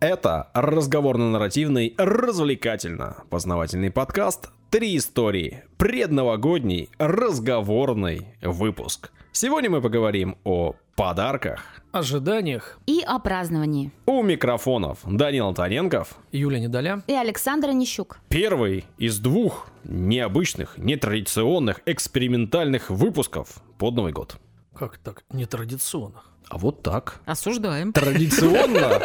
Это 0.00 0.50
разговорно-нарративный, 0.52 1.94
развлекательно-познавательный 1.96 3.90
подкаст 3.90 4.50
«Три 4.68 4.98
истории». 4.98 5.64
Предновогодний 5.78 6.90
разговорный 6.98 8.26
выпуск. 8.42 9.10
Сегодня 9.32 9.70
мы 9.70 9.80
поговорим 9.80 10.36
о 10.44 10.74
подарках, 10.96 11.64
ожиданиях 11.92 12.78
и 12.84 13.00
о 13.00 13.18
праздновании. 13.18 13.90
У 14.04 14.22
микрофонов 14.22 14.98
Данил 15.06 15.48
Антоненков, 15.48 16.18
Юлия 16.30 16.60
Недоля 16.60 17.02
и 17.06 17.14
Александр 17.14 17.70
Нищук. 17.70 18.18
Первый 18.28 18.84
из 18.98 19.18
двух 19.18 19.68
необычных, 19.84 20.76
нетрадиционных, 20.76 21.80
экспериментальных 21.86 22.90
выпусков 22.90 23.62
под 23.78 23.94
Новый 23.94 24.12
год. 24.12 24.36
Как 24.74 24.98
так? 24.98 25.24
Нетрадиционных? 25.32 26.35
А 26.48 26.58
вот 26.58 26.82
так. 26.82 27.20
Осуждаем. 27.26 27.92
Традиционно 27.92 29.00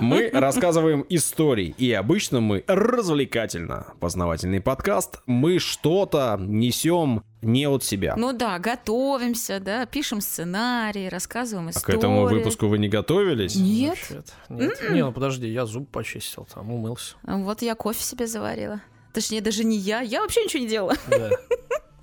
мы 0.00 0.30
рассказываем 0.32 1.04
истории. 1.08 1.74
И 1.78 1.92
обычно 1.92 2.40
мы 2.40 2.64
развлекательно 2.66 3.94
познавательный 4.00 4.60
подкаст. 4.60 5.20
Мы 5.26 5.58
что-то 5.58 6.36
несем 6.40 7.22
не 7.42 7.66
от 7.66 7.84
себя. 7.84 8.14
Ну 8.16 8.32
да, 8.32 8.58
готовимся, 8.58 9.60
да, 9.60 9.86
пишем 9.86 10.20
сценарий, 10.20 11.08
рассказываем 11.08 11.70
истории. 11.70 11.94
А 11.94 11.96
к 11.96 11.98
этому 11.98 12.26
выпуску 12.26 12.66
вы 12.66 12.78
не 12.78 12.88
готовились? 12.88 13.54
Нет. 13.54 13.98
Нет. 14.10 14.34
Mm-mm. 14.48 14.92
Не, 14.92 15.04
ну 15.04 15.12
подожди, 15.12 15.48
я 15.48 15.66
зуб 15.66 15.90
почистил, 15.90 16.46
там 16.52 16.70
умылся. 16.72 17.14
Вот 17.22 17.62
я 17.62 17.74
кофе 17.74 18.02
себе 18.02 18.26
заварила. 18.26 18.80
Точнее, 19.12 19.40
даже 19.40 19.64
не 19.64 19.76
я. 19.76 20.00
Я 20.00 20.20
вообще 20.20 20.44
ничего 20.44 20.62
не 20.62 20.68
делала. 20.68 20.94
Да. 21.08 21.30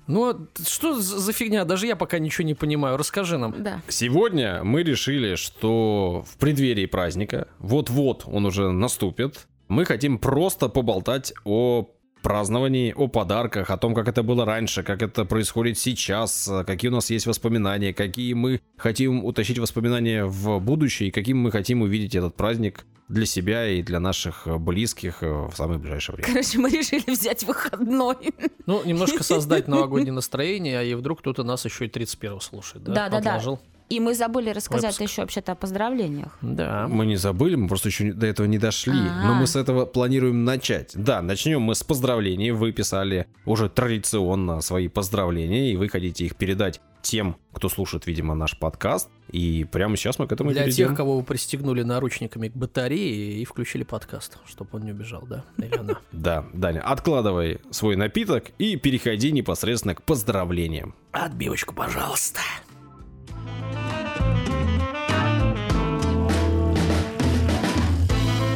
Ну, 0.08 0.30
а 0.30 0.48
что 0.66 0.98
за 1.00 1.32
фигня? 1.32 1.64
Даже 1.64 1.86
я 1.86 1.94
пока 1.94 2.18
ничего 2.18 2.44
не 2.46 2.54
понимаю. 2.54 2.96
Расскажи 2.96 3.38
нам. 3.38 3.54
Да. 3.62 3.82
Сегодня 3.88 4.64
мы 4.64 4.82
решили, 4.82 5.36
что 5.36 6.24
в 6.26 6.36
преддверии 6.38 6.86
праздника, 6.86 7.48
вот-вот 7.58 8.24
он 8.26 8.46
уже 8.46 8.72
наступит, 8.72 9.46
мы 9.68 9.84
хотим 9.84 10.18
просто 10.18 10.68
поболтать 10.68 11.34
о 11.44 11.90
праздновании, 12.28 12.92
о 12.94 13.08
подарках, 13.08 13.70
о 13.70 13.78
том, 13.78 13.94
как 13.94 14.06
это 14.06 14.22
было 14.22 14.44
раньше, 14.44 14.82
как 14.82 15.00
это 15.00 15.24
происходит 15.24 15.78
сейчас, 15.78 16.50
какие 16.66 16.90
у 16.90 16.94
нас 16.94 17.08
есть 17.08 17.26
воспоминания, 17.26 17.94
какие 17.94 18.34
мы 18.34 18.60
хотим 18.76 19.24
утащить 19.24 19.58
воспоминания 19.58 20.26
в 20.26 20.60
будущее 20.60 21.08
и 21.08 21.10
каким 21.10 21.38
мы 21.38 21.50
хотим 21.50 21.80
увидеть 21.80 22.14
этот 22.14 22.34
праздник 22.34 22.84
для 23.08 23.24
себя 23.24 23.66
и 23.66 23.82
для 23.82 23.98
наших 23.98 24.46
близких 24.60 25.22
в 25.22 25.52
самое 25.54 25.80
ближайшее 25.80 26.16
время. 26.16 26.28
Короче, 26.28 26.58
мы 26.58 26.68
решили 26.68 27.10
взять 27.10 27.44
выходной. 27.44 28.34
Ну, 28.66 28.84
немножко 28.84 29.24
создать 29.24 29.66
новогоднее 29.66 30.12
настроение, 30.22 30.80
а 30.80 30.82
и 30.82 30.92
вдруг 30.92 31.20
кто-то 31.20 31.44
нас 31.44 31.64
еще 31.64 31.86
и 31.86 31.88
31-го 31.88 32.40
слушает, 32.40 32.84
да? 32.84 32.92
Да, 32.92 33.08
да, 33.08 33.20
да. 33.22 33.58
И 33.88 34.00
мы 34.00 34.14
забыли 34.14 34.50
рассказать 34.50 34.98
Выпуск. 34.98 35.12
еще 35.12 35.22
вообще-то 35.22 35.52
о 35.52 35.54
поздравлениях. 35.54 36.36
Да. 36.42 36.86
Мы 36.88 37.06
не 37.06 37.16
забыли, 37.16 37.54
мы 37.54 37.68
просто 37.68 37.88
еще 37.88 38.12
до 38.12 38.26
этого 38.26 38.46
не 38.46 38.58
дошли. 38.58 38.92
А-а-а. 38.92 39.26
Но 39.28 39.34
мы 39.34 39.46
с 39.46 39.56
этого 39.56 39.86
планируем 39.86 40.44
начать. 40.44 40.92
Да, 40.94 41.22
начнем 41.22 41.62
мы 41.62 41.74
с 41.74 41.82
поздравлений. 41.82 42.50
Вы 42.50 42.72
писали 42.72 43.26
уже 43.46 43.68
традиционно 43.70 44.60
свои 44.60 44.88
поздравления, 44.88 45.72
и 45.72 45.76
вы 45.76 45.88
хотите 45.88 46.26
их 46.26 46.36
передать 46.36 46.80
тем, 47.00 47.36
кто 47.52 47.68
слушает, 47.70 48.06
видимо, 48.06 48.34
наш 48.34 48.58
подкаст. 48.58 49.08
И 49.30 49.64
прямо 49.70 49.96
сейчас 49.96 50.18
мы 50.18 50.26
к 50.26 50.32
этому 50.32 50.50
Для 50.50 50.64
перейдем. 50.64 50.88
тех, 50.88 50.96
кого 50.96 51.16
вы 51.16 51.22
пристегнули 51.22 51.82
наручниками 51.82 52.48
к 52.48 52.56
батарее 52.56 53.40
и 53.40 53.44
включили 53.46 53.84
подкаст, 53.84 54.38
чтобы 54.46 54.70
он 54.72 54.82
не 54.84 54.92
убежал, 54.92 55.22
да? 55.26 55.44
Или 55.56 55.74
она? 55.78 55.98
Да, 56.12 56.44
Даня, 56.52 56.80
откладывай 56.82 57.60
свой 57.70 57.96
напиток 57.96 58.50
и 58.58 58.76
переходи 58.76 59.32
непосредственно 59.32 59.94
к 59.94 60.02
поздравлениям. 60.02 60.94
Отбивочку, 61.12 61.74
пожалуйста. 61.74 62.40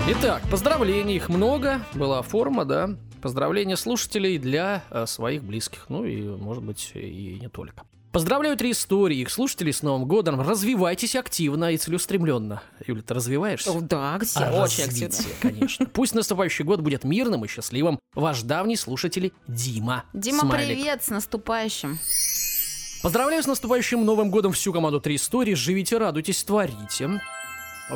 Итак, 0.09 0.43
поздравлений 0.51 1.17
их 1.17 1.29
много, 1.29 1.81
была 1.95 2.23
форма, 2.23 2.65
да. 2.65 2.91
Поздравления 3.21 3.77
слушателей 3.77 4.37
для 4.39 4.83
э, 4.91 5.07
своих 5.07 5.45
близких, 5.45 5.87
ну 5.89 6.05
и, 6.05 6.23
может 6.23 6.65
быть, 6.65 6.91
и 6.95 7.39
не 7.41 7.49
только. 7.49 7.85
Поздравляю 8.11 8.57
три 8.57 8.73
истории, 8.73 9.19
их 9.19 9.31
слушателей 9.31 9.73
с 9.73 9.81
Новым 9.83 10.07
годом. 10.07 10.41
Развивайтесь 10.41 11.15
активно 11.15 11.73
и 11.73 11.79
целеустремленно. 11.79 12.63
Юля, 12.87 13.01
ты 13.03 13.15
развиваешься? 13.15 13.71
О, 13.71 13.81
да, 13.81 14.19
где? 14.19 14.41
А 14.45 14.65
Очень 14.65 14.85
активно. 14.85 15.17
конечно. 15.41 15.87
Пусть 15.87 16.15
наступающий 16.15 16.65
год 16.65 16.81
будет 16.81 17.05
мирным 17.05 17.45
и 17.45 17.49
счастливым. 17.49 18.01
Ваш 18.15 18.43
давний 18.43 18.77
слушатель 18.77 19.33
Дима. 19.47 20.05
Дима, 20.13 20.41
Смайлик. 20.41 20.77
привет, 20.79 21.05
с 21.05 21.09
наступающим. 21.09 21.99
Поздравляю 23.03 23.43
с 23.43 23.47
наступающим 23.47 24.05
Новым 24.05 24.31
годом 24.31 24.53
всю 24.53 24.73
команду 24.73 25.01
«Три 25.01 25.17
истории». 25.17 25.55
Живите, 25.55 25.97
радуйтесь, 25.97 26.43
творите. 26.45 27.21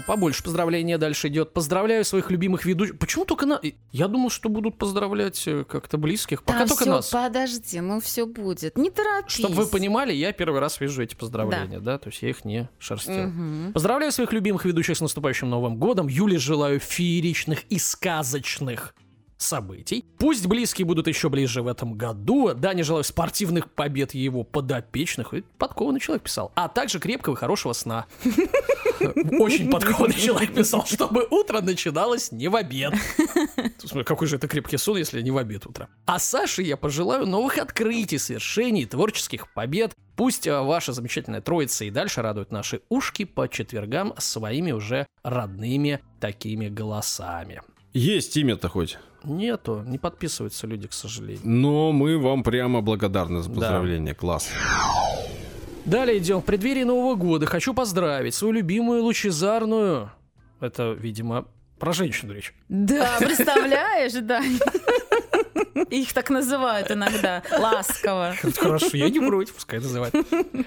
Побольше 0.06 0.42
поздравления 0.42 0.98
дальше 0.98 1.28
идет. 1.28 1.52
Поздравляю 1.52 2.04
своих 2.04 2.30
любимых 2.30 2.64
ведущих. 2.64 2.98
Почему 2.98 3.24
только 3.24 3.47
на... 3.47 3.60
Я 3.92 4.08
думал, 4.08 4.30
что 4.30 4.48
будут 4.48 4.76
поздравлять 4.76 5.42
э, 5.47 5.64
как-то 5.64 5.97
близких. 5.97 6.42
Пока 6.42 6.60
да, 6.60 6.66
только 6.66 6.82
все, 6.82 6.91
нас. 6.91 7.08
подожди, 7.10 7.80
ну 7.80 8.00
все 8.00 8.26
будет. 8.26 8.76
Не 8.76 8.91
торопись. 8.91 9.38
Чтобы 9.38 9.54
вы 9.54 9.66
понимали, 9.66 10.12
я 10.12 10.32
первый 10.32 10.60
раз 10.60 10.80
вижу 10.80 11.02
эти 11.02 11.14
поздравления, 11.14 11.78
да, 11.78 11.92
да? 11.92 11.98
то 11.98 12.10
есть 12.10 12.22
я 12.22 12.30
их 12.30 12.44
не 12.44 12.69
шерстил. 12.78 13.28
Угу. 13.28 13.72
Поздравляю 13.72 14.12
своих 14.12 14.32
любимых 14.32 14.64
ведущих 14.64 14.97
с 14.97 15.00
наступающим 15.00 15.48
Новым 15.48 15.76
годом. 15.76 16.08
Юле 16.08 16.38
желаю 16.38 16.78
фееричных 16.78 17.64
и 17.68 17.78
сказочных 17.78 18.94
событий. 19.38 20.04
Пусть 20.19 20.47
близкие 20.47 20.86
будут 20.86 21.08
еще 21.08 21.28
ближе 21.28 21.62
в 21.62 21.69
этом 21.69 21.94
году. 21.94 22.54
Да, 22.54 22.74
не 22.74 22.82
желаю 22.82 23.04
спортивных 23.04 23.70
побед 23.70 24.14
его 24.14 24.44
подопечных. 24.44 25.34
Подкованный 25.58 26.00
человек 26.00 26.22
писал. 26.24 26.52
А 26.54 26.69
также 26.69 26.98
крепкого 26.98 27.34
и 27.34 27.36
хорошего 27.36 27.72
сна. 27.72 28.06
Очень 29.38 29.70
подкованный 29.70 30.14
человек 30.14 30.54
писал, 30.54 30.84
чтобы 30.86 31.26
утро 31.30 31.60
начиналось 31.60 32.32
не 32.32 32.48
в 32.48 32.56
обед. 32.56 32.94
Какой 34.04 34.26
же 34.26 34.36
это 34.36 34.48
крепкий 34.48 34.78
сон, 34.78 34.97
если 34.97 35.20
не 35.20 35.30
в 35.30 35.36
обед 35.36 35.66
утро. 35.66 35.88
А 36.06 36.18
Саше 36.18 36.62
я 36.62 36.76
пожелаю 36.76 37.26
новых 37.26 37.58
открытий, 37.58 38.18
свершений, 38.18 38.86
творческих 38.86 39.53
побед. 39.53 39.94
Пусть 40.16 40.48
а, 40.48 40.62
ваша 40.62 40.92
замечательная 40.92 41.42
троица 41.42 41.84
и 41.84 41.91
дальше 41.91 42.22
радует 42.22 42.50
наши 42.50 42.80
ушки 42.88 43.24
по 43.24 43.48
четвергам 43.48 44.14
своими 44.18 44.72
уже 44.72 45.06
родными 45.22 46.00
такими 46.20 46.68
голосами. 46.68 47.60
Есть 47.92 48.36
имя-то 48.36 48.68
хоть? 48.68 48.98
Нету, 49.26 49.82
не 49.84 49.98
подписываются 49.98 50.66
люди, 50.69 50.87
к 50.87 50.92
сожалению. 50.92 51.41
Но 51.44 51.91
мы 51.91 52.16
вам 52.16 52.44
прямо 52.44 52.81
благодарны 52.81 53.42
за 53.42 53.50
поздравление, 53.50 54.14
да. 54.14 54.19
класс. 54.19 54.48
Далее 55.84 56.19
идем. 56.19 56.41
В 56.41 56.44
преддверии 56.44 56.84
Нового 56.84 57.16
года 57.16 57.47
хочу 57.47 57.75
поздравить 57.75 58.34
свою 58.34 58.53
любимую 58.53 59.03
лучезарную... 59.03 60.10
Это, 60.60 60.92
видимо, 60.92 61.47
про 61.78 61.92
женщину 61.92 62.34
речь. 62.34 62.54
Да, 62.69 63.16
представляешь, 63.19 64.12
да. 64.15 64.42
Их 65.90 66.12
так 66.12 66.30
называют 66.30 66.90
иногда, 66.90 67.42
ласково. 67.50 68.34
Хорошо, 68.56 68.96
я 68.96 69.08
не 69.08 69.20
против, 69.20 69.54
пускай 69.54 69.80
называют. 69.80 70.14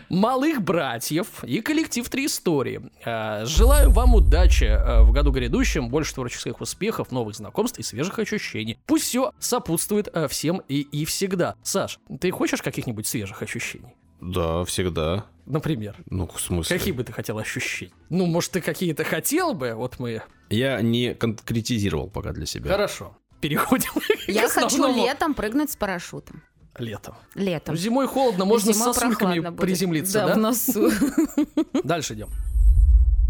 Малых 0.10 0.62
братьев 0.62 1.44
и 1.44 1.62
коллектив 1.62 2.08
«Три 2.10 2.26
истории». 2.26 2.82
А, 3.06 3.46
желаю 3.46 3.90
вам 3.90 4.16
удачи 4.16 4.66
а, 4.66 5.04
в 5.04 5.12
году 5.12 5.32
грядущем, 5.32 5.90
больше 5.90 6.14
творческих 6.14 6.62
успехов, 6.62 7.12
новых 7.12 7.36
знакомств 7.36 7.80
и 7.80 7.84
свежих 7.84 8.20
ощущений. 8.20 8.78
Пусть 8.86 9.06
все 9.06 9.34
сопутствует 9.40 10.08
а, 10.14 10.28
всем 10.28 10.62
и, 10.68 10.82
и 10.82 11.06
всегда. 11.06 11.56
Саш, 11.64 12.00
ты 12.20 12.32
хочешь 12.32 12.62
каких-нибудь 12.62 13.08
свежих 13.08 13.42
ощущений? 13.42 13.96
Да, 14.22 14.66
всегда. 14.66 15.26
Например? 15.46 15.96
Ну, 16.10 16.28
в 16.28 16.40
смысле? 16.40 16.78
Какие 16.78 16.94
бы 16.94 17.04
ты 17.04 17.14
хотел 17.14 17.38
ощущения? 17.38 17.94
Ну, 18.10 18.26
может, 18.26 18.52
ты 18.52 18.62
какие-то 18.62 19.04
хотел 19.04 19.54
бы? 19.54 19.74
Вот 19.74 19.98
мы... 20.00 20.22
Я 20.50 20.82
не 20.82 21.16
конкретизировал 21.16 22.10
пока 22.10 22.32
для 22.34 22.46
себя. 22.46 22.72
Хорошо 22.72 23.16
переходим. 23.40 23.92
Я 24.28 24.48
хочу 24.50 24.88
летом 24.96 25.34
прыгнуть 25.34 25.72
с 25.72 25.76
парашютом. 25.76 26.44
Летом. 26.78 27.16
Летом. 27.36 27.76
Зимой 27.76 28.08
холодно, 28.08 28.46
можно 28.46 28.72
Зимой 28.74 28.94
с 28.94 28.98
сосульками 28.98 29.56
приземлиться, 29.56 30.20
да? 30.20 30.28
Да, 30.28 30.34
в 30.36 30.38
носу. 30.38 30.92
Дальше 31.84 32.14
идем. 32.14 32.30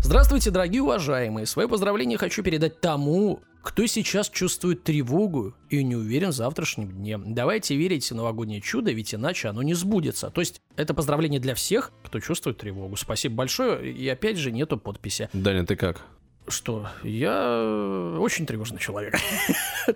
Здравствуйте, 0.04 0.52
дорогие 0.52 0.82
уважаемые. 0.82 1.46
Свое 1.46 1.68
поздравление 1.68 2.18
хочу 2.18 2.42
передать 2.42 2.80
тому, 2.80 3.42
кто 3.62 3.86
сейчас 3.86 4.30
чувствует 4.30 4.84
тревогу 4.84 5.54
и 5.70 5.84
не 5.84 5.96
уверен 5.96 6.30
в 6.30 6.34
завтрашнем 6.34 6.90
дне. 6.90 7.18
Давайте 7.18 7.76
верить 7.76 8.10
в 8.10 8.16
новогоднее 8.16 8.62
чудо, 8.62 8.92
ведь 8.92 9.14
иначе 9.14 9.50
оно 9.50 9.62
не 9.62 9.74
сбудется. 9.74 10.30
То 10.30 10.42
есть 10.42 10.62
это 10.78 10.94
поздравление 10.94 11.40
для 11.40 11.54
всех, 11.56 11.92
кто 12.04 12.20
чувствует 12.20 12.58
тревогу. 12.58 12.96
Спасибо 12.96 13.36
большое. 13.36 13.92
И 13.92 14.08
опять 14.08 14.38
же 14.38 14.52
нету 14.52 14.78
подписи. 14.78 15.30
Даня, 15.34 15.66
ты 15.66 15.76
как? 15.76 16.06
Что? 16.50 16.90
Я 17.04 18.18
очень 18.20 18.46
тревожный 18.46 18.80
человек. 18.80 19.16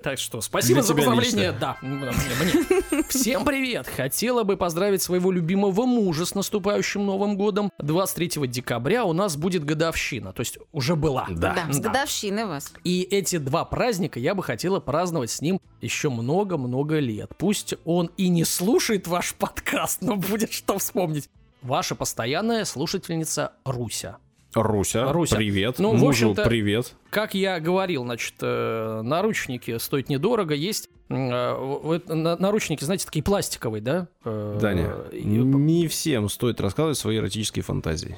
Так 0.01 0.17
что 0.17 0.41
спасибо 0.41 0.81
за 0.81 0.95
поздравление. 0.95 1.51
Да, 1.51 1.77
мне. 1.81 2.11
Всем 3.09 3.45
привет! 3.45 3.87
Хотела 3.87 4.43
бы 4.43 4.57
поздравить 4.57 5.03
своего 5.03 5.31
любимого 5.31 5.85
мужа 5.85 6.25
с 6.25 6.33
наступающим 6.33 7.05
Новым 7.05 7.37
годом. 7.37 7.71
23 7.77 8.47
декабря 8.47 9.05
у 9.05 9.13
нас 9.13 9.37
будет 9.37 9.63
годовщина, 9.63 10.33
то 10.33 10.41
есть 10.41 10.57
уже 10.71 10.95
была. 10.95 11.27
Да, 11.29 11.53
да 11.53 11.71
с 11.71 11.79
годовщины 11.79 12.47
вас. 12.47 12.73
И 12.83 13.03
эти 13.03 13.37
два 13.37 13.65
праздника 13.65 14.19
я 14.19 14.33
бы 14.33 14.41
хотела 14.41 14.79
праздновать 14.79 15.29
с 15.29 15.41
ним 15.41 15.59
еще 15.79 16.09
много-много 16.09 16.97
лет. 16.97 17.31
Пусть 17.37 17.75
он 17.85 18.09
и 18.17 18.29
не 18.29 18.45
слушает 18.45 19.07
ваш 19.07 19.33
подкаст, 19.37 20.01
но 20.01 20.15
будет 20.15 20.51
что 20.51 20.79
вспомнить. 20.79 21.29
Ваша 21.61 21.93
постоянная 21.95 22.65
слушательница 22.65 23.53
Руся. 23.63 24.17
Руся, 24.53 25.11
Руся. 25.11 25.35
привет. 25.35 25.79
Ну, 25.79 25.91
в 25.91 25.99
Мужу 25.99 26.29
общем-то, 26.31 26.47
привет. 26.49 26.93
Как 27.09 27.33
я 27.33 27.59
говорил, 27.59 28.03
значит, 28.03 28.35
э, 28.41 29.01
наручники 29.03 29.77
стоят 29.77 30.09
недорого. 30.09 30.53
Есть 30.53 30.89
э, 31.09 31.99
наручники, 32.07 32.83
знаете, 32.83 33.05
такие 33.05 33.23
пластиковые, 33.23 33.81
да? 33.81 34.07
Э, 34.25 34.57
Даня, 34.61 34.93
и- 35.11 35.23
не 35.25 35.87
всем 35.87 36.29
стоит 36.29 36.61
рассказывать 36.61 36.97
свои 36.97 37.17
эротические 37.17 37.63
фантазии. 37.63 38.17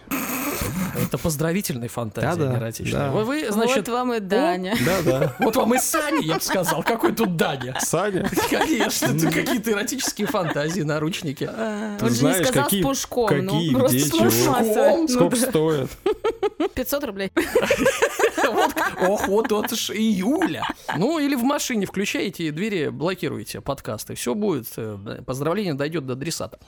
Это 1.04 1.18
поздравительные 1.18 1.90
фантазии, 1.90 2.28
Да-да, 2.40 2.52
не 2.52 2.58
эротичные. 2.58 2.94
да. 2.94 3.12
Вы, 3.12 3.24
вы, 3.26 3.52
значит, 3.52 3.88
вот 3.88 3.90
вам 3.90 4.14
и 4.14 4.20
Даня. 4.20 4.76
Да-да. 4.86 5.36
вот 5.40 5.56
вам 5.56 5.74
и 5.76 5.78
Саня, 5.78 6.22
я 6.22 6.36
бы 6.36 6.42
сказал. 6.42 6.84
Какой 6.84 7.14
тут 7.14 7.36
Даня? 7.38 7.76
Саня, 7.80 8.30
Конечно, 8.50 9.08
это 9.08 9.32
какие-то 9.32 9.72
эротические 9.72 10.28
фантазии, 10.28 10.82
наручники. 10.82 11.50
А, 11.52 11.98
ты 11.98 12.06
Он 12.06 12.10
же 12.12 12.16
не 12.16 12.20
знаешь, 12.22 12.48
сказал 12.48 12.64
какие, 12.66 12.82
с 12.82 12.86
пушком. 12.86 13.28
какие, 13.28 13.72
ну, 13.72 13.80
просто 13.80 13.98
где, 13.98 14.10
чего. 14.10 14.96
Ну 14.96 15.08
сколько 15.08 15.36
да. 15.36 15.50
стоит. 15.50 15.90
500 16.74 17.04
рублей. 17.04 17.32
Ох, 19.08 19.28
вот 19.28 19.52
это 19.52 19.76
ж 19.76 19.92
июля. 19.92 20.64
Ну, 20.98 21.20
или 21.20 21.36
в 21.36 21.44
машине 21.44 21.86
включаете 21.86 22.52
двери, 22.52 22.90
блокируете 22.90 23.62
подкасты. 23.62 24.16
Все 24.16 24.36
будет. 24.36 24.68
э, 24.78 24.98
Поздравление 25.26 25.74
дойдет 25.74 26.06
до 26.06 26.14
адресата. 26.14 26.60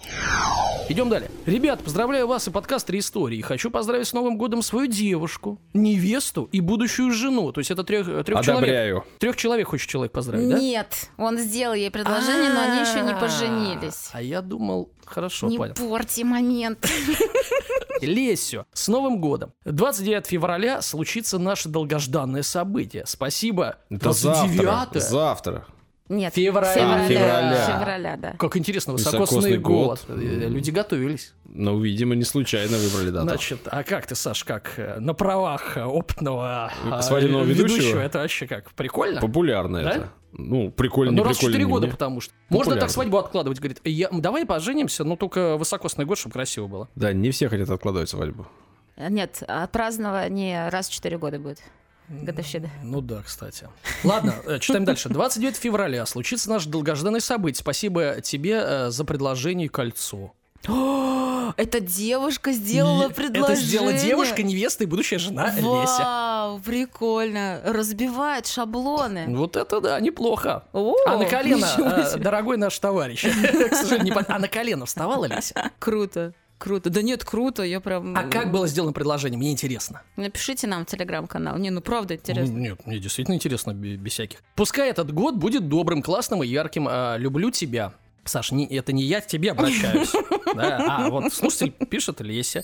Идем 0.89 1.09
далее. 1.09 1.29
Ребят, 1.45 1.81
поздравляю 1.83 2.27
вас 2.27 2.47
и 2.47 2.51
подкаст 2.51 2.87
«Три 2.87 2.99
истории». 2.99 3.41
Хочу 3.41 3.69
поздравить 3.69 4.07
с 4.07 4.13
Новым 4.17 4.37
годом 4.37 4.63
свою 4.63 4.87
девушку, 4.87 5.59
невесту 5.73 6.49
и 6.51 6.59
будущую 6.59 7.11
жену. 7.11 7.51
То 7.51 7.59
есть 7.59 7.69
это 7.69 7.83
трех, 7.83 8.25
трех 8.25 8.43
человек. 8.43 9.05
Трех 9.19 9.35
человек 9.35 9.67
хочет 9.67 9.87
человек 9.87 10.11
поздравить, 10.11 10.49
да? 10.49 10.57
Нет, 10.59 11.11
он 11.17 11.37
сделал 11.37 11.75
ей 11.75 11.91
предложение, 11.91 12.51
но 12.51 12.61
они 12.61 12.81
еще 12.81 13.01
не 13.01 13.13
поженились. 13.13 14.09
А 14.13 14.21
я 14.21 14.41
думал, 14.41 14.89
хорошо, 15.05 15.49
Не 15.49 15.57
понял. 15.57 15.75
порти 15.75 16.23
момент. 16.23 16.89
Лесю, 18.01 18.65
с 18.73 18.87
Новым 18.87 19.19
годом. 19.21 19.53
29 19.65 20.25
февраля 20.25 20.81
случится 20.81 21.37
наше 21.37 21.69
долгожданное 21.69 22.43
событие. 22.43 23.03
Спасибо. 23.05 23.77
Это 23.89 24.13
завтра. 24.13 24.63
29 24.63 25.03
Завтра. 25.03 25.65
Нет, 26.09 26.33
Февраля. 26.33 26.73
февраля. 26.73 27.07
Февраля. 27.07 27.65
Февраля, 27.79 28.17
да. 28.17 28.31
Как 28.39 28.55
интересно, 28.55 28.93
Высокосный 28.93 29.19
высокосный 29.19 29.57
год. 29.57 30.05
год. 30.07 30.17
Э, 30.17 30.47
Люди 30.47 30.71
готовились. 30.71 31.33
Ну, 31.45 31.79
видимо, 31.81 32.15
не 32.15 32.23
случайно 32.23 32.77
выбрали 32.77 33.09
дату. 33.09 33.27
Значит, 33.27 33.59
а 33.65 33.83
как 33.83 34.05
ты, 34.07 34.15
Саш, 34.15 34.43
как 34.45 34.73
э, 34.77 34.99
на 34.99 35.13
правах 35.13 35.75
э, 35.77 35.83
опытного 35.83 36.71
Свадебного 37.01 37.43
ведущего? 37.43 37.99
Это 37.99 38.19
вообще 38.19 38.47
как, 38.47 38.71
прикольно? 38.71 39.19
Популярно 39.19 39.83
Да? 39.83 39.89
это. 39.91 40.09
Ну, 40.33 40.71
прикольно, 40.71 41.11
Ну, 41.11 41.17
не 41.19 41.23
раз 41.23 41.37
в 41.37 41.39
прикольно. 41.39 41.53
4 41.53 41.65
не 41.65 41.69
года, 41.71 41.85
мне. 41.87 41.91
потому 41.93 42.21
что. 42.21 42.33
Можно 42.49 42.63
Популярно. 42.65 42.81
так 42.81 42.89
свадьбу 42.91 43.17
откладывать. 43.17 43.59
Говорит, 43.59 43.81
я, 43.85 44.07
давай 44.11 44.45
поженимся, 44.45 45.03
но 45.03 45.15
только 45.15 45.57
высокосный 45.57 46.05
год, 46.05 46.17
чтобы 46.17 46.33
красиво 46.33 46.67
было. 46.67 46.89
Да, 46.95 47.11
не 47.13 47.31
все 47.31 47.49
хотят 47.49 47.69
откладывать 47.69 48.09
свадьбу. 48.09 48.45
Нет, 48.97 49.43
а 49.47 49.67
празднование 49.67 50.69
раз 50.69 50.89
в 50.89 50.93
4 50.93 51.17
года 51.17 51.39
будет. 51.39 51.59
Годовщина. 52.09 52.69
Ну 52.83 53.01
да, 53.01 53.21
кстати. 53.21 53.67
Ладно, 54.03 54.35
э, 54.45 54.59
читаем 54.59 54.85
дальше. 54.85 55.09
29 55.09 55.57
февраля 55.57 56.05
случится 56.05 56.49
наш 56.49 56.65
долгожданный 56.65 57.21
событие. 57.21 57.59
Спасибо 57.59 58.21
тебе 58.21 58.61
э, 58.63 58.89
за 58.89 59.03
предложение 59.03 59.67
кольцо. 59.67 60.33
О, 60.67 61.53
Эта 61.57 61.79
девушка 61.79 62.51
сделала 62.51 63.09
предложение. 63.09 63.53
Это 63.53 63.61
сделала 63.61 63.93
девушка, 63.93 64.43
невеста 64.43 64.83
и 64.83 64.87
будущая 64.87 65.19
жена 65.19 65.53
Леся. 65.55 66.03
Вау, 66.03 66.59
прикольно. 66.59 67.61
Разбивает 67.63 68.47
шаблоны. 68.47 69.25
Вот 69.35 69.55
это 69.55 69.81
да, 69.81 69.99
неплохо. 69.99 70.63
О, 70.73 70.95
а 71.05 71.17
на 71.17 71.25
колено, 71.25 71.67
э, 71.77 72.17
дорогой 72.17 72.57
наш 72.57 72.77
товарищ, 72.79 73.21
к 73.71 73.75
сожалению, 73.75 74.13
не 74.13 74.23
а 74.27 74.39
на 74.39 74.47
колено 74.47 74.85
вставала 74.85 75.25
Леся? 75.25 75.71
Круто. 75.79 76.33
Круто. 76.57 76.89
Да 76.89 77.01
нет, 77.01 77.23
круто. 77.23 77.63
Я 77.63 77.79
прям... 77.79 78.15
А 78.17 78.23
как 78.23 78.51
было 78.51 78.67
сделано 78.67 78.91
предложение? 78.93 79.37
Мне 79.37 79.51
интересно. 79.51 80.01
Напишите 80.15 80.65
нам 80.67 80.85
в 80.85 80.89
телеграм-канал. 80.89 81.57
Не, 81.57 81.69
ну 81.69 81.81
правда 81.81 82.15
интересно. 82.15 82.53
Нет, 82.55 82.85
мне 82.85 82.99
действительно 82.99 83.35
интересно, 83.35 83.73
бе- 83.73 83.95
без 83.95 84.13
всяких. 84.13 84.39
Пускай 84.55 84.89
этот 84.89 85.13
год 85.13 85.35
будет 85.35 85.69
добрым, 85.69 86.01
классным 86.01 86.43
и 86.43 86.47
ярким. 86.47 86.87
А, 86.89 87.15
люблю 87.17 87.51
тебя. 87.51 87.93
Саш, 88.25 88.51
не- 88.51 88.65
это 88.67 88.91
не 88.91 89.03
я 89.03 89.21
к 89.21 89.27
тебе 89.27 89.51
обращаюсь. 89.51 90.11
Да, 90.55 90.77
А, 91.05 91.09
вот 91.09 91.31
слушатель 91.33 91.71
пишет 91.71 92.21
Леся. 92.21 92.63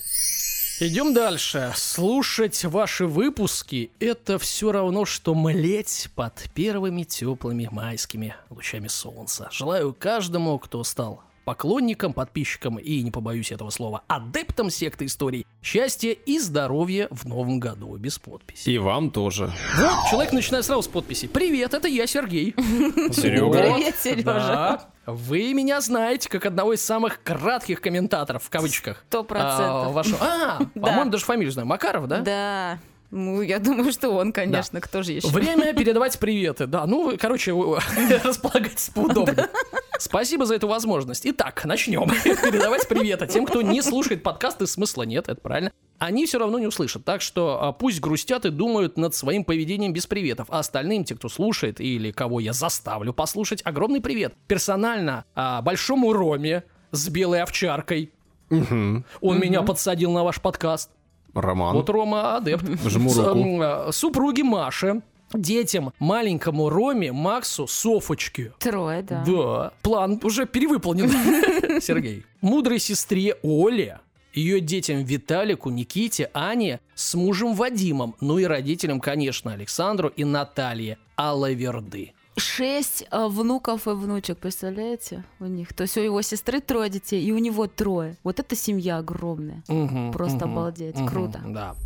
Идем 0.80 1.14
дальше. 1.14 1.72
Слушать 1.76 2.64
ваши 2.64 3.06
выпуски– 3.06 3.92
это 4.00 4.40
все 4.40 4.72
равно, 4.72 5.04
что 5.04 5.32
млеть 5.36 6.08
под 6.16 6.34
первыми 6.54 7.04
теплыми 7.04 7.68
майскими 7.70 8.34
лучами 8.50 8.88
солнца. 8.88 9.48
Желаю 9.52 9.94
каждому, 9.94 10.58
кто 10.58 10.82
стал 10.82 11.22
поклонником, 11.44 12.12
подписчиком 12.12 12.78
и, 12.78 13.02
не 13.02 13.10
побоюсь 13.10 13.52
этого 13.52 13.70
слова, 13.70 14.02
адептом 14.08 14.70
секты 14.70 15.06
историй, 15.06 15.46
счастья 15.62 16.10
и 16.12 16.38
здоровья 16.38 17.08
в 17.10 17.26
новом 17.26 17.60
году, 17.60 17.96
без 17.96 18.18
подписи. 18.18 18.70
И 18.70 18.78
вам 18.78 19.10
тоже. 19.10 19.52
Вот, 19.76 20.10
человек 20.10 20.32
начинает 20.32 20.64
сразу 20.64 20.82
с 20.82 20.88
подписи. 20.88 21.26
Привет, 21.28 21.74
это 21.74 21.88
я, 21.88 22.06
Сергей. 22.06 22.54
Серега. 23.12 23.52
Привет, 23.52 23.96
Сережа. 23.98 24.22
Да. 24.24 24.88
Вы 25.06 25.52
меня 25.52 25.80
знаете 25.82 26.28
как 26.30 26.46
одного 26.46 26.72
из 26.72 26.82
самых 26.82 27.22
кратких 27.22 27.80
комментаторов, 27.82 28.42
в 28.44 28.50
кавычках. 28.50 29.04
Сто 29.08 29.20
А, 29.20 29.24
процентов. 29.24 29.92
вашу- 29.92 30.16
А, 30.20 30.58
Да. 30.74 30.80
по-моему, 30.80 31.10
даже 31.10 31.24
фамилию 31.24 31.52
знаю. 31.52 31.68
Макаров, 31.68 32.08
да? 32.08 32.20
Да. 32.20 32.78
Ну, 33.14 33.42
я 33.42 33.60
думаю, 33.60 33.92
что 33.92 34.10
он, 34.10 34.32
конечно, 34.32 34.80
кто 34.80 35.04
же 35.04 35.12
еще. 35.12 35.28
Время 35.28 35.72
передавать 35.72 36.18
приветы. 36.18 36.66
Да, 36.66 36.84
ну, 36.84 37.04
вы, 37.04 37.16
короче, 37.16 37.52
располагайтесь 38.24 38.90
поудобнее. 38.92 39.48
Спасибо 40.00 40.46
за 40.46 40.56
эту 40.56 40.66
возможность. 40.66 41.24
Итак, 41.24 41.64
начнем. 41.64 42.08
Передавать 42.24 42.88
приветы 42.88 43.28
тем, 43.28 43.46
кто 43.46 43.62
не 43.62 43.82
слушает 43.82 44.24
подкасты, 44.24 44.66
смысла 44.66 45.04
нет, 45.04 45.28
это 45.28 45.40
правильно. 45.40 45.70
Они 45.98 46.26
все 46.26 46.40
равно 46.40 46.58
не 46.58 46.66
услышат, 46.66 47.04
так 47.04 47.22
что 47.22 47.62
а, 47.62 47.72
пусть 47.72 48.00
грустят 48.00 48.46
и 48.46 48.50
думают 48.50 48.98
над 48.98 49.14
своим 49.14 49.44
поведением 49.44 49.92
без 49.92 50.08
приветов, 50.08 50.48
а 50.50 50.58
остальным, 50.58 51.04
те, 51.04 51.14
кто 51.14 51.28
слушает 51.28 51.80
или 51.80 52.10
кого 52.10 52.40
я 52.40 52.52
заставлю 52.52 53.12
послушать, 53.12 53.62
огромный 53.64 54.00
привет. 54.00 54.34
Персонально 54.48 55.24
а, 55.36 55.62
большому 55.62 56.12
Роме 56.12 56.64
с 56.90 57.08
белой 57.08 57.42
овчаркой. 57.42 58.12
Мгм. 58.50 59.04
Он 59.20 59.38
меня 59.38 59.62
подсадил 59.62 60.10
на 60.10 60.24
ваш 60.24 60.40
подкаст. 60.40 60.90
Роман. 61.34 61.74
Вот 61.76 61.88
Рома 61.90 62.36
адепт. 62.36 62.64
Жму 62.86 63.12
руку. 63.12 63.60
а, 63.62 63.90
Супруге 63.92 64.44
Маше, 64.44 65.02
детям, 65.32 65.92
маленькому 65.98 66.68
Роме, 66.70 67.12
Максу, 67.12 67.66
Софочке. 67.66 68.52
Трое, 68.58 69.02
да. 69.02 69.24
Да, 69.26 69.72
план 69.82 70.20
уже 70.22 70.46
перевыполнен. 70.46 71.10
Сергей. 71.80 72.24
Мудрой 72.40 72.78
сестре 72.78 73.36
Оле, 73.42 74.00
ее 74.32 74.60
детям 74.60 75.02
Виталику, 75.04 75.70
Никите, 75.70 76.30
Ане, 76.34 76.80
с 76.94 77.14
мужем 77.14 77.54
Вадимом, 77.54 78.14
ну 78.20 78.38
и 78.38 78.44
родителям, 78.44 79.00
конечно, 79.00 79.52
Александру 79.52 80.08
и 80.08 80.24
Наталье 80.24 80.98
Алаверды. 81.16 82.12
Шесть 82.36 83.06
э, 83.10 83.26
внуков 83.28 83.86
и 83.86 83.90
внучек, 83.90 84.38
представляете, 84.38 85.24
у 85.38 85.46
них. 85.46 85.72
То 85.72 85.82
есть 85.82 85.96
у 85.96 86.00
его 86.00 86.20
сестры 86.22 86.60
трое 86.60 86.90
детей, 86.90 87.22
и 87.22 87.30
у 87.30 87.38
него 87.38 87.66
трое. 87.68 88.16
Вот 88.24 88.40
это 88.40 88.56
семья 88.56 88.98
огромная. 88.98 89.62
Мгм, 89.68 90.12
Просто 90.12 90.46
мгм, 90.46 90.58
обалдеть, 90.58 90.96
мгм, 90.96 91.08
круто. 91.08 91.40
Да. 91.46 91.76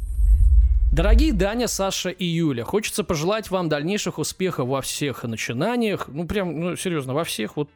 Дорогие 0.90 1.34
Даня, 1.34 1.68
Саша 1.68 2.08
и 2.08 2.24
Юля, 2.24 2.64
хочется 2.64 3.04
пожелать 3.04 3.50
вам 3.50 3.68
дальнейших 3.68 4.18
успехов 4.18 4.68
во 4.68 4.80
всех 4.80 5.22
начинаниях. 5.24 6.08
Ну, 6.08 6.26
прям, 6.26 6.58
ну, 6.58 6.76
серьезно, 6.76 7.12
во 7.12 7.24
всех. 7.24 7.56
Вот. 7.56 7.68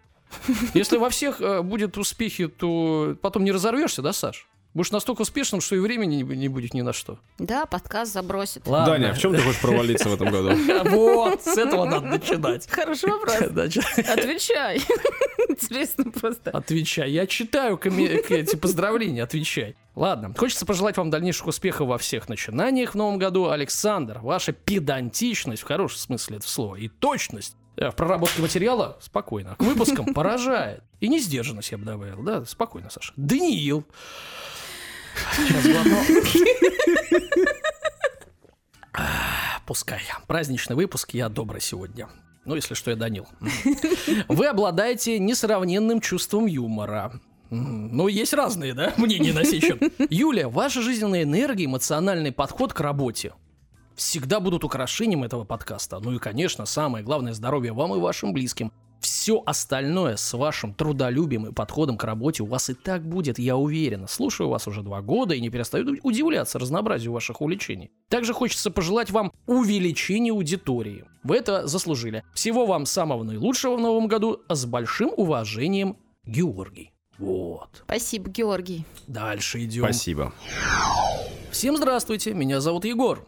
Если 0.73 0.97
во 0.97 1.11
всех 1.11 1.43
э, 1.43 1.61
будет 1.61 1.99
успехи, 1.99 2.49
то 2.49 3.17
потом 3.21 3.45
не 3.45 3.52
разорвешься, 3.52 4.00
да, 4.00 4.14
Саш? 4.14 4.49
Будешь 4.75 4.91
настолько 4.91 5.23
успешным, 5.23 5.61
что 5.61 5.76
и 5.76 5.79
времени 5.79 6.23
не, 6.23 6.49
будет 6.49 6.73
ни 6.73 6.81
на 6.81 6.95
что. 6.95 7.19
Да, 7.38 7.67
подкаст 7.67 8.12
забросит. 8.12 8.67
Ладно. 8.67 8.95
Даня, 8.95 9.12
в 9.12 9.19
чем 9.19 9.35
ты 9.35 9.43
хочешь 9.43 9.61
провалиться 9.61 10.09
в 10.09 10.14
этом 10.14 10.31
году? 10.31 10.52
Вот, 10.93 11.43
с 11.43 11.59
этого 11.59 11.85
надо 11.85 12.07
начинать. 12.07 12.67
Хороший 12.71 13.11
вопрос. 13.12 13.35
Отвечай. 13.37 14.79
Интересно 15.49 16.11
просто. 16.11 16.50
Отвечай. 16.50 17.11
Я 17.11 17.26
читаю 17.26 17.79
эти 17.85 18.57
поздравления, 18.57 19.23
отвечай. 19.23 19.76
Ладно, 19.95 20.33
хочется 20.37 20.64
пожелать 20.64 20.97
вам 20.97 21.11
дальнейших 21.11 21.47
успехов 21.47 21.88
во 21.88 21.99
всех 21.99 22.29
начинаниях 22.31 22.93
в 22.93 22.95
новом 22.95 23.19
году. 23.19 23.50
Александр, 23.50 24.21
ваша 24.23 24.52
педантичность, 24.52 25.62
в 25.62 25.67
хорошем 25.67 25.99
смысле 25.99 26.37
этого 26.38 26.49
слова, 26.49 26.76
и 26.76 26.88
точность 26.88 27.57
э, 27.76 27.91
в 27.91 27.95
проработке 27.95 28.41
материала 28.41 28.97
спокойно. 29.02 29.55
К 29.57 29.62
выпускам 29.62 30.14
поражает. 30.14 30.83
И 31.00 31.09
не 31.09 31.21
сдержанность 31.21 31.73
я 31.73 31.79
бы 31.79 31.85
добавил, 31.85 32.23
да? 32.23 32.45
Спокойно, 32.47 32.88
Саша. 32.88 33.12
Даниил. 33.17 33.85
Пускай. 39.67 40.00
Праздничный 40.26 40.76
выпуск, 40.76 41.14
я 41.14 41.29
добрый 41.29 41.61
сегодня. 41.61 42.09
Ну, 42.45 42.55
если 42.57 42.75
что, 42.75 42.91
я 42.91 42.97
Данил. 42.97 43.26
Вы 44.29 44.47
обладаете 44.47 45.19
несравненным 45.19 46.00
чувством 46.00 46.47
юмора. 46.47 47.12
Ну, 47.50 48.09
есть 48.09 48.33
разные, 48.33 48.75
да, 48.75 48.95
мнения 48.97 49.33
на 49.33 49.45
сей 49.45 49.61
счет. 49.61 49.81
Юля, 50.11 50.49
ваша 50.49 50.81
жизненная 50.83 51.23
энергия, 51.23 51.67
эмоциональный 51.67 52.33
подход 52.33 52.73
к 52.73 52.81
работе 52.81 53.35
всегда 53.95 54.41
будут 54.41 54.64
украшением 54.64 55.23
этого 55.25 55.45
подкаста. 55.45 56.00
Ну 56.00 56.12
и, 56.14 56.19
конечно, 56.19 56.67
самое 56.67 57.05
главное, 57.05 57.35
здоровье 57.35 57.73
вам 57.73 57.95
и 57.95 57.99
вашим 57.99 58.33
близким. 58.33 58.73
Все 59.03 59.43
остальное 59.45 60.15
с 60.15 60.33
вашим 60.33 60.75
трудолюбием 60.75 61.47
и 61.47 61.53
подходом 61.53 61.99
к 61.99 62.05
работе 62.05 62.45
у 62.45 62.47
вас 62.47 62.71
и 62.71 62.75
так 62.75 63.05
будет, 63.05 63.37
я 63.37 63.57
уверена. 63.57 64.07
Слушаю 64.07 64.49
вас 64.49 64.69
уже 64.69 64.83
два 64.83 65.03
года 65.03 65.35
и 65.35 65.41
не 65.41 65.51
перестаю 65.51 65.99
удивляться 66.05 66.61
разнообразию 66.61 67.13
ваших 67.13 67.41
увлечений. 67.41 67.91
Также 68.09 68.33
хочется 68.33 68.71
пожелать 68.71 69.11
вам 69.11 69.33
увеличения 69.47 70.31
аудитории. 70.31 71.05
Вы 71.25 71.37
это 71.37 71.67
заслужили. 71.67 72.23
Всего 72.33 72.65
вам 72.65 72.87
самого 72.87 73.25
наилучшего 73.25 73.77
в 73.77 73.81
новом 73.81 74.07
году. 74.07 74.41
С 74.49 74.65
большим 74.67 75.11
уважением, 75.17 75.97
Георгий. 76.25 76.93
Вот. 77.19 77.83
Спасибо, 77.85 78.31
Георгий. 78.31 78.87
Дальше 79.09 79.65
идем. 79.65 79.83
Спасибо. 79.83 80.33
Всем 81.51 81.77
здравствуйте, 81.77 82.35
меня 82.35 82.61
зовут 82.61 82.85
Егор. 82.85 83.27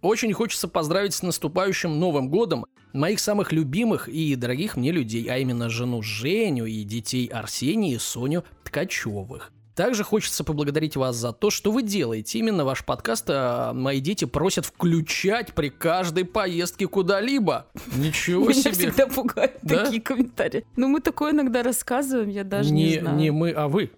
Очень 0.00 0.32
хочется 0.32 0.66
поздравить 0.66 1.12
с 1.12 1.22
наступающим 1.22 2.00
Новым 2.00 2.30
годом 2.30 2.64
моих 2.94 3.20
самых 3.20 3.52
любимых 3.52 4.08
и 4.08 4.34
дорогих 4.36 4.76
мне 4.76 4.90
людей, 4.92 5.26
а 5.28 5.36
именно 5.38 5.68
жену 5.68 6.00
Женю 6.02 6.64
и 6.64 6.82
детей 6.84 7.26
Арсения 7.26 7.94
и 7.96 7.98
Соню 7.98 8.44
Ткачевых. 8.64 9.50
Также 9.74 10.04
хочется 10.04 10.44
поблагодарить 10.44 10.94
вас 10.94 11.16
за 11.16 11.32
то, 11.32 11.50
что 11.50 11.72
вы 11.72 11.82
делаете. 11.82 12.38
Именно 12.38 12.64
ваш 12.64 12.84
подкаст 12.84 13.24
а, 13.28 13.72
мои 13.72 13.98
дети 13.98 14.24
просят 14.24 14.66
включать 14.66 15.52
при 15.52 15.68
каждой 15.68 16.24
поездке 16.24 16.86
куда-либо. 16.86 17.66
Ничего 17.96 18.44
Меня 18.48 18.54
себе. 18.62 18.70
всегда 18.72 19.08
пугают 19.08 19.58
Да? 19.62 19.84
такие 19.84 20.00
комментарии. 20.00 20.64
Ну, 20.76 20.86
мы 20.86 21.00
такое 21.00 21.32
иногда 21.32 21.64
рассказываем, 21.64 22.28
я 22.28 22.44
даже 22.44 22.72
не, 22.72 22.84
не, 22.90 23.00
знаю. 23.00 23.16
не 23.16 23.30
мы, 23.32 23.50
а 23.50 23.66
вы. 23.66 23.90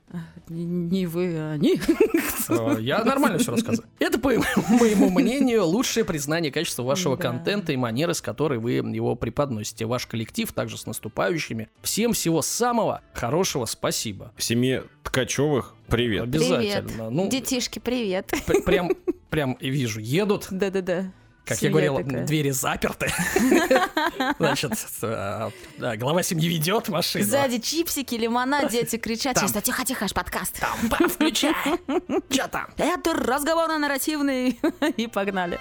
Не, 0.48 1.06
вы, 1.06 1.34
а 1.36 1.52
они. 1.52 1.80
Э, 2.48 2.76
Я 2.80 3.04
нормально 3.04 3.38
все 3.38 3.50
рассказываю. 3.52 3.88
Это, 3.98 4.18
по 4.20 4.28
моему 4.68 5.10
мнению, 5.10 5.64
лучшее 5.66 6.04
признание 6.04 6.52
качества 6.52 6.82
вашего 6.84 7.16
Да. 7.16 7.22
контента 7.22 7.72
и 7.72 7.76
манеры, 7.76 8.14
с 8.14 8.20
которой 8.22 8.58
вы 8.58 8.72
его 8.72 9.14
преподносите. 9.16 9.86
Ваш 9.86 10.06
коллектив 10.06 10.52
также 10.52 10.78
с 10.78 10.86
наступающими. 10.86 11.68
Всем 11.82 12.12
всего 12.12 12.42
самого 12.42 13.00
хорошего, 13.12 13.64
спасибо. 13.64 14.32
В 14.36 14.42
семье 14.42 14.84
Ткачевых 15.02 15.74
привет. 15.88 16.24
Обязательно. 16.24 16.88
Привет. 16.88 17.10
Ну, 17.10 17.28
Детишки, 17.28 17.78
привет. 17.78 18.32
пр- 18.46 18.62
прям, 18.62 18.90
прям 19.30 19.52
и 19.54 19.70
вижу, 19.70 20.00
едут. 20.00 20.46
Да-да-да. 20.50 21.12
Как 21.46 21.58
Семья 21.58 21.68
я 21.68 21.90
говорил, 21.92 22.04
такая. 22.04 22.26
двери 22.26 22.50
заперты. 22.50 23.08
Значит, 24.38 24.72
э, 25.00 25.50
глава 25.96 26.24
семьи 26.24 26.48
ведет 26.48 26.88
машину. 26.88 27.24
Сзади 27.24 27.58
чипсики, 27.60 28.16
лимонад, 28.16 28.72
дети 28.72 28.96
кричат. 28.96 29.36
Там. 29.36 29.44
Чисто 29.44 29.60
тихо-тихо, 29.60 30.06
аж 30.06 30.12
подкаст. 30.12 30.58
Там, 30.58 31.08
включай. 31.08 31.54
Че 32.30 32.48
там? 32.48 32.66
Это 32.76 33.14
разговор 33.14 33.68
нарративный. 33.78 34.58
И 34.96 35.06
погнали. 35.06 35.60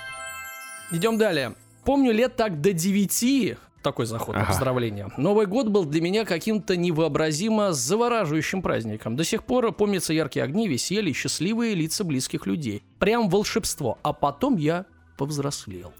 Идем 0.91 1.19
далее. 1.19 1.53
Помню 1.83 2.11
лет 2.13 2.35
так 2.35 2.61
до 2.61 2.73
9 2.73 3.57
такой 3.83 4.07
заход 4.07 4.33
на 4.33 4.41
Ага. 4.41 4.47
поздравления. 4.51 5.11
Новый 5.17 5.45
год 5.45 5.67
был 5.67 5.85
для 5.85 6.01
меня 6.01 6.25
каким-то 6.25 6.75
невообразимо 6.75 7.73
завораживающим 7.73 8.63
праздником. 8.63 9.15
До 9.15 9.23
сих 9.23 9.43
пор 9.43 9.71
помнятся 9.71 10.13
яркие 10.13 10.45
огни, 10.45 10.67
веселье, 10.67 11.13
счастливые 11.13 11.75
лица 11.75 12.03
близких 12.03 12.47
людей. 12.47 12.81
Прям 12.97 13.29
волшебство. 13.29 13.99
А 14.01 14.11
потом 14.13 14.57
я 14.57 14.87
повзрослел. 15.17 15.93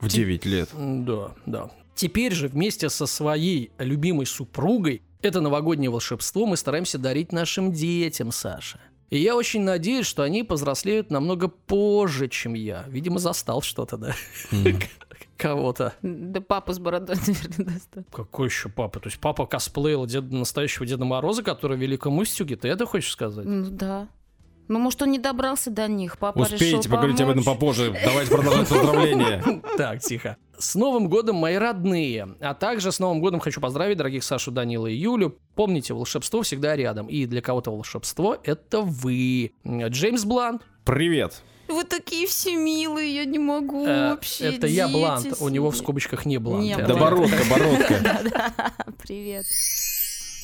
В 0.00 0.08
9 0.08 0.46
лет. 0.46 0.68
Да, 0.74 1.34
да. 1.46 1.70
Теперь 1.94 2.32
же 2.32 2.48
вместе 2.48 2.88
со 2.88 3.06
своей 3.06 3.72
любимой 3.78 4.26
супругой 4.26 5.02
это 5.20 5.40
новогоднее 5.40 5.90
волшебство 5.90 6.46
мы 6.46 6.56
стараемся 6.56 6.98
дарить 6.98 7.32
нашим 7.32 7.72
детям, 7.72 8.30
Саша. 8.30 8.80
И 9.10 9.18
я 9.18 9.34
очень 9.34 9.62
надеюсь, 9.62 10.06
что 10.06 10.22
они 10.22 10.44
повзрослеют 10.44 11.10
намного 11.10 11.48
позже, 11.48 12.28
чем 12.28 12.54
я. 12.54 12.84
Видимо, 12.88 13.18
застал 13.18 13.62
что-то, 13.62 13.96
да? 13.96 14.14
Кого-то. 15.36 15.94
Да 16.02 16.40
папа 16.40 16.72
с 16.72 16.78
бородой, 16.78 17.16
наверное, 17.26 17.74
достал. 17.74 18.04
Какой 18.12 18.48
еще 18.48 18.68
папа? 18.68 19.00
То 19.00 19.08
есть 19.08 19.18
папа 19.18 19.46
косплеил 19.46 20.04
деда, 20.04 20.34
настоящего 20.34 20.84
Деда 20.84 21.04
Мороза, 21.04 21.42
который 21.42 21.76
в 21.76 21.80
Великом 21.80 22.18
Устюге? 22.18 22.56
Ты 22.56 22.68
это 22.68 22.86
хочешь 22.86 23.12
сказать? 23.12 23.46
Ну 23.46 23.70
да. 23.70 24.08
Ну, 24.68 24.78
может, 24.78 25.00
он 25.02 25.10
не 25.10 25.18
добрался 25.18 25.70
до 25.70 25.88
них. 25.88 26.18
Папа 26.18 26.40
решил 26.40 26.54
Успеете 26.54 26.88
поговорить 26.88 27.20
об 27.20 27.30
этом 27.30 27.42
попозже. 27.44 27.96
Давайте 28.04 28.30
продолжать 28.30 28.68
поздравления. 28.68 29.42
Так, 29.78 30.00
тихо. 30.00 30.36
С 30.58 30.74
Новым 30.74 31.08
годом, 31.08 31.36
мои 31.36 31.56
родные. 31.56 32.28
А 32.40 32.52
также 32.54 32.90
с 32.92 32.98
Новым 32.98 33.20
годом 33.20 33.40
хочу 33.40 33.60
поздравить 33.60 33.96
дорогих 33.96 34.24
Сашу, 34.24 34.50
Данила 34.50 34.86
и 34.88 34.94
Юлю. 34.94 35.38
Помните, 35.54 35.94
волшебство 35.94 36.42
всегда 36.42 36.76
рядом. 36.76 37.06
И 37.06 37.26
для 37.26 37.40
кого-то 37.40 37.70
волшебство— 37.70 38.36
это 38.44 38.80
вы. 38.82 39.52
Джеймс 39.66 40.24
Блант. 40.24 40.62
Привет. 40.84 41.42
Вы 41.68 41.84
такие 41.84 42.26
все 42.26 42.56
милые, 42.56 43.14
я 43.14 43.24
не 43.26 43.38
могу 43.38 43.84
Э, 43.86 44.10
вообще. 44.10 44.54
это 44.56 44.66
я 44.66 44.88
Блант. 44.88 45.34
У 45.40 45.48
него 45.50 45.70
в 45.70 45.76
скобочках 45.76 46.24
не 46.26 46.38
Блант. 46.38 46.64
Не 46.64 46.76
Да 46.76 46.94
Блант. 46.94 47.00
бородка, 47.00 47.44
бородка. 47.50 48.74
Привет. 49.02 49.44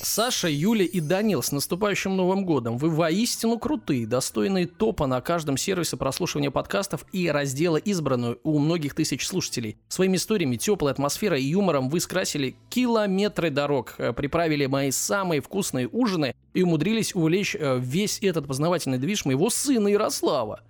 Саша, 0.05 0.49
Юля 0.49 0.85
и 0.85 1.01
Данил, 1.01 1.43
с 1.43 1.51
наступающим 1.51 2.17
Новым 2.17 2.45
годом. 2.45 2.77
Вы 2.77 2.91
воистину 2.91 3.59
крутые, 3.59 4.07
достойные 4.07 4.67
топа 4.67 5.07
на 5.07 5.21
каждом 5.21 5.57
сервисе 5.57 5.97
прослушивания 5.97 6.51
подкастов 6.51 7.05
и 7.13 7.29
раздела 7.31 7.79
избранную 7.79 8.39
у 8.45 8.59
многих 8.59 8.95
тысяч 8.95 9.27
слушателей. 9.27 9.77
Своими 9.89 10.17
историями, 10.17 10.57
теплой 10.57 10.93
атмосферой 10.93 11.43
и 11.43 11.47
юмором 11.47 11.89
вы 11.89 12.01
скрасили 12.01 12.55
километры 12.69 13.51
дорог, 13.51 13.95
э, 13.99 14.13
приправили 14.13 14.67
мои 14.67 14.91
самые 14.91 15.41
вкусные 15.41 15.89
ужины 15.89 16.35
и 16.53 16.63
умудрились 16.63 17.15
увлечь 17.15 17.57
э, 17.59 17.79
весь 17.81 18.19
этот 18.23 18.47
познавательный 18.47 18.99
движ 18.99 19.25
моего 19.25 19.51
сына 19.51 19.89
Ярослава. 19.89 20.61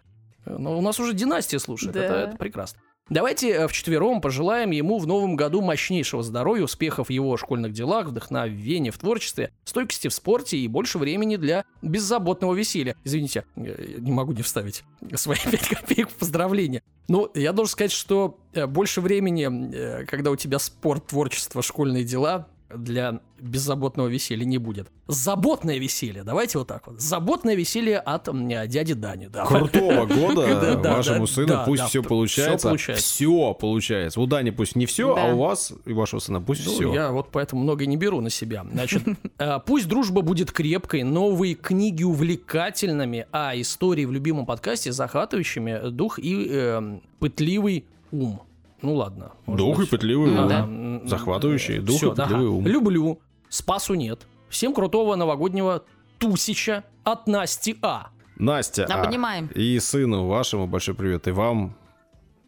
Э, 0.46 0.56
Но 0.58 0.78
у 0.78 0.80
нас 0.80 1.00
уже 1.00 1.12
династия 1.12 1.58
слушает, 1.58 1.94
Да. 1.94 2.04
это, 2.04 2.14
это 2.14 2.36
прекрасно. 2.36 2.80
Давайте 3.10 3.50
э, 3.50 3.68
вчетвером 3.68 4.22
пожелаем 4.22 4.70
ему 4.70 4.98
в 4.98 5.06
новом 5.06 5.36
году 5.36 5.60
мощнейшего 5.60 6.22
здоровья, 6.22 6.64
успехов 6.64 7.08
в 7.08 7.10
его 7.10 7.36
школьных 7.36 7.72
делах, 7.72 8.06
вдохновения 8.06 8.90
в 8.90 8.96
творчестве, 8.96 9.52
стойкости 9.64 10.08
в 10.08 10.14
спорте 10.14 10.56
и 10.56 10.66
больше 10.68 10.98
времени 10.98 11.36
для 11.36 11.66
беззаботного 11.82 12.54
веселья. 12.54 12.96
Извините, 13.04 13.44
э, 13.56 13.96
не 13.98 14.10
могу 14.10 14.32
не 14.32 14.40
вставить 14.40 14.84
свои 15.16 15.38
пять 15.50 15.68
копеек 15.68 16.08
в 16.08 16.14
поздравление. 16.14 16.82
Ну, 17.06 17.30
я 17.34 17.52
должен 17.52 17.72
сказать, 17.72 17.92
что 17.92 18.38
э, 18.54 18.66
больше 18.66 19.02
времени, 19.02 20.04
когда 20.06 20.30
у 20.30 20.36
тебя 20.36 20.58
спорт, 20.58 21.08
творчество, 21.08 21.60
школьные 21.60 22.04
дела, 22.04 22.48
для 22.76 23.20
беззаботного 23.40 24.08
веселья 24.08 24.44
не 24.44 24.58
будет. 24.58 24.88
Заботное 25.06 25.78
веселье, 25.78 26.22
давайте 26.24 26.58
вот 26.58 26.68
так 26.68 26.86
вот. 26.86 27.00
Заботное 27.00 27.54
веселье 27.54 27.98
от 27.98 28.28
м, 28.28 28.48
дяди 28.48 28.94
Дани. 28.94 29.26
Да. 29.26 29.44
Крутого 29.44 30.06
Да, 30.06 30.14
года 30.14 30.76
да, 30.82 30.96
вашему 30.96 31.26
сыну. 31.26 31.62
Пусть 31.66 31.84
все 31.84 32.02
получается. 32.02 32.74
Все 32.94 33.54
получается. 33.54 34.20
У 34.20 34.26
Дани 34.26 34.50
пусть 34.50 34.76
не 34.76 34.86
все, 34.86 35.14
а 35.14 35.34
у 35.34 35.38
вас 35.38 35.72
и 35.84 35.92
вашего 35.92 36.20
сына 36.20 36.40
пусть 36.40 36.66
Ну, 36.66 36.72
все. 36.72 36.94
Я 36.94 37.10
вот 37.10 37.28
поэтому 37.30 37.62
много 37.62 37.86
не 37.86 37.96
беру 37.96 38.20
на 38.20 38.30
себя. 38.30 38.64
Значит, 38.70 39.02
э, 39.38 39.58
пусть 39.64 39.88
дружба 39.88 40.22
будет 40.22 40.52
крепкой, 40.52 41.02
новые 41.02 41.54
книги 41.54 42.02
увлекательными, 42.02 43.26
а 43.32 43.52
истории 43.54 44.04
в 44.04 44.12
любимом 44.12 44.46
подкасте 44.46 44.92
захватывающими 44.92 45.90
дух 45.90 46.18
и 46.18 46.46
э, 46.50 46.98
пытливый 47.18 47.84
ум. 48.10 48.40
Ну 48.84 48.94
ладно. 48.94 49.32
Дух 49.46 49.78
и 49.78 49.80
быть. 49.80 49.90
пытливый 49.90 50.30
Ну 50.30 50.42
ум. 50.42 50.48
да. 50.48 51.08
Захватывающий 51.08 51.78
дух 51.78 51.96
всё, 51.96 52.12
и 52.12 52.16
пытливый 52.16 52.46
ум. 52.48 52.66
Люблю. 52.66 53.18
Спасу 53.48 53.94
нет. 53.94 54.20
Всем 54.48 54.74
крутого 54.74 55.16
новогоднего 55.16 55.82
тусича 56.18 56.84
от 57.02 57.26
Насти 57.26 57.76
А. 57.82 58.08
Настя, 58.36 58.86
а, 58.90 59.02
Обнимаем. 59.04 59.46
и 59.54 59.78
сыну 59.78 60.26
вашему 60.26 60.66
большой 60.66 60.94
привет, 60.94 61.28
и 61.28 61.30
вам 61.30 61.76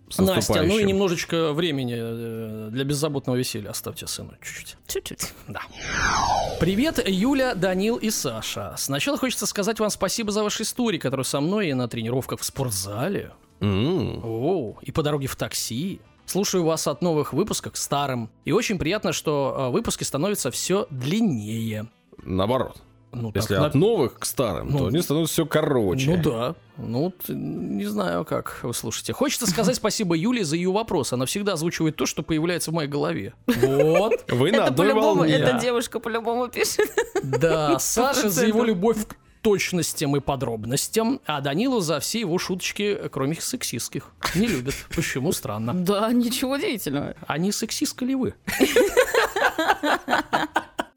с 0.09 0.19
Настя, 0.19 0.62
ну 0.64 0.78
и 0.78 0.85
немножечко 0.85 1.52
времени 1.52 1.95
э, 1.97 2.69
для 2.71 2.85
беззаботного 2.85 3.37
веселья 3.37 3.71
оставьте 3.71 4.07
сыну 4.07 4.33
чуть-чуть. 4.43 4.76
Чуть-чуть. 4.88 5.33
Да. 5.49 5.61
Привет, 6.61 7.00
Юля, 7.09 7.55
Данил 7.55 7.97
и 7.97 8.11
Саша. 8.11 8.75
Сначала 8.76 9.16
хочется 9.16 9.47
сказать 9.47 9.78
вам 9.81 9.90
спасибо 9.90 10.33
за 10.33 10.43
ваши 10.43 10.64
истории, 10.64 10.99
которые 10.99 11.25
со 11.25 11.40
мной 11.40 11.69
и 11.71 11.75
на 11.75 11.88
тренировках 11.88 12.40
в 12.40 12.45
спортзале. 12.45 13.33
М, 13.61 14.21
О, 14.25 14.76
и 14.83 14.90
по 14.93 15.02
дороге 15.02 15.28
в 15.28 15.37
такси. 15.37 16.00
Слушаю 16.26 16.64
вас 16.64 16.87
от 16.87 17.02
новых 17.02 17.33
выпусков 17.33 17.73
к 17.73 17.76
старым. 17.76 18.28
И 18.45 18.52
очень 18.52 18.78
приятно, 18.78 19.12
что 19.12 19.54
э, 19.56 19.71
выпуски 19.73 20.04
становятся 20.04 20.50
все 20.50 20.87
длиннее. 20.90 21.87
Наоборот. 22.23 22.76
Ну, 23.12 23.33
так 23.33 23.42
Если 23.45 23.54
на- 23.56 23.66
от 23.66 23.75
новых 23.75 24.18
к 24.18 24.25
старым, 24.26 24.68
Ну, 24.71 24.78
то 24.78 24.87
они 24.88 25.00
становятся 25.00 25.33
все 25.33 25.47
короче. 25.47 26.11
Ну 26.16 26.23
да. 26.23 26.54
Ну, 26.76 27.11
т- 27.12 27.33
не 27.33 27.87
знаю, 27.87 28.25
как 28.26 28.59
вы 28.62 28.75
слушаете. 28.75 29.12
Хочется 29.14 29.47
сказать 29.47 29.76
спасибо 29.76 30.14
Юле 30.14 30.45
за 30.45 30.56
ее 30.56 30.71
вопрос. 30.71 31.12
Она 31.14 31.25
всегда 31.25 31.54
озвучивает 31.54 31.97
то, 31.97 32.04
что 32.04 32.23
появляется 32.23 32.73
в 32.73 32.75
моей 32.75 32.90
голове. 32.90 33.33
Вот. 33.47 34.25
Вы 34.30 34.50
на 34.50 34.56
Это 34.56 34.64
одной 34.66 34.92
волне. 34.92 35.33
эта 35.35 35.59
девушка 35.59 35.99
по-любому 36.00 36.49
пишет. 36.49 36.90
Да, 37.23 37.78
Саша 37.78 38.28
за 38.28 38.47
его 38.47 38.64
любовь 38.64 39.06
к 39.06 39.16
точностям 39.47 40.17
и 40.17 40.21
подробностям, 40.21 41.21
а 41.25 41.41
Данилу 41.41 41.79
за 41.79 42.00
все 42.00 42.19
его 42.19 42.37
шуточки, 42.37 42.99
кроме 43.12 43.37
сексистских. 43.37 44.11
Не 44.35 44.49
любит. 44.49 44.75
Почему? 44.93 45.31
Странно. 45.31 45.73
Да, 45.87 46.12
ничего 46.12 46.55
удивительного. 46.55 47.15
А 47.29 47.38
не 47.38 47.53
сексистка 47.53 48.05
ли 48.05 48.17
вы? 48.17 48.35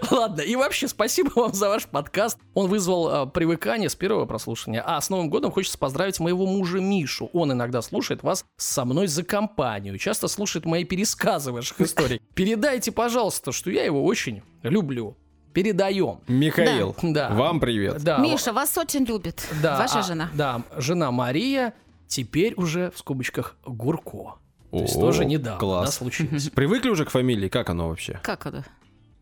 Ладно, 0.09 0.41
и 0.41 0.55
вообще 0.55 0.87
спасибо 0.87 1.29
вам 1.35 1.53
за 1.53 1.69
ваш 1.69 1.85
подкаст. 1.85 2.39
Он 2.55 2.67
вызвал 2.67 3.27
э, 3.27 3.29
привыкание 3.29 3.87
с 3.87 3.95
первого 3.95 4.25
прослушивания. 4.25 4.81
А 4.83 4.99
с 4.99 5.11
Новым 5.11 5.29
годом 5.29 5.51
хочется 5.51 5.77
поздравить 5.77 6.19
моего 6.19 6.47
мужа 6.47 6.79
Мишу. 6.79 7.29
Он 7.33 7.51
иногда 7.51 7.83
слушает 7.83 8.23
вас 8.23 8.45
со 8.57 8.83
мной 8.83 9.05
за 9.05 9.23
компанию. 9.23 9.99
Часто 9.99 10.27
слушает 10.27 10.65
мои 10.65 10.85
пересказы 10.85 11.51
ваших 11.51 11.81
историй. 11.81 12.19
Передайте, 12.33 12.91
пожалуйста, 12.91 13.51
что 13.51 13.69
я 13.69 13.83
его 13.83 14.03
очень 14.03 14.41
люблю. 14.63 15.15
Передаем. 15.53 16.19
Михаил, 16.27 16.95
Да. 17.01 17.29
вам 17.29 17.59
привет. 17.59 18.03
Да, 18.03 18.19
Миша 18.19 18.53
вас 18.53 18.77
очень 18.77 19.03
любит. 19.05 19.47
да, 19.61 19.77
Ваша 19.77 19.99
а, 19.99 20.03
жена. 20.03 20.29
Да, 20.33 20.61
жена 20.77 21.11
Мария, 21.11 21.73
теперь 22.07 22.53
уже 22.55 22.91
в 22.91 22.99
скобочках 22.99 23.55
Гурко. 23.65 24.35
То 24.71 24.77
есть 24.77 24.95
О, 24.95 24.99
тоже 25.01 25.25
недавно 25.25 25.51
да, 25.53 25.57
класс. 25.59 25.95
случилось. 25.95 26.49
Привыкли 26.51 26.89
уже 26.89 27.05
к 27.05 27.09
фамилии? 27.09 27.49
Как 27.49 27.69
оно 27.69 27.89
вообще? 27.89 28.19
Как 28.21 28.45
это? 28.45 28.63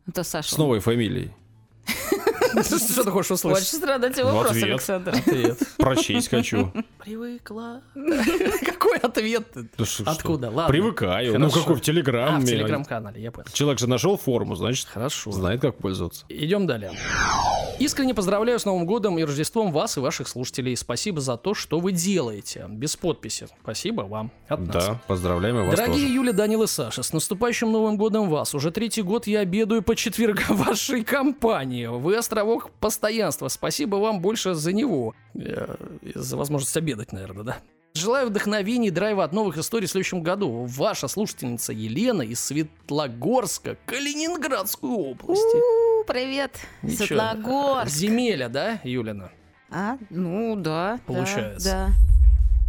Это 0.05 0.23
Саша. 0.23 0.53
С 0.53 0.57
новой 0.57 0.79
фамилией. 0.79 1.31
Что 2.63 3.03
ты 3.03 3.11
хочешь 3.11 3.31
услышать? 3.31 3.63
Очень 3.67 3.77
страдать 3.77 4.15
В 4.17 4.23
вопрос, 4.23 4.51
ответ. 4.51 4.63
Александр. 4.63 5.09
Ответ. 5.15 5.59
Прочесть 5.77 6.29
хочу. 6.29 6.71
Привыкла. 7.03 7.81
Какой 8.65 8.97
ответ? 8.97 9.47
Да 9.53 9.85
что- 9.85 10.03
что? 10.03 10.11
Откуда? 10.11 10.47
Ладно. 10.49 10.67
Привыкаю. 10.67 11.39
Ну 11.39 11.49
какой 11.49 11.75
в 11.75 11.79
А, 11.79 11.81
Телеграме. 11.81 12.39
в 12.45 12.45
телеграм-канале, 12.47 13.21
я 13.21 13.31
понял. 13.31 13.47
Человек 13.53 13.79
же 13.79 13.87
нашел 13.87 14.17
форму, 14.17 14.55
значит, 14.55 14.87
Хорошо. 14.87 15.31
знает, 15.31 15.61
как 15.61 15.77
пользоваться. 15.77 16.25
Идем 16.29 16.67
далее. 16.67 16.91
Искренне 17.79 18.15
поздравляю 18.15 18.59
с 18.59 18.65
Новым 18.65 18.87
годом 18.87 19.19
и 19.19 19.23
Рождеством 19.23 19.71
вас 19.71 19.97
и 19.97 19.99
ваших 19.99 20.27
слушателей. 20.27 20.75
Спасибо 20.75 21.21
за 21.21 21.37
то, 21.37 21.53
что 21.53 21.79
вы 21.79 21.91
делаете. 21.91 22.65
Без 22.69 22.95
подписи. 22.95 23.47
Спасибо 23.61 24.01
вам. 24.01 24.31
От 24.47 24.61
нас. 24.61 24.85
Да, 24.87 25.01
поздравляем 25.07 25.57
и 25.59 25.65
вас 25.67 25.75
Дорогие 25.75 26.01
тоже. 26.07 26.13
Юля, 26.15 26.33
Данил 26.33 26.63
и 26.63 26.67
Саша, 26.67 27.03
с 27.03 27.13
наступающим 27.13 27.71
Новым 27.71 27.97
годом 27.97 28.29
вас. 28.29 28.55
Уже 28.55 28.71
третий 28.71 29.03
год 29.03 29.27
я 29.27 29.41
обедаю 29.41 29.83
по 29.83 29.95
четвергам 29.95 30.57
вашей 30.57 31.03
компании. 31.03 31.85
Вы 31.85 32.15
островок 32.37 32.69
постоянства. 32.79 33.47
Спасибо 33.47 33.95
вам 33.95 34.21
больше 34.21 34.53
за 34.53 34.71
него. 34.71 35.15
Э, 35.35 35.75
За 36.15 36.37
возможность 36.37 36.77
обедать, 36.77 37.11
наверное, 37.11 37.43
да? 37.43 37.57
Желаю 37.95 38.27
вдохновения 38.27 38.89
и 38.89 38.91
драйва 38.91 39.23
от 39.23 39.33
новых 39.33 39.57
историй 39.57 39.87
в 39.87 39.89
следующем 39.91 40.21
году. 40.21 40.65
Ваша 40.65 41.07
слушательница 41.07 41.73
Елена 41.73 42.21
из 42.21 42.39
Светлогорска, 42.41 43.77
Калининградской 43.87 44.89
области. 44.89 46.01
У, 46.01 46.03
Привет, 46.05 46.59
Ничего. 46.83 47.05
Светлогорск. 47.07 47.91
Земеля, 47.91 48.49
да, 48.49 48.79
Юлина? 48.83 49.31
А, 49.71 49.97
ну 50.11 50.55
да. 50.55 50.93
да, 50.93 50.99
Получается. 51.07 51.71
Да. 51.71 51.89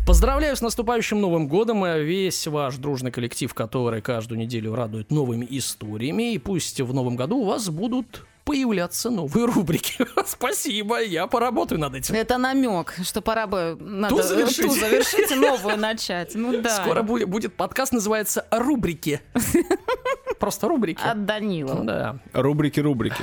Поздравляю 0.06 0.56
с 0.56 0.62
наступающим 0.62 1.20
Новым 1.20 1.46
годом 1.46 1.84
и 1.84 2.02
весь 2.02 2.46
ваш 2.46 2.76
дружный 2.76 3.10
коллектив, 3.10 3.52
который 3.52 4.00
каждую 4.00 4.38
неделю 4.38 4.74
радует 4.74 5.10
новыми 5.10 5.46
историями. 5.50 6.32
И 6.32 6.38
пусть 6.38 6.80
в 6.80 6.94
Новом 6.94 7.16
году 7.16 7.36
у 7.40 7.44
вас 7.44 7.68
будут 7.68 8.24
появляться 8.48 9.10
новые 9.10 9.44
рубрики. 9.44 9.98
Спасибо, 10.26 11.02
я 11.02 11.26
поработаю 11.26 11.78
над 11.78 11.94
этим. 11.94 12.14
Это 12.14 12.38
намек, 12.38 12.94
что 13.02 13.20
пора 13.20 13.46
бы 13.46 13.76
надо 13.78 14.22
завершить. 14.22 14.64
ту 14.64 14.70
завершить 14.70 15.30
и 15.30 15.34
новую 15.34 15.76
начать. 15.76 16.34
Ну 16.34 16.62
да. 16.62 16.70
Скоро 16.82 17.02
будет, 17.02 17.28
будет 17.28 17.54
подкаст, 17.54 17.92
называется 17.92 18.46
«Рубрики». 18.50 19.20
Просто 20.40 20.66
рубрики. 20.66 21.02
От 21.04 21.26
Данила. 21.26 21.74
да, 21.84 22.20
Рубрики-рубрики. 22.32 23.22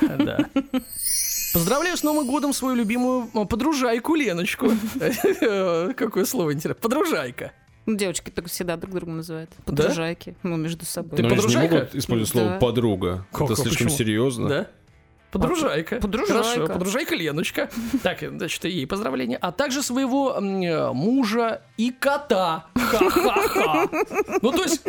да. 0.00 0.38
Поздравляю 1.52 1.96
с 1.96 2.02
Новым 2.02 2.26
годом 2.26 2.52
свою 2.52 2.74
любимую 2.74 3.28
подружайку 3.46 4.16
Леночку. 4.16 4.72
Какое 5.96 6.24
слово 6.24 6.54
интересное. 6.54 6.82
Подружайка. 6.82 7.52
Ну, 7.86 7.96
девочки 7.96 8.30
так 8.30 8.46
всегда 8.48 8.76
друг 8.76 8.94
друга 8.94 9.12
называют. 9.12 9.50
Подружайки. 9.64 10.34
Ну, 10.42 10.56
между 10.56 10.84
собой. 10.84 11.16
Ты 11.16 11.22
Но 11.22 11.28
они 11.28 11.36
же 11.36 11.42
не 11.48 11.54
подружайка? 11.54 11.74
могут 11.76 11.94
использовать 11.94 12.30
слово 12.30 12.48
Да. 12.50 12.58
подруга. 12.58 13.26
Как, 13.32 13.42
Это 13.42 13.52
а 13.52 13.56
слишком 13.56 13.86
почему? 13.86 13.90
серьезно. 13.98 14.48
Да? 14.48 14.66
Подружайка. 15.30 15.96
Подружайка. 15.96 16.42
Хорошо, 16.42 16.66
подружайка 16.66 17.14
Леночка. 17.14 17.68
Так, 18.02 18.18
значит, 18.20 18.64
и 18.64 18.70
ей 18.70 18.86
поздравления. 18.86 19.36
А 19.40 19.52
также 19.52 19.82
своего 19.82 20.36
мужа 20.40 21.62
и 21.76 21.90
кота. 21.90 22.66
Ха-ха-ха. 22.74 23.88
Ну, 24.42 24.52
то 24.52 24.62
есть, 24.62 24.82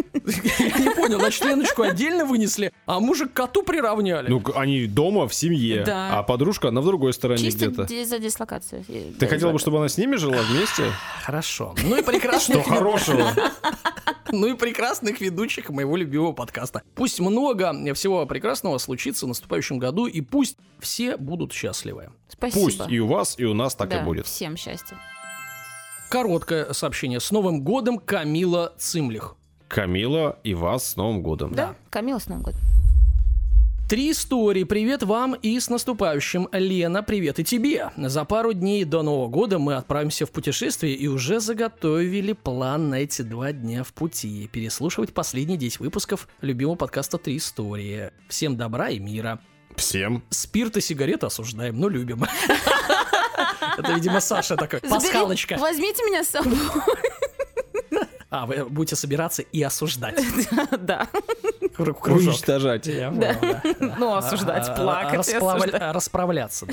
я 0.60 0.78
не 0.80 0.90
понял, 0.96 1.20
значит, 1.20 1.44
Леночку 1.46 1.82
отдельно 1.84 2.26
вынесли, 2.26 2.72
а 2.86 3.00
мужа 3.00 3.28
к 3.28 3.34
коту 3.34 3.64
приравняли. 3.64 4.28
Ну, 4.30 4.44
они 4.56 4.86
дома 4.86 5.28
в 5.28 5.34
семье, 5.34 5.84
Да. 5.86 6.20
а 6.20 6.24
подружка, 6.24 6.70
она 6.70 6.82
в 6.82 6.86
другой 6.86 7.14
стороне 7.14 7.50
где-то. 7.50 7.88
за 8.06 8.20
дислокацию. 8.20 8.84
Ты 9.20 9.28
хотела 9.28 9.52
бы, 9.52 9.60
чтобы 9.60 9.78
она 9.80 9.90
с 9.90 9.98
ними 9.98 10.16
жила 10.16 10.38
вместе? 10.50 10.84
Хорошо. 11.24 11.76
Ну 11.84 11.98
и 11.98 12.04
прекрасных, 12.04 12.62
Что 12.62 12.70
хорошего? 12.70 13.28
ну 14.32 14.48
и 14.48 14.54
прекрасных 14.56 15.22
ведущих 15.22 15.70
моего 15.70 15.96
любимого 15.96 16.34
подкаста. 16.34 16.82
Пусть 16.96 17.20
много 17.20 17.74
всего 17.94 18.26
прекрасного 18.26 18.78
случится 18.78 19.26
в 19.26 19.30
наступающем 19.30 19.80
году, 19.80 20.06
и 20.08 20.22
пусть 20.30 20.58
все 20.80 21.18
будут 21.18 21.54
счастливы. 21.54 22.12
Спасибо. 22.28 22.64
Пусть 22.64 22.82
и 22.90 23.00
у 23.00 23.08
вас, 23.08 23.36
и 23.38 23.46
у 23.46 23.54
нас 23.54 23.76
так 23.76 23.90
Да, 23.90 24.02
и 24.02 24.04
будет. 24.04 24.26
Всем 24.26 24.58
счастья. 24.58 24.98
Короткое 26.10 26.72
сообщение. 26.74 27.20
С 27.20 27.32
Новым 27.32 27.62
годом, 27.64 28.00
Камила 28.00 28.74
Цимлих. 28.78 29.36
Камила 29.68 30.40
и 30.44 30.54
вас 30.54 30.92
с 30.92 30.96
Новым 30.96 31.22
годом. 31.22 31.54
Да, 31.54 31.76
Камила 31.90 32.20
с 32.20 32.28
Новым 32.28 32.44
годом. 32.44 32.60
Три 33.90 34.12
истории. 34.12 34.66
Привет 34.66 35.04
вам 35.04 35.34
и 35.34 35.58
с 35.58 35.70
наступающим. 35.70 36.50
Лена, 36.52 37.04
привет 37.04 37.40
и 37.40 37.46
тебе. 37.46 37.92
За 37.96 38.26
пару 38.26 38.52
дней 38.52 38.84
до 38.84 39.02
Нового 39.02 39.30
года 39.30 39.60
мы 39.60 39.76
отправимся 39.76 40.26
в 40.26 40.32
путешествие 40.32 40.94
и 40.94 41.08
уже 41.08 41.40
заготовили 41.40 42.34
план 42.34 42.90
на 42.90 42.96
эти 42.96 43.22
два 43.22 43.54
дня 43.54 43.86
в 43.86 43.94
пути. 43.94 44.50
Переслушивать 44.52 45.14
последние 45.14 45.58
10 45.58 45.80
выпусков 45.80 46.28
любимого 46.42 46.76
подкаста 46.76 47.18
«Три 47.18 47.38
истории». 47.38 48.12
Всем 48.28 48.58
добра 48.58 48.90
и 48.90 49.00
мира. 49.00 49.40
Всем. 49.78 50.24
Спирт 50.30 50.76
и 50.78 50.82
сигареты 50.82 51.28
осуждаем, 51.28 51.80
но 51.80 51.88
любим. 51.88 52.26
Это, 53.78 53.94
видимо, 53.94 54.20
Саша 54.20 54.58
такой. 54.58 54.82
Пасхалочка. 54.82 55.58
Возьмите 55.58 56.04
меня 56.04 56.24
с 56.24 56.30
собой. 56.30 56.58
А, 58.30 58.46
вы 58.46 58.66
будете 58.66 58.96
собираться 58.96 59.42
и 59.42 59.64
осуждать. 59.64 60.20
Да. 60.80 61.08
Уничтожать. 61.78 62.88
Ну, 63.98 64.16
осуждать, 64.16 64.68
А, 64.68 64.76
плакать 64.76 65.34
Расправляться. 65.94 66.68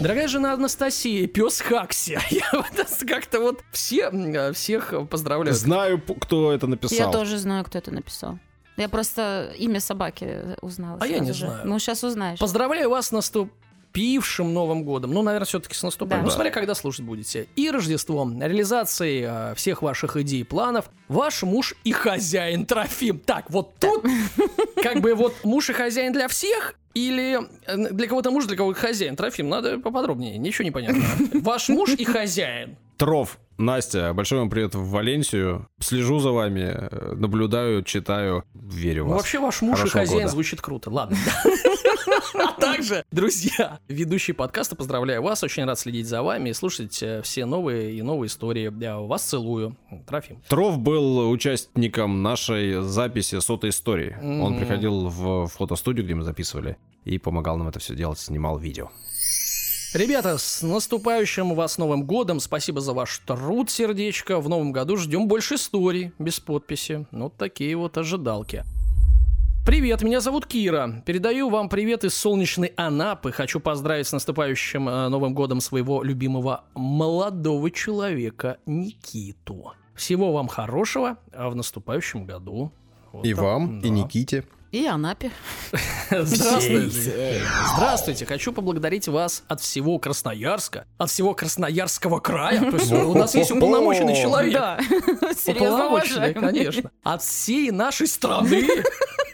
Дорогая 0.00 0.28
жена 0.28 0.54
Анастасия, 0.54 1.26
пес 1.26 1.60
Хакси. 1.60 2.18
Я 2.30 2.50
вот 2.52 2.66
как-то 3.06 3.40
вот 3.40 3.60
все, 3.70 4.10
всех 4.52 4.92
поздравляю. 5.08 5.54
Знаю, 5.54 6.00
кто 6.00 6.52
это 6.52 6.66
написал. 6.66 6.98
Я 6.98 7.08
тоже 7.10 7.38
знаю, 7.38 7.64
кто 7.64 7.78
это 7.78 7.90
написал. 7.90 8.38
Я 8.80 8.88
просто 8.88 9.52
имя 9.58 9.78
собаки 9.80 10.56
узнала. 10.62 10.98
А 11.00 11.06
я 11.06 11.18
не 11.18 11.32
же. 11.32 11.46
знаю. 11.46 11.60
Ну, 11.64 11.78
сейчас 11.78 12.02
узнаешь. 12.02 12.38
Поздравляю 12.38 12.88
вас 12.88 13.08
с 13.08 13.12
наступившим 13.12 14.54
Новым 14.54 14.84
годом. 14.84 15.12
Ну, 15.12 15.22
наверное, 15.22 15.46
все-таки 15.46 15.74
с 15.74 15.82
наступающим. 15.82 16.24
Да. 16.24 16.30
Ну, 16.30 16.34
смотря 16.34 16.50
когда 16.50 16.74
слушать 16.74 17.04
будете. 17.04 17.46
И 17.56 17.70
Рождеством, 17.70 18.40
реализацией 18.40 19.26
э, 19.28 19.54
всех 19.54 19.82
ваших 19.82 20.16
идей 20.16 20.40
и 20.40 20.44
планов. 20.44 20.90
Ваш 21.08 21.42
муж 21.42 21.74
и 21.84 21.92
хозяин 21.92 22.64
Трофим. 22.64 23.18
Так, 23.18 23.50
вот 23.50 23.74
тут 23.78 24.04
как 24.82 25.00
бы 25.00 25.14
вот 25.14 25.34
муж 25.44 25.68
и 25.68 25.72
хозяин 25.74 26.12
для 26.12 26.28
всех 26.28 26.74
или 26.94 27.38
э, 27.66 27.92
для 27.92 28.08
кого-то 28.08 28.30
муж, 28.30 28.46
для 28.46 28.56
кого-то 28.56 28.80
хозяин? 28.80 29.14
Трофим, 29.14 29.48
надо 29.48 29.78
поподробнее, 29.78 30.38
ничего 30.38 30.64
не 30.64 30.70
понятно. 30.70 31.02
Ваш 31.40 31.68
муж 31.68 31.90
и 31.90 32.04
хозяин. 32.04 32.76
Троф. 32.96 33.38
Настя, 33.60 34.14
большой 34.14 34.38
вам 34.38 34.48
привет 34.48 34.74
в 34.74 34.88
Валенсию. 34.88 35.68
Слежу 35.80 36.18
за 36.18 36.30
вами, 36.30 36.88
наблюдаю, 37.14 37.82
читаю, 37.82 38.42
верю 38.54 39.04
в 39.04 39.08
Ну, 39.08 39.12
вас. 39.12 39.20
вообще 39.20 39.38
ваш 39.38 39.60
муж 39.60 39.72
и 39.74 39.76
Хорошего 39.80 40.00
хозяин 40.00 40.20
года. 40.22 40.32
звучит 40.32 40.60
круто. 40.62 40.88
Ладно. 40.88 41.18
А 42.34 42.52
также, 42.58 43.04
друзья, 43.12 43.78
ведущий 43.86 44.32
подкаста, 44.32 44.76
поздравляю 44.76 45.20
вас. 45.22 45.42
Очень 45.44 45.66
рад 45.66 45.78
следить 45.78 46.06
за 46.08 46.22
вами 46.22 46.48
и 46.48 46.52
слушать 46.54 47.02
э, 47.02 47.20
все 47.20 47.44
новые 47.44 47.92
и 47.92 48.00
новые 48.00 48.28
истории. 48.28 48.72
Я 48.80 48.98
вас 48.98 49.24
целую. 49.24 49.76
Трофим. 50.06 50.40
Троф 50.48 50.78
был 50.78 51.28
участником 51.28 52.22
нашей 52.22 52.80
записи 52.82 53.40
сотой 53.40 53.70
истории. 53.70 54.16
Он 54.40 54.56
приходил 54.58 55.08
в 55.08 55.48
фотостудию, 55.48 56.06
где 56.06 56.14
мы 56.14 56.22
записывали, 56.22 56.78
и 57.04 57.18
помогал 57.18 57.58
нам 57.58 57.68
это 57.68 57.78
все 57.78 57.94
делать, 57.94 58.18
снимал 58.18 58.56
видео. 58.56 58.88
Ребята, 59.92 60.38
с 60.38 60.62
наступающим 60.62 61.54
вас 61.56 61.76
Новым 61.76 62.04
годом. 62.04 62.38
Спасибо 62.38 62.80
за 62.80 62.92
ваш 62.92 63.18
труд, 63.26 63.70
сердечко. 63.70 64.38
В 64.38 64.48
новом 64.48 64.70
году 64.70 64.96
ждем 64.96 65.26
больше 65.26 65.56
историй 65.56 66.12
без 66.16 66.38
подписи. 66.38 67.08
Вот 67.10 67.36
такие 67.36 67.74
вот 67.76 67.98
ожидалки. 67.98 68.64
Привет, 69.66 70.02
меня 70.02 70.20
зовут 70.20 70.46
Кира. 70.46 71.02
Передаю 71.04 71.50
вам 71.50 71.68
привет 71.68 72.04
из 72.04 72.14
солнечной 72.14 72.72
Анапы. 72.76 73.32
Хочу 73.32 73.58
поздравить 73.58 74.06
с 74.06 74.12
наступающим 74.12 74.88
э, 74.88 75.08
Новым 75.08 75.34
годом 75.34 75.60
своего 75.60 76.04
любимого 76.04 76.62
молодого 76.74 77.68
человека 77.72 78.58
Никиту. 78.66 79.72
Всего 79.96 80.32
вам 80.32 80.46
хорошего 80.46 81.18
а 81.32 81.50
в 81.50 81.56
наступающем 81.56 82.26
году. 82.26 82.70
Вот 83.10 83.26
И 83.26 83.34
так, 83.34 83.42
вам, 83.42 83.80
да. 83.80 83.88
и 83.88 83.90
Никите. 83.90 84.44
И 84.72 84.86
Анапе. 84.86 85.32
Здравствуйте. 86.10 87.42
Здравствуйте. 87.74 88.24
Хочу 88.24 88.52
поблагодарить 88.52 89.08
вас 89.08 89.42
от 89.48 89.60
всего 89.60 89.98
Красноярска, 89.98 90.86
от 90.96 91.10
всего 91.10 91.34
Красноярского 91.34 92.20
края. 92.20 92.70
То 92.70 92.76
есть 92.76 92.92
у 92.92 93.14
нас 93.14 93.34
есть 93.34 93.50
уполномоченный 93.50 94.14
человек. 94.14 94.52
Да. 94.52 94.78
Серьезно 95.36 95.88
уважаемый. 95.88 96.34
конечно. 96.34 96.90
От 97.02 97.22
всей 97.22 97.70
нашей 97.70 98.06
страны. 98.06 98.68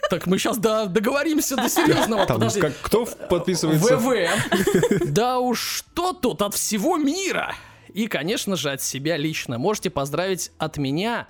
Так 0.09 0.25
мы 0.25 0.37
сейчас 0.37 0.57
договоримся 0.57 1.57
до 1.57 1.67
серьезного. 1.67 2.25
Там, 2.25 2.37
Подожди. 2.37 2.61
как, 2.61 2.79
кто 2.81 3.05
подписывается? 3.05 3.97
ВВ. 3.97 5.03
Да 5.05 5.39
уж 5.39 5.59
что 5.59 6.13
тут 6.13 6.41
от 6.41 6.53
всего 6.53 6.95
мира. 6.95 7.53
И, 7.93 8.07
конечно 8.07 8.55
же, 8.55 8.71
от 8.71 8.81
себя 8.81 9.17
лично. 9.17 9.57
Можете 9.57 9.89
поздравить 9.89 10.53
от 10.59 10.77
меня 10.77 11.27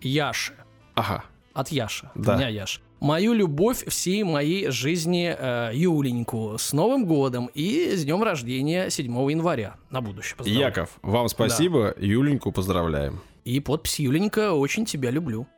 Яши. 0.00 0.52
Ага. 0.94 1.24
От 1.52 1.72
Яши. 1.72 2.10
Да. 2.14 2.34
От 2.34 2.38
меня 2.38 2.48
Яша. 2.48 2.80
Мою 3.02 3.32
любовь 3.32 3.84
всей 3.88 4.22
моей 4.22 4.70
жизни 4.70 5.34
э, 5.36 5.72
Юленьку 5.74 6.54
с 6.56 6.72
Новым 6.72 7.04
годом 7.04 7.50
и 7.52 7.96
с 7.96 8.04
днем 8.04 8.22
рождения 8.22 8.90
7 8.90 9.06
января 9.28 9.74
на 9.90 10.00
будущее. 10.00 10.36
Поздравляю. 10.36 10.66
Яков, 10.68 10.90
вам 11.02 11.28
спасибо, 11.28 11.96
Юленьку 11.98 12.52
поздравляем. 12.52 13.20
И 13.44 13.58
подпись 13.58 13.98
Юленька 13.98 14.52
«Очень 14.52 14.86
тебя 14.86 15.10
люблю». 15.10 15.48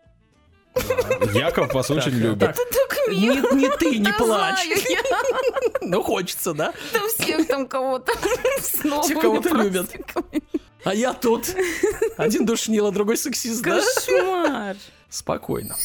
Яков 1.34 1.74
вас 1.74 1.90
очень 1.90 2.12
любит. 2.12 2.56
Так 2.56 2.98
не, 3.10 3.28
мило. 3.28 3.52
не 3.52 3.68
ты, 3.76 3.98
не 3.98 4.04
Да 4.06 4.12
плачь. 4.14 4.64
знаю 4.64 4.80
я. 4.88 5.02
Ну, 5.82 6.02
хочется, 6.02 6.54
да? 6.54 6.72
Да 6.94 7.00
всех 7.08 7.46
там 7.46 7.68
кого-то 7.68 8.10
с 8.62 8.82
новыми 8.84 9.20
кого-то 9.20 9.54
любят. 9.54 9.94
А 10.82 10.94
я 10.94 11.12
тут. 11.12 11.54
Один 12.16 12.46
душнил, 12.46 12.86
а 12.86 12.90
другой 12.90 13.18
сексист, 13.18 13.62
да? 13.62 13.82
Кошмар. 13.82 14.76
Спокойно. 15.10 15.76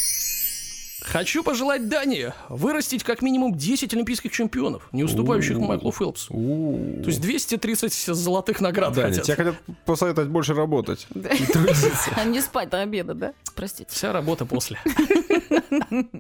Хочу 1.12 1.43
пожелать 1.43 1.89
Дании 1.89 2.34
вырастить 2.50 3.04
как 3.04 3.22
минимум 3.22 3.56
10 3.56 3.93
олимпийских 3.93 4.32
чемпионов, 4.32 4.88
не 4.91 5.04
уступающих. 5.04 5.58
Майклу 5.58 5.91
Фелпсу. 5.91 6.34
То 6.34 7.08
есть 7.08 7.22
230 7.22 8.15
золотых 8.15 8.62
наград 8.62 8.93
Даня, 8.93 9.10
хотят. 9.10 9.26
тебе 9.26 9.36
хотят 9.36 9.56
посоветовать 9.86 10.30
больше 10.30 10.54
работать. 10.54 11.08
А 12.15 12.24
не 12.24 12.41
спать 12.41 12.69
до 12.69 12.82
обеда, 12.82 13.13
да? 13.13 13.34
Простите. 13.56 13.89
Вся 13.91 14.13
работа 14.13 14.45
после. 14.45 14.80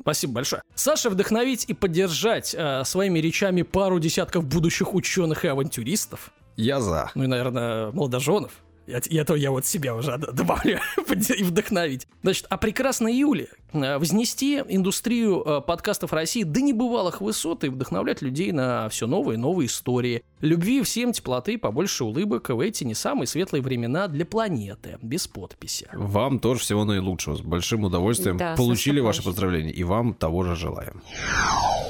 Спасибо 0.01 0.33
большое. 0.33 0.61
Саша, 0.75 1.09
вдохновить 1.09 1.65
и 1.67 1.73
поддержать 1.73 2.55
э, 2.57 2.83
своими 2.85 3.19
речами 3.19 3.61
пару 3.61 3.99
десятков 3.99 4.45
будущих 4.45 4.93
ученых 4.93 5.45
и 5.45 5.47
авантюристов. 5.47 6.31
Я 6.55 6.81
за. 6.81 7.11
Ну 7.15 7.23
и, 7.23 7.27
наверное, 7.27 7.91
молодоженов. 7.91 8.51
Я, 8.89 8.99
я, 9.09 9.23
то 9.23 9.35
я 9.35 9.51
вот 9.51 9.65
себя 9.67 9.95
уже 9.95 10.17
д- 10.17 10.31
добавляю 10.31 10.79
подде- 11.07 11.35
и 11.35 11.43
вдохновить. 11.43 12.07
Значит, 12.23 12.47
а 12.49 12.57
прекрасной 12.57 13.15
Юле 13.15 13.49
э, 13.71 13.97
вознести 13.99 14.63
индустрию 14.67 15.43
э, 15.45 15.61
подкастов 15.61 16.11
России 16.11 16.41
до 16.43 16.59
небывалых 16.61 17.21
высот 17.21 17.63
и 17.63 17.69
вдохновлять 17.69 18.21
людей 18.23 18.51
на 18.51 18.89
все 18.89 19.05
новые 19.05 19.35
и 19.35 19.37
новые 19.37 19.67
истории. 19.67 20.23
Любви 20.41 20.81
всем, 20.81 21.11
теплоты, 21.11 21.57
побольше 21.59 22.03
улыбок 22.03 22.49
в 22.49 22.59
эти 22.61 22.83
не 22.83 22.95
самые 22.95 23.27
светлые 23.27 23.61
времена 23.61 24.07
для 24.07 24.25
планеты, 24.25 24.97
без 25.03 25.27
подписи. 25.27 25.87
Вам 25.93 26.39
тоже 26.39 26.61
всего 26.61 26.83
наилучшего. 26.83 27.35
С 27.35 27.41
большим 27.41 27.83
удовольствием 27.83 28.37
Да, 28.37 28.55
получили 28.55 28.99
ваши 28.99 29.19
наступающим. 29.19 29.31
поздравления. 29.31 29.71
И 29.71 29.83
вам 29.83 30.13
того 30.15 30.43
же 30.45 30.55
желаем. 30.55 31.03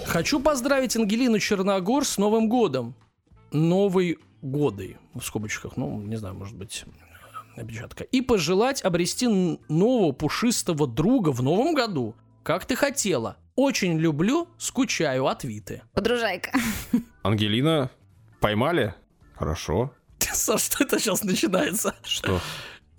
Хочу 0.05 0.39
поздравить 0.39 0.97
Ангелину 0.97 1.39
Черногор 1.39 2.03
с 2.03 2.17
Новым 2.17 2.49
годом. 2.49 2.95
Новый 3.51 4.17
годы, 4.41 4.97
в 5.13 5.21
скобочках, 5.21 5.77
ну, 5.77 6.01
не 6.01 6.15
знаю, 6.15 6.35
может 6.35 6.55
быть, 6.55 6.85
опечатка. 7.55 8.03
И 8.03 8.21
пожелать 8.21 8.83
обрести 8.83 9.27
нового 9.27 10.11
пушистого 10.11 10.87
друга 10.87 11.29
в 11.29 11.41
новом 11.41 11.73
году, 11.73 12.15
как 12.43 12.65
ты 12.65 12.75
хотела. 12.75 13.37
Очень 13.55 13.99
люблю, 13.99 14.47
скучаю 14.57 15.27
от 15.27 15.43
Виты. 15.43 15.81
Подружайка. 15.93 16.51
Ангелина, 17.23 17.91
поймали? 18.39 18.95
Хорошо. 19.35 19.93
Саш, 20.19 20.63
что 20.63 20.83
это 20.83 20.99
сейчас 20.99 21.23
начинается? 21.23 21.95
Что? 22.03 22.39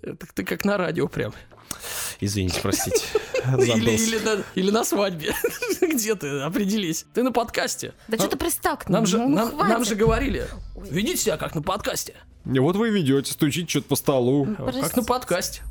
Так 0.01 0.33
ты 0.33 0.43
как 0.43 0.65
на 0.65 0.77
радио 0.77 1.07
прям. 1.07 1.33
Извините, 2.19 2.59
простите. 2.61 3.01
Или, 3.57 3.91
или, 3.91 4.19
на, 4.19 4.43
или 4.53 4.69
на 4.71 4.83
свадьбе. 4.83 5.33
Где 5.81 6.13
ты? 6.13 6.41
Определись. 6.41 7.05
Ты 7.13 7.23
на 7.23 7.31
подкасте. 7.31 7.93
Да 8.07 8.17
что 8.17 8.27
ты 8.27 8.37
пристал 8.37 8.77
к 8.77 8.87
Нам 8.87 9.07
же, 9.07 9.17
Ну, 9.17 9.29
нам, 9.29 9.57
нам 9.57 9.83
же 9.83 9.95
говорили, 9.95 10.47
ведите 10.89 11.17
себя 11.17 11.37
как 11.37 11.55
на 11.55 11.63
подкасте. 11.63 12.13
И 12.45 12.59
Вот 12.59 12.75
вы 12.75 12.89
ведете, 12.91 13.31
стучите 13.33 13.67
что-то 13.67 13.87
по 13.87 13.95
столу. 13.95 14.45
Как 14.45 14.59
на 14.59 14.71
Простите. 14.71 15.01
подкасте. 15.01 15.61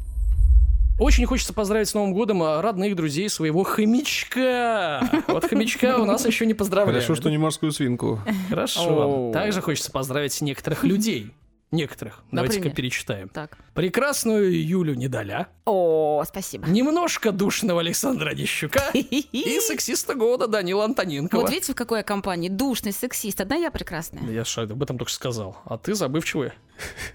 Очень 1.01 1.25
хочется 1.25 1.55
поздравить 1.55 1.89
с 1.89 1.95
Новым 1.95 2.13
годом 2.13 2.43
а, 2.43 2.61
родных 2.61 2.95
друзей 2.95 3.31
своего 3.31 3.63
хомячка. 3.63 5.01
Вот 5.29 5.47
хомячка 5.49 5.97
у 5.97 6.05
нас 6.05 6.27
еще 6.27 6.45
не 6.45 6.53
поздравляли. 6.53 6.97
Хорошо, 6.97 7.15
что 7.15 7.31
не 7.31 7.39
морскую 7.39 7.73
свинку. 7.73 8.21
Хорошо. 8.51 9.31
Также 9.33 9.63
хочется 9.63 9.91
поздравить 9.91 10.39
некоторых 10.43 10.85
людей. 10.85 11.33
Некоторых. 11.71 12.25
Давайте-ка 12.33 12.65
Например? 12.65 12.77
перечитаем. 12.77 13.29
Так. 13.29 13.57
Прекрасную 13.75 14.67
Юлю 14.67 14.95
Недоля. 14.95 15.47
О, 15.65 16.25
спасибо. 16.27 16.67
Немножко 16.69 17.31
душного 17.31 17.81
Александра 17.81 18.35
Нищука. 18.35 18.91
И 18.93 19.61
сексиста 19.61 20.15
года 20.17 20.49
Данила 20.49 20.85
Антоненкова. 20.85 21.43
Вот 21.43 21.51
видите, 21.51 21.73
в 21.73 21.77
какой 21.77 21.99
я 21.99 22.03
компании? 22.03 22.49
Душный 22.49 22.93
сексист. 22.93 23.41
Одна 23.41 23.55
я 23.55 23.71
прекрасная. 23.71 24.23
Я 24.29 24.45
же 24.45 24.63
об 24.63 24.83
этом 24.83 24.99
только 24.99 25.13
сказал. 25.13 25.59
А 25.65 25.79
ты 25.79 25.95
забывчивая. 25.95 26.55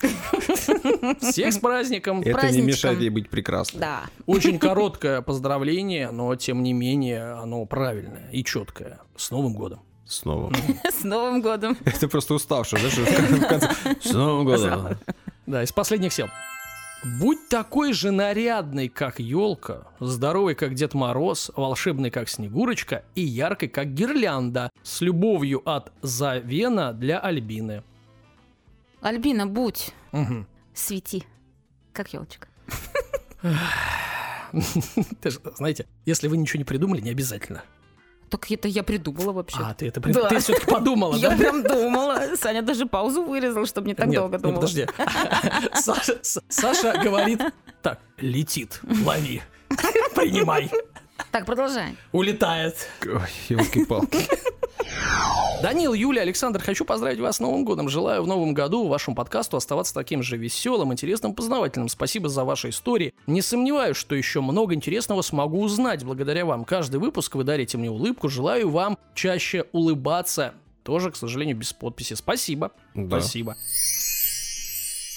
Всех 1.20 1.54
с 1.54 1.58
праздником. 1.60 2.22
Это 2.22 2.50
не 2.52 2.62
мешает 2.62 3.02
ей 3.02 3.10
быть 3.10 3.30
прекрасной. 3.30 3.82
Да. 3.82 4.04
Очень 4.26 4.58
короткое 4.58 5.22
поздравление, 5.24 6.12
но 6.12 6.34
тем 6.36 6.63
не 6.63 6.72
менее 6.72 7.34
оно 7.34 7.65
правильное 7.65 8.30
и 8.32 8.44
четкое. 8.44 9.00
С 9.18 9.32
Новым 9.32 9.54
годом. 9.54 9.82
Снова. 10.06 10.52
С 10.91 11.04
Новым 11.04 11.41
годом. 11.41 11.78
Это 11.86 12.08
просто 12.08 12.34
уставший, 12.36 12.80
знаешь, 12.80 12.98
в 12.98 13.48
конце. 13.48 13.70
С 14.02 14.13
Новым 14.13 14.46
годом. 14.46 14.98
Да, 15.46 15.63
из 15.63 15.72
последних 15.72 16.13
сил. 16.13 16.28
Будь 17.20 17.50
такой 17.50 17.94
же 17.94 18.10
нарядной, 18.12 18.88
как 18.89 19.20
елка, 19.20 19.84
здоровой, 20.00 20.56
как 20.56 20.74
Дед 20.74 20.94
Мороз, 20.96 21.52
волшебной, 21.56 22.10
как 22.10 22.30
Снегурочка 22.30 23.04
и 23.13 23.22
яркой, 23.22 23.70
как 23.70 23.94
гирлянда, 23.94 24.72
с 24.82 25.02
любовью 25.02 25.62
от 25.70 25.91
Завена 26.02 26.94
для 26.94 27.20
Альбины. 27.20 27.84
Альбина, 29.02 29.46
будь, 29.46 29.94
Мгм. 30.13 30.48
свети. 30.74 31.26
Как 31.94 32.12
елочка. 32.13 32.48
Знаете, 35.58 35.86
если 36.06 36.28
вы 36.28 36.38
ничего 36.38 36.58
не 36.58 36.63
придумали, 36.65 37.02
не 37.02 37.12
обязательно. 37.12 37.63
Так 38.36 38.52
это 38.52 38.67
я 38.67 38.84
придумала 38.84 39.32
вообще. 39.32 39.58
А, 39.62 39.74
ты 39.74 39.88
это 39.88 40.02
при- 40.02 40.12
Да. 40.12 40.28
ты 40.28 40.39
все-таки 40.39 40.65
подумала, 40.69 41.15
Я 41.19 41.30
да? 41.30 41.38
прям 41.38 41.63
думала. 41.63 42.21
Саня 42.36 42.62
даже 42.62 42.86
паузу 42.86 43.24
вырезал, 43.24 43.65
чтобы 43.65 43.88
не 43.88 43.93
так 43.95 44.08
Нет, 44.08 44.19
долго 44.19 44.38
думала. 44.38 44.56
подожди. 44.56 44.86
Саша 46.50 46.93
говорит, 47.02 47.41
так, 47.82 48.00
летит, 48.17 48.82
лови, 49.06 49.41
принимай, 50.15 50.69
Так, 51.36 51.45
продолжай. 51.45 51.98
улетает. 52.13 52.78
Ой, 53.04 53.28
елки-палки. 53.50 54.19
Данил, 55.62 55.93
Юля, 55.93 56.21
Александр, 56.21 56.62
хочу 56.62 56.86
поздравить 56.86 57.19
вас 57.19 57.36
с 57.36 57.39
Новым 57.41 57.65
годом. 57.65 57.89
Желаю 57.89 58.24
в 58.24 58.28
новом 58.28 58.54
году 58.54 58.88
вашему 58.88 59.17
подкасту 59.17 59.58
оставаться 59.58 59.93
таким 59.93 60.24
же 60.24 60.38
веселым, 60.38 60.93
интересным, 60.93 61.36
познавательным. 61.36 61.89
Спасибо 61.89 62.30
за 62.30 62.45
ваши 62.45 62.69
истории. 62.69 63.13
Не 63.28 63.41
сомневаюсь, 63.41 63.98
что 63.98 64.15
еще 64.15 64.39
много 64.39 64.76
интересного 64.76 65.24
смогу 65.24 65.62
узнать 65.62 66.06
благодаря 66.06 66.45
вам. 66.45 66.63
Каждый 66.63 67.02
выпуск 67.02 67.36
вы 67.36 67.43
дарите 67.43 67.78
мне 67.78 67.91
улыбку. 67.91 68.30
Желаю 68.30 68.69
вам 68.69 68.98
чаще 69.13 69.65
улыбаться. 69.74 70.54
Тоже, 70.84 71.12
к 71.12 71.17
сожалению, 71.17 71.58
без 71.58 71.74
подписи. 71.74 72.13
Спасибо. 72.13 72.71
Да. 72.93 73.19
Спасибо. 73.19 73.58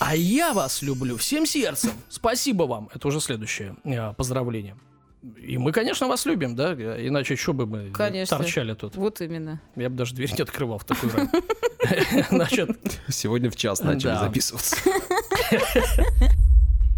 А 0.00 0.16
я 0.16 0.52
вас 0.52 0.83
люблю 0.83 1.16
всем 1.16 1.46
сердцем. 1.46 1.92
Спасибо 2.09 2.64
вам. 2.64 2.88
Это 2.92 3.07
уже 3.07 3.20
следующее 3.20 3.76
э, 3.85 4.14
поздравление. 4.14 4.76
И 5.37 5.59
мы, 5.59 5.72
конечно, 5.72 6.07
вас 6.07 6.26
любим, 6.26 6.54
да? 6.54 6.74
Иначе 6.74 7.35
что 7.35 7.52
бы 7.52 7.66
мы 7.66 7.90
Конечно. 7.90 8.38
торчали 8.38 8.74
тут? 8.74 8.94
Вот 8.96 9.20
именно. 9.20 9.61
Я 9.74 9.90
бы 9.90 9.96
даже 9.96 10.14
дверь 10.14 10.33
не 10.33 10.42
открывал 10.42 10.78
в 10.78 10.85
такую 10.85 11.12
рань. 11.12 11.28
Значит, 12.31 12.78
Сегодня 13.09 13.50
в 13.50 13.57
час 13.57 13.81
начали 13.83 14.16
записываться. 14.16 14.76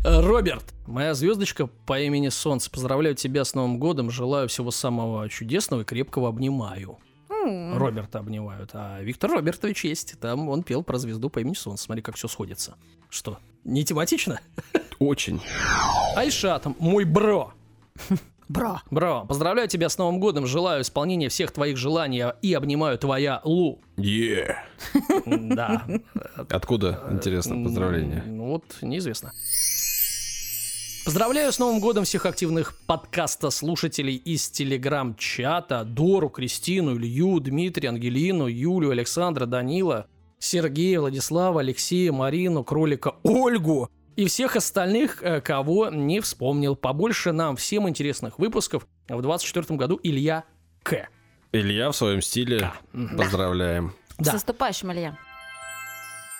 Роберт, 0.05 0.65
моя 0.87 1.15
звездочка 1.15 1.67
по 1.67 2.01
имени 2.01 2.31
Солнце, 2.31 2.71
поздравляю 2.71 3.15
тебя 3.15 3.45
с 3.45 3.55
Новым 3.55 3.79
годом, 3.79 4.11
желаю 4.11 4.49
всего 4.49 4.71
самого 4.71 5.29
чудесного 5.29 5.83
и 5.83 5.85
крепкого 5.85 6.29
обнимаю. 6.29 6.99
Роберта 7.29 8.19
обнимают, 8.19 8.71
а 8.75 9.01
Виктор 9.01 9.31
Робертович 9.31 9.85
есть, 9.85 10.21
там 10.21 10.49
он 10.49 10.63
пел 10.63 10.83
про 10.83 10.99
звезду 10.99 11.31
по 11.31 11.39
имени 11.41 11.55
Солнце, 11.55 11.85
смотри, 11.85 12.03
как 12.03 12.17
все 12.17 12.29
сходится. 12.29 12.77
Что, 13.09 13.39
не 13.65 13.85
тематично? 13.85 14.41
Очень. 14.99 15.41
Айшат, 16.17 16.67
мой 16.79 17.05
бро, 17.05 17.53
Бра. 18.51 18.83
бро, 18.91 19.27
поздравляю 19.29 19.69
тебя 19.69 19.89
с 19.89 19.97
Новым 19.97 20.19
годом, 20.19 20.45
желаю 20.45 20.83
исполнения 20.83 21.29
всех 21.29 21.53
твоих 21.53 21.77
желаний 21.77 22.25
и 22.43 22.53
обнимаю 22.53 22.99
твоя 22.99 23.41
Лу. 23.45 23.81
Е. 23.97 24.57
Да. 25.25 25.87
Откуда, 26.49 27.01
интересно, 27.13 27.63
поздравление? 27.63 28.25
Ну 28.27 28.49
вот, 28.49 28.65
неизвестно. 28.83 29.31
Поздравляю 31.05 31.53
с 31.53 31.61
Новым 31.61 31.79
годом 31.79 32.03
всех 32.03 32.27
активных 32.27 32.77
подкаста 32.87 33.51
слушателей 33.51 34.17
из 34.17 34.51
телеграм-чата. 34.51 35.85
Дору, 35.85 36.29
Кристину, 36.29 36.97
Илью, 36.97 37.39
Дмитрия, 37.39 37.91
Ангелину, 37.91 38.49
Юлю, 38.49 38.91
Александра, 38.91 39.47
Данила, 39.47 40.07
Сергея, 40.41 40.99
Владислава, 40.99 41.61
Алексея, 41.61 42.11
Марину, 42.11 42.65
Кролика, 42.65 43.15
Ольгу 43.23 43.89
и 44.17 44.27
всех 44.27 44.57
остальных, 44.57 45.23
э, 45.23 45.41
кого 45.41 45.89
не 45.89 46.21
вспомнил. 46.21 46.77
Побольше 46.77 47.33
нам 47.33 47.57
всем 47.57 47.89
интересных 47.89 48.39
выпусков. 48.39 48.87
В 49.09 49.23
24 49.23 49.77
году 49.77 49.99
Илья 50.03 50.45
К. 50.83 51.09
Илья 51.53 51.91
в 51.91 51.97
своем 51.97 52.21
стиле. 52.23 52.73
Поздравляем. 53.17 53.95
Да. 54.19 54.31
С 54.31 54.35
наступающим, 54.35 54.93
Илья. 54.93 55.19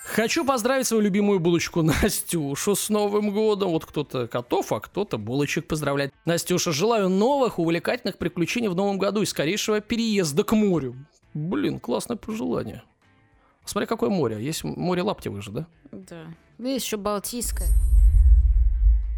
Хочу 0.05 0.45
поздравить 0.45 0.87
свою 0.87 1.03
любимую 1.03 1.39
булочку 1.39 1.81
Настюшу 1.83 2.75
с 2.75 2.89
Новым 2.89 3.31
годом. 3.31 3.71
Вот 3.71 3.85
кто-то 3.85 4.27
котов, 4.27 4.71
а 4.71 4.79
кто-то 4.79 5.17
булочек 5.17 5.67
поздравляет. 5.67 6.13
Настюша, 6.25 6.71
желаю 6.71 7.09
новых 7.09 7.59
увлекательных 7.59 8.17
приключений 8.17 8.67
в 8.67 8.75
Новом 8.75 8.97
году 8.97 9.21
и 9.21 9.25
скорейшего 9.25 9.79
переезда 9.79 10.43
к 10.43 10.53
морю. 10.53 10.95
Блин, 11.33 11.79
классное 11.79 12.17
пожелание. 12.17 12.83
Смотри, 13.63 13.87
какое 13.87 14.09
море. 14.09 14.43
Есть 14.43 14.63
море 14.63 15.01
Лаптевых 15.01 15.43
же, 15.43 15.51
да? 15.51 15.67
Да. 15.91 16.25
Ну, 16.61 16.67
есть 16.67 16.85
еще 16.85 16.97
Балтийское. 16.97 17.69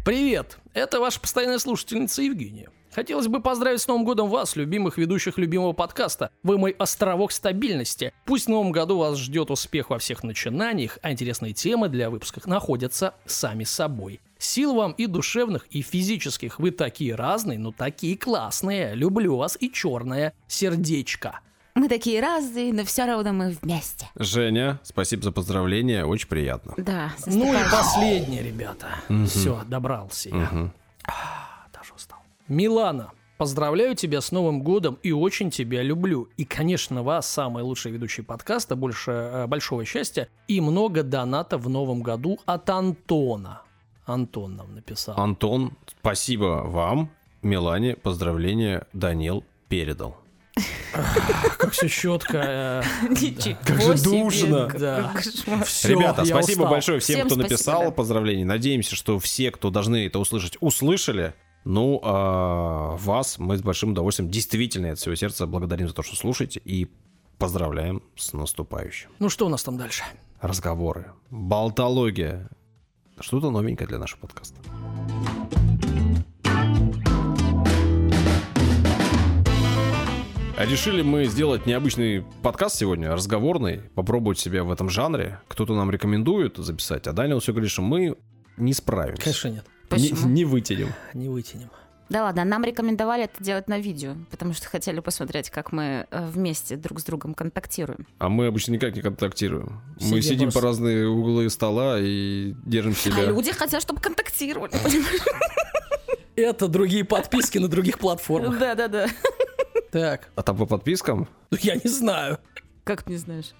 Привет! 0.02 0.56
Это 0.72 0.98
ваша 0.98 1.20
постоянная 1.20 1.58
слушательница 1.58 2.22
Евгения. 2.22 2.70
Хотелось 2.90 3.28
бы 3.28 3.42
поздравить 3.42 3.82
с 3.82 3.86
Новым 3.86 4.06
годом 4.06 4.30
вас, 4.30 4.56
любимых 4.56 4.96
ведущих 4.96 5.36
любимого 5.36 5.74
подкаста. 5.74 6.30
Вы 6.42 6.56
мой 6.56 6.70
островок 6.70 7.32
стабильности. 7.32 8.14
Пусть 8.24 8.46
в 8.46 8.48
Новом 8.48 8.72
году 8.72 8.96
вас 8.96 9.18
ждет 9.18 9.50
успех 9.50 9.90
во 9.90 9.98
всех 9.98 10.22
начинаниях, 10.22 10.98
а 11.02 11.12
интересные 11.12 11.52
темы 11.52 11.90
для 11.90 12.08
выпусков 12.08 12.46
находятся 12.46 13.12
сами 13.26 13.64
собой. 13.64 14.22
Сил 14.38 14.74
вам 14.74 14.92
и 14.92 15.04
душевных, 15.04 15.66
и 15.66 15.82
физических. 15.82 16.58
Вы 16.58 16.70
такие 16.70 17.14
разные, 17.14 17.58
но 17.58 17.72
такие 17.72 18.16
классные. 18.16 18.94
Люблю 18.94 19.36
вас 19.36 19.58
и 19.60 19.70
черное 19.70 20.32
сердечко. 20.48 21.40
Мы 21.74 21.88
такие 21.88 22.20
разные, 22.20 22.72
но 22.72 22.84
все 22.84 23.04
равно 23.04 23.32
мы 23.32 23.56
вместе. 23.60 24.08
Женя, 24.14 24.78
спасибо 24.84 25.22
за 25.24 25.32
поздравление, 25.32 26.06
очень 26.06 26.28
приятно. 26.28 26.74
Да. 26.76 27.12
Ну 27.26 27.52
и 27.52 27.70
последнее, 27.70 28.42
ребята. 28.42 28.88
Все, 29.26 29.62
добрался 29.66 30.28
я. 30.28 30.70
А, 31.06 31.66
даже 31.72 31.92
устал. 31.94 32.18
Милана, 32.48 33.10
Поздравляю 33.36 33.96
тебя 33.96 34.20
с 34.20 34.30
Новым 34.30 34.62
годом 34.62 34.96
и 35.02 35.10
очень 35.10 35.50
тебя 35.50 35.82
люблю. 35.82 36.28
И, 36.36 36.44
конечно, 36.44 37.02
вас, 37.02 37.28
самый 37.28 37.64
лучший 37.64 37.90
ведущий 37.90 38.22
подкаста, 38.22 38.76
больше 38.76 39.10
э, 39.10 39.46
большого 39.48 39.84
счастья 39.84 40.28
и 40.46 40.60
много 40.60 41.02
доната 41.02 41.58
в 41.58 41.68
Новом 41.68 42.00
году 42.02 42.38
от 42.46 42.70
Антона. 42.70 43.62
Антон 44.06 44.54
нам 44.54 44.74
написал. 44.74 45.18
Антон, 45.18 45.72
спасибо 45.98 46.62
вам. 46.64 47.10
Милане, 47.42 47.96
поздравления 47.96 48.86
Данил 48.92 49.44
передал. 49.68 50.23
Как 51.58 51.72
все 51.72 51.88
четко. 51.88 52.84
Как 53.64 53.80
же 53.80 54.02
душно. 54.02 54.70
Ребята, 55.84 56.24
спасибо 56.24 56.66
большое 56.66 57.00
всем, 57.00 57.26
кто 57.26 57.36
написал 57.36 57.92
поздравления. 57.92 58.44
Надеемся, 58.44 58.96
что 58.96 59.18
все, 59.18 59.50
кто 59.50 59.70
должны 59.70 60.06
это 60.06 60.18
услышать, 60.18 60.56
услышали. 60.60 61.34
Ну, 61.64 61.98
а 62.02 62.96
вас 62.98 63.38
мы 63.38 63.56
с 63.56 63.62
большим 63.62 63.92
удовольствием 63.92 64.30
действительно 64.30 64.92
от 64.92 64.98
всего 64.98 65.14
сердца 65.14 65.46
благодарим 65.46 65.88
за 65.88 65.94
то, 65.94 66.02
что 66.02 66.14
слушаете 66.14 66.60
и 66.62 66.90
поздравляем 67.38 68.02
с 68.16 68.34
наступающим. 68.34 69.08
Ну 69.18 69.30
что 69.30 69.46
у 69.46 69.48
нас 69.48 69.62
там 69.62 69.78
дальше? 69.78 70.02
Разговоры, 70.42 71.12
болтология. 71.30 72.50
Что-то 73.18 73.50
новенькое 73.50 73.88
для 73.88 73.98
нашего 73.98 74.20
подкаста. 74.20 74.56
Решили 80.56 81.02
мы 81.02 81.24
сделать 81.24 81.66
необычный 81.66 82.24
подкаст 82.42 82.76
сегодня, 82.76 83.10
разговорный, 83.10 83.80
попробовать 83.96 84.38
себя 84.38 84.62
в 84.62 84.70
этом 84.70 84.88
жанре. 84.88 85.40
Кто-то 85.48 85.74
нам 85.74 85.90
рекомендует 85.90 86.56
записать, 86.58 87.08
а 87.08 87.12
Данил 87.12 87.40
все 87.40 87.52
говорит, 87.52 87.72
что 87.72 87.82
мы 87.82 88.16
не 88.56 88.72
справимся. 88.72 89.20
Конечно 89.20 89.48
нет. 89.48 89.64
Почему? 89.88 90.28
Не, 90.28 90.32
не 90.32 90.44
вытянем. 90.44 90.92
Не 91.12 91.28
вытянем. 91.28 91.70
Да 92.08 92.22
ладно, 92.22 92.44
нам 92.44 92.62
рекомендовали 92.62 93.24
это 93.24 93.42
делать 93.42 93.66
на 93.66 93.80
видео, 93.80 94.14
потому 94.30 94.52
что 94.52 94.68
хотели 94.68 95.00
посмотреть, 95.00 95.50
как 95.50 95.72
мы 95.72 96.06
э, 96.08 96.26
вместе 96.26 96.76
друг 96.76 97.00
с 97.00 97.04
другом 97.04 97.34
контактируем. 97.34 98.06
А 98.18 98.28
мы 98.28 98.46
обычно 98.46 98.72
никак 98.72 98.94
не 98.94 99.02
контактируем. 99.02 99.80
Сидим 99.98 100.14
мы 100.14 100.22
сидим 100.22 100.38
просто... 100.50 100.60
по 100.60 100.66
разные 100.66 101.08
углы 101.08 101.50
стола 101.50 101.98
и 101.98 102.54
держим 102.64 102.94
себя. 102.94 103.22
А 103.22 103.26
люди 103.26 103.50
хотят, 103.50 103.82
чтобы 103.82 104.00
контактировали, 104.00 104.72
Это 106.36 106.68
другие 106.68 107.04
подписки 107.04 107.58
на 107.58 107.68
других 107.68 107.98
платформах. 107.98 108.58
Да-да-да. 108.58 109.08
Так. 109.90 110.30
А 110.34 110.42
там 110.42 110.56
по 110.56 110.66
подпискам? 110.66 111.28
Ну, 111.50 111.58
я 111.60 111.74
не 111.76 111.88
знаю. 111.88 112.38
Как 112.84 113.02
ты 113.02 113.12
не 113.12 113.18
знаешь? 113.18 113.54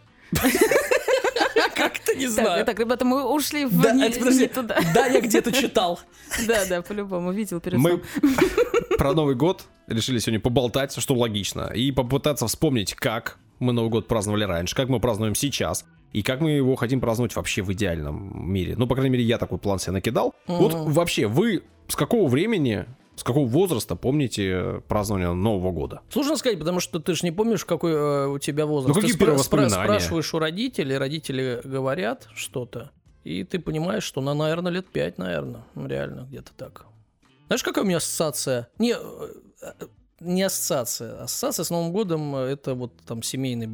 Как 1.75 1.99
ты 1.99 2.17
не 2.17 2.27
знаю? 2.27 2.65
Так, 2.65 2.79
ребята, 2.79 3.05
мы 3.05 3.25
ушли 3.25 3.65
в 3.65 3.75
не 3.95 4.49
туда. 4.49 4.79
Да, 4.95 5.07
я 5.07 5.21
где-то 5.21 5.53
читал. 5.53 6.01
Да, 6.47 6.65
да, 6.67 6.83
по-любому 6.83 7.33
видел 7.33 7.61
перед 7.61 7.79
Мы 7.79 8.03
про 8.97 9.13
Новый 9.13 9.35
год 9.35 9.65
решили 9.87 10.19
сегодня 10.19 10.41
поболтать, 10.41 10.97
что 10.99 11.15
логично, 11.15 11.71
и 11.75 11.93
попытаться 11.93 12.47
вспомнить, 12.47 12.95
как 12.95 13.39
мы 13.59 13.73
Новый 13.73 13.91
год 13.91 14.09
праздновали 14.09 14.45
раньше, 14.45 14.75
как 14.75 14.89
мы 14.89 15.01
празднуем 15.01 15.35
сейчас, 15.35 15.85
и 16.13 16.23
как 16.23 16.41
мы 16.41 16.53
его 16.53 16.77
хотим 16.77 17.01
праздновать 17.01 17.35
вообще 17.37 17.63
в 17.63 17.73
идеальном 17.73 18.51
мире. 18.51 18.75
Ну, 18.77 18.87
по 18.87 18.95
крайней 18.95 19.11
мере, 19.11 19.25
я 19.25 19.39
такой 19.39 19.59
план 19.59 19.79
себе 19.79 19.93
накидал. 19.93 20.35
Вот 20.47 20.73
вообще, 20.75 21.27
вы 21.27 21.63
с 21.89 21.97
какого 21.97 22.29
времени 22.29 22.87
с 23.17 23.23
какого 23.23 23.47
возраста 23.47 23.97
помните 23.97 24.83
празднование 24.89 25.33
Нового 25.33 25.71
года? 25.71 26.03
Сложно 26.11 26.37
сказать, 26.37 26.59
потому 26.59 26.81
что 26.81 26.99
ты 26.99 27.15
же 27.15 27.21
не 27.25 27.31
помнишь, 27.31 27.65
какой 27.65 27.93
э, 27.93 28.27
у 28.27 28.39
тебя 28.39 28.67
возраст. 28.67 28.89
Ну, 28.89 29.01
какие 29.01 29.13
ты 29.13 29.19
первые 29.19 29.39
воспоминания? 29.39 29.85
спрашиваешь 29.85 30.35
у 30.35 30.39
родителей, 30.39 30.99
родители 30.99 31.61
говорят 31.65 32.29
что-то, 32.35 32.91
и 33.23 33.45
ты 33.45 33.59
понимаешь, 33.59 34.03
что 34.03 34.21
на, 34.21 34.35
наверное, 34.35 34.73
лет 34.73 34.87
пять, 34.87 35.19
наверное, 35.19 35.65
реально 35.75 36.27
где-то 36.29 36.53
так. 36.57 36.87
Знаешь, 37.47 37.63
какая 37.63 37.85
у 37.85 37.87
меня 37.87 37.99
ассоциация? 37.99 38.69
Не, 38.79 38.95
э, 38.95 39.87
не 40.21 40.43
ассоциация. 40.43 41.23
Ассоциация 41.23 41.65
с 41.65 41.71
Новым 41.71 41.93
годом– 41.93 42.35
это 42.37 42.75
вот 42.75 42.93
там 43.07 43.23
семейный 43.23 43.69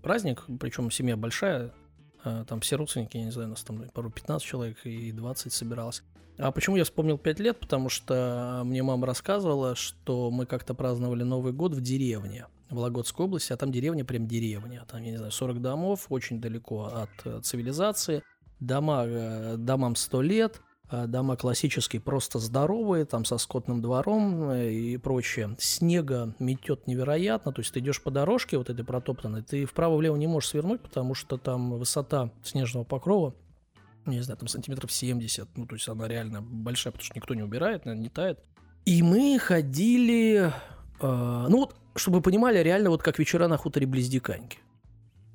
праздник, 0.00 0.44
причем 0.60 0.90
семья 0.90 1.16
большая, 1.16 1.72
э, 2.24 2.44
там 2.46 2.60
все 2.60 2.76
родственники, 2.76 3.16
я 3.16 3.24
не 3.24 3.30
знаю, 3.30 3.48
у 3.48 3.50
нас 3.52 3.62
там 3.62 3.78
пару 3.94 4.10
15 4.10 4.46
человек 4.46 4.78
и 4.84 5.12
20 5.12 5.52
собиралось. 5.52 6.02
А 6.36 6.50
почему 6.50 6.76
я 6.76 6.84
вспомнил 6.84 7.16
5 7.16 7.40
лет? 7.40 7.60
Потому 7.60 7.88
что 7.88 8.62
мне 8.64 8.82
мама 8.82 9.06
рассказывала, 9.06 9.74
что 9.74 10.30
мы 10.30 10.46
как-то 10.46 10.74
праздновали 10.74 11.22
Новый 11.22 11.52
год 11.52 11.74
в 11.74 11.80
деревне. 11.80 12.46
В 12.70 12.76
Вологодской 12.76 13.26
области, 13.26 13.52
а 13.52 13.56
там 13.56 13.70
деревня 13.70 14.04
прям 14.04 14.26
деревня. 14.26 14.84
Там, 14.90 15.02
я 15.02 15.12
не 15.12 15.16
знаю, 15.16 15.30
40 15.30 15.60
домов, 15.60 16.06
очень 16.08 16.40
далеко 16.40 16.86
от 16.86 17.10
э, 17.24 17.40
цивилизации. 17.42 18.22
Дома, 18.58 19.04
э, 19.06 19.56
домам 19.58 19.94
100 19.94 20.22
лет, 20.22 20.60
э, 20.90 21.06
дома 21.06 21.36
классические, 21.36 22.00
просто 22.00 22.40
здоровые, 22.40 23.04
там 23.04 23.24
со 23.24 23.38
скотным 23.38 23.80
двором 23.80 24.50
и 24.52 24.96
прочее. 24.96 25.54
Снега 25.58 26.34
метет 26.40 26.88
невероятно, 26.88 27.52
то 27.52 27.60
есть 27.60 27.74
ты 27.74 27.80
идешь 27.80 28.02
по 28.02 28.10
дорожке 28.10 28.58
вот 28.58 28.70
этой 28.70 28.84
протоптанной, 28.84 29.42
ты 29.42 29.66
вправо-влево 29.66 30.16
не 30.16 30.26
можешь 30.26 30.48
свернуть, 30.48 30.80
потому 30.80 31.14
что 31.14 31.36
там 31.36 31.78
высота 31.78 32.30
снежного 32.42 32.84
покрова 32.84 33.34
не 34.06 34.20
знаю, 34.20 34.38
там 34.38 34.48
сантиметров 34.48 34.92
70, 34.92 35.56
ну, 35.56 35.66
то 35.66 35.74
есть 35.74 35.88
она 35.88 36.08
реально 36.08 36.42
большая, 36.42 36.92
потому 36.92 37.04
что 37.04 37.16
никто 37.16 37.34
не 37.34 37.42
убирает, 37.42 37.84
наверное, 37.84 38.04
не 38.04 38.10
тает. 38.10 38.38
И 38.84 39.02
мы 39.02 39.38
ходили, 39.38 40.52
э, 41.00 41.46
ну 41.48 41.56
вот, 41.56 41.76
чтобы 41.96 42.18
вы 42.18 42.22
понимали, 42.22 42.58
реально 42.58 42.90
вот 42.90 43.02
как 43.02 43.18
вечера 43.18 43.48
на 43.48 43.56
хуторе 43.56 43.86
Близдиканьки. 43.86 44.58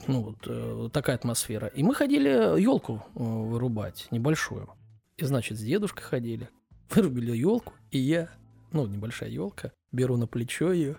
Ну 0.08 0.22
вот 0.22 0.38
э, 0.46 0.90
такая 0.94 1.16
атмосфера. 1.16 1.68
И 1.68 1.84
мы 1.84 1.96
ходили 1.96 2.60
елку 2.62 3.04
э, 3.16 3.20
вырубать, 3.20 4.08
небольшую. 4.12 4.70
И, 5.18 5.26
значит, 5.26 5.58
с 5.58 5.62
дедушкой 5.62 6.04
ходили, 6.04 6.50
вырубили 6.90 7.36
елку, 7.36 7.74
и 7.92 7.98
я, 7.98 8.30
ну, 8.72 8.86
небольшая 8.86 9.30
елка, 9.30 9.72
беру 9.92 10.18
на 10.18 10.28
плечо 10.28 10.72
ее, 10.72 10.98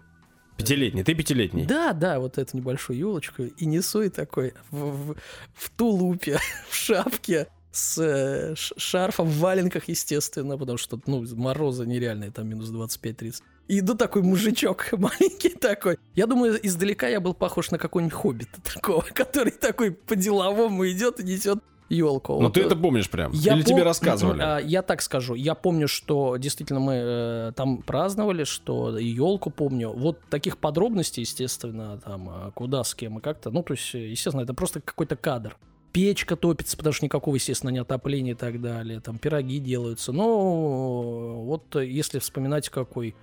Пятилетний, 0.61 1.02
ты 1.04 1.14
пятилетний. 1.14 1.64
Да, 1.64 1.94
да, 1.94 2.20
вот 2.20 2.37
эту 2.37 2.59
небольшую 2.59 2.98
елочку 2.98 3.44
и 3.44 3.64
несу 3.64 4.02
и 4.02 4.11
такой 4.11 4.52
в, 4.70 4.90
в, 4.90 5.16
в 5.54 5.70
тулупе, 5.70 6.38
в 6.68 6.74
шапке, 6.74 7.48
с 7.72 7.98
э, 7.98 8.54
шарфом 8.56 9.28
в 9.28 9.38
валенках, 9.38 9.88
естественно, 9.88 10.59
потому 10.59 10.78
что, 10.78 10.98
ну, 11.06 11.24
морозы 11.37 11.87
нереальные, 11.87 12.30
там 12.30 12.48
минус 12.48 12.70
25-30. 12.70 13.42
И 13.68 13.78
иду 13.78 13.94
такой 13.94 14.22
мужичок 14.22 14.88
маленький 14.92 15.50
такой. 15.50 15.98
Я 16.14 16.26
думаю, 16.26 16.59
издалека 16.66 17.06
я 17.09 17.20
был 17.20 17.35
похож 17.35 17.70
на 17.70 17.78
какой-нибудь 17.78 18.14
хоббита 18.14 18.61
такого, 18.74 19.02
который 19.02 19.52
такой 19.52 19.92
по-деловому 19.92 20.88
идет 20.88 21.20
и 21.20 21.24
несет 21.24 21.61
елку. 21.88 22.35
Но 22.35 22.46
вот, 22.46 22.54
ты 22.54 22.62
это 22.62 22.74
помнишь 22.74 23.09
прям? 23.11 23.33
Я 23.33 23.54
Или 23.54 23.62
пом... 23.62 23.74
тебе 23.74 23.83
рассказывали? 23.85 24.40
А, 24.40 24.59
я 24.59 24.83
так 24.83 25.02
скажу. 25.02 25.35
Я 25.35 25.54
помню, 25.54 25.87
что 25.87 26.37
действительно 26.37 26.80
мы 26.80 26.94
э, 26.94 27.52
там 27.54 27.83
праздновали, 27.83 28.44
что 28.44 28.96
елку 28.98 29.50
помню. 29.50 29.90
Вот 29.90 30.20
таких 30.30 30.59
подробностей, 30.59 31.22
естественно, 31.22 32.00
там, 32.04 32.28
а 32.28 32.50
куда, 32.52 32.83
с 32.85 32.94
кем 32.94 33.18
и 33.18 33.20
как-то. 33.20 33.50
Ну, 33.50 33.62
то 33.62 33.74
есть, 33.74 33.92
естественно, 33.94 34.42
это 34.42 34.54
просто 34.54 34.80
какой-то 34.80 35.16
кадр 35.16 35.56
печка 35.92 36.37
топится, 36.37 36.76
потому 36.76 36.92
что 36.92 37.05
никакого, 37.05 37.35
естественно, 37.35 37.70
не 37.70 37.79
отопления 37.79 38.33
и 38.33 38.37
так 38.37 38.61
далее, 38.61 39.00
там 39.00 39.18
пироги 39.18 39.59
делаются. 39.59 40.12
Но 40.12 41.42
вот 41.44 41.74
если 41.76 42.18
вспоминать 42.18 42.68
какой, 42.68 43.14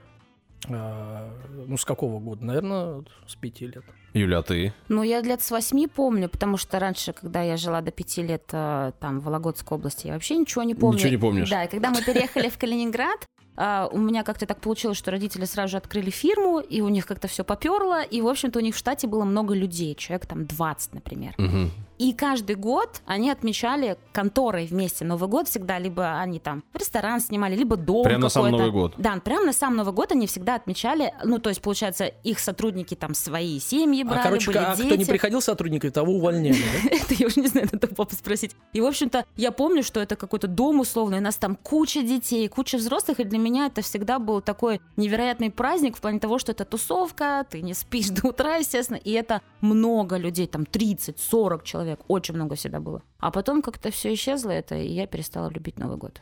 а, 0.70 1.32
ну, 1.68 1.78
с 1.78 1.86
какого 1.86 2.20
года? 2.20 2.46
Наверное, 2.46 3.04
с 3.28 3.36
пяти 3.36 3.68
лет. 3.68 3.84
Юля, 4.14 4.40
а 4.40 4.44
ты? 4.44 4.74
Ну, 4.90 5.04
я 5.04 5.22
лет 5.22 5.42
с 5.42 5.52
восьми 5.52 5.88
помню, 5.88 6.30
потому 6.30 6.58
что 6.58 6.80
раньше, 6.80 7.14
когда 7.14 7.42
я 7.42 7.58
жила 7.58 7.82
до 7.82 7.92
пяти 7.92 8.24
лет 8.24 8.44
а, 8.52 8.92
там 9.00 9.20
в 9.20 9.26
Вологодской 9.26 9.78
области, 9.78 10.08
я 10.08 10.14
вообще 10.14 10.38
ничего 10.38 10.64
не 10.64 10.76
помню. 10.76 10.98
Ничего 10.98 11.12
не 11.12 11.18
помнишь? 11.18 11.50
Да, 11.50 11.64
и 11.64 11.70
когда 11.70 11.92
мы 11.92 12.02
переехали 12.04 12.50
в 12.50 12.58
Калининград, 12.58 13.26
а, 13.60 13.90
у 13.92 13.98
меня 13.98 14.24
как-то 14.24 14.46
так 14.46 14.62
получилось, 14.62 14.98
что 14.98 15.10
родители 15.10 15.46
сразу 15.46 15.72
же 15.72 15.78
открыли 15.78 16.12
фирму, 16.12 16.60
и 16.60 16.82
у 16.82 16.90
них 16.90 17.06
как-то 17.08 17.28
все 17.28 17.44
поперло, 17.44 18.04
и, 18.04 18.22
в 18.22 18.28
общем-то, 18.28 18.60
у 18.60 18.62
них 18.62 18.76
в 18.76 18.78
штате 18.78 19.08
было 19.08 19.26
много 19.26 19.56
людей, 19.56 19.96
человек 19.96 20.28
там 20.28 20.46
20, 20.46 20.94
например. 20.94 21.34
Мгм. 21.38 21.72
И 21.98 22.14
каждый 22.14 22.56
год 22.56 23.02
они 23.06 23.32
отмечали 23.32 23.98
конторой 24.14 24.68
вместе 24.68 25.04
Новый 25.04 25.28
год 25.28 25.48
всегда, 25.48 25.80
либо 25.80 26.20
они 26.20 26.40
там 26.40 26.64
ресторан 26.74 27.20
снимали, 27.20 27.56
либо 27.56 27.76
дом 27.76 28.04
Прямо 28.04 28.24
на 28.24 28.30
сам. 28.30 28.52
Новый 28.52 28.72
год? 28.72 28.94
Да, 28.98 29.18
прямо 29.24 29.46
на 29.46 29.54
сам 29.54 29.76
Новый 29.76 29.94
год 29.94 30.12
они 30.12 30.28
всегда 30.28 30.56
отмечали, 30.56 31.14
ну, 31.24 31.40
то 31.40 31.50
есть, 31.50 31.62
получается, 31.62 32.06
их 32.06 32.40
сотрудники 32.40 32.96
там 32.96 33.14
свои 33.14 33.60
семьи 33.60 34.04
брали, 34.04 34.20
А, 34.20 34.24
короче, 34.24 34.48
были 34.48 34.58
а 34.58 34.76
дети. 34.76 34.88
кто 34.88 34.96
не 34.96 35.06
приходил 35.06 35.42
сотрудников, 35.42 35.92
того 35.92 36.14
увольняли? 36.14 36.58
Это 36.92 37.14
я 37.16 37.28
уже 37.28 37.42
не 37.42 37.48
знаю, 37.48 37.68
надо 37.72 37.88
папу 37.88 38.16
спросить. 38.16 38.56
И, 38.74 38.82
в 38.82 38.86
общем-то, 38.86 39.26
я 39.36 39.52
помню, 39.52 39.84
что 39.84 40.00
это 40.00 40.16
какой-то 40.16 40.48
дом 40.48 40.80
условный, 40.80 41.18
у 41.18 41.22
нас 41.22 41.36
там 41.38 41.56
куча 41.56 42.04
детей, 42.04 42.48
куча 42.48 42.78
взрослых, 42.78 43.20
и 43.20 43.24
для 43.24 43.40
меня 43.40 43.68
это 43.68 43.82
всегда 43.82 44.20
был 44.20 44.42
такой 44.42 44.82
невероятный 44.98 45.50
праздник 45.50 45.98
в 45.98 46.02
плане 46.02 46.20
того, 46.20 46.38
что 46.38 46.52
это 46.52 46.66
тусовка, 46.66 47.46
ты 47.50 47.62
не 47.62 47.74
спишь 47.74 48.10
до 48.10 48.28
утра, 48.28 48.58
естественно, 48.58 48.98
и 48.98 49.12
это 49.12 49.42
много 49.62 50.18
людей, 50.18 50.48
там 50.48 50.64
30-40 50.64 51.64
человек, 51.64 51.87
очень 52.08 52.36
много 52.36 52.56
всегда 52.56 52.80
было. 52.80 53.02
А 53.20 53.32
потом 53.32 53.62
как-то 53.62 53.92
все 53.92 54.14
исчезло 54.14 54.52
это, 54.52 54.76
и 54.76 54.90
я 54.92 55.08
перестала 55.08 55.50
любить 55.50 55.80
Новый 55.80 55.98
год. 55.98 56.20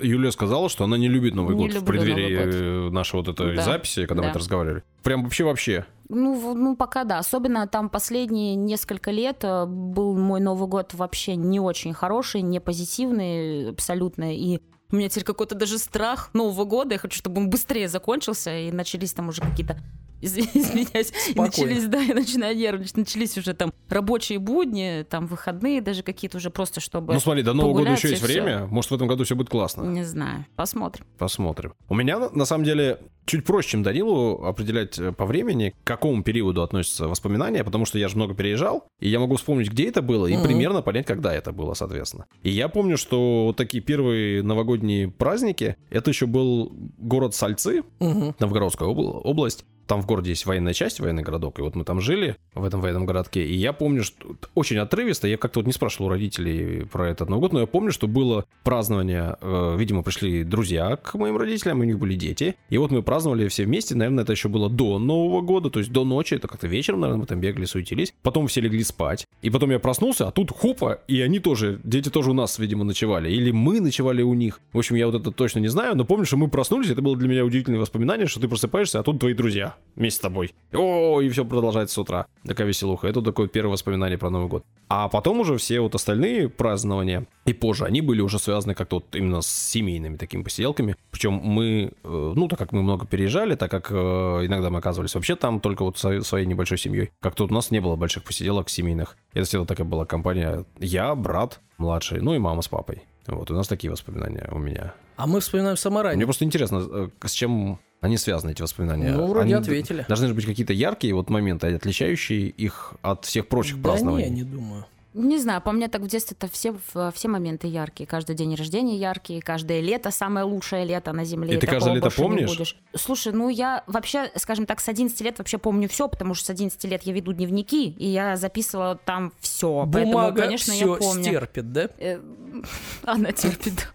Юлия 0.00 0.30
сказала, 0.30 0.68
что 0.68 0.84
она 0.84 0.96
не 0.96 1.08
любит 1.08 1.34
Новый 1.34 1.56
Не 1.56 1.68
год 1.68 1.82
в 1.82 1.84
преддверии 1.84 2.84
год. 2.84 2.92
нашей 2.92 3.16
вот 3.16 3.28
этой 3.28 3.56
Да. 3.56 3.62
записи, 3.62 4.06
когда 4.06 4.22
мы 4.22 4.26
Да. 4.28 4.30
это 4.30 4.38
разговаривали. 4.38 4.82
Прям 5.02 5.24
вообще-вообще. 5.24 5.84
Ну, 6.08 6.54
ну, 6.54 6.76
пока 6.76 7.04
да. 7.04 7.18
Особенно 7.18 7.66
там 7.66 7.88
последние 7.90 8.54
несколько 8.54 9.10
лет 9.10 9.38
э, 9.42 9.66
был 9.66 10.16
мой 10.16 10.40
Новый 10.40 10.68
год 10.68 10.94
вообще 10.94 11.34
не 11.36 11.58
очень 11.60 11.92
хороший, 11.92 12.42
не 12.42 12.60
позитивный 12.60 13.70
абсолютно. 13.70 14.34
И 14.34 14.60
у 14.92 14.96
меня 14.96 15.08
теперь 15.08 15.24
какой-то 15.24 15.54
даже 15.56 15.78
страх 15.78 16.30
Нового 16.34 16.64
года. 16.64 16.94
Я 16.94 16.98
хочу, 16.98 17.16
чтобы 17.18 17.40
он 17.40 17.50
быстрее 17.50 17.88
закончился, 17.88 18.56
и 18.56 18.72
начались 18.72 19.12
там 19.12 19.28
уже 19.28 19.42
какие-то 19.42 19.76
Извиняюсь. 20.54 21.12
И 21.34 21.38
начались, 21.38 21.86
да, 21.86 22.00
я 22.00 22.14
начинаю 22.14 22.56
нервничать. 22.56 22.96
Начались 22.96 23.36
уже 23.38 23.54
там 23.54 23.72
рабочие 23.88 24.38
будни, 24.38 25.04
там 25.08 25.26
выходные 25.26 25.80
даже 25.80 26.02
какие-то 26.02 26.36
уже 26.36 26.50
просто, 26.50 26.80
чтобы... 26.80 27.14
Ну 27.14 27.20
смотри, 27.20 27.42
до 27.42 27.52
Нового 27.54 27.78
года 27.78 27.92
еще 27.92 28.08
и 28.08 28.10
есть 28.12 28.22
время. 28.22 28.66
Может, 28.66 28.90
в 28.90 28.94
этом 28.94 29.08
году 29.08 29.24
все 29.24 29.34
будет 29.34 29.48
классно. 29.48 29.82
Не 29.84 30.04
знаю. 30.04 30.44
Посмотрим. 30.56 31.04
Посмотрим. 31.18 31.72
У 31.88 31.94
меня, 31.94 32.18
на- 32.32 32.44
самом 32.44 32.64
деле, 32.64 32.98
чуть 33.26 33.44
проще, 33.44 33.70
чем 33.70 33.82
Данилу, 33.82 34.44
определять 34.44 34.98
э, 34.98 35.12
по 35.12 35.24
времени, 35.24 35.72
к 35.84 35.86
какому 35.86 36.22
периоду 36.22 36.62
относятся 36.62 37.06
воспоминания, 37.08 37.62
потому 37.64 37.84
что 37.86 37.98
я 37.98 38.08
же 38.08 38.16
много 38.16 38.34
переезжал, 38.34 38.84
и 38.98 39.08
я 39.08 39.20
могу 39.20 39.36
вспомнить, 39.36 39.70
где 39.70 39.88
это 39.88 40.02
было, 40.02 40.26
и 40.26 40.34
Мгм. 40.36 40.44
примерно 40.44 40.82
понять, 40.82 41.06
когда 41.06 41.32
это 41.32 41.52
было, 41.52 41.74
соответственно. 41.74 42.26
И 42.42 42.50
я 42.50 42.68
помню, 42.68 42.96
что 42.96 43.44
вот 43.46 43.56
такие 43.56 43.82
первые 43.82 44.42
новогодние 44.42 45.08
праздники, 45.08 45.76
это 45.90 46.10
еще 46.10 46.26
был 46.26 46.72
город 46.98 47.34
Сальцы, 47.34 47.82
Мгм. 48.00 48.34
Новгородская 48.38 48.88
обл- 48.88 49.20
область. 49.22 49.64
Там 49.90 50.02
в 50.02 50.06
городе 50.06 50.30
есть 50.30 50.46
военная 50.46 50.72
часть, 50.72 51.00
военный 51.00 51.24
городок, 51.24 51.58
и 51.58 51.62
вот 51.62 51.74
мы 51.74 51.82
там 51.82 52.00
жили, 52.00 52.36
в 52.54 52.62
этом 52.62 52.80
военном 52.80 53.06
городке, 53.06 53.44
и 53.44 53.56
я 53.56 53.72
помню, 53.72 54.04
что 54.04 54.36
очень 54.54 54.78
отрывисто, 54.78 55.26
я 55.26 55.36
как-то 55.36 55.58
вот 55.58 55.66
не 55.66 55.72
спрашивал 55.72 56.06
у 56.06 56.08
родителей 56.10 56.84
про 56.84 57.08
этот 57.08 57.28
Новый 57.28 57.40
год, 57.40 57.52
но 57.54 57.60
я 57.62 57.66
помню, 57.66 57.90
что 57.90 58.06
было 58.06 58.44
празднование, 58.62 59.36
э, 59.40 59.74
видимо, 59.76 60.04
пришли 60.04 60.44
друзья 60.44 60.94
к 60.94 61.14
моим 61.14 61.36
родителям, 61.36 61.80
у 61.80 61.82
них 61.82 61.98
были 61.98 62.14
дети, 62.14 62.54
и 62.68 62.78
вот 62.78 62.92
мы 62.92 63.02
праздновали 63.02 63.48
все 63.48 63.64
вместе, 63.64 63.96
наверное, 63.96 64.22
это 64.22 64.30
еще 64.30 64.48
было 64.48 64.70
до 64.70 65.00
Нового 65.00 65.40
года, 65.40 65.70
то 65.70 65.80
есть 65.80 65.90
до 65.90 66.04
ночи, 66.04 66.34
это 66.34 66.46
как-то 66.46 66.68
вечером, 66.68 67.00
наверное, 67.00 67.22
мы 67.22 67.26
там 67.26 67.40
бегали, 67.40 67.64
суетились, 67.64 68.14
потом 68.22 68.46
все 68.46 68.60
легли 68.60 68.84
спать, 68.84 69.26
и 69.42 69.50
потом 69.50 69.72
я 69.72 69.80
проснулся, 69.80 70.28
а 70.28 70.30
тут 70.30 70.52
хопа, 70.52 71.00
и 71.08 71.20
они 71.20 71.40
тоже, 71.40 71.80
дети 71.82 72.10
тоже 72.10 72.30
у 72.30 72.34
нас, 72.34 72.60
видимо, 72.60 72.84
ночевали, 72.84 73.28
или 73.28 73.50
мы 73.50 73.80
ночевали 73.80 74.22
у 74.22 74.34
них, 74.34 74.60
в 74.72 74.78
общем, 74.78 74.94
я 74.94 75.06
вот 75.06 75.20
это 75.20 75.32
точно 75.32 75.58
не 75.58 75.66
знаю, 75.66 75.96
но 75.96 76.04
помню, 76.04 76.26
что 76.26 76.36
мы 76.36 76.46
проснулись, 76.46 76.90
это 76.90 77.02
было 77.02 77.16
для 77.16 77.26
меня 77.26 77.44
удивительное 77.44 77.80
воспоминание, 77.80 78.28
что 78.28 78.38
ты 78.38 78.46
просыпаешься, 78.46 79.00
а 79.00 79.02
тут 79.02 79.18
твои 79.18 79.34
друзья 79.34 79.74
вместе 79.96 80.18
с 80.18 80.20
тобой. 80.20 80.54
О, 80.72 81.20
и 81.20 81.28
все 81.28 81.44
продолжается 81.44 81.94
с 81.94 81.98
утра. 81.98 82.26
Такая 82.46 82.66
веселуха. 82.66 83.08
Это 83.08 83.22
такое 83.22 83.48
первое 83.48 83.72
воспоминание 83.72 84.18
про 84.18 84.30
Новый 84.30 84.48
год. 84.48 84.64
А 84.88 85.08
потом 85.08 85.40
уже 85.40 85.56
все 85.56 85.80
вот 85.80 85.94
остальные 85.94 86.48
празднования, 86.48 87.26
и 87.44 87.52
позже, 87.52 87.84
они 87.84 88.00
были 88.00 88.20
уже 88.20 88.38
связаны 88.38 88.74
как-то 88.74 88.96
вот 88.96 89.14
именно 89.14 89.40
с 89.40 89.46
семейными 89.46 90.16
такими 90.16 90.42
посиделками. 90.42 90.96
Причем 91.10 91.34
мы, 91.34 91.92
э, 92.02 92.32
ну, 92.34 92.48
так 92.48 92.58
как 92.58 92.72
мы 92.72 92.82
много 92.82 93.06
переезжали, 93.06 93.54
так 93.54 93.70
как 93.70 93.90
э, 93.90 93.94
иногда 93.94 94.70
мы 94.70 94.78
оказывались 94.78 95.14
вообще 95.14 95.36
там 95.36 95.60
только 95.60 95.84
вот 95.84 95.98
со- 95.98 96.22
своей 96.22 96.46
небольшой 96.46 96.78
семьей, 96.78 97.10
как-то 97.20 97.44
вот 97.44 97.52
у 97.52 97.54
нас 97.54 97.70
не 97.70 97.80
было 97.80 97.94
больших 97.96 98.24
посиделок 98.24 98.68
семейных. 98.68 99.16
Это 99.32 99.46
всегда 99.46 99.64
такая 99.64 99.86
была 99.86 100.06
компания 100.06 100.64
я, 100.78 101.14
брат 101.14 101.60
младший, 101.78 102.20
ну 102.20 102.34
и 102.34 102.38
мама 102.38 102.62
с 102.62 102.68
папой. 102.68 103.02
Вот, 103.26 103.50
у 103.50 103.54
нас 103.54 103.68
такие 103.68 103.90
воспоминания 103.92 104.48
у 104.50 104.58
меня. 104.58 104.94
А 105.16 105.26
мы 105.26 105.40
вспоминаем 105.40 105.76
Самарань. 105.76 106.16
Мне 106.16 106.24
просто 106.24 106.44
интересно, 106.44 106.82
э, 106.90 107.08
с 107.24 107.32
чем 107.32 107.78
они 108.00 108.16
связаны, 108.16 108.52
эти 108.52 108.62
воспоминания. 108.62 109.12
Ну, 109.12 109.26
вроде 109.26 109.44
Они 109.44 109.52
ответили. 109.54 110.04
Должны 110.08 110.28
же 110.28 110.34
быть 110.34 110.46
какие-то 110.46 110.72
яркие 110.72 111.14
вот 111.14 111.28
моменты, 111.30 111.74
отличающие 111.74 112.48
их 112.48 112.94
от 113.02 113.24
всех 113.26 113.48
прочих 113.48 113.76
Да 113.82 113.90
празднований. 113.90 114.28
не, 114.30 114.36
не 114.36 114.42
думаю. 114.44 114.86
Не 115.12 115.38
знаю, 115.38 115.60
по 115.60 115.72
мне 115.72 115.88
так 115.88 116.02
в 116.02 116.06
детстве-то 116.06 116.46
все, 116.46 116.72
в- 116.94 117.10
все 117.12 117.26
моменты 117.26 117.66
яркие. 117.66 118.06
Каждый 118.06 118.36
день 118.36 118.54
рождения 118.54 118.96
яркий, 118.96 119.40
каждое 119.40 119.80
лето 119.80 120.12
самое 120.12 120.46
лучшее 120.46 120.84
лето 120.84 121.12
на 121.12 121.24
Земле. 121.24 121.54
И 121.54 121.58
ты 121.58 121.66
такого 121.66 121.80
каждое 121.80 121.94
лето 121.96 122.10
помнишь? 122.10 122.48
будешь. 122.48 122.76
Слушай, 122.94 123.32
ну 123.32 123.48
я 123.48 123.82
вообще, 123.88 124.30
скажем 124.36 124.66
так, 124.66 124.78
с 124.80 124.88
11 124.88 125.20
лет 125.22 125.38
вообще 125.38 125.58
помню 125.58 125.88
все, 125.88 126.06
потому 126.08 126.34
что 126.34 126.46
с 126.46 126.50
11 126.50 126.84
лет 126.84 127.02
я 127.02 127.12
веду 127.12 127.32
дневники, 127.32 127.88
и 127.90 128.06
я 128.06 128.36
записывала 128.36 129.00
там 129.04 129.32
все. 129.40 129.84
Поэтому, 129.92 130.12
Бумага 130.12 130.42
конечно, 130.42 130.72
все 130.72 130.92
я 130.92 130.96
помню. 130.96 131.22
стерпит, 131.24 131.72
да? 131.72 131.88
Э, 131.98 132.20
Она 133.02 133.32
терпит. 133.32 133.88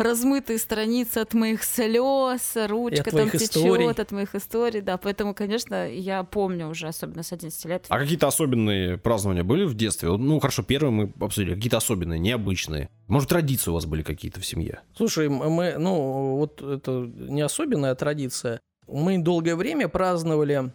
Размытые 0.00 0.58
страницы 0.58 1.18
от 1.18 1.34
моих 1.34 1.62
слез, 1.62 2.56
ручка 2.68 3.10
там 3.10 3.30
течет 3.30 4.00
от 4.00 4.12
моих 4.12 4.34
историй, 4.34 4.80
да. 4.80 4.96
Поэтому, 4.96 5.34
конечно, 5.34 5.88
я 5.88 6.24
помню 6.24 6.68
уже, 6.68 6.88
особенно 6.88 7.22
с 7.22 7.32
11 7.32 7.64
лет. 7.66 7.84
А 7.88 7.98
какие-то 7.98 8.26
особенные 8.26 8.96
празднования 8.96 9.44
были 9.44 9.64
в 9.64 9.74
детстве? 9.74 10.08
Ну, 10.16 10.40
хорошо, 10.40 10.62
первые 10.62 10.90
мы 10.90 11.12
обсудили. 11.20 11.54
Какие-то 11.54 11.76
особенные, 11.76 12.18
необычные. 12.18 12.88
Может, 13.08 13.28
традиции 13.28 13.70
у 13.70 13.74
вас 13.74 13.84
были 13.84 14.02
какие-то 14.02 14.40
в 14.40 14.46
семье? 14.46 14.80
Слушай, 14.96 15.28
мы, 15.28 15.76
ну, 15.78 16.36
вот 16.36 16.62
это 16.62 16.90
не 17.16 17.42
особенная 17.42 17.94
традиция. 17.94 18.60
Мы 18.86 19.18
долгое 19.18 19.54
время 19.54 19.88
праздновали 19.88 20.72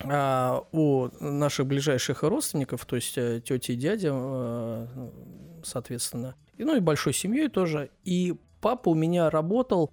а, 0.00 0.64
у 0.72 1.08
наших 1.20 1.66
ближайших 1.66 2.22
родственников, 2.22 2.86
то 2.86 2.96
есть 2.96 3.18
э, 3.18 3.42
тети 3.44 3.72
и 3.72 3.76
дядя, 3.76 4.10
э, 4.12 4.86
соответственно, 5.62 6.34
и, 6.56 6.64
ну 6.64 6.76
и 6.76 6.80
большой 6.80 7.12
семьей 7.12 7.48
тоже. 7.48 7.90
И 8.04 8.34
папа 8.62 8.88
у 8.88 8.94
меня 8.94 9.28
работал 9.28 9.90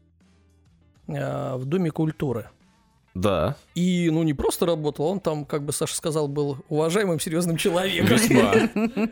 э, 1.07 1.55
в 1.57 1.65
Доме 1.65 1.91
культуры. 1.91 2.49
Да. 3.15 3.57
И, 3.75 4.09
ну, 4.11 4.23
не 4.23 4.33
просто 4.35 4.65
работал, 4.67 5.05
он 5.07 5.19
там, 5.19 5.43
как 5.43 5.63
бы 5.63 5.73
Саша 5.73 5.95
сказал, 5.95 6.27
был 6.27 6.57
уважаемым, 6.69 7.19
серьезным 7.19 7.57
человеком. 7.57 8.07
Весьма. 8.07 8.53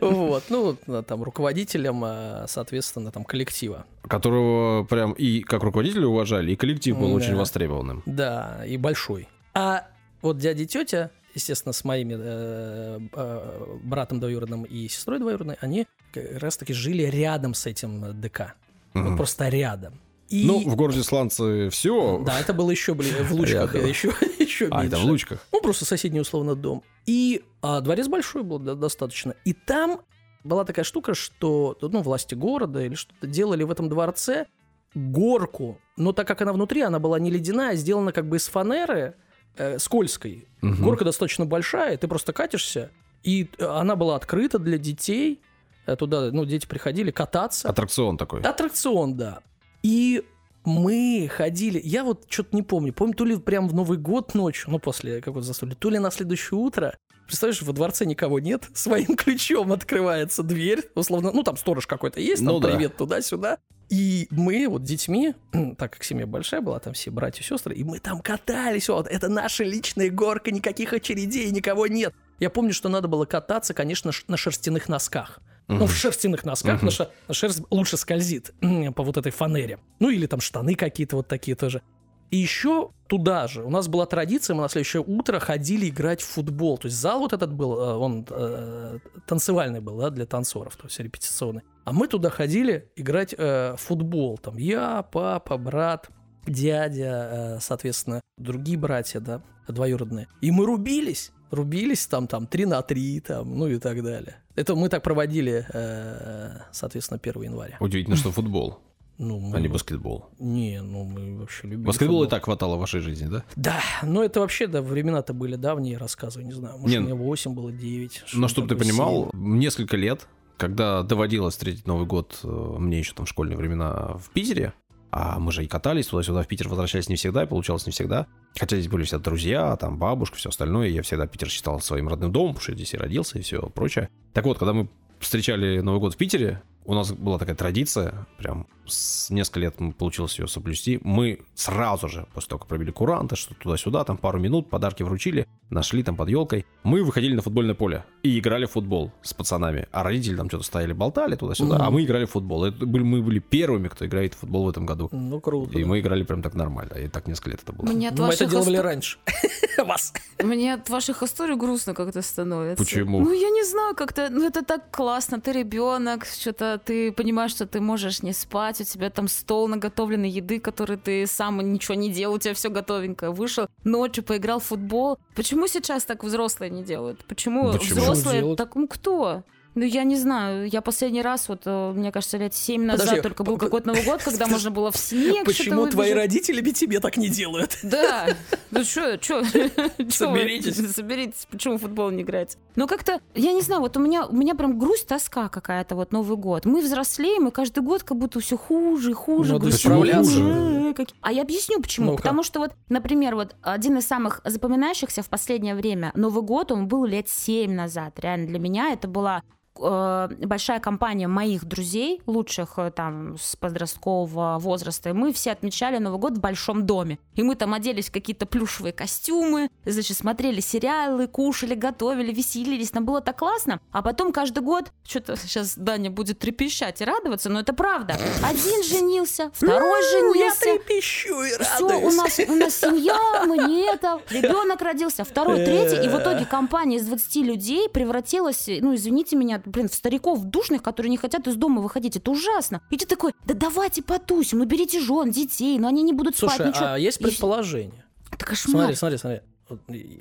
Вот, 0.00 0.44
ну, 0.48 0.76
вот, 0.86 1.06
там, 1.06 1.22
руководителем, 1.22 2.02
э, 2.06 2.44
соответственно, 2.46 3.10
там, 3.10 3.24
коллектива. 3.24 3.84
Которого 4.02 4.84
прям 4.84 5.12
и 5.12 5.40
как 5.40 5.62
руководители 5.64 6.04
уважали, 6.04 6.52
и 6.52 6.56
коллектив 6.56 6.96
был 6.96 7.08
Да. 7.08 7.14
очень 7.14 7.34
востребованным. 7.34 8.02
Да, 8.06 8.64
и 8.66 8.76
большой. 8.78 9.28
А 9.52 9.88
вот 10.22 10.38
дядя 10.38 10.62
и 10.62 10.66
тетя, 10.66 11.10
естественно, 11.34 11.72
с 11.72 11.84
моими 11.84 12.16
э, 12.18 13.00
э, 13.12 13.78
братом 13.82 14.20
двоюродным 14.20 14.62
и 14.62 14.88
сестрой 14.88 15.18
двоюродной, 15.18 15.56
они 15.60 15.86
как 16.12 16.40
раз 16.40 16.56
таки 16.56 16.72
жили 16.72 17.02
рядом 17.02 17.52
с 17.52 17.66
этим 17.66 18.20
ДК. 18.20 18.54
Мгм. 18.94 19.16
просто 19.16 19.48
рядом. 19.48 20.00
И... 20.28 20.46
Ну, 20.46 20.60
в 20.68 20.76
городе 20.76 21.02
Сланцы 21.02 21.70
все. 21.70 22.22
Да, 22.24 22.38
это 22.38 22.52
было 22.52 22.70
еще 22.70 22.92
ближе, 22.94 23.22
в 23.24 23.32
Лучках, 23.32 23.74
Рядом. 23.74 23.88
еще, 23.88 24.12
еще 24.38 24.68
А, 24.70 24.82
меньше. 24.82 24.96
это 24.96 24.98
в 24.98 25.04
Лучках. 25.06 25.46
Ну, 25.52 25.60
просто 25.62 25.84
соседний, 25.86 26.20
условно, 26.20 26.54
дом. 26.54 26.82
И 27.06 27.42
а, 27.62 27.80
дворец 27.80 28.08
большой 28.08 28.42
был 28.42 28.58
да, 28.58 28.74
достаточно. 28.74 29.34
И 29.46 29.54
там 29.54 30.02
была 30.44 30.64
такая 30.66 30.84
штука, 30.84 31.14
что 31.14 31.78
ну, 31.80 32.02
власти 32.02 32.34
города 32.34 32.84
или 32.84 32.94
что-то 32.94 33.26
делали 33.26 33.62
в 33.62 33.70
этом 33.70 33.88
дворце 33.88 34.46
горку. 34.94 35.80
Но 35.96 36.12
так 36.12 36.26
как 36.26 36.42
она 36.42 36.52
внутри, 36.52 36.82
она 36.82 36.98
была 36.98 37.18
не 37.18 37.30
ледяная, 37.30 37.72
а 37.72 37.76
сделана 37.76 38.12
как 38.12 38.28
бы 38.28 38.36
из 38.36 38.48
фанеры 38.48 39.14
э, 39.56 39.78
скользкой. 39.78 40.48
Мгм. 40.60 40.84
Горка 40.84 41.04
достаточно 41.04 41.46
большая, 41.46 41.96
ты 41.96 42.08
просто 42.08 42.32
катишься. 42.32 42.90
И 43.22 43.48
э, 43.58 43.64
она 43.64 43.96
была 43.96 44.16
открыта 44.16 44.58
для 44.58 44.78
детей. 44.78 45.40
Э, 45.88 45.96
Туда, 45.96 46.30
ну, 46.32 46.44
дети 46.44 46.66
приходили 46.66 47.10
кататься. 47.10 47.68
Аттракцион 47.68 48.18
такой. 48.18 48.42
Аттракцион, 48.42 49.16
да. 49.16 49.40
И 49.82 50.22
мы 50.64 51.30
ходили, 51.34 51.80
я 51.82 52.04
вот 52.04 52.26
что-то 52.28 52.54
не 52.54 52.62
помню, 52.62 52.92
помню, 52.92 53.14
то 53.14 53.24
ли 53.24 53.38
прям 53.38 53.68
в 53.68 53.74
Новый 53.74 53.96
год 53.96 54.34
ночью, 54.34 54.70
ну, 54.70 54.78
после 54.78 55.20
какого-то 55.20 55.46
застолья, 55.46 55.74
то 55.74 55.88
ли 55.88 55.98
на 55.98 56.10
следующее 56.10 56.58
утро. 56.58 56.94
Представляешь, 57.26 57.62
во 57.62 57.72
дворце 57.72 58.04
никого 58.04 58.38
нет, 58.38 58.68
своим 58.74 59.16
ключом 59.16 59.72
открывается 59.72 60.42
дверь, 60.42 60.90
условно, 60.94 61.32
ну, 61.32 61.42
там 61.42 61.56
сторож 61.56 61.86
какой-то 61.86 62.20
есть, 62.20 62.44
там 62.44 62.54
Ну 62.54 62.60
да. 62.60 62.68
привет 62.68 62.96
туда-сюда. 62.96 63.58
И 63.88 64.26
мы 64.30 64.68
вот 64.68 64.82
детьми, 64.82 65.34
так 65.78 65.94
как 65.94 66.04
семья 66.04 66.26
большая 66.26 66.60
была, 66.60 66.78
там 66.80 66.92
все 66.92 67.10
братья 67.10 67.42
и 67.42 67.46
сестры, 67.46 67.74
и 67.74 67.82
мы 67.82 67.98
там 67.98 68.20
катались, 68.20 68.90
вот, 68.90 69.06
это 69.06 69.28
наша 69.30 69.64
личная 69.64 70.10
горка, 70.10 70.50
никаких 70.50 70.92
очередей, 70.92 71.50
никого 71.50 71.86
нет. 71.86 72.14
Я 72.40 72.50
помню, 72.50 72.74
что 72.74 72.90
надо 72.90 73.08
было 73.08 73.24
кататься, 73.24 73.72
конечно, 73.72 74.12
на 74.26 74.36
шерстяных 74.36 74.88
носках. 74.90 75.40
Ну, 75.68 75.86
в 75.86 75.94
шерстяных 75.94 76.44
носках, 76.44 76.74
потому 76.74 76.90
что 76.90 77.10
шерсть 77.30 77.62
лучше 77.70 77.96
скользит 77.96 78.54
по 78.60 79.02
вот 79.02 79.16
этой 79.16 79.30
фанере. 79.32 79.78
Ну, 80.00 80.10
или 80.10 80.26
там 80.26 80.40
штаны 80.40 80.74
какие-то 80.74 81.16
вот 81.16 81.28
такие 81.28 81.56
тоже. 81.56 81.82
И 82.30 82.36
еще 82.36 82.90
туда 83.06 83.46
же 83.46 83.64
у 83.64 83.70
нас 83.70 83.88
была 83.88 84.04
традиция, 84.04 84.54
мы 84.54 84.62
на 84.62 84.68
следующее 84.68 85.02
утро 85.02 85.38
ходили 85.38 85.88
играть 85.88 86.20
в 86.20 86.26
футбол. 86.26 86.76
То 86.76 86.86
есть 86.86 86.98
зал 86.98 87.20
вот 87.20 87.32
этот 87.32 87.54
был, 87.54 87.80
э, 87.80 87.94
он 87.94 88.26
э, 88.28 88.98
танцевальный 89.26 89.80
был, 89.80 89.98
да, 89.98 90.10
для 90.10 90.26
танцоров, 90.26 90.76
то 90.76 90.84
есть 90.84 90.98
репетиционный. 90.98 91.62
А 91.84 91.92
мы 91.92 92.06
туда 92.06 92.28
ходили 92.28 92.90
играть 92.96 93.34
э, 93.36 93.74
в 93.76 93.80
футбол. 93.80 94.36
Там 94.36 94.58
я, 94.58 95.02
папа, 95.02 95.56
брат, 95.56 96.10
дядя, 96.46 97.28
э, 97.30 97.58
соответственно, 97.60 98.20
другие 98.36 98.76
братья, 98.76 99.20
да, 99.20 99.42
двоюродные. 99.66 100.28
И 100.42 100.50
мы 100.50 100.66
рубились 100.66 101.32
рубились 101.50 102.06
там, 102.06 102.26
там, 102.26 102.46
3 102.46 102.66
на 102.66 102.82
3, 102.82 103.20
там, 103.20 103.58
ну 103.58 103.66
и 103.66 103.78
так 103.78 104.02
далее. 104.02 104.36
Это 104.54 104.74
мы 104.74 104.88
так 104.88 105.02
проводили, 105.02 105.66
э, 105.72 106.50
соответственно, 106.72 107.18
1 107.22 107.42
января. 107.42 107.76
Удивительно, 107.80 108.16
что 108.16 108.30
футбол. 108.30 108.80
Ну, 109.18 109.40
мы... 109.40 109.56
А 109.56 109.60
не 109.60 109.66
баскетбол. 109.66 110.26
Не, 110.38 110.80
ну 110.80 111.02
мы 111.02 111.38
вообще 111.38 111.66
любили 111.66 111.86
Баскетбол 111.86 112.22
и 112.22 112.28
так 112.28 112.44
хватало 112.44 112.76
в 112.76 112.78
вашей 112.78 113.00
жизни, 113.00 113.26
да? 113.26 113.44
Да, 113.56 113.80
но 114.04 114.22
это 114.22 114.38
вообще, 114.38 114.68
да, 114.68 114.80
времена-то 114.80 115.34
были 115.34 115.56
давние, 115.56 115.96
рассказываю, 115.96 116.46
не 116.46 116.52
знаю. 116.52 116.78
Может, 116.78 116.96
Не, 116.96 117.04
мне 117.04 117.14
8 117.14 117.52
было, 117.52 117.72
9. 117.72 118.24
Но 118.34 118.46
чтобы 118.46 118.68
ты 118.68 118.76
понимал, 118.76 119.30
7. 119.32 119.58
несколько 119.58 119.96
лет, 119.96 120.28
когда 120.56 121.02
доводилось 121.02 121.54
встретить 121.54 121.86
Новый 121.88 122.06
год, 122.06 122.38
э, 122.44 122.48
мне 122.78 123.00
еще 123.00 123.12
там 123.12 123.26
в 123.26 123.28
школьные 123.28 123.56
времена 123.56 124.16
в 124.18 124.30
Питере, 124.30 124.72
а 125.10 125.38
мы 125.38 125.52
же 125.52 125.64
и 125.64 125.66
катались 125.66 126.06
туда-сюда, 126.06 126.42
в 126.42 126.46
Питер 126.46 126.68
возвращались 126.68 127.08
не 127.08 127.16
всегда, 127.16 127.44
и 127.44 127.46
получалось 127.46 127.86
не 127.86 127.92
всегда. 127.92 128.26
Хотя 128.58 128.76
здесь 128.76 128.90
были 128.90 129.04
все 129.04 129.18
друзья, 129.18 129.76
там 129.76 129.98
бабушка, 129.98 130.36
все 130.36 130.50
остальное. 130.50 130.88
Я 130.88 131.02
всегда 131.02 131.26
Питер 131.26 131.48
считал 131.48 131.80
своим 131.80 132.08
родным 132.08 132.32
домом, 132.32 132.54
потому 132.54 132.62
что 132.62 132.74
здесь 132.74 132.94
и 132.94 132.96
родился, 132.96 133.38
и 133.38 133.42
все 133.42 133.60
прочее. 133.68 134.08
Так 134.32 134.44
вот, 134.44 134.58
когда 134.58 134.72
мы 134.72 134.88
встречали 135.18 135.80
Новый 135.80 136.00
год 136.00 136.14
в 136.14 136.16
Питере, 136.16 136.62
у 136.84 136.94
нас 136.94 137.12
была 137.12 137.38
такая 137.38 137.56
традиция, 137.56 138.26
прям 138.38 138.66
с 138.88 139.30
несколько 139.30 139.60
лет 139.60 139.76
получилось 139.96 140.38
ее 140.38 140.48
соблюсти. 140.48 141.00
Мы 141.02 141.40
сразу 141.54 142.08
же, 142.08 142.26
после 142.34 142.50
того, 142.50 142.58
как 142.60 142.68
пробили 142.68 142.90
куранты, 142.90 143.36
что 143.36 143.54
туда-сюда, 143.54 144.04
там 144.04 144.16
пару 144.16 144.38
минут, 144.38 144.70
подарки 144.70 145.02
вручили, 145.02 145.46
нашли 145.70 146.02
там 146.02 146.16
под 146.16 146.28
елкой. 146.28 146.66
Мы 146.82 147.02
выходили 147.02 147.34
на 147.34 147.42
футбольное 147.42 147.74
поле 147.74 148.04
и 148.22 148.38
играли 148.38 148.66
в 148.66 148.72
футбол 148.72 149.12
с 149.22 149.34
пацанами. 149.34 149.86
А 149.92 150.02
родители 150.02 150.36
там 150.36 150.48
что-то 150.48 150.64
стояли, 150.64 150.92
болтали 150.92 151.36
туда-сюда, 151.36 151.76
Мгм. 151.76 151.84
а 151.84 151.90
мы 151.90 152.04
играли 152.04 152.24
в 152.24 152.30
футбол. 152.30 152.64
Это 152.64 152.86
были, 152.86 153.02
мы 153.02 153.22
были 153.22 153.38
первыми, 153.38 153.88
кто 153.88 154.06
играет 154.06 154.34
в 154.34 154.38
футбол 154.38 154.64
в 154.64 154.68
этом 154.70 154.86
году. 154.86 155.08
Ну, 155.12 155.40
круто. 155.40 155.78
И 155.78 155.82
да. 155.82 155.88
мы 155.88 156.00
играли 156.00 156.22
прям 156.22 156.42
так 156.42 156.54
нормально. 156.54 156.94
И 156.94 157.08
так 157.08 157.26
несколько 157.26 157.50
лет 157.50 157.60
это 157.62 157.72
было. 157.72 157.86
Мне 157.86 158.08
от 158.08 158.16
Ну, 158.18 158.26
мы 158.26 158.32
это 158.32 158.46
делали 158.46 158.76
раньше. 158.76 159.18
Вас. 159.78 160.12
Мне 160.42 160.74
от 160.74 160.88
ваших 160.90 161.22
историй 161.22 161.54
грустно 161.56 161.94
как-то 161.94 162.20
становится. 162.22 162.82
Почему? 162.84 163.20
Ну, 163.20 163.32
я 163.32 163.50
не 163.50 163.62
знаю, 163.64 163.94
как-то, 163.94 164.28
ну, 164.30 164.44
это 164.46 164.64
так 164.64 164.90
классно. 164.90 165.40
Ты 165.40 165.52
ребенок, 165.52 166.24
что-то 166.24 166.80
ты 166.84 167.12
понимаешь, 167.12 167.52
что 167.52 167.66
ты 167.66 167.80
можешь 167.80 168.22
не 168.22 168.32
спать, 168.32 168.77
у 168.80 168.84
тебя 168.84 169.10
там 169.10 169.28
стол 169.28 169.68
наготовленной 169.68 170.30
еды, 170.30 170.60
который 170.60 170.96
ты 170.96 171.26
сам 171.26 171.60
ничего 171.72 171.94
не 171.94 172.10
делал, 172.10 172.34
у 172.34 172.38
тебя 172.38 172.54
все 172.54 172.70
готовенькое. 172.70 173.30
Вышел 173.32 173.66
ночью, 173.84 174.24
поиграл 174.24 174.60
в 174.60 174.64
футбол. 174.64 175.18
Почему 175.34 175.66
сейчас 175.66 176.04
так 176.04 176.24
взрослые 176.24 176.70
не 176.70 176.82
делают? 176.82 177.24
Почему, 177.26 177.72
Почему? 177.72 178.00
взрослые 178.00 178.56
так, 178.56 178.74
ну, 178.74 178.88
кто? 178.88 179.42
Ну, 179.74 179.84
я 179.84 180.02
не 180.02 180.16
знаю. 180.16 180.68
Я 180.68 180.80
последний 180.80 181.22
раз, 181.22 181.48
вот, 181.48 181.62
э, 181.66 181.92
мне 181.92 182.10
кажется, 182.10 182.36
лет 182.36 182.52
семь 182.52 182.84
назад 182.84 183.06
Подожди, 183.06 183.22
только 183.22 183.44
был 183.44 183.58
п- 183.58 183.66
какой-то 183.66 183.86
Новый 183.88 184.02
год, 184.02 184.22
когда 184.22 184.46
можно 184.48 184.70
было 184.72 184.90
в 184.90 184.96
снег 184.96 185.44
Почему 185.44 185.82
что-то 185.82 185.92
твои 185.92 186.12
родители 186.14 186.68
тебе 186.72 186.98
так 186.98 187.16
не 187.16 187.28
делают? 187.28 187.78
Да, 187.84 188.28
ну 188.72 188.82
что, 188.82 189.22
что, 189.22 189.44
Соберитесь. 190.10 190.94
соберитесь, 190.94 191.46
почему 191.50 191.76
в 191.76 191.82
футбол 191.82 192.10
не 192.10 192.22
играть? 192.22 192.56
Ну 192.78 192.86
как-то, 192.86 193.20
я 193.34 193.52
не 193.52 193.60
знаю, 193.60 193.80
вот 193.80 193.96
у 193.96 194.00
меня, 194.00 194.26
у 194.26 194.32
меня 194.32 194.54
прям 194.54 194.78
грусть, 194.78 195.08
тоска 195.08 195.48
какая-то, 195.48 195.96
вот 195.96 196.12
Новый 196.12 196.36
год. 196.36 196.64
Мы 196.64 196.80
взрослеем, 196.80 197.48
и 197.48 197.50
каждый 197.50 197.82
год 197.82 198.04
как 198.04 198.16
будто 198.16 198.38
все 198.38 198.56
хуже 198.56 199.10
и 199.10 199.14
хуже. 199.14 199.54
Надо 199.54 199.66
грустнее, 199.66 200.94
э, 200.96 201.04
А 201.20 201.32
я 201.32 201.42
объясню 201.42 201.82
почему. 201.82 202.12
Ну-ка. 202.12 202.18
Потому 202.18 202.44
что 202.44 202.60
вот, 202.60 202.70
например, 202.88 203.34
вот 203.34 203.56
один 203.62 203.98
из 203.98 204.06
самых 204.06 204.40
запоминающихся 204.44 205.24
в 205.24 205.28
последнее 205.28 205.74
время 205.74 206.12
Новый 206.14 206.44
год, 206.44 206.70
он 206.70 206.86
был 206.86 207.04
лет 207.04 207.28
семь 207.28 207.74
назад. 207.74 208.16
Реально 208.20 208.46
для 208.46 208.60
меня 208.60 208.92
это 208.92 209.08
была 209.08 209.42
большая 209.78 210.80
компания 210.80 211.28
моих 211.28 211.64
друзей, 211.64 212.20
лучших 212.26 212.74
э, 212.78 212.90
там 212.90 213.36
с 213.38 213.56
подросткового 213.56 214.58
возраста, 214.58 215.10
и 215.10 215.12
мы 215.12 215.32
все 215.32 215.52
отмечали 215.52 215.98
Новый 215.98 216.18
год 216.18 216.34
в 216.38 216.40
большом 216.40 216.86
доме. 216.86 217.18
И 217.34 217.42
мы 217.42 217.54
там 217.54 217.74
оделись 217.74 218.08
в 218.08 218.12
какие-то 218.12 218.46
плюшевые 218.46 218.92
костюмы, 218.92 219.68
значит, 219.84 220.16
смотрели 220.16 220.60
сериалы, 220.60 221.26
кушали, 221.26 221.74
готовили, 221.74 222.32
веселились. 222.32 222.92
Нам 222.92 223.04
было 223.04 223.20
так 223.20 223.38
классно. 223.38 223.80
А 223.92 224.02
потом 224.02 224.32
каждый 224.32 224.60
год, 224.62 224.92
что-то 225.06 225.36
сейчас 225.36 225.76
Даня 225.76 226.10
будет 226.10 226.38
трепещать 226.38 227.00
и 227.00 227.04
радоваться, 227.04 227.48
но 227.48 227.60
это 227.60 227.72
правда. 227.72 228.16
Один 228.42 228.82
женился, 228.84 229.50
второй 229.54 229.80
Ну, 229.80 230.34
Я 230.34 230.50
женился. 230.52 230.60
трепещу 230.60 231.42
и 231.42 231.50
Все, 231.62 231.84
у 231.84 231.88
радуюсь. 231.88 232.16
нас, 232.16 232.38
у 232.48 232.54
нас 232.54 232.74
семья, 232.76 233.44
мы 233.46 233.56
не 233.58 233.82
это, 233.92 234.20
ребенок 234.30 234.80
родился, 234.82 235.24
второй, 235.24 235.64
третий, 235.64 236.04
и 236.04 236.08
в 236.08 236.18
итоге 236.20 236.44
компания 236.44 236.96
из 236.96 237.06
20 237.06 237.36
людей 237.36 237.88
превратилась, 237.88 238.68
ну, 238.80 238.94
извините 238.94 239.36
меня, 239.36 239.60
блин, 239.68 239.88
в 239.88 239.94
стариков 239.94 240.42
душных, 240.44 240.82
которые 240.82 241.10
не 241.10 241.16
хотят 241.16 241.46
из 241.46 241.56
дома 241.56 241.80
выходить. 241.80 242.16
Это 242.16 242.30
ужасно. 242.30 242.82
И 242.90 242.96
ты 242.96 243.06
такой, 243.06 243.32
да 243.46 243.54
давайте 243.54 244.02
потусим, 244.02 244.58
ну 244.58 244.64
берите 244.64 245.00
жен, 245.00 245.30
детей, 245.30 245.78
но 245.78 245.88
они 245.88 246.02
не 246.02 246.12
будут 246.12 246.36
спать, 246.36 246.56
Слушай, 246.56 246.68
ничего. 246.68 246.86
а 246.86 246.98
есть 246.98 247.18
предположение? 247.18 248.04
Это 248.30 248.44
кошмар. 248.44 248.94
Смотри, 248.94 248.94
смотри, 248.96 249.18
смотри. 249.18 249.40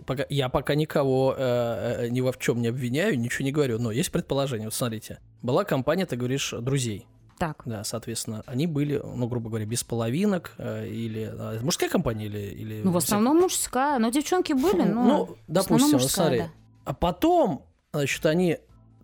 Пока- 0.06 0.26
я 0.30 0.50
пока 0.50 0.76
никого 0.76 1.34
э, 1.38 2.06
э, 2.06 2.10
ни 2.10 2.20
во 2.20 2.34
в 2.34 2.38
чем 2.38 2.62
не 2.62 2.68
обвиняю, 2.68 3.18
ничего 3.18 3.46
не 3.46 3.52
говорю, 3.54 3.80
но 3.80 3.92
есть 3.92 4.12
предположение. 4.12 4.68
Вот 4.68 4.74
смотрите, 4.74 5.20
была 5.42 5.64
компания, 5.64 6.06
ты 6.06 6.18
говоришь, 6.18 6.54
друзей. 6.60 7.08
Так, 7.40 7.62
Да, 7.66 7.84
соответственно, 7.84 8.44
они 8.48 8.66
были, 8.66 9.00
ну, 9.02 9.28
грубо 9.28 9.50
говоря, 9.50 9.66
без 9.66 9.84
половинок, 9.84 10.54
э, 10.58 10.88
или 10.88 11.30
э, 11.32 11.60
мужская 11.62 11.88
компания, 11.88 12.26
или... 12.26 12.40
или 12.40 12.82
ну, 12.84 12.92
в 12.92 12.98
основном 12.98 13.38
мужская, 13.38 14.00
но 14.00 14.10
девчонки 14.10 14.54
были, 14.54 14.82
но 14.82 15.04
Ну, 15.04 15.38
допустим, 15.48 15.92
мужская, 15.92 16.10
смотри. 16.10 16.40
да. 16.40 16.50
А 16.86 16.94
потом, 16.94 17.64
значит, 17.94 18.26
они 18.26 18.58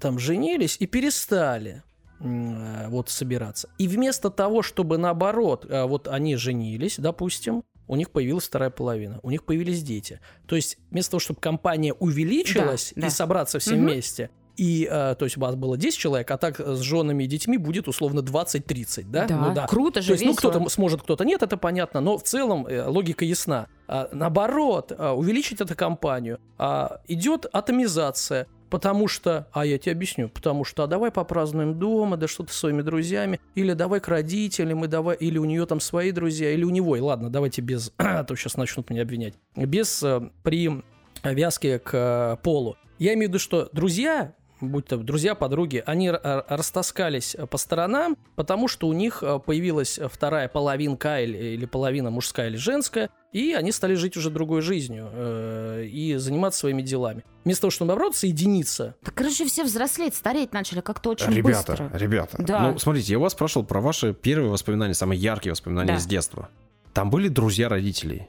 там 0.03 0.19
женились 0.19 0.75
и 0.79 0.85
перестали 0.85 1.81
э, 2.19 2.87
вот 2.89 3.09
собираться. 3.09 3.69
И 3.77 3.87
вместо 3.87 4.29
того, 4.29 4.61
чтобы 4.61 4.97
наоборот, 4.97 5.65
э, 5.69 5.85
вот 5.85 6.07
они 6.09 6.35
женились, 6.35 6.95
допустим, 6.99 7.63
у 7.87 7.95
них 7.95 8.11
появилась 8.11 8.45
вторая 8.45 8.69
половина, 8.69 9.19
у 9.23 9.29
них 9.31 9.43
появились 9.45 9.81
дети. 9.81 10.19
То 10.45 10.55
есть 10.57 10.77
вместо 10.91 11.11
того, 11.11 11.19
чтобы 11.21 11.39
компания 11.39 11.93
увеличилась 11.93 12.91
Да, 12.95 13.01
да. 13.03 13.07
и 13.07 13.09
собраться 13.09 13.59
все 13.59 13.75
Мгм. 13.75 13.85
вместе, 13.85 14.29
и, 14.55 14.87
э, 14.91 15.15
то 15.17 15.25
есть 15.25 15.37
у 15.37 15.39
вас 15.41 15.55
было 15.55 15.77
10 15.77 15.97
человек, 15.97 16.29
а 16.31 16.37
так 16.37 16.59
с 16.59 16.79
женами 16.81 17.23
и 17.23 17.27
детьми 17.27 17.57
будет 17.57 17.87
условно 17.87 18.21
20-30, 18.21 19.09
да? 19.09 19.25
Да, 19.25 19.37
Ну 19.55 19.67
круто 19.67 20.01
же, 20.01 20.07
то 20.09 20.13
есть, 20.13 20.25
ну, 20.25 20.35
кто-то 20.35 20.67
сможет, 20.69 21.01
кто-то 21.01 21.23
нет, 21.25 21.41
это 21.43 21.57
понятно, 21.57 22.01
но 22.01 22.17
в 22.17 22.23
целом 22.23 22.67
э, 22.67 22.85
логика 22.87 23.25
ясна. 23.25 23.67
А, 23.87 24.09
наоборот, 24.11 24.91
а, 24.97 25.13
увеличить 25.13 25.59
эту 25.59 25.75
компанию, 25.75 26.39
а, 26.57 26.99
идет 27.07 27.47
атомизация, 27.51 28.47
потому 28.73 29.07
что, 29.07 29.47
а 29.51 29.67
я 29.67 29.77
тебе 29.77 29.91
объясню, 29.91 30.29
потому 30.29 30.63
что, 30.63 30.83
а 30.83 30.87
давай 30.87 31.11
попразднуем 31.11 31.77
дома, 31.77 32.17
да 32.17 32.27
что-то 32.27 32.51
своими 32.53 32.81
друзьями, 32.81 33.39
или 33.53 33.73
давай 33.73 33.99
к 33.99 34.07
родителям, 34.07 34.83
и 34.83 34.87
давай, 34.87 35.15
или 35.15 35.37
у 35.37 35.45
нее 35.45 35.67
там 35.67 35.79
свои 35.79 36.09
друзья, 36.09 36.49
или 36.49 36.63
у 36.63 36.71
него, 36.71 36.95
и 36.95 36.99
ладно, 36.99 37.29
давайте 37.29 37.61
без, 37.61 37.93
а 37.99 38.23
то 38.23 38.35
сейчас 38.35 38.57
начнут 38.57 38.89
меня 38.89 39.03
обвинять, 39.03 39.35
без 39.55 40.01
э, 40.01 40.27
привязки 40.41 41.77
к 41.77 41.91
э, 41.93 42.37
полу. 42.41 42.75
Я 42.97 43.13
имею 43.13 43.27
в 43.27 43.33
виду, 43.33 43.37
что 43.37 43.69
друзья, 43.73 44.33
будь 44.69 44.85
то 44.87 44.97
друзья, 44.97 45.35
подруги, 45.35 45.83
они 45.85 46.09
растаскались 46.11 47.35
по 47.49 47.57
сторонам, 47.57 48.17
потому 48.35 48.67
что 48.67 48.87
у 48.87 48.93
них 48.93 49.21
э, 49.21 49.39
появилась 49.39 49.99
вторая 50.11 50.47
половинка 50.47 51.21
или, 51.21 51.37
или 51.37 51.65
половина 51.65 52.09
мужская 52.09 52.47
или 52.49 52.57
женская, 52.57 53.09
и 53.31 53.53
они 53.53 53.71
стали 53.71 53.95
жить 53.95 54.15
уже 54.17 54.29
другой 54.29 54.61
жизнью 54.61 55.09
э, 55.11 55.85
и 55.85 56.15
заниматься 56.15 56.59
своими 56.61 56.81
делами. 56.81 57.23
Вместо 57.43 57.61
того, 57.63 57.71
чтобы 57.71 57.87
наоборот 57.89 58.15
соединиться. 58.15 58.95
Так, 59.03 59.13
короче, 59.13 59.45
все 59.45 59.63
взрослеть, 59.63 60.15
стареть 60.15 60.53
начали 60.53 60.81
как-то 60.81 61.09
очень 61.11 61.31
Ребята, 61.33 61.71
быстро. 61.71 61.97
ребята. 61.97 62.37
Да. 62.39 62.71
Ну, 62.71 62.79
смотрите, 62.79 63.13
я 63.13 63.19
вас 63.19 63.33
спрашивал 63.33 63.65
про 63.65 63.81
ваши 63.81 64.13
первые 64.13 64.49
воспоминания, 64.49 64.93
самые 64.93 65.19
яркие 65.19 65.51
воспоминания 65.51 65.93
Да. 65.93 65.97
из 65.97 66.05
детства. 66.05 66.49
Там 66.93 67.09
были 67.09 67.27
друзья 67.27 67.69
родителей. 67.69 68.27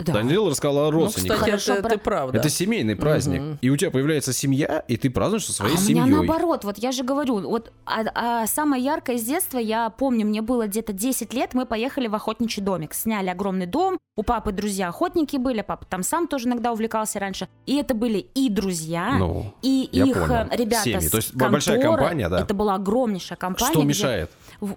Да. 0.00 0.12
Даниил 0.12 0.48
рассказал 0.48 0.78
о 0.88 0.92
Ну, 0.92 1.00
родственниках. 1.00 1.36
кстати, 1.38 1.50
Хорошо, 1.50 1.74
это, 1.74 1.88
это 1.88 1.98
правда. 1.98 2.38
Это 2.38 2.48
семейный 2.48 2.96
праздник. 2.96 3.40
Мгм. 3.40 3.58
И 3.60 3.70
у 3.70 3.76
тебя 3.76 3.90
появляется 3.90 4.32
семья, 4.32 4.84
и 4.86 4.96
ты 4.96 5.10
празднуешь 5.10 5.44
со 5.46 5.52
своей 5.52 5.74
а 5.74 5.78
у 5.78 5.82
меня 5.82 6.04
семьей. 6.04 6.16
наоборот, 6.16 6.64
вот 6.64 6.78
я 6.78 6.92
же 6.92 7.02
говорю, 7.04 7.40
вот 7.40 7.72
а, 7.86 8.04
а 8.14 8.46
самое 8.46 8.82
яркое 8.84 9.16
из 9.16 9.24
детства, 9.24 9.58
я 9.58 9.90
помню, 9.90 10.26
мне 10.26 10.42
было 10.42 10.66
где-то 10.66 10.92
10 10.92 11.32
лет, 11.34 11.54
мы 11.54 11.66
поехали 11.66 12.06
в 12.08 12.14
охотничий 12.14 12.62
домик, 12.62 12.94
сняли 12.94 13.28
огромный 13.28 13.66
дом, 13.66 13.98
у 14.16 14.22
папы 14.22 14.52
друзья 14.52 14.88
охотники 14.88 15.36
были, 15.36 15.62
папа 15.62 15.84
там 15.86 16.02
сам 16.02 16.26
тоже 16.28 16.48
иногда 16.48 16.72
увлекался 16.72 17.18
раньше, 17.20 17.48
и 17.66 17.76
это 17.76 17.94
были 17.94 18.18
и 18.18 18.48
друзья, 18.50 19.16
Ну, 19.18 19.54
и 19.62 19.88
я 19.92 20.04
их 20.06 20.14
понял. 20.14 20.32
э, 20.50 20.56
ребята 20.56 20.82
Семьи. 20.84 21.00
с 21.06 21.10
То 21.10 21.16
есть 21.18 21.34
большая 21.34 21.76
конторы. 21.80 21.96
компания, 21.98 22.28
да. 22.28 22.40
Это 22.40 22.54
была 22.54 22.74
огромнейшая 22.74 23.36
компания. 23.36 23.70
что 23.70 23.80
где- 23.80 23.88
мешает? 23.88 24.30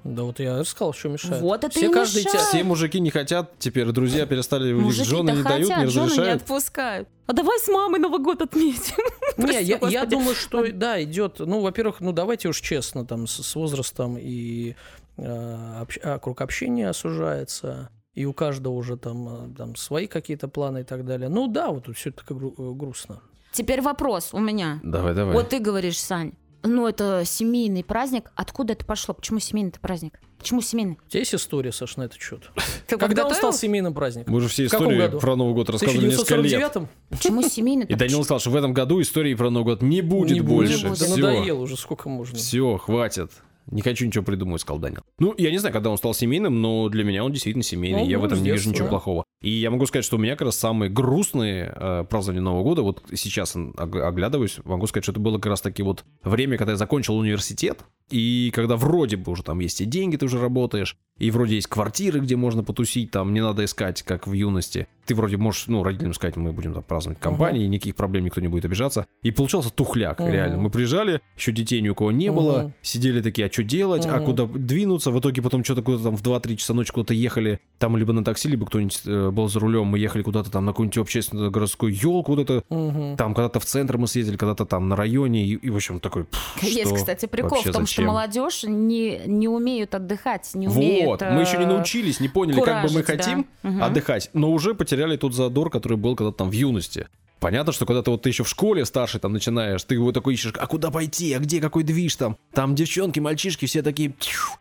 Да 0.03 0.23
вот 0.23 0.39
я 0.39 0.59
рассказал, 0.59 0.93
что 0.93 1.09
мешает. 1.09 1.41
Вот 1.41 1.63
это 1.63 1.71
Все 1.75 1.89
и 1.89 1.93
каждый 1.93 2.19
мешает. 2.23 2.39
те- 2.39 2.45
Все 2.45 2.63
мужики 2.63 2.99
не 2.99 3.09
хотят, 3.09 3.51
теперь 3.57 3.87
друзья 3.91 4.27
перестали 4.27 4.73
у 4.73 4.81
них 4.81 4.93
жены 5.17 5.31
не 5.31 5.43
дают, 5.43 5.69
не 5.69 5.75
разрешают. 5.85 6.13
Жены 6.13 6.25
не 6.25 6.31
отпускают. 6.31 7.09
А 7.27 7.33
давай 7.33 7.59
с 7.59 7.67
мамой 7.67 7.99
Новый 7.99 8.19
год 8.19 8.41
отметим. 8.41 8.95
Не, 9.37 9.61
я, 9.61 9.79
я 9.87 10.05
думаю, 10.05 10.35
что 10.35 10.69
да, 10.73 11.01
идет. 11.01 11.39
Ну, 11.39 11.61
во-первых, 11.61 12.01
ну 12.01 12.11
давайте 12.11 12.49
уж 12.49 12.59
честно, 12.59 13.05
там 13.05 13.25
с, 13.25 13.41
с 13.41 13.55
возрастом 13.55 14.17
и 14.19 14.75
э, 15.15 15.81
общ, 15.81 15.97
а, 16.03 16.19
круг 16.19 16.41
общения 16.41 16.89
осужается 16.89 17.89
и 18.13 18.25
у 18.25 18.33
каждого 18.33 18.73
уже 18.73 18.97
там, 18.97 19.51
э, 19.51 19.55
там 19.55 19.75
свои 19.75 20.07
какие-то 20.07 20.47
планы 20.47 20.81
и 20.81 20.83
так 20.83 21.05
далее. 21.05 21.29
Ну 21.29 21.47
да, 21.47 21.71
вот 21.71 21.87
все 21.95 22.09
это 22.09 22.21
гру- 22.27 22.55
э, 22.57 22.73
грустно. 22.73 23.21
Теперь 23.51 23.81
вопрос 23.81 24.33
у 24.33 24.39
меня. 24.39 24.79
Давай, 24.83 25.13
давай. 25.13 25.33
Вот 25.33 25.49
ты 25.49 25.59
говоришь, 25.59 25.99
Сань, 25.99 26.33
ну 26.63 26.87
это 26.87 27.23
семейный 27.25 27.83
праздник. 27.83 28.31
Откуда 28.35 28.73
это 28.73 28.85
пошло? 28.85 29.13
Почему 29.13 29.39
семейный 29.39 29.71
праздник? 29.71 30.19
Почему 30.41 30.61
семейный? 30.61 30.97
У 31.05 31.09
тебя 31.09 31.19
есть 31.19 31.35
история, 31.35 31.71
Саш, 31.71 31.97
на 31.97 32.03
этот 32.03 32.19
счет? 32.19 32.49
Когда 32.87 33.27
он 33.27 33.35
стал 33.35 33.53
семейным 33.53 33.93
праздником? 33.93 34.33
Мы 34.33 34.41
же 34.41 34.47
все 34.47 34.65
истории 34.65 35.19
про 35.19 35.35
Новый 35.35 35.53
год 35.53 35.69
рассказывали 35.69 36.07
несколько 36.07 36.35
лет. 36.37 36.77
Почему 37.09 37.43
семейный? 37.43 37.85
И 37.89 37.93
Данил 37.93 38.23
сказал, 38.23 38.39
что 38.39 38.49
в 38.49 38.55
этом 38.55 38.73
году 38.73 38.99
истории 39.01 39.35
про 39.35 39.51
Новый 39.51 39.75
год 39.75 39.83
не 39.83 40.01
будет 40.01 40.37
не 40.37 40.41
больше. 40.41 40.89
Да 40.99 41.07
надоело 41.07 41.61
уже, 41.61 41.77
сколько 41.77 42.09
можно. 42.09 42.37
Все, 42.37 42.77
хватит. 42.77 43.31
Не 43.67 43.81
хочу 43.81 44.05
ничего 44.05 44.23
придумать, 44.23 44.61
сказал 44.61 44.79
Данил. 44.79 45.01
Ну, 45.19 45.33
я 45.37 45.51
не 45.51 45.57
знаю, 45.57 45.73
когда 45.73 45.89
он 45.89 45.97
стал 45.97 46.13
семейным, 46.13 46.61
но 46.61 46.89
для 46.89 47.03
меня 47.03 47.23
он 47.23 47.31
действительно 47.31 47.63
семейный. 47.63 48.03
Ну, 48.03 48.09
я 48.09 48.19
в 48.19 48.25
этом 48.25 48.41
не 48.41 48.51
вижу 48.51 48.69
ничего 48.69 48.85
да. 48.85 48.89
плохого. 48.89 49.25
И 49.41 49.49
я 49.49 49.71
могу 49.71 49.85
сказать, 49.85 50.05
что 50.05 50.17
у 50.17 50.19
меня 50.19 50.35
как 50.35 50.45
раз 50.45 50.55
самые 50.57 50.89
грустные 50.89 51.73
э, 51.75 52.05
празднования 52.09 52.43
Нового 52.43 52.63
года, 52.63 52.81
вот 52.83 53.03
сейчас 53.13 53.55
оглядываюсь, 53.55 54.59
могу 54.65 54.85
сказать, 54.87 55.03
что 55.03 55.13
это 55.13 55.19
было 55.19 55.37
как 55.37 55.47
раз 55.47 55.61
таки 55.61 55.81
вот 55.83 56.05
время, 56.23 56.57
когда 56.57 56.73
я 56.73 56.77
закончил 56.77 57.17
университет, 57.17 57.79
и 58.11 58.51
когда 58.53 58.77
вроде 58.77 59.17
бы 59.17 59.31
уже 59.31 59.43
там 59.43 59.59
есть 59.59 59.81
и 59.81 59.85
деньги, 59.85 60.17
ты 60.17 60.25
уже 60.25 60.39
работаешь, 60.39 60.97
и 61.17 61.31
вроде 61.31 61.55
есть 61.55 61.67
квартиры, 61.67 62.19
где 62.19 62.35
можно 62.35 62.63
потусить, 62.63 63.11
там 63.11 63.33
не 63.33 63.41
надо 63.41 63.65
искать, 63.65 64.03
как 64.03 64.27
в 64.27 64.33
юности. 64.33 64.87
Ты 65.11 65.15
вроде 65.15 65.35
можешь, 65.35 65.67
ну, 65.67 65.83
родителям 65.83 66.13
сказать, 66.13 66.37
мы 66.37 66.53
будем 66.53 66.73
там 66.73 66.83
праздновать 66.83 67.19
компании, 67.19 67.65
uh-huh. 67.65 67.67
никаких 67.67 67.97
проблем, 67.97 68.23
никто 68.23 68.39
не 68.39 68.47
будет 68.47 68.63
обижаться. 68.63 69.07
И 69.23 69.31
получался 69.31 69.69
тухляк, 69.69 70.21
uh-huh. 70.21 70.31
реально. 70.31 70.57
Мы 70.57 70.69
приезжали, 70.69 71.19
еще 71.35 71.51
детей 71.51 71.81
ни 71.81 71.89
у 71.89 71.95
кого 71.95 72.13
не 72.13 72.27
uh-huh. 72.27 72.33
было, 72.33 72.73
сидели 72.81 73.21
такие, 73.21 73.47
а 73.47 73.51
что 73.51 73.61
делать, 73.61 74.05
uh-huh. 74.05 74.15
а 74.15 74.21
куда 74.21 74.45
двинуться, 74.45 75.11
в 75.11 75.19
итоге 75.19 75.41
потом 75.41 75.65
что-то 75.65 75.81
куда-то 75.81 76.05
там 76.05 76.15
в 76.15 76.23
2-3 76.23 76.55
часа 76.55 76.73
ночи 76.73 76.93
куда-то 76.93 77.13
ехали, 77.13 77.59
там 77.77 77.97
либо 77.97 78.13
на 78.13 78.23
такси, 78.23 78.47
либо 78.47 78.65
кто-нибудь 78.67 79.01
э, 79.05 79.31
был 79.31 79.49
за 79.49 79.59
рулем, 79.59 79.87
мы 79.87 79.99
ехали 79.99 80.23
куда-то 80.23 80.49
там 80.49 80.63
на 80.63 80.71
какую-нибудь 80.71 80.99
общественную 80.99 81.51
городскую 81.51 81.93
елку, 81.93 82.31
куда-то 82.31 82.63
угу. 82.69 83.15
там 83.17 83.33
когда-то 83.33 83.59
в 83.59 83.65
центр 83.65 83.97
мы 83.97 84.07
съездили, 84.07 84.37
когда-то 84.37 84.65
там 84.65 84.87
на 84.87 84.95
районе, 84.95 85.43
и, 85.43 85.55
и 85.55 85.69
в 85.69 85.75
общем, 85.75 85.99
такой... 85.99 86.25
Есть, 86.61 86.95
кстати, 86.95 87.25
прикол 87.25 87.59
в 87.59 87.63
том, 87.63 87.73
зачем? 87.73 87.87
что 87.87 88.01
молодежь 88.03 88.63
не, 88.63 89.19
не 89.25 89.49
умеют 89.49 89.93
отдыхать, 89.93 90.49
не 90.53 90.69
умеют... 90.69 91.07
Вот, 91.07 91.21
мы 91.21 91.41
еще 91.41 91.57
не 91.57 91.65
э, 91.65 91.67
научились, 91.67 92.21
не 92.21 92.29
поняли, 92.29 92.59
куражить, 92.59 92.81
как 92.81 92.91
бы 92.91 92.97
мы 92.97 93.03
хотим 93.03 93.47
да. 93.63 93.87
отдыхать, 93.87 94.29
но 94.33 94.51
уже 94.51 94.73
потеряли 94.73 95.00
тот 95.17 95.33
задор, 95.33 95.69
который 95.69 95.97
был 95.97 96.15
когда-то 96.15 96.37
там 96.37 96.49
в 96.49 96.53
юности. 96.53 97.07
Понятно, 97.41 97.73
что 97.73 97.87
когда 97.87 98.03
ты 98.03 98.11
вот 98.11 98.21
ты 98.21 98.29
еще 98.29 98.43
в 98.43 98.49
школе 98.49 98.85
старший 98.85 99.19
там 99.19 99.33
начинаешь, 99.33 99.83
ты 99.83 99.95
его 99.95 100.11
такой 100.11 100.35
ищешь, 100.35 100.53
а 100.55 100.67
куда 100.67 100.91
пойти, 100.91 101.33
а 101.33 101.39
где 101.39 101.59
какой 101.59 101.81
движ 101.81 102.15
там? 102.15 102.37
Там 102.53 102.75
девчонки, 102.75 103.19
мальчишки, 103.19 103.65
все 103.65 103.81
такие... 103.81 104.13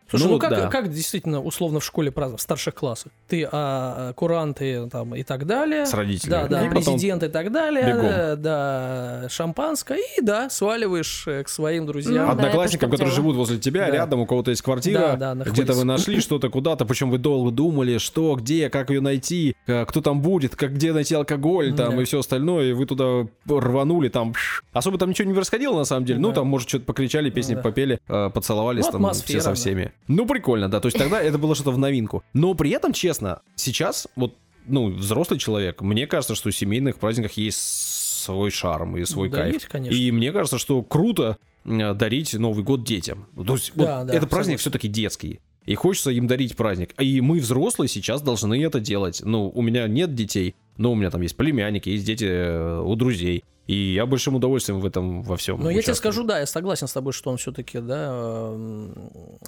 Слушай, 0.09 0.25
ну, 0.25 0.31
ну 0.31 0.39
как, 0.39 0.51
да. 0.51 0.67
как 0.69 0.91
действительно 0.91 1.41
условно 1.43 1.79
в 1.79 1.85
школе 1.85 2.11
праздновать, 2.11 2.41
в 2.41 2.43
старших 2.43 2.75
классах? 2.75 3.13
Ты 3.29 3.47
а, 3.53 4.15
куранты 4.15 4.89
там 4.91 5.15
и 5.15 5.23
так 5.23 5.47
далее. 5.47 5.85
С 5.85 5.93
родителями. 5.93 6.31
Да, 6.31 6.49
да, 6.49 6.67
и 6.67 6.71
президент 6.71 7.23
и 7.23 7.29
так 7.29 7.53
далее. 7.53 7.87
Бегом. 7.87 8.43
Да, 8.43 9.27
шампанское, 9.29 9.99
и 10.17 10.23
да, 10.23 10.49
сваливаешь 10.49 11.25
э, 11.29 11.45
к 11.45 11.49
своим 11.51 11.87
друзьям. 11.87 12.27
Ну, 12.27 12.33
Одноклассникам, 12.33 12.91
да, 12.91 12.97
которые 12.97 13.15
живут 13.15 13.37
возле 13.37 13.59
тебя, 13.59 13.87
да. 13.87 13.93
рядом, 13.93 14.21
у 14.21 14.27
кого-то 14.27 14.51
есть 14.51 14.63
квартира, 14.63 15.17
да, 15.17 15.35
да, 15.35 15.45
где-то 15.45 15.75
вы 15.75 15.85
нашли 15.85 16.19
что-то 16.21 16.49
куда-то, 16.49 16.87
причем 16.87 17.11
вы 17.11 17.19
долго 17.19 17.51
думали, 17.51 17.99
что, 17.99 18.35
где, 18.37 18.71
как 18.71 18.91
ее 18.91 19.03
найти, 19.03 19.55
э, 19.67 19.85
кто 19.85 20.01
там 20.01 20.23
будет, 20.23 20.57
как 20.57 20.75
где 20.75 20.93
найти 20.95 21.15
алкоголь 21.15 21.75
там 21.75 21.97
да. 21.97 22.03
и 22.03 22.05
все 22.05 22.21
остальное, 22.21 22.70
и 22.71 22.73
вы 22.73 22.87
туда 22.87 23.27
рванули, 23.47 24.09
там 24.09 24.35
особо 24.73 24.99
там 24.99 25.11
ничего 25.11 25.29
не 25.29 25.35
происходило 25.35 25.77
на 25.77 25.85
самом 25.85 26.07
деле. 26.07 26.19
Ну, 26.19 26.29
да. 26.29 26.35
Ну, 26.35 26.35
там, 26.35 26.47
может, 26.49 26.69
что-то 26.69 26.85
покричали, 26.85 27.31
песни 27.31 27.55
да. 27.55 27.63
попели, 27.63 28.01
э, 28.09 28.31
поцеловались 28.33 28.87
ну, 28.87 28.93
там 28.93 29.11
все 29.13 29.41
со 29.41 29.55
всеми. 29.55 29.85
Да. 29.85 29.91
Ну, 30.09 30.27
прикольно, 30.27 30.69
да. 30.69 30.81
То 30.81 30.87
есть 30.87 30.99
тогда 30.99 31.21
это 31.21 31.39
было 31.39 31.55
что-то 31.55 31.73
в 31.73 31.79
новинку. 31.79 32.23
Но 32.33 32.55
при 32.55 32.71
этом, 32.71 32.93
честно, 32.93 33.43
сейчас 33.57 34.09
вот 34.17 34.35
ну, 34.67 34.91
взрослый 34.91 35.39
человек, 35.39 35.81
мне 35.83 36.07
кажется, 36.07 36.35
что 36.35 36.51
в 36.51 36.57
семейных 36.57 36.99
праздниках 36.99 37.33
есть 37.33 37.59
свой 37.59 38.51
шарм 38.51 38.97
и 38.97 39.05
свой 39.05 39.29
да, 39.29 39.39
кайф. 39.39 39.55
Есть, 39.55 39.67
конечно. 39.67 39.97
И 39.97 40.11
мне 40.13 40.33
кажется, 40.33 40.59
что 40.59 40.83
круто 40.83 41.39
дарить 41.65 42.35
Новый 42.35 42.65
год 42.65 42.85
детям. 42.85 43.27
То 43.35 43.55
есть 43.55 43.73
да, 43.75 43.99
вот 43.99 44.07
да, 44.07 44.15
это 44.15 44.27
праздник 44.27 44.61
все-таки 44.61 44.89
детский. 44.89 45.41
И 45.67 45.75
хочется 45.75 46.11
им 46.11 46.27
дарить 46.27 46.57
праздник. 46.57 46.95
И 47.01 47.21
мы, 47.21 47.39
взрослые, 47.39 47.89
сейчас 47.89 48.23
должны 48.23 48.63
это 48.65 48.81
делать. 48.81 49.21
Ну, 49.25 49.51
у 49.55 49.63
меня 49.63 49.87
нет 49.89 50.15
детей, 50.15 50.55
но 50.81 50.93
у 50.93 50.95
меня 50.95 51.11
там 51.11 51.21
есть 51.21 51.37
племянники, 51.37 51.91
есть 51.91 52.07
дети 52.07 52.25
э, 52.25 52.81
у 52.81 52.97
друзей. 52.97 53.45
И 53.67 53.93
я 53.93 54.07
большим 54.07 54.35
удовольствием 54.35 54.81
в 54.81 54.87
этом 54.87 55.23
во 55.23 55.37
всем. 55.37 55.61
Но 55.61 55.71
я 55.71 55.83
тебе 55.83 55.95
скажу, 55.95 56.25
да, 56.25 56.41
я 56.41 56.47
согласен 56.47 56.89
с 56.89 56.93
тобой, 56.93 57.13
что 57.13 57.31
он 57.31 57.37
все-таки, 57.37 57.79
да, 57.79 58.51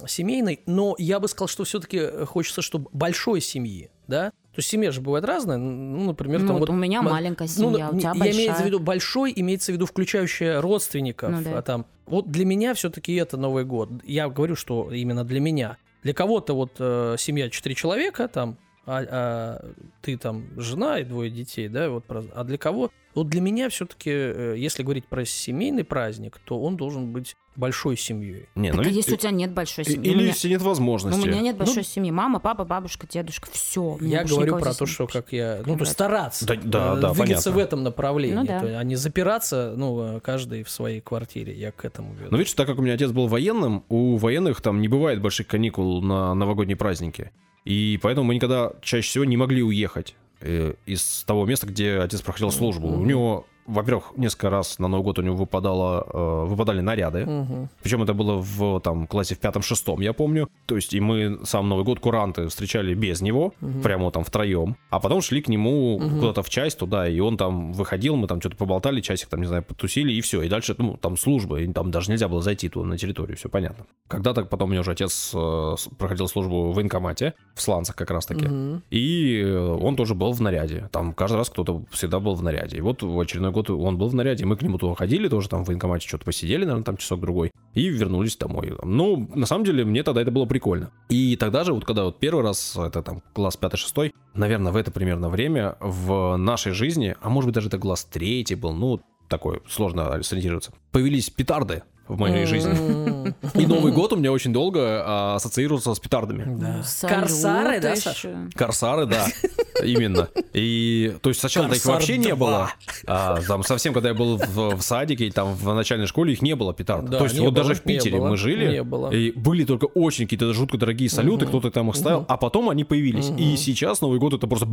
семейный. 0.07 0.61
Но 0.67 0.95
я 0.99 1.19
бы 1.19 1.27
сказал, 1.27 1.47
что 1.47 1.63
все-таки 1.63 2.23
хочется, 2.25 2.61
чтобы 2.61 2.87
большой 2.93 3.41
семьи, 3.41 3.89
да. 4.07 4.29
То 4.29 4.59
есть 4.59 4.69
семья 4.69 4.91
же 4.91 5.01
бывает 5.01 5.25
разная. 5.25 5.57
Ну, 5.57 6.05
например, 6.05 6.41
ну, 6.41 6.47
там 6.47 6.57
вот, 6.57 6.69
у 6.69 6.73
меня 6.73 6.99
м- 6.99 7.05
маленькая 7.05 7.49
ну, 7.57 7.71
семья, 7.71 7.89
ну, 7.91 7.97
у 7.97 7.99
тебя 7.99 8.11
я 8.13 8.19
большая. 8.19 8.45
имею 8.45 8.55
в 8.55 8.65
виду 8.65 8.79
большой, 8.79 9.33
имеется 9.35 9.71
в 9.71 9.75
виду 9.75 9.87
включающая 9.87 10.61
родственников. 10.61 11.31
Ну, 11.31 11.41
да. 11.41 11.57
а 11.57 11.61
там, 11.63 11.87
вот 12.05 12.29
для 12.29 12.45
меня 12.45 12.75
все-таки 12.75 13.15
это 13.15 13.37
Новый 13.37 13.65
год. 13.65 13.89
Я 14.05 14.29
говорю, 14.29 14.55
что 14.55 14.91
именно 14.91 15.23
для 15.23 15.39
меня. 15.39 15.77
Для 16.03 16.13
кого-то 16.13 16.53
вот 16.53 16.73
э, 16.77 17.15
семья 17.17 17.49
четыре 17.49 17.73
человека, 17.73 18.27
там, 18.27 18.57
а, 18.85 19.05
а 19.09 19.71
ты 20.01 20.17
там 20.17 20.45
жена 20.57 20.99
и 20.99 21.03
двое 21.03 21.29
детей, 21.29 21.67
да, 21.67 21.89
вот, 21.89 22.05
а 22.09 22.43
для 22.43 22.57
кого? 22.57 22.91
Вот 23.15 23.29
для 23.29 23.41
меня 23.41 23.69
все-таки, 23.69 24.09
э, 24.11 24.55
если 24.57 24.81
говорить 24.81 25.05
про 25.05 25.23
семейный 25.23 25.83
праздник, 25.83 26.39
то 26.45 26.59
он 26.59 26.75
должен 26.77 27.13
быть 27.13 27.35
большой 27.55 27.95
семьей. 27.95 28.49
Не, 28.55 28.73
ну, 28.73 28.81
так, 28.81 28.91
если 28.91 29.13
у 29.13 29.17
тебя 29.17 29.29
нет 29.29 29.51
большой 29.51 29.85
семьи. 29.85 30.09
Или 30.09 30.17
меня, 30.17 30.27
если 30.27 30.49
нет 30.49 30.63
возможности. 30.63 31.21
У 31.21 31.25
меня 31.25 31.41
нет 31.41 31.55
большой 31.55 31.77
ну, 31.77 31.83
семьи. 31.83 32.11
Мама, 32.11 32.39
папа, 32.39 32.65
бабушка, 32.65 33.05
дедушка, 33.07 33.47
все. 33.51 33.97
Я 34.01 34.23
говорю 34.23 34.57
про 34.57 34.73
то, 34.73 34.87
что 34.87 35.05
как 35.05 35.31
я, 35.31 35.61
ну, 35.65 35.77
то 35.77 35.85
стараться, 35.85 36.47
да, 36.47 36.55
да, 36.55 36.95
да, 36.95 37.13
двигаться 37.13 37.19
понятно. 37.19 37.51
в 37.51 37.57
этом 37.59 37.83
направлении, 37.83 38.35
ну, 38.35 38.45
да. 38.45 38.59
то, 38.59 38.79
а 38.79 38.83
не 38.83 38.95
запираться, 38.95 39.75
ну, 39.77 40.19
каждый 40.21 40.63
в 40.63 40.69
своей 40.71 40.99
квартире. 40.99 41.53
Я 41.53 41.71
к 41.71 41.85
этому 41.85 42.15
веду. 42.15 42.29
Но 42.31 42.37
видишь, 42.37 42.53
так 42.53 42.65
как 42.65 42.79
у 42.79 42.81
меня 42.81 42.95
отец 42.95 43.11
был 43.11 43.27
военным, 43.27 43.83
у 43.89 44.17
военных 44.17 44.59
там 44.61 44.81
не 44.81 44.87
бывает 44.87 45.21
больших 45.21 45.45
каникул 45.45 46.01
на 46.01 46.33
новогодние 46.33 46.77
праздники. 46.77 47.31
И 47.65 47.99
поэтому 48.01 48.27
мы 48.27 48.35
никогда 48.35 48.73
чаще 48.81 49.07
всего 49.07 49.25
не 49.25 49.37
могли 49.37 49.63
уехать 49.63 50.15
э, 50.41 50.73
из 50.85 51.23
того 51.25 51.45
места, 51.45 51.67
где 51.67 51.97
отец 51.99 52.21
проходил 52.21 52.51
службу. 52.51 52.87
У 52.87 53.05
него 53.05 53.47
во-первых, 53.65 54.13
несколько 54.17 54.49
раз 54.49 54.79
на 54.79 54.87
Новый 54.87 55.03
год 55.03 55.19
у 55.19 55.21
него 55.21 55.35
выпадало, 55.35 56.05
э, 56.11 56.45
выпадали 56.47 56.81
наряды. 56.81 57.25
Угу. 57.25 57.69
Причем 57.81 58.03
это 58.03 58.13
было 58.13 58.37
в 58.37 58.79
там, 58.81 59.07
классе 59.07 59.35
в 59.35 59.39
пятом-шестом, 59.39 60.01
я 60.01 60.13
помню. 60.13 60.49
То 60.65 60.75
есть 60.75 60.93
и 60.93 60.99
мы 60.99 61.39
сам 61.43 61.69
Новый 61.69 61.85
год 61.85 61.99
куранты 61.99 62.47
встречали 62.47 62.93
без 62.93 63.21
него, 63.21 63.53
угу. 63.61 63.81
прямо 63.81 64.11
там 64.11 64.23
втроем. 64.23 64.75
А 64.89 64.99
потом 64.99 65.21
шли 65.21 65.41
к 65.41 65.47
нему 65.47 65.95
угу. 65.95 66.19
куда-то 66.19 66.43
в 66.43 66.49
часть 66.49 66.79
туда, 66.79 67.07
и 67.07 67.19
он 67.19 67.37
там 67.37 67.73
выходил, 67.73 68.15
мы 68.15 68.27
там 68.27 68.39
что-то 68.39 68.57
поболтали, 68.57 69.01
часик 69.01 69.29
там, 69.29 69.41
не 69.41 69.47
знаю, 69.47 69.63
потусили, 69.63 70.11
и 70.11 70.21
все. 70.21 70.41
И 70.41 70.49
дальше, 70.49 70.75
ну, 70.77 70.97
там 70.97 71.17
служба, 71.17 71.59
и 71.61 71.71
там 71.71 71.91
даже 71.91 72.11
нельзя 72.11 72.27
было 72.27 72.41
зайти 72.41 72.69
туда 72.69 72.87
на 72.87 72.97
территорию, 72.97 73.37
все 73.37 73.49
понятно. 73.49 73.85
Когда-то 74.07 74.45
потом 74.45 74.69
у 74.69 74.71
меня 74.71 74.81
уже 74.81 74.91
отец 74.91 75.31
э, 75.33 75.75
проходил 75.97 76.27
службу 76.27 76.71
в 76.71 76.75
военкомате, 76.75 77.33
в 77.55 77.61
Сланцах 77.61 77.95
как 77.95 78.11
раз-таки. 78.11 78.45
Угу. 78.45 78.81
И 78.89 79.43
он 79.81 79.95
тоже 79.95 80.15
был 80.15 80.33
в 80.33 80.41
наряде. 80.41 80.89
Там 80.91 81.13
каждый 81.13 81.37
раз 81.37 81.49
кто-то 81.49 81.83
всегда 81.91 82.19
был 82.19 82.35
в 82.35 82.43
наряде. 82.43 82.77
И 82.77 82.81
вот 82.81 83.01
в 83.01 83.19
очередной 83.19 83.52
год 83.53 83.69
он 83.69 83.97
был 83.97 84.09
в 84.09 84.15
наряде, 84.15 84.45
мы 84.45 84.57
к 84.57 84.61
нему 84.61 84.77
туда 84.77 84.95
ходили, 84.95 85.29
тоже 85.29 85.47
там 85.47 85.63
в 85.63 85.67
военкомате 85.67 86.07
что-то 86.07 86.25
посидели, 86.25 86.65
наверное, 86.65 86.83
там 86.83 86.97
часок-другой, 86.97 87.51
и 87.73 87.87
вернулись 87.87 88.35
домой. 88.35 88.73
Ну, 88.83 89.29
на 89.33 89.45
самом 89.45 89.63
деле, 89.63 89.85
мне 89.85 90.03
тогда 90.03 90.21
это 90.21 90.31
было 90.31 90.45
прикольно. 90.45 90.91
И 91.09 91.37
тогда 91.37 91.63
же, 91.63 91.73
вот 91.73 91.85
когда 91.85 92.03
вот 92.03 92.19
первый 92.19 92.43
раз, 92.43 92.75
это 92.75 93.01
там 93.01 93.21
класс 93.33 93.57
5-6, 93.59 94.11
наверное, 94.33 94.71
в 94.71 94.75
это 94.75 94.91
примерно 94.91 95.29
время 95.29 95.77
в 95.79 96.35
нашей 96.35 96.73
жизни, 96.73 97.15
а 97.21 97.29
может 97.29 97.47
быть 97.47 97.55
даже 97.55 97.69
это 97.69 97.79
класс 97.79 98.03
3 98.05 98.45
был, 98.55 98.73
ну, 98.73 99.01
такой 99.29 99.61
сложно 99.67 100.21
сориентироваться, 100.21 100.73
появились 100.91 101.29
петарды 101.29 101.83
в 102.07 102.19
моей 102.19 102.45
жизни. 102.45 103.33
И 103.59 103.65
Новый 103.65 103.91
год 103.91 104.13
у 104.13 104.15
меня 104.15 104.31
очень 104.31 104.51
долго 104.51 105.03
а, 105.05 105.35
ассоциировался 105.35 105.93
с 105.93 105.99
петардами. 105.99 106.45
Да. 106.59 106.83
Корсары, 107.07 107.79
да, 107.79 107.95
Саша? 107.95 108.49
Корсары, 108.55 109.05
да, 109.05 109.27
именно. 109.83 110.29
И 110.53 111.15
то 111.21 111.29
есть 111.29 111.39
сначала 111.39 111.71
их 111.71 111.85
вообще 111.85 112.17
не 112.17 112.35
было. 112.35 112.71
А, 113.07 113.39
там 113.47 113.63
совсем, 113.63 113.93
когда 113.93 114.09
я 114.09 114.15
был 114.15 114.37
в, 114.37 114.75
в 114.75 114.81
садике, 114.81 115.31
там 115.31 115.53
в 115.53 115.73
начальной 115.73 116.07
школе 116.07 116.33
их 116.33 116.41
не 116.41 116.55
было 116.55 116.73
петард. 116.73 117.05
Да, 117.09 117.19
то 117.19 117.23
есть 117.25 117.37
вот 117.37 117.53
было, 117.53 117.55
даже 117.55 117.75
в 117.75 117.81
Питере 117.81 118.19
мы 118.19 118.37
жили, 118.37 118.83
и 119.15 119.31
были 119.31 119.63
только 119.63 119.85
очень 119.85 120.25
какие-то 120.25 120.53
жутко 120.53 120.77
дорогие 120.77 121.09
салюты, 121.09 121.45
угу. 121.45 121.59
кто-то 121.59 121.71
там 121.71 121.89
их 121.89 121.95
ставил, 121.95 122.19
угу. 122.19 122.25
а 122.27 122.37
потом 122.37 122.69
они 122.69 122.83
появились. 122.83 123.29
Угу. 123.29 123.37
И 123.37 123.55
сейчас 123.55 124.01
Новый 124.01 124.19
год 124.19 124.33
это 124.33 124.47
просто 124.47 124.67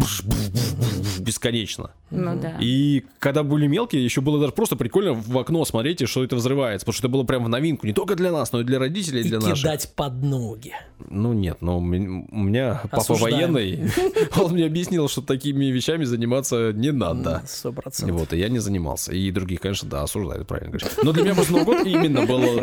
бесконечно. 1.30 1.90
Ну 2.10 2.36
да. 2.40 2.56
И 2.60 3.04
когда 3.20 3.44
были 3.44 3.68
мелкие, 3.68 4.02
еще 4.04 4.20
было 4.20 4.40
даже 4.40 4.52
просто 4.52 4.74
прикольно 4.74 5.12
в 5.14 5.38
окно 5.38 5.64
смотреть, 5.64 6.02
и 6.02 6.06
что 6.06 6.24
это 6.24 6.34
взрывается. 6.34 6.84
Потому 6.84 6.94
что 6.94 7.06
это 7.06 7.12
было 7.12 7.22
прям 7.22 7.44
в 7.44 7.48
новинку. 7.48 7.86
Не 7.86 7.92
только 7.92 8.16
для 8.16 8.32
нас, 8.32 8.50
но 8.52 8.60
и 8.62 8.64
для 8.64 8.80
родителей, 8.80 9.20
и 9.20 9.24
для 9.24 9.38
наших. 9.38 9.58
кидать 9.58 9.92
под 9.94 10.22
ноги. 10.22 10.72
Ну 11.08 11.32
нет, 11.32 11.58
но 11.62 11.78
у 11.78 11.80
меня- 11.80 12.24
меня 12.32 12.80
папа 12.90 12.96
Осуждаем. 12.98 13.52
военный. 13.52 13.90
Он 14.40 14.52
мне 14.52 14.66
объяснил, 14.66 15.08
что 15.08 15.22
такими 15.22 15.66
вещами 15.66 16.02
заниматься 16.04 16.72
не 16.74 16.90
надо. 16.90 17.42
Сто 17.46 17.68
И 17.70 17.72
процентов. 17.72 18.18
Вот, 18.18 18.32
и 18.32 18.38
я 18.38 18.48
не 18.48 18.58
занимался. 18.58 19.12
И 19.14 19.30
других, 19.30 19.60
конечно, 19.60 19.88
да, 19.88 20.02
осуждают, 20.02 20.48
правильно 20.48 20.72
говоришь. 20.72 20.90
Но 21.04 21.12
для 21.12 21.22
меня 21.22 21.34
просто 21.34 21.52
Новый 21.52 21.64
год 21.64 21.86
именно 21.86 22.26
было... 22.26 22.62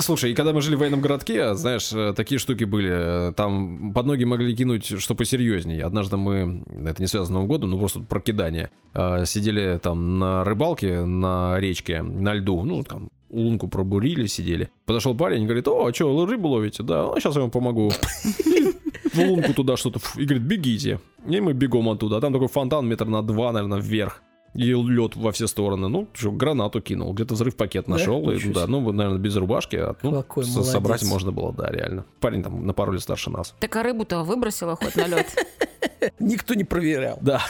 Слушай, 0.00 0.30
и 0.30 0.34
когда 0.34 0.52
мы 0.52 0.62
жили 0.62 0.76
в 0.76 0.78
военном 0.78 1.00
городке, 1.00 1.54
знаешь, 1.54 1.90
э, 1.92 2.12
такие 2.16 2.38
штуки 2.38 2.62
были. 2.64 3.30
э, 3.30 3.32
Там 3.36 3.92
под 3.92 4.06
ноги 4.06 4.22
могли 4.24 4.54
кинуть, 4.54 5.00
что 5.00 5.14
посерьезнее. 5.16 5.84
Однажды 5.84 6.16
мы, 6.16 6.62
это 6.86 7.02
не 7.02 7.08
связано 7.08 7.26
с 7.26 7.30
Новым 7.30 7.48
годом, 7.48 7.70
но 7.70 7.78
просто 7.78 7.95
про 8.02 8.20
кидание, 8.20 8.70
э, 8.94 9.24
сидели 9.26 9.78
там 9.82 10.18
на 10.18 10.44
рыбалке 10.44 11.04
на 11.04 11.58
речке, 11.58 12.02
на 12.02 12.34
льду, 12.34 12.62
ну, 12.64 12.82
там, 12.84 13.08
лунку 13.30 13.68
пробурили, 13.68 14.26
сидели. 14.26 14.68
Подошел 14.84 15.14
парень 15.16 15.42
и 15.42 15.44
говорит, 15.46 15.68
о, 15.68 15.86
а 15.86 15.92
что, 15.94 16.24
рыбу 16.26 16.48
ловите? 16.48 16.82
Да, 16.82 17.02
ну, 17.04 17.18
сейчас 17.18 17.34
я 17.34 17.42
вам 17.42 17.50
помогу. 17.50 17.90
В 19.12 19.18
лунку 19.18 19.54
туда 19.54 19.76
что-то, 19.76 20.00
и 20.16 20.24
говорит, 20.24 20.42
бегите. 20.42 21.00
И 21.26 21.40
мы 21.40 21.52
бегом 21.54 21.88
оттуда. 21.88 22.18
А 22.18 22.20
там 22.20 22.32
такой 22.32 22.48
фонтан 22.48 22.86
метр 22.86 23.06
на 23.06 23.22
два, 23.22 23.50
наверное, 23.52 23.80
вверх. 23.80 24.22
И 24.54 24.72
лед 24.72 25.16
во 25.16 25.32
все 25.32 25.46
стороны. 25.46 25.88
Ну, 25.88 26.08
что, 26.14 26.32
гранату 26.32 26.80
кинул. 26.80 27.12
Где-то 27.12 27.34
взрыв 27.34 27.56
пакет 27.56 27.84
Да? 27.86 27.92
нашел. 27.92 28.30
И, 28.30 28.34
Ничего 28.36 28.54
да, 28.54 28.66
ну, 28.66 28.80
наверное, 28.92 29.18
без 29.18 29.36
рубашки. 29.36 29.76
а, 29.76 29.96
ну, 30.02 30.12
Какой 30.12 30.44
с- 30.44 30.48
молодец. 30.54 30.72
собрать 30.72 31.02
можно 31.04 31.30
было, 31.32 31.52
да, 31.52 31.70
реально. 31.70 32.04
Парень 32.20 32.42
там 32.42 32.66
на 32.66 32.72
пару 32.72 32.92
лет 32.92 33.02
старше 33.02 33.30
нас. 33.30 33.54
Так 33.60 33.74
а 33.76 33.82
рыбу-то 33.82 34.22
выбросила 34.22 34.76
хоть 34.76 34.96
на 34.96 35.06
лед. 35.06 35.26
Никто 36.18 36.54
не 36.54 36.64
проверял. 36.64 37.18
Да, 37.20 37.42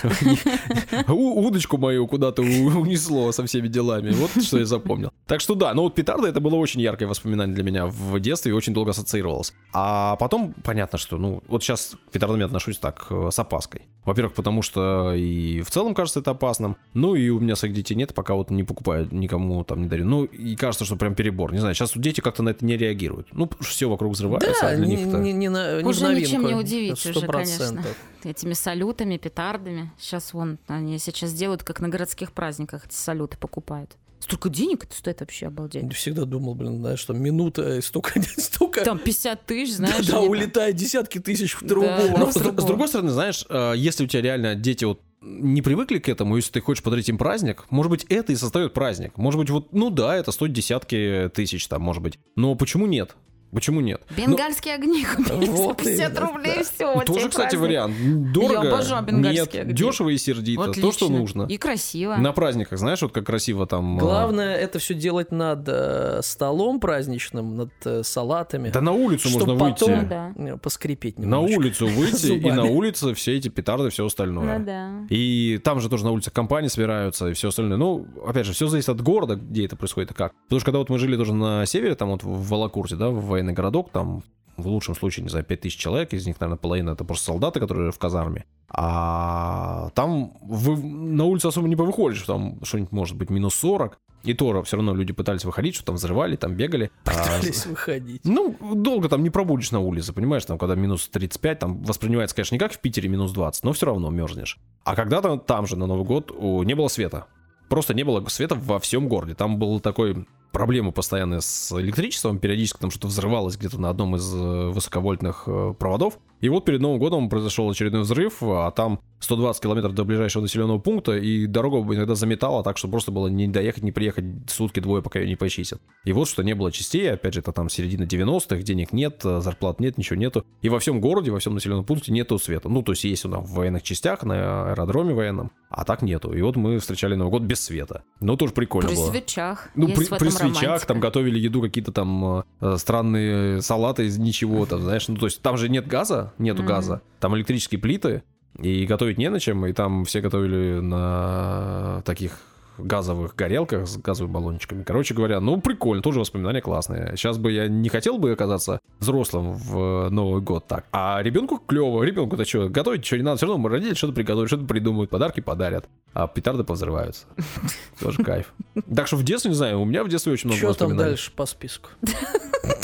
У- 1.08 1.46
удочку 1.46 1.78
мою 1.78 2.06
куда-то 2.06 2.42
унесло 2.42 3.32
со 3.32 3.44
всеми 3.46 3.68
делами. 3.68 4.10
Вот 4.10 4.42
что 4.42 4.58
я 4.58 4.64
запомнил. 4.64 5.10
Так 5.26 5.40
что 5.40 5.54
да, 5.54 5.74
ну 5.74 5.82
вот 5.82 5.94
петарда 5.94 6.28
это 6.28 6.40
было 6.40 6.56
очень 6.56 6.80
яркое 6.80 7.08
воспоминание 7.08 7.54
для 7.54 7.64
меня 7.64 7.86
в 7.86 8.18
детстве 8.20 8.50
и 8.50 8.54
очень 8.54 8.72
долго 8.74 8.90
ассоциировалось. 8.90 9.52
А 9.72 10.16
потом 10.16 10.54
понятно, 10.62 10.98
что, 10.98 11.16
ну, 11.16 11.42
вот 11.48 11.62
сейчас 11.62 11.96
к 12.08 12.12
петардам 12.12 12.40
я 12.40 12.46
отношусь 12.46 12.78
так, 12.78 13.06
э, 13.10 13.28
с 13.30 13.38
опаской. 13.38 13.82
Во-первых, 14.04 14.34
потому 14.34 14.62
что 14.62 15.14
и 15.14 15.62
в 15.62 15.70
целом 15.70 15.94
кажется 15.94 16.20
это 16.20 16.30
опасным. 16.30 16.76
Ну 16.94 17.16
и 17.16 17.28
у 17.28 17.40
меня 17.40 17.56
своих 17.56 17.74
детей 17.74 17.94
нет, 17.94 18.14
пока 18.14 18.34
вот 18.34 18.50
не 18.50 18.62
покупаю, 18.62 19.08
никому 19.10 19.64
там 19.64 19.82
не 19.82 19.88
дарю. 19.88 20.04
Ну 20.04 20.24
и 20.24 20.54
кажется, 20.54 20.84
что 20.84 20.96
прям 20.96 21.14
перебор. 21.14 21.52
Не 21.52 21.58
знаю, 21.58 21.74
сейчас 21.74 21.92
дети 21.96 22.20
как-то 22.20 22.42
на 22.44 22.50
это 22.50 22.64
не 22.64 22.76
реагируют. 22.76 23.28
Ну, 23.32 23.50
все 23.60 23.88
вокруг 23.88 24.12
взрывается, 24.12 24.54
Да, 24.62 24.68
а 24.68 24.76
для 24.76 24.86
не, 24.86 24.96
них 24.96 25.08
это... 25.08 25.18
не, 25.18 25.32
не 25.32 25.48
на, 25.48 25.78
не 25.78 25.84
в 25.84 25.88
Уже 25.88 26.14
ничем 26.14 26.46
не 26.46 26.54
удивить 26.54 27.04
уже, 27.04 27.26
конечно. 27.26 27.82
Этими 28.26 28.54
салютами, 28.54 29.16
петардами. 29.18 29.92
Сейчас 29.98 30.32
вон, 30.34 30.58
они 30.66 30.98
сейчас 30.98 31.32
делают, 31.32 31.62
как 31.62 31.80
на 31.80 31.88
городских 31.88 32.32
праздниках, 32.32 32.86
эти 32.86 32.94
салюты 32.94 33.36
покупают. 33.38 33.96
Столько 34.18 34.48
денег 34.48 34.84
это 34.84 34.94
стоит 34.96 35.20
вообще, 35.20 35.46
обалдеть. 35.46 35.84
Я 35.84 35.90
всегда 35.90 36.24
думал, 36.24 36.54
блин, 36.56 36.78
знаешь, 36.78 36.98
что 36.98 37.12
минута 37.12 37.76
и 37.76 37.80
столько, 37.80 38.20
столько 38.38 38.82
Там 38.84 38.98
50 38.98 39.46
тысяч, 39.46 39.74
знаешь. 39.76 40.06
да, 40.06 40.20
улетает 40.20 40.74
десятки 40.74 41.18
тысяч 41.20 41.52
в 41.54 41.60
трубу. 41.66 41.86
Да. 41.86 42.08
Но 42.16 42.26
Ну, 42.26 42.32
с, 42.32 42.34
с 42.34 42.40
другого. 42.40 42.66
другой 42.66 42.88
стороны, 42.88 43.10
знаешь, 43.10 43.44
э, 43.48 43.74
если 43.76 44.04
у 44.04 44.06
тебя 44.08 44.22
реально 44.22 44.54
дети 44.56 44.84
вот 44.84 45.00
не 45.20 45.62
привыкли 45.62 45.98
к 45.98 46.08
этому, 46.08 46.36
если 46.36 46.50
ты 46.52 46.60
хочешь 46.60 46.82
подарить 46.82 47.08
им 47.08 47.18
праздник, 47.18 47.66
может 47.70 47.90
быть, 47.90 48.04
это 48.08 48.32
и 48.32 48.36
составит 48.36 48.74
праздник. 48.74 49.16
Может 49.18 49.38
быть, 49.38 49.50
вот, 49.50 49.72
ну 49.72 49.90
да, 49.90 50.16
это 50.16 50.32
стоит 50.32 50.52
десятки 50.52 51.30
тысяч 51.34 51.66
там, 51.68 51.82
может 51.82 52.02
быть. 52.02 52.18
Но 52.36 52.54
почему 52.56 52.86
нет? 52.86 53.14
Почему 53.52 53.80
нет? 53.80 54.02
Бенгальские 54.16 54.74
огни 54.74 55.04
купили 55.04 55.46
Вот 55.50 55.80
за 55.80 55.84
50 55.84 56.10
именно, 56.10 56.20
рублей, 56.32 56.52
да. 56.56 56.62
все. 56.64 56.94
Ну, 56.94 57.00
тоже, 57.02 57.28
кстати, 57.28 57.56
вариант. 57.56 57.94
Дорого. 58.32 58.64
Я 58.66 58.72
обожаю 58.74 59.04
бенгальские 59.04 59.44
Нет, 59.44 59.54
огни. 59.62 59.72
дешево 59.74 60.08
и 60.10 60.18
сердито. 60.18 60.72
То, 60.72 60.92
что 60.92 61.08
нужно. 61.08 61.44
И 61.48 61.56
красиво. 61.56 62.16
На 62.16 62.32
праздниках, 62.32 62.78
знаешь, 62.78 63.00
вот 63.02 63.12
как 63.12 63.24
красиво 63.26 63.66
там... 63.66 63.96
э, 63.96 64.00
Главное 64.00 64.56
это 64.56 64.78
все 64.78 64.94
делать 64.94 65.32
над 65.32 65.64
э, 65.68 66.20
столом 66.22 66.80
праздничным, 66.80 67.56
над 67.56 67.70
э, 67.84 68.02
салатами. 68.02 68.70
Да 68.70 68.80
на 68.80 68.92
улицу 68.92 69.30
можно 69.30 69.56
потом- 69.56 69.90
выйти. 69.94 70.06
Да. 70.08 70.32
Э, 70.36 70.56
Поскрипеть 70.58 71.18
На 71.18 71.22
немножечко. 71.24 71.58
улицу 71.58 71.86
выйти, 71.88 72.26
и 72.32 72.50
на 72.50 72.64
улице 72.64 73.14
все 73.14 73.36
эти 73.36 73.48
петарды, 73.48 73.90
все 73.90 74.04
остальное. 74.06 74.58
Ну 74.58 74.64
да. 74.64 74.90
И 75.08 75.60
там 75.64 75.80
же 75.80 75.88
тоже 75.88 76.04
на 76.04 76.10
улицах 76.10 76.32
компании 76.32 76.68
собираются 76.68 77.28
и 77.28 77.32
все 77.32 77.48
остальное. 77.48 77.78
Ну, 77.78 78.06
опять 78.26 78.46
же, 78.46 78.52
все 78.52 78.66
зависит 78.66 78.88
от 78.88 79.00
города, 79.00 79.36
где 79.36 79.64
это 79.66 79.76
происходит 79.76 80.10
и 80.10 80.14
как. 80.14 80.32
Потому 80.44 80.60
что 80.60 80.64
когда 80.66 80.78
вот 80.78 80.90
мы 80.90 80.98
жили 80.98 81.16
тоже 81.16 81.32
на 81.34 81.64
севере, 81.66 81.94
там 81.94 82.10
вот 82.10 82.22
в 82.22 82.48
Волокурте, 82.48 82.96
да, 82.96 83.08
в 83.10 83.35
военный 83.36 83.52
городок, 83.52 83.90
там 83.90 84.22
в 84.56 84.66
лучшем 84.66 84.94
случае, 84.94 85.22
не 85.24 85.28
знаю, 85.28 85.44
5000 85.44 85.78
человек, 85.78 86.12
из 86.12 86.26
них, 86.26 86.40
наверное, 86.40 86.58
половина 86.58 86.90
это 86.90 87.04
просто 87.04 87.26
солдаты, 87.26 87.60
которые 87.60 87.92
в 87.92 87.98
казарме. 87.98 88.44
А 88.68 89.90
там 89.94 90.32
вы 90.42 90.76
на 90.76 91.24
улицу 91.24 91.48
особо 91.48 91.68
не 91.68 91.76
повыходишь, 91.76 92.22
там 92.22 92.58
что-нибудь 92.62 92.92
может 92.92 93.16
быть 93.16 93.30
минус 93.30 93.54
40. 93.54 93.98
И 94.24 94.34
то 94.34 94.60
все 94.64 94.76
равно 94.76 94.92
люди 94.92 95.12
пытались 95.12 95.44
выходить, 95.44 95.76
что 95.76 95.84
там 95.84 95.94
взрывали, 95.94 96.34
там 96.34 96.54
бегали. 96.54 96.90
А, 97.04 97.10
Пытались 97.10 97.64
выходить. 97.64 98.22
ну, 98.24 98.56
долго 98.74 99.08
там 99.08 99.22
не 99.22 99.30
пробудешь 99.30 99.70
на 99.70 99.78
улице, 99.78 100.12
понимаешь, 100.12 100.44
там, 100.44 100.58
когда 100.58 100.74
минус 100.74 101.06
35, 101.08 101.58
там 101.60 101.82
воспринимается, 101.84 102.34
конечно, 102.34 102.56
не 102.56 102.58
как 102.58 102.72
в 102.72 102.80
Питере 102.80 103.08
минус 103.08 103.30
20, 103.30 103.62
но 103.62 103.72
все 103.72 103.86
равно 103.86 104.10
мерзнешь. 104.10 104.58
А 104.82 104.96
когда-то 104.96 105.36
там 105.36 105.68
же 105.68 105.76
на 105.76 105.86
Новый 105.86 106.04
год 106.04 106.32
не 106.40 106.74
было 106.74 106.88
света. 106.88 107.26
Просто 107.68 107.94
не 107.94 108.02
было 108.02 108.24
света 108.28 108.56
во 108.56 108.80
всем 108.80 109.06
городе. 109.06 109.34
Там 109.34 109.58
был 109.58 109.78
такой 109.78 110.26
проблемы 110.56 110.90
постоянные 110.90 111.42
с 111.42 111.70
электричеством, 111.78 112.38
периодически 112.38 112.78
там 112.78 112.90
что-то 112.90 113.08
взрывалось 113.08 113.58
где-то 113.58 113.78
на 113.78 113.90
одном 113.90 114.16
из 114.16 114.34
э, 114.34 114.38
высоковольтных 114.70 115.42
э, 115.46 115.74
проводов. 115.78 116.18
И 116.40 116.48
вот 116.48 116.64
перед 116.64 116.80
Новым 116.80 116.98
годом 116.98 117.28
произошел 117.28 117.68
очередной 117.70 118.02
взрыв, 118.02 118.42
а 118.42 118.70
там 118.70 119.00
120 119.20 119.62
километров 119.62 119.94
до 119.94 120.04
ближайшего 120.04 120.42
населенного 120.42 120.78
пункта, 120.78 121.16
и 121.16 121.46
дорогу 121.46 121.94
иногда 121.94 122.14
заметало 122.14 122.62
так, 122.62 122.76
что 122.76 122.88
просто 122.88 123.10
было 123.10 123.28
не 123.28 123.48
доехать, 123.48 123.82
не 123.82 123.92
приехать 123.92 124.24
сутки 124.48 124.80
двое, 124.80 125.02
пока 125.02 125.20
ее 125.20 125.28
не 125.28 125.36
почистят. 125.36 125.80
И 126.04 126.12
вот 126.12 126.28
что 126.28 126.42
не 126.42 126.54
было 126.54 126.70
частей, 126.70 127.12
опять 127.12 127.34
же, 127.34 127.40
это 127.40 127.52
там 127.52 127.68
середина 127.68 128.04
90-х, 128.04 128.58
денег 128.58 128.92
нет, 128.92 129.22
э, 129.24 129.40
зарплат 129.40 129.80
нет, 129.80 129.96
ничего 129.96 130.16
нету. 130.18 130.44
И 130.60 130.68
во 130.68 130.78
всем 130.78 131.00
городе, 131.00 131.30
во 131.30 131.38
всем 131.38 131.54
населенном 131.54 131.84
пункте 131.84 132.12
нету 132.12 132.38
света. 132.38 132.68
Ну, 132.68 132.82
то 132.82 132.92
есть 132.92 133.04
есть 133.04 133.24
он 133.24 133.32
там 133.32 133.44
в 133.44 133.52
военных 133.52 133.82
частях, 133.82 134.22
на 134.22 134.70
аэродроме 134.70 135.14
военном, 135.14 135.52
а 135.70 135.84
так 135.84 136.02
нету. 136.02 136.32
И 136.32 136.42
вот 136.42 136.56
мы 136.56 136.78
встречали 136.78 137.14
Новый 137.14 137.30
год 137.30 137.42
без 137.42 137.64
света. 137.64 138.04
Ну, 138.20 138.36
тоже 138.36 138.52
прикольно 138.52 138.88
При 138.88 138.96
было. 138.96 139.10
свечах. 139.10 139.70
Ну, 139.74 139.88
Есть 139.88 140.10
при, 140.10 140.18
при 140.18 140.28
свечах 140.28 140.62
романтика. 140.62 140.86
там 140.86 141.00
готовили 141.00 141.38
еду, 141.38 141.62
какие-то 141.62 141.92
там 141.92 142.44
э, 142.60 142.76
странные 142.76 143.62
салаты 143.62 144.04
из 144.04 144.18
ничего, 144.18 144.66
там, 144.66 144.82
знаешь, 144.82 145.08
ну, 145.08 145.16
то 145.16 145.26
есть 145.26 145.40
там 145.40 145.56
же 145.56 145.68
нет 145.68 145.86
газа, 145.86 146.25
нету 146.38 146.62
Мгм. 146.62 146.68
газа, 146.68 147.02
там 147.20 147.36
электрические 147.36 147.80
плиты, 147.80 148.22
и 148.58 148.86
готовить 148.86 149.18
не 149.18 149.28
на 149.28 149.38
чем, 149.40 149.66
и 149.66 149.72
там 149.72 150.04
все 150.04 150.20
готовили 150.20 150.80
на 150.80 152.02
таких 152.04 152.38
газовых 152.78 153.34
горелках 153.34 153.86
с 153.86 153.96
газовыми 153.96 154.32
баллончиками. 154.32 154.82
Короче 154.82 155.14
говоря, 155.14 155.40
ну, 155.40 155.60
прикольно, 155.60 156.02
тоже 156.02 156.20
воспоминания 156.20 156.60
классные. 156.60 157.12
Сейчас 157.16 157.38
бы 157.38 157.50
я 157.52 157.68
не 157.68 157.88
хотел 157.88 158.18
бы 158.18 158.32
оказаться 158.32 158.80
взрослым 158.98 159.52
в 159.52 160.08
Новый 160.10 160.42
год 160.42 160.66
так. 160.66 160.84
А 160.92 161.22
ребенку 161.22 161.58
клево, 161.58 162.02
ребенку-то 162.02 162.44
что, 162.44 162.68
готовить 162.68 163.04
что 163.04 163.16
не 163.16 163.22
надо, 163.22 163.38
все 163.38 163.46
равно 163.46 163.68
родители 163.68 163.94
что-то 163.94 164.12
приготовят, 164.12 164.48
что-то 164.48 164.64
придумают, 164.66 165.10
подарки 165.10 165.40
подарят, 165.40 165.88
а 166.12 166.26
петарды 166.28 166.64
повзрываются. 166.64 167.26
Тоже 168.00 168.22
кайф. 168.22 168.52
Так 168.94 169.06
что 169.06 169.16
в 169.16 169.22
детстве, 169.24 169.50
не 169.50 169.56
знаю, 169.56 169.80
у 169.80 169.84
меня 169.84 170.04
в 170.04 170.08
детстве 170.08 170.32
очень 170.32 170.48
много 170.48 170.60
Что 170.60 170.74
там 170.74 170.96
дальше 170.96 171.30
по 171.32 171.46
списку? 171.46 171.88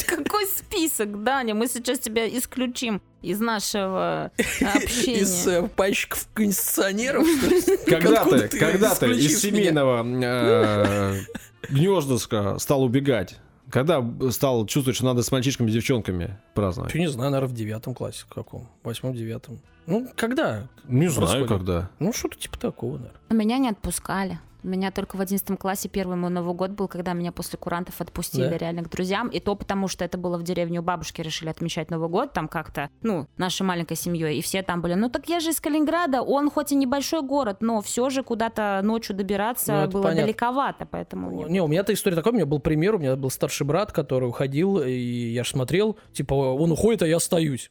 Список, 0.57 1.23
Даня? 1.25 1.55
Мы 1.55 1.67
сейчас 1.69 1.99
тебя 1.99 2.29
исключим 2.29 3.01
из 3.23 3.41
нашего 3.41 4.31
общения. 4.75 5.21
Из 5.21 5.47
э, 5.47 5.69
пальчиков 5.69 6.29
кондиционеров, 6.35 7.27
что 7.27 7.47
ли? 7.49 7.63
Когда 7.87 8.21
Откуда 8.23 8.41
ты, 8.41 8.49
ты 8.49 8.59
когда 8.59 8.95
ты 8.95 9.07
из 9.13 9.41
семейного 9.41 10.05
э, 10.05 11.21
гнездышка 11.69 12.59
стал 12.59 12.83
убегать? 12.83 13.37
Когда 13.71 14.05
стал 14.31 14.67
чувствовать, 14.67 14.97
что 14.97 15.07
надо 15.07 15.23
с 15.23 15.33
мальчишками 15.33 15.71
и 15.71 15.73
девчонками 15.73 16.39
праздновать? 16.55 16.93
Чё, 16.93 16.99
не 16.99 17.09
знаю, 17.09 17.31
наверное, 17.31 17.53
в 17.53 17.57
девятом 17.57 17.95
классе 17.95 18.25
каком, 18.29 18.69
восьмом, 18.83 19.15
девятом. 19.15 19.61
Ну, 19.87 20.09
когда? 20.15 20.69
Не 20.85 21.09
знаю, 21.09 21.29
Происходит. 21.31 21.49
когда. 21.49 21.91
Ну, 21.99 22.13
что-то 22.13 22.37
типа 22.39 22.59
такого, 22.59 22.99
наверное. 22.99 23.21
Меня 23.31 23.59
не 23.59 23.69
отпускали. 23.71 24.39
У 24.65 24.69
меня 24.69 24.91
только 24.91 25.17
в 25.17 25.21
11 25.21 25.59
классе 25.59 25.89
первый 25.89 26.17
мой 26.17 26.31
Новый 26.31 26.55
год 26.55 26.71
был, 26.71 26.89
когда 26.89 27.13
меня 27.13 27.33
после 27.33 27.59
курантов 27.59 28.01
отпустили 28.01 28.49
Да? 28.49 28.59
реально 28.59 28.83
к 28.85 28.91
друзьям. 28.91 29.29
И 29.29 29.41
то 29.41 29.55
потому, 29.57 29.89
что 29.89 30.05
это 30.05 30.19
было 30.19 30.39
в 30.39 30.43
деревне 30.43 30.81
у 30.81 30.83
бабушки, 30.83 31.21
решили 31.21 31.49
отмечать 31.49 31.91
Новый 31.91 32.09
год 32.09 32.33
там 32.33 32.49
как-то, 32.49 32.89
ну, 33.03 33.27
нашей 33.37 33.63
маленькой 33.63 33.97
семьей. 33.97 34.39
И 34.39 34.43
все 34.43 34.63
там 34.63 34.81
были, 34.81 34.95
ну 34.95 35.09
так 35.09 35.29
я 35.29 35.41
же 35.41 35.51
из 35.51 35.61
Калининграда, 35.61 36.23
он 36.23 36.51
хоть 36.51 36.73
и 36.73 36.75
небольшой 36.77 37.23
город, 37.23 37.59
но 37.61 37.81
все 37.81 38.09
же 38.11 38.23
куда-то 38.23 38.81
ночью 38.85 39.17
добираться 39.17 39.83
Ну, 39.87 39.91
было 39.91 40.03
понятно. 40.03 40.23
далековато, 40.23 40.87
поэтому... 40.87 41.31
не- 41.31 41.45
Не, 41.55 41.61
у 41.63 41.67
меня-то 41.67 41.93
история 41.93 42.17
такая, 42.17 42.33
у 42.33 42.37
меня 42.37 42.47
был 42.47 42.61
пример, 42.61 42.95
у 42.95 42.99
меня 42.99 43.17
был 43.17 43.31
старший 43.31 43.67
брат, 43.67 43.93
который 43.93 44.29
уходил, 44.29 44.79
и 44.83 44.93
я 44.93 45.45
же 45.45 45.51
смотрел, 45.51 45.97
типа, 46.13 46.35
он 46.35 46.71
уходит, 46.73 47.03
а 47.03 47.07
я 47.07 47.17
остаюсь. 47.17 47.71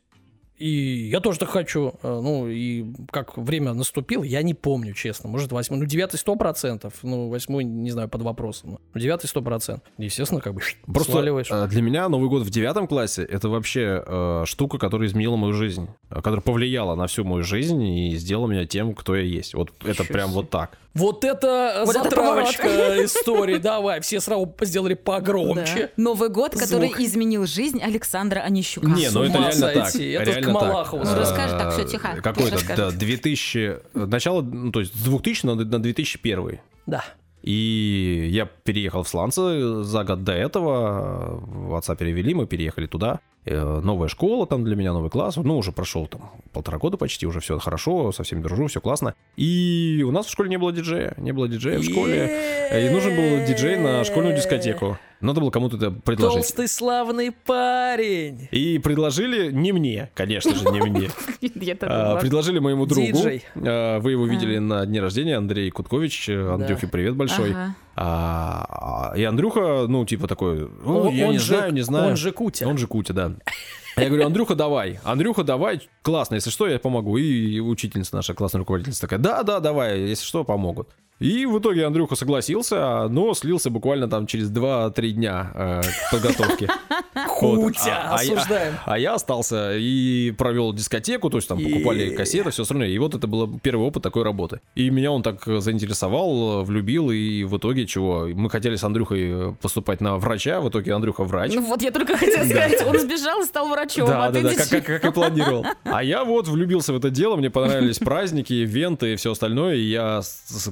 И 0.61 1.09
я 1.09 1.19
тоже 1.21 1.39
так 1.39 1.49
хочу. 1.49 1.95
Э, 2.03 2.19
ну, 2.21 2.47
и 2.47 2.85
как 3.09 3.35
время 3.35 3.73
наступило, 3.73 4.23
я 4.23 4.43
не 4.43 4.53
помню, 4.53 4.93
честно. 4.93 5.27
Может, 5.27 5.51
восьмой, 5.51 5.79
ну, 5.79 5.85
девятый 5.85 6.19
сто 6.19 6.35
процентов. 6.35 6.93
Ну, 7.01 7.29
восьмой, 7.29 7.63
не 7.63 7.89
знаю, 7.89 8.09
под 8.09 8.21
вопросом. 8.21 8.77
Ну, 8.93 8.99
девятый 8.99 9.27
сто 9.27 9.41
процентов. 9.41 9.89
Естественно, 9.97 10.39
как 10.39 10.53
бы 10.53 10.61
Просто 10.85 11.13
сваливаешь. 11.13 11.47
Э, 11.49 11.67
для 11.67 11.81
меня 11.81 12.07
Новый 12.09 12.29
год 12.29 12.43
в 12.43 12.49
девятом 12.51 12.87
классе— 12.87 13.23
это 13.29 13.49
вообще 13.49 14.03
э, 14.05 14.43
штука, 14.45 14.77
которая 14.77 15.07
изменила 15.07 15.35
мою 15.35 15.53
жизнь. 15.53 15.89
Которая 16.09 16.41
повлияла 16.41 16.93
на 16.93 17.07
всю 17.07 17.23
мою 17.23 17.43
жизнь 17.43 17.81
и 17.83 18.15
сделала 18.15 18.47
меня 18.47 18.67
тем, 18.67 18.93
кто 18.93 19.15
я 19.15 19.23
есть. 19.23 19.55
Вот 19.55 19.71
это 19.83 20.03
прям 20.03 20.29
вот 20.29 20.51
так. 20.51 20.77
Вот 20.93 21.23
это 21.23 21.83
вот 21.85 21.93
затравочка 21.93 23.05
истории. 23.05 23.57
Давай, 23.57 24.01
все 24.01 24.19
сразу 24.19 24.53
сделали 24.61 24.93
погромче. 24.93 25.91
Да. 25.95 26.03
Новый 26.03 26.29
год, 26.29 26.51
Звук. 26.51 26.63
который 26.63 26.93
изменил 26.97 27.45
жизнь 27.45 27.81
Александра 27.81 28.41
Онищука. 28.41 28.87
Не, 28.87 29.09
ну 29.09 29.23
это 29.23 29.37
реально 29.37 29.71
так. 29.71 29.95
Это 29.95 30.50
Малахову. 30.51 31.03
Ну, 31.03 31.15
расскажи, 31.15 31.57
так, 31.57 31.73
все, 31.73 31.85
тихо. 31.85 32.17
Какой-то, 32.21 32.75
да, 32.75 32.91
2000... 32.91 33.79
Начало, 33.93 34.41
ну, 34.41 34.71
то 34.71 34.79
есть 34.79 34.93
с 34.93 35.03
2000 35.03 35.45
на 35.45 35.55
2001. 35.55 36.59
Да. 36.85 37.03
И 37.43 38.27
я 38.31 38.45
переехал 38.45 39.03
в 39.03 39.09
Сланцы 39.09 39.83
за 39.83 40.03
год 40.03 40.23
до 40.23 40.33
этого. 40.33 41.77
Отца 41.77 41.95
перевели, 41.95 42.33
мы 42.33 42.45
переехали 42.45 42.87
туда. 42.87 43.19
Э, 43.43 43.79
новая 43.83 44.07
школа 44.07 44.45
там 44.45 44.63
для 44.63 44.75
меня, 44.75 44.93
новый 44.93 45.09
класс. 45.09 45.35
Ну, 45.37 45.57
уже 45.57 45.71
прошел 45.71 46.05
там 46.05 46.29
полтора 46.53 46.77
года 46.77 46.97
почти, 46.97 47.25
уже 47.25 47.39
все 47.39 47.57
хорошо, 47.57 48.11
со 48.11 48.23
всеми 48.23 48.41
дружу, 48.41 48.67
все 48.67 48.81
классно. 48.81 49.15
И 49.35 50.03
у 50.07 50.11
нас 50.11 50.27
в 50.27 50.31
школе 50.31 50.49
не 50.49 50.57
было 50.57 50.71
диджея. 50.71 51.15
Не 51.17 51.31
было 51.31 51.47
диджея 51.47 51.79
в 51.79 51.83
школе. 51.83 52.29
И 52.71 52.89
нужен 52.89 53.15
был 53.15 53.45
диджей 53.47 53.77
на 53.77 54.03
школьную 54.03 54.35
дискотеку. 54.35 54.97
Надо 55.21 55.39
было 55.39 55.51
кому-то 55.51 55.77
это 55.77 55.91
предложить. 55.91 56.37
Толстый 56.37 56.67
славный 56.67 57.31
парень. 57.31 58.47
И 58.51 58.79
предложили 58.79 59.51
не 59.51 59.71
мне, 59.71 60.09
конечно 60.15 60.55
же, 60.55 60.65
не 60.71 60.81
мне. 60.89 61.09
А, 61.81 62.17
предложили 62.17 62.59
моему 62.59 62.85
другу. 62.85 63.19
А, 63.55 63.99
вы 63.99 64.11
его 64.11 64.25
видели 64.25 64.57
на 64.57 64.85
дне 64.85 64.99
рождения, 64.99 65.37
Андрей 65.37 65.69
Куткович. 65.71 66.29
Андрюхе 66.29 66.87
привет 66.87 67.15
большой. 67.15 67.55
А, 67.95 69.13
и 69.15 69.23
Андрюха, 69.23 69.85
ну, 69.87 70.05
типа 70.05 70.27
такой, 70.27 70.69
я 71.13 71.27
не 71.27 71.37
знаю, 71.39 71.73
не 71.73 71.81
знаю. 71.81 72.11
Он 72.11 72.17
же 72.17 72.31
Кутя. 72.31 72.67
Он 72.67 72.77
же 72.77 72.87
Кутя, 72.87 73.13
да. 73.13 73.33
Я 73.97 74.07
говорю, 74.07 74.25
Андрюха, 74.25 74.55
давай. 74.55 74.99
Андрюха, 75.03 75.43
давай. 75.43 75.81
Классно, 76.01 76.35
если 76.35 76.49
что, 76.49 76.67
я 76.67 76.79
помогу. 76.79 77.17
И 77.17 77.59
учительница 77.59 78.15
наша, 78.15 78.33
классная 78.33 78.59
руководительница 78.59 79.01
такая, 79.01 79.19
да, 79.19 79.43
да, 79.43 79.59
давай, 79.59 79.99
если 79.99 80.25
что, 80.25 80.43
помогут. 80.43 80.89
И 81.21 81.45
в 81.45 81.59
итоге 81.59 81.85
Андрюха 81.85 82.15
согласился, 82.15 83.07
но 83.07 83.33
слился 83.35 83.69
буквально 83.69 84.09
там 84.09 84.25
через 84.25 84.51
2-3 84.51 85.11
дня 85.11 85.51
э, 85.53 85.81
подготовки. 86.11 86.67
Кутя, 87.37 88.09
а, 88.09 88.15
осуждаем. 88.15 88.73
А, 88.85 88.93
а 88.93 88.99
я 88.99 89.13
остался 89.13 89.77
и 89.77 90.31
провел 90.31 90.73
дискотеку, 90.73 91.29
то 91.29 91.37
есть 91.37 91.47
там 91.47 91.61
покупали 91.61 92.15
кассеты, 92.15 92.49
все 92.49 92.63
остальное. 92.63 92.87
И 92.87 92.97
вот 92.97 93.13
это 93.13 93.27
был 93.27 93.59
первый 93.59 93.87
опыт 93.87 94.01
такой 94.01 94.23
работы. 94.23 94.61
И 94.73 94.89
меня 94.89 95.11
он 95.11 95.21
так 95.21 95.43
заинтересовал, 95.45 96.63
влюбил, 96.63 97.11
и 97.11 97.43
в 97.43 97.57
итоге 97.57 97.85
чего? 97.85 98.27
Мы 98.33 98.49
хотели 98.49 98.75
с 98.75 98.83
Андрюхой 98.83 99.53
поступать 99.61 100.01
на 100.01 100.17
врача, 100.17 100.59
в 100.59 100.69
итоге 100.69 100.93
Андрюха 100.93 101.23
врач. 101.23 101.53
Ну 101.53 101.61
вот 101.61 101.83
я 101.83 101.91
только 101.91 102.17
хотела 102.17 102.45
сказать, 102.45 102.83
он 102.85 102.99
сбежал 102.99 103.41
и 103.43 103.45
стал 103.45 103.67
врачом. 103.67 104.07
Да, 104.07 104.25
а 104.25 104.31
да, 104.31 104.41
да, 104.41 104.81
как 104.81 105.05
и 105.05 105.11
планировал. 105.11 105.65
А 105.83 106.03
я 106.03 106.23
вот 106.23 106.47
влюбился 106.47 106.93
в 106.93 106.97
это 106.97 107.11
дело, 107.11 107.35
мне 107.35 107.51
понравились 107.51 107.99
праздники, 107.99 108.53
ивенты 108.53 109.13
и 109.13 109.15
все 109.17 109.33
остальное, 109.33 109.75
и 109.75 109.83
я 109.83 110.21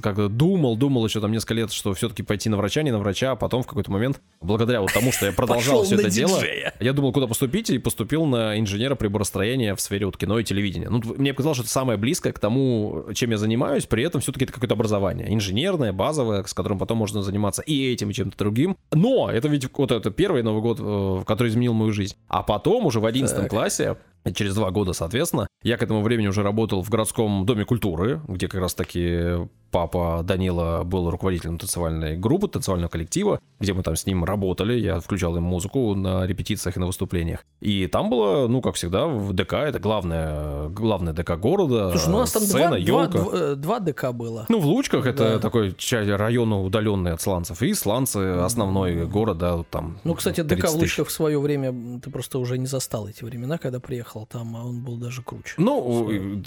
как-то 0.02 0.28
думал, 0.40 0.74
думал 0.74 1.04
еще 1.04 1.20
там 1.20 1.32
несколько 1.32 1.52
лет, 1.52 1.70
что 1.70 1.92
все-таки 1.92 2.22
пойти 2.22 2.48
на 2.48 2.56
врача, 2.56 2.82
не 2.82 2.90
на 2.90 2.98
врача, 2.98 3.32
а 3.32 3.36
потом 3.36 3.62
в 3.62 3.66
какой-то 3.66 3.90
момент, 3.90 4.22
благодаря 4.40 4.80
вот 4.80 4.90
тому, 4.90 5.12
что 5.12 5.26
я 5.26 5.32
продолжал 5.32 5.84
все 5.84 5.96
это 5.96 6.08
дело, 6.08 6.40
я 6.80 6.92
думал, 6.94 7.12
куда 7.12 7.26
поступить, 7.26 7.68
и 7.68 7.76
поступил 7.76 8.24
на 8.24 8.58
инженера 8.58 8.94
приборостроения 8.94 9.74
в 9.74 9.82
сфере 9.82 10.06
вот 10.06 10.16
кино 10.16 10.38
и 10.38 10.44
телевидения. 10.44 10.88
Ну, 10.88 11.02
мне 11.18 11.34
показалось, 11.34 11.58
что 11.58 11.64
это 11.64 11.70
самое 11.70 11.98
близкое 11.98 12.32
к 12.32 12.38
тому, 12.38 13.04
чем 13.12 13.32
я 13.32 13.36
занимаюсь, 13.36 13.84
при 13.84 14.02
этом 14.02 14.22
все-таки 14.22 14.44
это 14.44 14.54
какое-то 14.54 14.74
образование. 14.74 15.32
Инженерное, 15.32 15.92
базовое, 15.92 16.42
с 16.44 16.54
которым 16.54 16.78
потом 16.78 16.96
можно 16.96 17.22
заниматься 17.22 17.60
и 17.60 17.92
этим, 17.92 18.08
и 18.08 18.14
чем-то 18.14 18.38
другим. 18.38 18.78
Но 18.92 19.30
это 19.30 19.48
ведь 19.48 19.68
вот 19.76 19.92
это 19.92 20.10
первый 20.10 20.42
Новый 20.42 20.62
год, 20.62 20.78
э, 20.80 21.24
который 21.26 21.48
изменил 21.48 21.74
мою 21.74 21.92
жизнь. 21.92 22.16
А 22.28 22.42
потом, 22.42 22.86
уже 22.86 22.98
в 23.00 23.04
11 23.04 23.46
классе, 23.48 23.96
Через 24.34 24.54
два 24.54 24.70
года, 24.70 24.92
соответственно, 24.92 25.46
я 25.62 25.76
к 25.76 25.82
этому 25.82 26.02
времени 26.02 26.26
уже 26.26 26.42
работал 26.42 26.82
в 26.82 26.90
городском 26.90 27.46
доме 27.46 27.64
культуры, 27.64 28.20
где 28.28 28.48
как 28.48 28.60
раз-таки 28.60 29.48
папа 29.70 30.22
Данила 30.24 30.82
был 30.84 31.10
руководителем 31.10 31.58
танцевальной 31.58 32.16
группы, 32.16 32.48
танцевального 32.48 32.90
коллектива, 32.90 33.40
где 33.60 33.72
мы 33.72 33.82
там 33.82 33.96
с 33.96 34.04
ним 34.04 34.24
работали, 34.24 34.74
я 34.74 35.00
включал 35.00 35.36
им 35.36 35.44
музыку 35.44 35.94
на 35.94 36.26
репетициях 36.26 36.76
и 36.76 36.80
на 36.80 36.86
выступлениях. 36.86 37.44
И 37.60 37.86
там 37.86 38.10
было, 38.10 38.48
ну, 38.48 38.60
как 38.60 38.74
всегда, 38.74 39.06
в 39.06 39.32
ДК, 39.32 39.54
это 39.54 39.78
главное, 39.78 40.68
главное 40.68 41.12
ДК 41.12 41.36
города, 41.36 41.90
Слушай, 41.90 42.08
ну, 42.10 42.16
у 42.16 42.20
нас 42.20 42.32
там 42.32 42.42
сцена, 42.42 42.68
два, 42.68 42.78
елка. 42.78 43.18
Два, 43.18 43.30
два, 43.30 43.54
два 43.54 43.80
ДК 43.80 44.12
было. 44.12 44.46
Ну, 44.48 44.58
в 44.58 44.66
Лучках 44.66 45.04
да. 45.04 45.10
это 45.10 45.38
такой 45.38 45.74
район 46.16 46.52
удаленный 46.52 47.12
от 47.12 47.20
Сланцев, 47.20 47.62
и 47.62 47.72
Сланцы 47.74 48.18
основной 48.18 49.06
город, 49.06 49.38
да, 49.38 49.62
там 49.70 49.98
Ну, 50.04 50.14
кстати, 50.14 50.40
ДК 50.42 50.68
в 50.68 50.76
Лучках 50.76 51.08
в 51.08 51.12
свое 51.12 51.38
время, 51.38 52.00
ты 52.00 52.10
просто 52.10 52.38
уже 52.38 52.58
не 52.58 52.66
застал 52.66 53.08
эти 53.08 53.24
времена, 53.24 53.58
когда 53.58 53.78
приехал 53.78 54.09
там, 54.28 54.56
а 54.56 54.64
он 54.64 54.80
был 54.80 54.96
даже 54.96 55.22
круче. 55.22 55.54
Ну, 55.58 56.40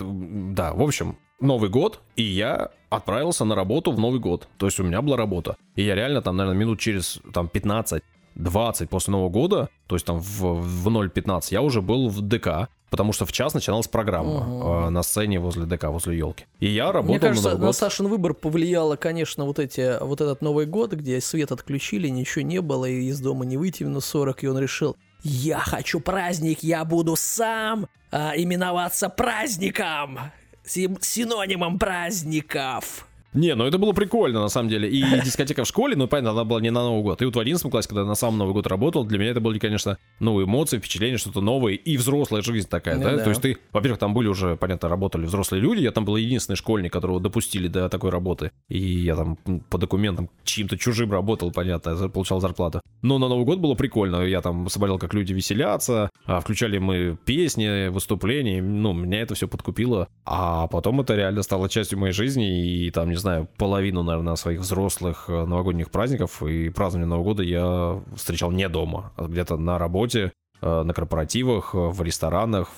да, 0.53 0.73
в 0.73 0.81
общем, 0.81 1.17
Новый 1.39 1.69
год, 1.69 2.01
и 2.15 2.23
я 2.23 2.71
отправился 2.89 3.45
на 3.45 3.55
работу 3.55 3.91
в 3.91 3.99
Новый 3.99 4.19
год. 4.19 4.47
То 4.57 4.67
есть 4.67 4.79
у 4.79 4.83
меня 4.83 5.01
была 5.01 5.17
работа. 5.17 5.57
И 5.75 5.83
я 5.83 5.95
реально 5.95 6.21
там, 6.21 6.37
наверное, 6.37 6.59
минут 6.59 6.79
через 6.79 7.19
там 7.33 7.47
15 7.47 8.03
20 8.35 8.89
после 8.89 9.11
Нового 9.11 9.29
года, 9.29 9.69
то 9.87 9.95
есть 9.95 10.05
там 10.05 10.19
в, 10.19 10.41
в 10.41 10.87
0.15, 10.87 11.47
я 11.51 11.61
уже 11.61 11.81
был 11.81 12.09
в 12.09 12.21
ДК, 12.21 12.69
потому 12.93 13.11
что 13.11 13.25
в 13.25 13.31
час 13.31 13.55
начиналась 13.55 13.87
программа 13.87 14.35
угу. 14.35 14.85
э, 14.85 14.89
на 14.91 15.01
сцене 15.01 15.39
возле 15.39 15.65
ДК, 15.65 15.85
возле 15.85 16.15
елки. 16.15 16.45
И 16.59 16.67
я 16.67 16.91
работал 16.91 17.09
Мне 17.09 17.19
кажется, 17.19 17.57
на, 17.57 17.65
на 17.65 17.71
Сашин 17.71 18.07
выбор 18.07 18.35
повлияло, 18.35 18.97
конечно, 18.97 19.45
вот, 19.45 19.57
эти, 19.57 19.99
вот 19.99 20.21
этот 20.21 20.43
Новый 20.43 20.67
год, 20.67 20.93
где 20.93 21.19
свет 21.19 21.51
отключили, 21.51 22.07
ничего 22.07 22.45
не 22.45 22.61
было, 22.61 22.85
и 22.85 23.05
из 23.05 23.19
дома 23.19 23.45
не 23.45 23.57
выйти 23.57 23.81
в 23.83 23.87
минус 23.87 24.05
40, 24.05 24.43
и 24.43 24.47
он 24.47 24.59
решил, 24.59 24.95
я 25.23 25.57
хочу 25.57 26.01
праздник, 26.01 26.59
я 26.61 26.85
буду 26.85 27.15
сам 27.15 27.87
а, 28.11 28.33
именоваться 28.35 29.09
праздником 29.09 30.19
синонимом 30.65 31.79
праздников. 31.79 33.07
Не, 33.33 33.55
ну 33.55 33.65
это 33.65 33.77
было 33.77 33.93
прикольно, 33.93 34.41
на 34.41 34.49
самом 34.49 34.69
деле. 34.69 34.89
И 34.89 35.01
дискотека 35.23 35.63
в 35.63 35.67
школе, 35.67 35.95
ну, 35.95 36.07
понятно, 36.07 36.31
она 36.31 36.43
была 36.43 36.61
не 36.61 36.71
на 36.71 36.81
Новый 36.81 37.03
год. 37.03 37.21
И 37.21 37.25
вот 37.25 37.35
в 37.35 37.39
11 37.39 37.69
классе, 37.71 37.89
когда 37.89 38.05
на 38.05 38.15
самом 38.15 38.37
Новый 38.39 38.53
год 38.53 38.67
работал, 38.67 39.05
для 39.05 39.17
меня 39.17 39.31
это 39.31 39.39
были, 39.39 39.59
конечно, 39.59 39.97
новые 40.19 40.45
эмоции, 40.45 40.77
впечатления, 40.77 41.17
что-то 41.17 41.41
новое. 41.41 41.73
И 41.73 41.97
взрослая 41.97 42.41
жизнь 42.41 42.67
такая, 42.69 42.95
ну, 42.95 43.03
да? 43.03 43.17
да? 43.17 43.23
То 43.23 43.29
есть 43.29 43.41
ты, 43.41 43.57
во-первых, 43.71 43.99
там 43.99 44.13
были 44.13 44.27
уже, 44.27 44.55
понятно, 44.55 44.89
работали 44.89 45.25
взрослые 45.25 45.61
люди. 45.61 45.81
Я 45.81 45.91
там 45.91 46.05
был 46.05 46.15
единственный 46.15 46.55
школьник, 46.55 46.93
которого 46.93 47.19
допустили 47.19 47.67
до 47.67 47.89
такой 47.89 48.11
работы. 48.11 48.51
И 48.69 48.79
я 48.79 49.15
там 49.15 49.37
по 49.69 49.77
документам 49.77 50.29
чьим-то 50.43 50.77
чужим 50.77 51.11
работал, 51.11 51.51
понятно, 51.51 52.09
получал 52.09 52.39
зарплату. 52.39 52.81
Но 53.01 53.17
на 53.17 53.27
Новый 53.27 53.45
год 53.45 53.59
было 53.59 53.75
прикольно. 53.75 54.21
Я 54.21 54.41
там 54.41 54.69
смотрел, 54.69 54.99
как 54.99 55.13
люди 55.13 55.33
веселятся, 55.33 56.09
а 56.25 56.39
включали 56.39 56.77
мы 56.77 57.17
песни, 57.25 57.89
выступления. 57.89 58.61
Ну, 58.61 58.93
меня 58.93 59.21
это 59.21 59.35
все 59.35 59.47
подкупило. 59.47 60.07
А 60.25 60.67
потом 60.67 61.01
это 61.01 61.15
реально 61.15 61.41
стало 61.43 61.69
частью 61.69 61.99
моей 61.99 62.13
жизни. 62.13 62.85
И 62.85 62.91
там, 62.91 63.09
не 63.09 63.15
знаю, 63.23 63.47
половину, 63.57 64.03
наверное, 64.03 64.35
своих 64.35 64.59
взрослых 64.59 65.25
э, 65.27 65.45
новогодних 65.45 65.89
праздников 65.89 66.43
и 66.43 66.69
празднования 66.69 67.09
Нового 67.09 67.23
года 67.23 67.43
я 67.43 68.01
встречал 68.15 68.51
не 68.51 68.69
дома, 68.69 69.11
а 69.15 69.25
где-то 69.27 69.57
на 69.57 69.77
работе, 69.79 70.31
э, 70.61 70.83
на 70.83 70.93
корпоративах, 70.93 71.73
в 71.73 72.01
ресторанах, 72.01 72.69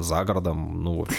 за 0.00 0.24
городом, 0.24 0.82
ну, 0.82 1.06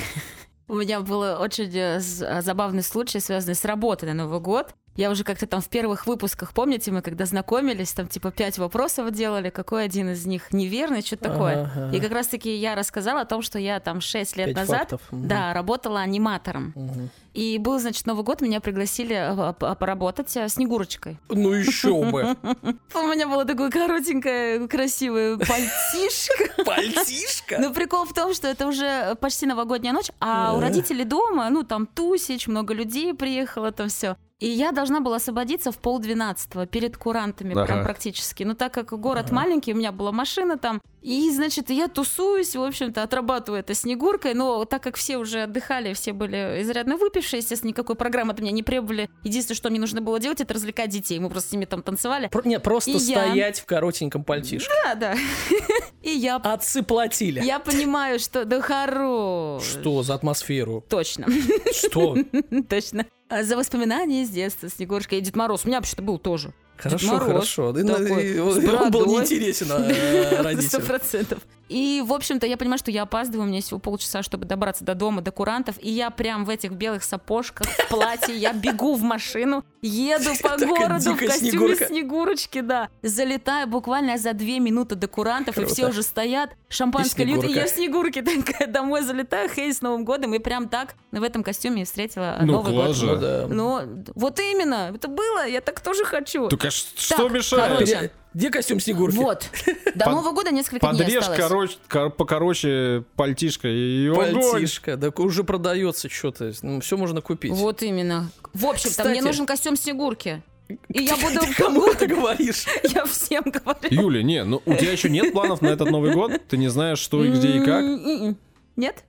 У 0.67 0.75
меня 0.75 1.01
был 1.01 1.19
очень 1.19 1.71
э, 1.73 1.99
забавный 1.99 2.81
случай, 2.81 3.19
связанный 3.19 3.53
с 3.53 3.65
работой 3.65 4.09
на 4.13 4.23
Новый 4.23 4.39
год. 4.39 4.73
Я 4.95 5.11
уже 5.11 5.23
как-то 5.23 5.45
там 5.45 5.61
в 5.61 5.67
первых 5.67 6.07
выпусках, 6.07 6.53
помните, 6.53 6.89
мы 6.89 7.01
когда 7.01 7.25
знакомились, 7.25 7.91
там 7.91 8.07
типа 8.07 8.31
пять 8.31 8.57
вопросов 8.57 9.11
делали, 9.11 9.49
какой 9.49 9.83
один 9.83 10.09
из 10.09 10.25
них 10.25 10.53
неверный, 10.53 11.01
что-то 11.01 11.29
такое. 11.29 11.63
Ага. 11.63 11.95
И 11.95 11.99
как 11.99 12.11
раз-таки 12.11 12.55
я 12.55 12.75
рассказала 12.75 13.21
о 13.21 13.25
том, 13.25 13.41
что 13.41 13.59
я 13.59 13.79
там 13.79 13.99
шесть 13.99 14.37
лет 14.37 14.55
назад, 14.55 14.91
фактов. 14.91 15.01
да, 15.11 15.53
работала 15.53 15.99
аниматором. 15.99 16.71
Угу. 16.75 17.09
И 17.35 17.57
был, 17.57 17.79
значит, 17.79 18.05
Новый 18.05 18.23
год, 18.23 18.39
меня 18.39 18.61
пригласили 18.61 19.13
а, 19.13 19.51
поработать 19.53 20.35
э, 20.37 20.47
Снегурочкой. 20.47 21.19
Ну 21.27 21.51
еще 21.51 22.03
бы. 22.09 22.37
У 22.95 23.07
меня 23.07 23.27
было 23.27 23.43
такое 23.43 23.69
коротенькое, 23.69 24.67
красивое 24.69 25.37
пальтишко. 25.37 26.63
Пальтишко? 26.65 27.57
Ну, 27.59 27.73
прикол 27.73 28.05
в 28.05 28.13
том, 28.13 28.33
что 28.33 28.47
это 28.47 28.65
уже 28.65 29.15
почти 29.19 29.45
новогодняя 29.45 29.93
ночь, 29.93 30.11
а 30.21 30.53
у 30.55 30.61
родителей 30.61 31.03
дома, 31.03 31.49
ну, 31.49 31.63
там 31.63 31.87
тусич, 31.87 32.47
много 32.47 32.73
людей 32.73 33.13
приехало, 33.13 33.73
там 33.73 33.89
все. 33.89 34.15
И 34.39 34.47
я 34.49 34.71
должна 34.71 34.99
была 34.99 35.15
освободиться 35.15 35.71
в 35.71 35.77
полдвенадцатого 35.77 36.65
перед 36.65 36.97
курантами 36.97 37.53
Ага. 37.53 37.65
прям 37.65 37.83
практически. 37.83 38.43
Но 38.43 38.53
так 38.53 38.73
как 38.73 38.97
город 38.99 39.25
Ага. 39.27 39.35
маленький, 39.35 39.73
у 39.73 39.77
меня 39.77 39.91
была 39.91 40.11
машина 40.11 40.57
там. 40.57 40.81
И, 41.05 41.29
значит, 41.29 41.69
я 41.69 41.87
тусуюсь, 41.87 42.55
в 42.55 42.63
общем-то, 42.63 43.03
отрабатываю 43.03 43.59
это 43.59 43.75
снегуркой. 43.75 44.33
Но 44.33 44.65
так 44.65 44.81
как 44.81 44.95
все 44.95 45.17
уже 45.17 45.43
отдыхали, 45.43 45.93
все 45.93 46.13
были 46.13 46.61
изрядно 46.63 46.97
выпившие, 46.97 47.41
естественно, 47.41 47.69
никакой 47.69 47.95
программы 47.95 48.33
от 48.33 48.39
меня 48.39 48.49
не 48.51 48.63
требовали. 48.63 49.07
Единственное, 49.23 49.55
что 49.55 49.69
мне 49.69 49.79
нужно 49.79 50.01
было 50.01 50.19
делать, 50.19 50.41
это 50.41 50.55
развлекать 50.55 50.89
детей. 50.89 51.19
Мы 51.19 51.29
просто 51.29 51.49
с 51.49 51.51
ними 51.53 51.65
там 51.65 51.83
танцевали. 51.83 52.27
Про- 52.29 52.41
не, 52.47 52.59
просто 52.59 52.89
И 52.89 52.93
я. 52.95 52.99
стоять 53.27 53.59
в 53.59 53.65
коротеньком 53.65 54.23
пальтишке. 54.23 54.67
Да, 54.83 54.95
да. 54.95 55.15
И 56.01 56.09
я, 56.09 56.37
Отцы 56.37 56.81
платили. 56.81 57.39
я 57.43 57.59
понимаю, 57.59 58.17
что... 58.19 58.43
Да 58.45 58.59
хорош. 58.61 59.63
Что 59.63 60.01
за 60.01 60.15
атмосферу? 60.15 60.83
Точно. 60.89 61.27
Что? 61.71 62.15
Точно. 62.69 63.05
А 63.29 63.43
За 63.43 63.57
воспоминания 63.57 64.23
из 64.23 64.29
детства, 64.29 64.69
Снегурочка 64.69 65.15
и 65.15 65.21
Дед 65.21 65.35
Мороз. 65.35 65.65
У 65.65 65.67
меня 65.67 65.77
вообще-то 65.77 66.01
был 66.01 66.17
тоже. 66.17 66.51
Хорошо, 66.77 67.07
Мороз 67.07 67.27
хорошо. 67.27 67.73
Такой, 67.73 68.31
и 68.31 68.37
с 68.37 68.73
Он 68.73 68.91
был 68.91 69.05
неинтересен 69.05 69.67
э, 69.71 70.33
Сто 70.33 70.43
родителям. 70.43 70.81
процентов. 70.85 71.39
И, 71.67 72.03
в 72.05 72.13
общем-то, 72.13 72.45
я 72.45 72.57
понимаю, 72.57 72.77
что 72.77 72.91
я 72.91 73.03
опаздываю, 73.03 73.47
у 73.47 73.49
меня 73.49 73.61
всего 73.61 73.79
полчаса, 73.79 74.21
чтобы 74.21 74.45
добраться 74.45 74.83
до 74.83 74.93
дома, 74.93 75.21
до 75.21 75.31
курантов, 75.31 75.77
и 75.81 75.89
я 75.89 76.11
прям 76.11 76.45
в 76.45 76.49
этих 76.49 76.71
белых 76.73 77.03
сапожках, 77.03 77.67
в 77.67 77.87
платье, 77.89 78.35
я 78.35 78.53
бегу 78.53 78.93
в 78.93 79.01
машину, 79.01 79.65
еду 79.81 80.29
по 80.43 80.57
городу 80.63 81.15
в 81.15 81.17
костюме. 81.17 81.75
Снегурочки, 81.75 82.61
да. 82.61 82.89
Залетаю 83.01 83.67
буквально 83.67 84.17
за 84.17 84.33
две 84.33 84.59
минуты 84.59 84.93
до 84.93 85.07
курантов, 85.07 85.57
и 85.57 85.65
все 85.65 85.87
уже 85.87 86.03
стоят, 86.03 86.51
шампанское 86.69 87.23
льют, 87.25 87.43
и 87.45 87.51
я 87.51 87.65
в 87.65 87.69
Снегурке 87.69 88.21
такая 88.21 88.67
домой 88.67 89.01
залетаю, 89.01 89.49
хей, 89.49 89.73
с 89.73 89.81
Новым 89.81 90.05
годом, 90.05 90.35
и 90.35 90.39
прям 90.39 90.69
так 90.69 90.93
в 91.11 91.23
этом 91.23 91.43
костюме 91.43 91.85
встретила 91.85 92.37
Ну, 92.41 92.53
Новый 92.53 92.73
год. 92.73 92.95
Ну 93.01 93.15
да. 93.15 93.47
Ну, 93.49 94.03
вот 94.13 94.39
именно, 94.39 94.91
это 94.93 95.07
было, 95.07 95.47
я 95.47 95.61
так 95.61 95.81
тоже 95.81 96.05
хочу. 96.05 96.47
Так 96.49 96.64
а 96.64 96.64
что 96.71 97.15
Так, 97.17 97.31
мешает? 97.31 97.73
короче. 97.73 98.11
Где- 98.33 98.49
костюм 98.49 98.79
Снегурки? 98.81 99.15
Вот. 99.15 99.49
До 99.95 100.05
Под- 100.05 100.13
Нового 100.13 100.31
года 100.33 100.51
несколько 100.51 100.85
дней 100.87 100.99
Подрежь 101.03 101.21
осталось. 101.21 101.39
короче, 101.39 101.73
кор- 101.87 102.09
покороче 102.11 103.03
пальтишко 103.15 103.67
и 103.69 104.07
огонь. 104.09 104.33
Пальтишко. 104.51 104.97
Да 104.97 105.09
уже 105.17 105.43
продается 105.45 106.09
что-то. 106.09 106.51
Ну, 106.61 106.81
все 106.81 106.97
можно 106.97 107.21
купить. 107.21 107.53
Вот 107.53 107.81
именно. 107.81 108.29
В 108.53 108.65
общем-то, 108.65 108.89
Кстати. 108.89 109.07
мне 109.09 109.21
нужен 109.21 109.45
костюм 109.45 109.77
Снегурки. 109.77 110.41
И 110.89 111.03
я 111.03 111.15
буду... 111.15 111.39
Ты 111.45 111.53
кому 111.53 111.85
это 111.85 112.07
говоришь? 112.07 112.65
Я 112.83 113.05
всем 113.05 113.43
говорю. 113.43 113.87
Юля, 113.89 114.23
не, 114.23 114.43
ну 114.43 114.61
у 114.65 114.73
тебя 114.73 114.91
еще 114.91 115.09
нет 115.09 115.31
планов 115.31 115.61
на 115.61 115.67
этот 115.67 115.89
Новый 115.91 116.11
год? 116.13 116.41
Ты 116.49 116.57
не 116.57 116.69
знаешь, 116.69 116.97
что 116.99 117.23
и 117.23 117.29
где 117.31 117.57
и 117.57 117.59
как? 117.59 117.83
М-м-м. 117.83 118.37
Нет? 118.75 119.03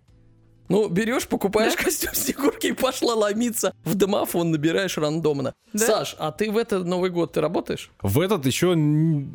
Ну, 0.68 0.88
берешь, 0.88 1.26
покупаешь 1.28 1.74
костюм 1.76 2.14
Снегурки 2.14 2.68
и 2.68 2.72
пошла 2.72 3.14
ломиться 3.14 3.72
в 3.84 3.94
домофон, 3.94 4.50
набираешь 4.50 4.96
рандомно. 4.98 5.52
Да. 5.72 5.86
Саш, 5.86 6.16
а 6.18 6.32
ты 6.32 6.50
в 6.50 6.56
этот 6.56 6.86
Новый 6.86 7.10
год 7.10 7.32
ты 7.32 7.40
работаешь? 7.40 7.90
В 8.02 8.20
этот 8.20 8.46
еще, 8.46 8.76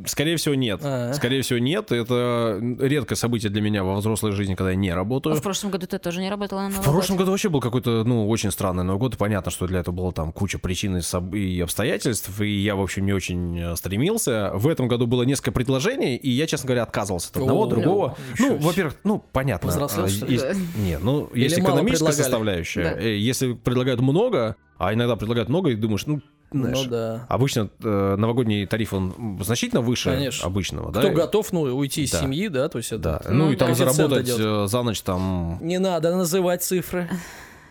скорее 0.08 0.38
всего, 0.38 0.56
нет. 0.56 0.80
А. 0.84 1.14
Скорее 1.14 1.42
всего, 1.42 1.60
нет. 1.60 1.92
Это 1.92 2.60
редкое 2.80 3.16
событие 3.16 3.52
для 3.52 3.62
меня 3.62 3.84
во 3.84 3.96
взрослой 3.96 4.32
жизни, 4.32 4.56
когда 4.56 4.72
я 4.72 4.76
не 4.76 4.90
А 4.90 4.96
работаю. 4.96 5.36
в 5.36 5.42
прошлом 5.42 5.72
году 5.72 5.88
ты 5.88 5.98
тоже 6.00 6.22
не 6.22 6.30
работала 6.30 6.62
на 6.62 6.70
Новый 6.70 6.82
В 6.82 6.84
прошлом 6.84 7.16
год? 7.18 7.22
году 7.26 7.32
вообще 7.32 7.50
был 7.50 7.60
какой-то, 7.60 8.04
ну, 8.04 8.28
очень 8.30 8.52
странный 8.52 8.84
Новый 8.84 9.00
год. 9.00 9.18
Понятно, 9.18 9.52
что 9.52 9.68
для 9.68 9.80
этого 9.80 9.94
было 9.96 10.12
там 10.12 10.32
куча 10.32 10.58
причин 10.60 10.98
и, 10.98 11.62
обстоятельств, 11.62 12.42
и 12.42 12.50
я, 12.62 12.76
в 12.76 12.82
общем, 12.82 13.06
не 13.06 13.14
очень 13.14 13.60
э, 13.60 13.76
стремился. 13.76 14.52
В 14.56 14.68
этом 14.68 14.88
году 14.88 15.08
было 15.08 15.24
несколько 15.24 15.52
предложений, 15.52 16.18
и 16.18 16.30
я, 16.30 16.48
честно 16.48 16.68
говоря, 16.68 16.84
отказывался 16.84 17.30
от 17.32 17.38
одного, 17.38 17.64
О, 17.64 17.68
другого. 17.68 18.18
Ну, 18.40 18.58
во-первых, 18.58 18.96
ну, 19.04 19.24
понятно. 19.32 19.68
Повзрослел, 19.68 20.06
а, 20.06 20.10
что 20.10 20.26
ли? 20.26 20.34
есть- 20.34 20.46
Не, 20.78 20.98
ну, 20.98 21.21
Или 21.34 21.44
есть 21.44 21.60
экономическая 21.60 22.12
составляющая. 22.12 22.84
Да. 22.84 23.00
Э, 23.00 23.18
Если 23.18 23.54
предлагают 23.54 24.02
много, 24.02 24.56
а 24.78 24.94
иногда 24.94 25.16
предлагают 25.16 25.50
много, 25.50 25.70
и 25.70 25.76
думаешь, 25.76 26.06
ну, 26.06 26.22
знаешь, 26.52 26.80
Ну 26.84 26.90
да. 26.90 27.26
Обычно 27.30 27.70
э, 27.84 28.16
новогодний 28.18 28.66
тариф, 28.66 28.94
он 28.94 29.40
значительно 29.42 29.82
выше 29.82 30.10
Конечно. 30.10 30.46
обычного, 30.46 30.90
Кто 30.92 31.02
да? 31.04 31.10
готов, 31.10 31.54
ну, 31.54 31.62
уйти 31.62 32.04
из 32.04 32.12
Да. 32.12 32.20
семьи, 32.20 32.48
да, 32.50 32.68
то 32.68 32.78
есть 32.78 32.92
это... 32.92 33.02
Да. 33.02 33.22
Ну 33.30 33.46
Ну, 33.46 33.52
и 33.52 33.56
там 33.56 33.74
заработать 33.74 34.28
Коэффициент 34.28 34.66
э, 34.66 34.68
за 34.68 34.82
ночь 34.84 35.02
там 35.02 35.58
Не 35.62 35.80
надо 35.80 36.16
называть 36.16 36.62
цифры. 36.64 37.10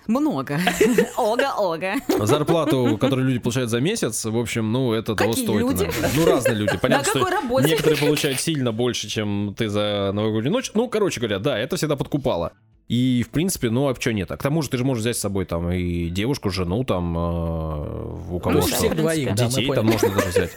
Много. 0.06 0.58
Ога-ога. 1.16 1.94
зарплату, 2.26 2.98
которую 3.00 3.28
люди 3.28 3.38
получают 3.38 3.70
за 3.70 3.80
месяц, 3.80 4.24
в 4.24 4.36
общем, 4.36 4.72
ну, 4.72 4.92
это 4.92 5.14
того 5.14 5.30
Какие 5.32 5.44
стоит. 5.44 5.60
люди? 5.60 5.90
Ну, 6.16 6.26
разные 6.26 6.56
люди. 6.56 6.78
Понятно, 6.80 7.06
На 7.06 7.20
какой 7.20 7.22
что 7.22 7.42
работе? 7.42 7.68
некоторые 7.68 7.98
получают 7.98 8.40
сильно 8.40 8.72
больше, 8.72 9.08
чем 9.08 9.54
ты 9.56 9.68
за 9.68 10.10
новогоднюю 10.14 10.52
ночь. 10.52 10.70
Ну, 10.74 10.88
короче 10.88 11.20
говоря, 11.20 11.38
да, 11.38 11.58
это 11.58 11.76
всегда 11.76 11.96
подкупало. 11.96 12.52
И, 12.90 13.22
в 13.22 13.30
принципе, 13.30 13.70
ну, 13.70 13.88
а 13.88 13.94
что 13.94 14.12
нет? 14.12 14.32
А 14.32 14.36
к 14.36 14.42
тому 14.42 14.62
же 14.62 14.68
ты 14.68 14.76
же 14.76 14.84
можешь 14.84 15.02
взять 15.02 15.16
с 15.16 15.20
собой 15.20 15.44
там 15.44 15.70
и 15.70 16.08
девушку, 16.08 16.50
жену, 16.50 16.82
там, 16.82 17.16
э, 17.16 18.24
у 18.32 18.40
кого 18.40 18.56
Ну, 18.56 18.60
всех 18.62 18.96
двоих, 18.96 19.32
да, 19.36 19.46
Детей 19.46 19.72
там 19.72 19.86
можно 19.86 20.08
даже 20.12 20.28
взять. 20.28 20.50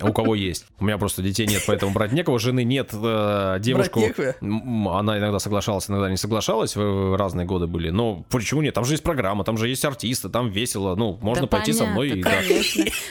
А 0.00 0.06
У 0.06 0.12
кого 0.12 0.34
есть. 0.34 0.66
У 0.78 0.84
меня 0.84 0.98
просто 0.98 1.22
детей 1.22 1.46
нет, 1.46 1.62
поэтому 1.66 1.92
брать 1.92 2.12
некого. 2.12 2.38
Жены 2.38 2.64
нет, 2.64 2.90
э, 2.92 3.56
девушку... 3.60 4.00
Она 4.40 5.18
иногда 5.18 5.38
соглашалась, 5.38 5.88
иногда 5.88 6.10
не 6.10 6.16
соглашалась. 6.16 6.76
в- 6.76 7.16
Разные 7.16 7.46
годы 7.46 7.66
были. 7.66 7.90
Но 7.90 8.24
почему 8.30 8.62
нет? 8.62 8.74
Там 8.74 8.84
же 8.84 8.94
есть 8.94 9.02
программа, 9.02 9.44
там 9.44 9.56
же 9.58 9.68
есть 9.68 9.84
артисты, 9.84 10.28
там 10.28 10.48
весело. 10.50 10.94
Ну, 10.96 11.18
можно 11.22 11.46
пойти 11.46 11.72
со 11.72 11.86
мной 11.86 12.10
и... 12.10 12.24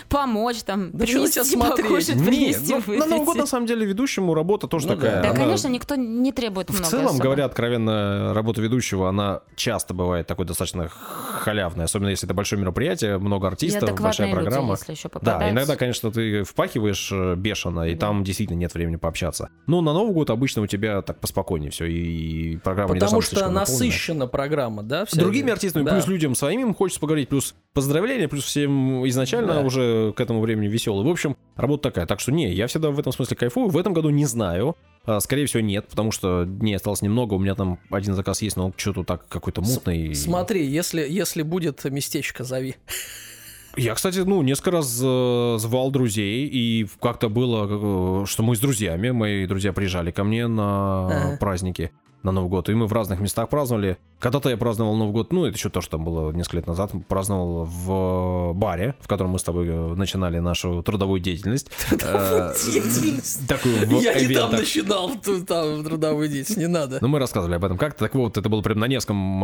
Помочь 0.10 0.64
там, 0.64 0.92
принести 0.92 1.44
смотреть? 1.44 1.86
покушать, 1.88 2.16
Не, 2.16 2.26
принести, 2.26 2.76
ну, 2.88 2.98
на 3.00 3.06
Новый 3.06 3.26
год, 3.26 3.36
на 3.38 3.46
самом 3.46 3.66
деле, 3.66 3.86
ведущему 3.86 4.34
работа 4.34 4.68
тоже 4.68 4.88
Ну 4.88 4.96
такая. 4.96 5.22
да. 5.24 5.34
Конечно, 5.34 5.68
никто 5.68 5.96
не 5.96 6.32
требует 6.32 6.70
В 6.70 6.74
много 6.74 6.90
целом, 6.90 7.06
особо. 7.08 7.24
говоря 7.24 7.46
откровенно, 7.46 8.34
работа 8.34 8.62
ведущего, 8.62 9.10
она 9.10 9.42
часто 9.56 9.94
бывает 9.94 10.28
такой 10.28 10.46
достаточно 10.46 10.90
халявной, 10.90 11.86
особенно 11.86 12.10
если 12.10 12.28
это 12.28 12.34
большое 12.34 12.62
мероприятие, 12.62 13.18
много 13.18 13.48
артистов, 13.48 14.00
большая 14.00 14.32
программа. 14.32 14.76
Да, 15.22 15.50
иногда, 15.50 15.76
конечно, 15.76 16.12
ты 16.12 16.44
впахиваешь 16.44 16.75
э, 17.12 17.36
бешено, 17.36 17.88
и 17.88 17.96
там 17.96 18.24
действительно 18.24 18.58
нет 18.58 18.74
времени 18.74 18.96
пообщаться. 18.96 19.50
Но 19.68 19.82
на 19.82 19.94
Новый 19.94 20.14
год 20.14 20.30
обычно 20.30 20.62
у 20.62 20.68
тебя 20.68 21.02
так 21.02 21.20
поспокойнее 21.20 21.72
все, 21.72 21.86
и 21.86 22.58
программа 22.58 22.94
не 22.94 23.00
должна 23.00 23.20
Потому 23.20 23.22
что 23.22 23.50
насыщена 23.50 24.28
программа, 24.28 24.84
да? 24.84 25.06
С 25.06 25.10
вся? 25.10 25.22
другими 25.22 25.52
артистами, 25.52 25.84
Да. 25.84 25.94
плюс 25.94 26.08
людям 26.08 26.36
своими 26.36 26.62
им 26.62 26.74
хочется 26.74 27.00
поговорить, 27.00 27.30
плюс 27.30 27.56
поздравления, 27.74 28.28
плюс 28.28 28.44
всем 28.44 29.08
изначально 29.08 29.56
Да. 29.56 29.62
уже 29.62 30.14
к 30.16 30.20
этому 30.22 30.42
времени 30.42 30.68
веселый. 30.68 31.06
В 31.06 31.10
общем, 31.10 31.38
работа 31.56 31.84
такая. 31.84 32.06
Так 32.06 32.20
что 32.20 32.32
не, 32.32 32.52
я 32.54 32.68
всегда 32.68 32.92
в 32.92 33.00
этом 33.00 33.12
смысле 33.14 33.36
кайфую. 33.38 33.70
В 33.70 33.78
этом 33.78 33.94
году 33.94 34.10
не 34.10 34.26
знаю. 34.26 34.76
А, 35.08 35.20
Скорее 35.20 35.46
всего, 35.46 35.62
нет, 35.62 35.86
потому 35.88 36.12
что 36.12 36.46
дней 36.46 36.76
осталось 36.76 37.02
немного. 37.04 37.36
У 37.36 37.40
меня 37.40 37.54
там 37.56 37.80
один 37.92 38.16
заказ 38.16 38.42
есть, 38.42 38.58
но 38.58 38.66
он 38.68 38.74
что-то 38.76 39.04
так 39.04 39.28
какой-то 39.28 39.62
мутный. 39.62 40.16
Смотри, 40.16 40.66
если, 40.66 41.02
если 41.08 41.44
будет 41.44 41.84
местечко, 41.86 42.44
зови. 42.44 42.76
Я, 43.78 43.94
кстати, 43.94 44.20
ну, 44.20 44.42
несколько 44.42 44.72
раз 44.72 45.00
э, 45.04 45.56
звал 45.60 45.92
друзей, 45.92 46.48
и 46.48 46.88
как-то 47.02 47.30
было, 47.30 48.24
э, 48.24 48.26
что 48.26 48.44
мы 48.44 48.56
с 48.56 48.60
друзьями, 48.60 49.12
мои 49.12 49.46
друзья 49.48 49.74
приезжали 49.74 50.12
ко 50.12 50.24
мне 50.24 50.48
на 50.48 51.08
Ага. 51.08 51.38
праздники, 51.40 51.92
на 52.24 52.32
Новый 52.32 52.50
год, 52.50 52.70
и 52.70 52.74
мы 52.74 52.88
в 52.88 52.94
разных 52.94 53.20
местах 53.20 53.50
праздновали. 53.50 53.98
Когда-то 54.26 54.50
я 54.50 54.58
праздновал 54.58 54.96
Новый 54.96 55.14
год, 55.14 55.32
ну, 55.32 55.46
это 55.46 55.56
еще 55.56 55.70
то, 55.70 55.82
что 55.82 55.98
там 55.98 56.04
было 56.04 56.32
несколько 56.32 56.58
лет 56.58 56.66
назад, 56.66 56.92
праздновал 57.08 57.66
в 57.66 58.54
баре, 58.56 58.96
в 59.00 59.08
котором 59.08 59.30
мы 59.30 59.38
с 59.38 59.44
тобой 59.44 59.68
э, 59.68 59.94
начинали 59.94 60.40
нашу 60.40 60.82
трудовую 60.82 61.20
деятельность. 61.20 61.70
Э, 62.02 62.52
Деятельность. 62.66 63.48
Такую 63.48 63.76
Я 64.02 64.20
не 64.20 64.34
там 64.34 64.52
начинал, 64.52 65.12
там 65.48 65.84
трудовую 65.84 66.28
деятельность, 66.28 66.58
не 66.58 66.68
надо. 66.68 66.98
Ну, 67.02 67.08
мы 67.08 67.20
рассказывали 67.20 67.54
об 67.54 67.66
этом 67.66 67.78
как-то. 67.78 68.06
Так 68.06 68.16
вот, 68.16 68.36
это 68.36 68.50
было 68.50 68.64
прям 68.64 68.80
на 68.80 68.88
Невском 68.88 69.44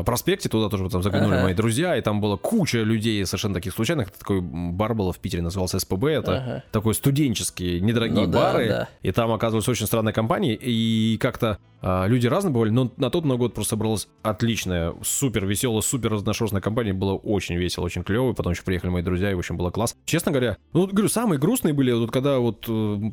э, 0.00 0.04
проспекте, 0.04 0.48
туда 0.48 0.70
тоже 0.70 0.88
там 0.88 1.02
заглянули 1.02 1.42
мои 1.42 1.52
друзья, 1.52 1.94
и 1.94 2.00
там 2.00 2.22
была 2.22 2.38
куча 2.38 2.78
людей 2.78 3.26
совершенно 3.26 3.52
таких 3.52 3.74
случайных. 3.74 4.10
Такой 4.10 4.40
бар 4.40 4.94
был 4.94 5.12
в 5.12 5.18
Питере, 5.18 5.42
назывался 5.42 5.78
СПБ. 5.78 6.04
Это 6.04 6.64
такой 6.72 6.94
студенческие, 6.94 7.80
недорогие 7.80 8.26
Ну 8.26 8.32
бары. 8.32 8.86
И 9.02 9.12
там 9.12 9.32
оказывалась 9.32 9.68
очень 9.68 9.84
странная 9.84 10.14
компания, 10.14 10.54
и 10.54 11.18
как-то 11.18 11.58
э, 11.82 12.08
люди 12.08 12.26
разные 12.26 12.54
бывали, 12.54 12.70
но 12.70 12.90
на 12.96 13.10
тот 13.10 13.26
Новый 13.26 13.38
год 13.38 13.54
просто 13.54 13.70
собралась 13.70 14.08
отличная, 14.22 14.94
супер 15.02 15.46
веселая, 15.46 15.82
супер 15.82 16.12
разношерстная 16.12 16.62
компания. 16.62 16.92
Было 16.92 17.14
очень 17.14 17.56
весело, 17.56 17.84
очень 17.84 18.02
клево. 18.02 18.32
И 18.32 18.34
потом 18.34 18.52
еще 18.52 18.62
приехали 18.62 18.90
мои 18.90 19.02
друзья, 19.02 19.30
и, 19.30 19.34
в 19.34 19.38
общем, 19.38 19.56
было 19.56 19.70
класс. 19.70 19.94
Честно 20.06 20.32
говоря, 20.32 20.56
ну, 20.72 20.86
говорю, 20.86 21.08
самые 21.08 21.38
грустные 21.38 21.74
были, 21.74 21.92
вот 21.92 22.10
когда 22.10 22.38
вот 22.38 22.64
э, 22.68 23.10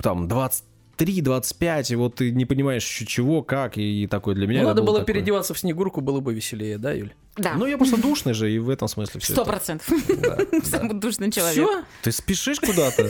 там 1.06 1.14
23-25, 1.16 1.94
и 1.94 1.96
вот 1.96 2.16
ты 2.16 2.32
не 2.32 2.46
понимаешь 2.46 2.84
еще 2.86 3.06
чего, 3.06 3.42
как, 3.44 3.78
и 3.78 4.08
такое 4.08 4.36
для 4.36 4.48
меня 4.48 4.62
Ну, 4.62 4.68
надо 4.70 4.82
было 4.82 5.00
такое. 5.00 5.06
переодеваться 5.14 5.54
в 5.54 5.60
Снегурку, 5.60 6.02
было 6.02 6.20
бы 6.20 6.34
веселее, 6.34 6.78
да, 6.78 6.92
Юль? 6.92 7.14
Да, 7.38 7.54
Ну, 7.56 7.66
я 7.66 7.78
просто 7.78 8.00
душный 8.00 8.34
же, 8.34 8.52
и 8.52 8.60
в 8.60 8.70
этом 8.70 8.88
смысле 8.88 9.22
все 9.22 9.34
сто 9.34 9.46
процентов. 9.46 9.88
Самый 10.64 10.96
душный 10.96 11.32
человек. 11.32 11.54
Все? 11.54 11.84
Ты 12.04 12.12
спешишь 12.12 12.60
куда-то? 12.60 13.10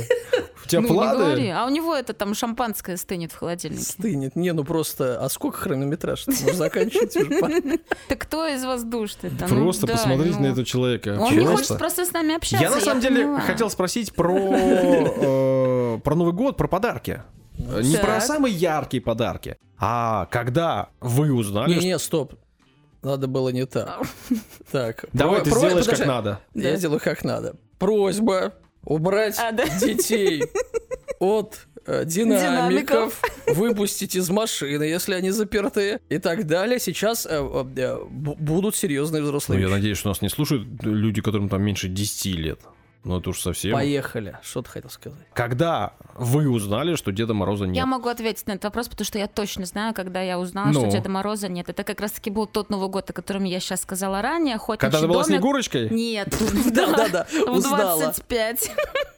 У 0.63 0.67
тебя 0.67 0.81
Ну, 0.81 0.89
не 0.89 0.93
говори. 0.93 1.41
планы? 1.47 1.51
А 1.53 1.65
у 1.65 1.69
него 1.69 1.95
это 1.95 2.13
там 2.13 2.35
шампанское 2.35 2.97
стынет 2.97 3.31
в 3.31 3.37
холодильнике. 3.37 3.83
Стынет. 3.83 4.35
Не, 4.35 4.53
ну 4.53 4.63
просто, 4.63 5.19
а 5.19 5.27
сколько 5.27 5.57
хронометраж? 5.57 6.27
Можно 6.27 6.53
заканчивать 6.53 7.17
уже. 7.17 7.79
Так 8.07 8.19
кто 8.19 8.47
из 8.47 8.63
вас 8.63 8.83
душный? 8.83 9.31
Ну 9.31 9.47
Просто 9.47 9.87
посмотрите 9.87 10.37
ну. 10.37 10.43
на 10.43 10.51
этого 10.51 10.65
человека. 10.65 11.17
Он 11.19 11.35
не 11.35 11.45
хочет 11.45 11.77
просто 11.79 12.05
с 12.05 12.13
нами 12.13 12.35
общаться. 12.35 12.63
Я 12.63 12.69
на 12.69 12.79
самом 12.79 13.01
деле 13.01 13.39
хотел 13.39 13.69
спросить 13.71 14.13
про, 14.13 14.37
э, 15.95 15.99
про 16.03 16.15
Новый 16.15 16.33
год, 16.33 16.57
про 16.57 16.67
подарки. 16.67 17.23
Не 17.81 17.93
Так. 17.93 18.01
про 18.01 18.21
самые 18.21 18.53
яркие 18.53 19.01
подарки, 19.01 19.57
а 19.77 20.25
когда 20.27 20.89
вы 20.99 21.33
узнали, 21.33 21.73
Не-не, 21.73 21.97
стоп. 21.99 22.35
Надо 23.01 23.27
было 23.27 23.49
не 23.49 23.65
так. 23.65 24.01
Так. 24.71 25.05
Давай 25.11 25.41
ты 25.43 25.49
сделаешь 25.49 25.85
как 25.85 26.05
надо. 26.05 26.39
Я 26.53 26.75
сделаю 26.75 26.99
как 26.99 27.23
надо. 27.23 27.55
Просьба 27.79 28.53
убрать 28.83 29.37
а, 29.39 29.51
детей 29.51 30.43
от 31.19 31.67
э, 31.85 32.05
динамиков, 32.05 33.21
выпустить 33.47 34.15
из 34.15 34.29
машины, 34.29 34.83
если 34.83 35.13
они 35.15 35.31
заперты 35.31 35.99
и 36.09 36.17
так 36.19 36.45
далее. 36.45 36.79
Сейчас 36.79 37.27
э, 37.29 37.65
э, 37.75 37.97
будут 38.09 38.75
серьезные 38.75 39.23
взрослые. 39.23 39.59
Ну, 39.59 39.67
я 39.67 39.71
надеюсь, 39.71 39.97
что 39.97 40.09
нас 40.09 40.21
не 40.21 40.29
слушают 40.29 40.67
люди, 40.83 41.21
которым 41.21 41.49
там 41.49 41.63
меньше 41.63 41.87
10 41.87 42.25
лет. 42.37 42.59
Ну 43.03 43.19
это 43.19 43.31
уж 43.31 43.41
совсем. 43.41 43.73
Поехали. 43.73 44.37
Что 44.43 44.61
ты 44.61 44.69
хотел 44.69 44.89
сказать? 44.91 45.25
Когда 45.33 45.93
вы 46.13 46.47
узнали, 46.47 46.95
что 46.95 47.11
Деда 47.11 47.33
Мороза 47.33 47.65
нет? 47.65 47.75
Я 47.75 47.87
могу 47.87 48.09
ответить 48.09 48.45
на 48.45 48.51
этот 48.51 48.65
вопрос, 48.65 48.89
потому 48.89 49.05
что 49.05 49.17
я 49.17 49.27
точно 49.27 49.65
знаю, 49.65 49.95
когда 49.95 50.21
я 50.21 50.37
узнала, 50.37 50.67
ну. 50.67 50.81
что 50.81 50.91
Деда 50.91 51.09
Мороза 51.09 51.47
нет. 51.47 51.67
Это 51.67 51.83
как 51.83 51.99
раз-таки 51.99 52.29
был 52.29 52.45
тот 52.45 52.69
Новый 52.69 52.89
год, 52.89 53.09
о 53.09 53.13
котором 53.13 53.43
я 53.43 53.59
сейчас 53.59 53.81
сказала 53.81 54.21
ранее. 54.21 54.59
Когда 54.77 54.99
ты 54.99 55.07
была 55.07 55.23
Снегурочкой? 55.23 55.89
Нет. 55.89 56.29
Да-да-да, 56.73 57.25
В 57.47 57.61
25. 57.61 58.71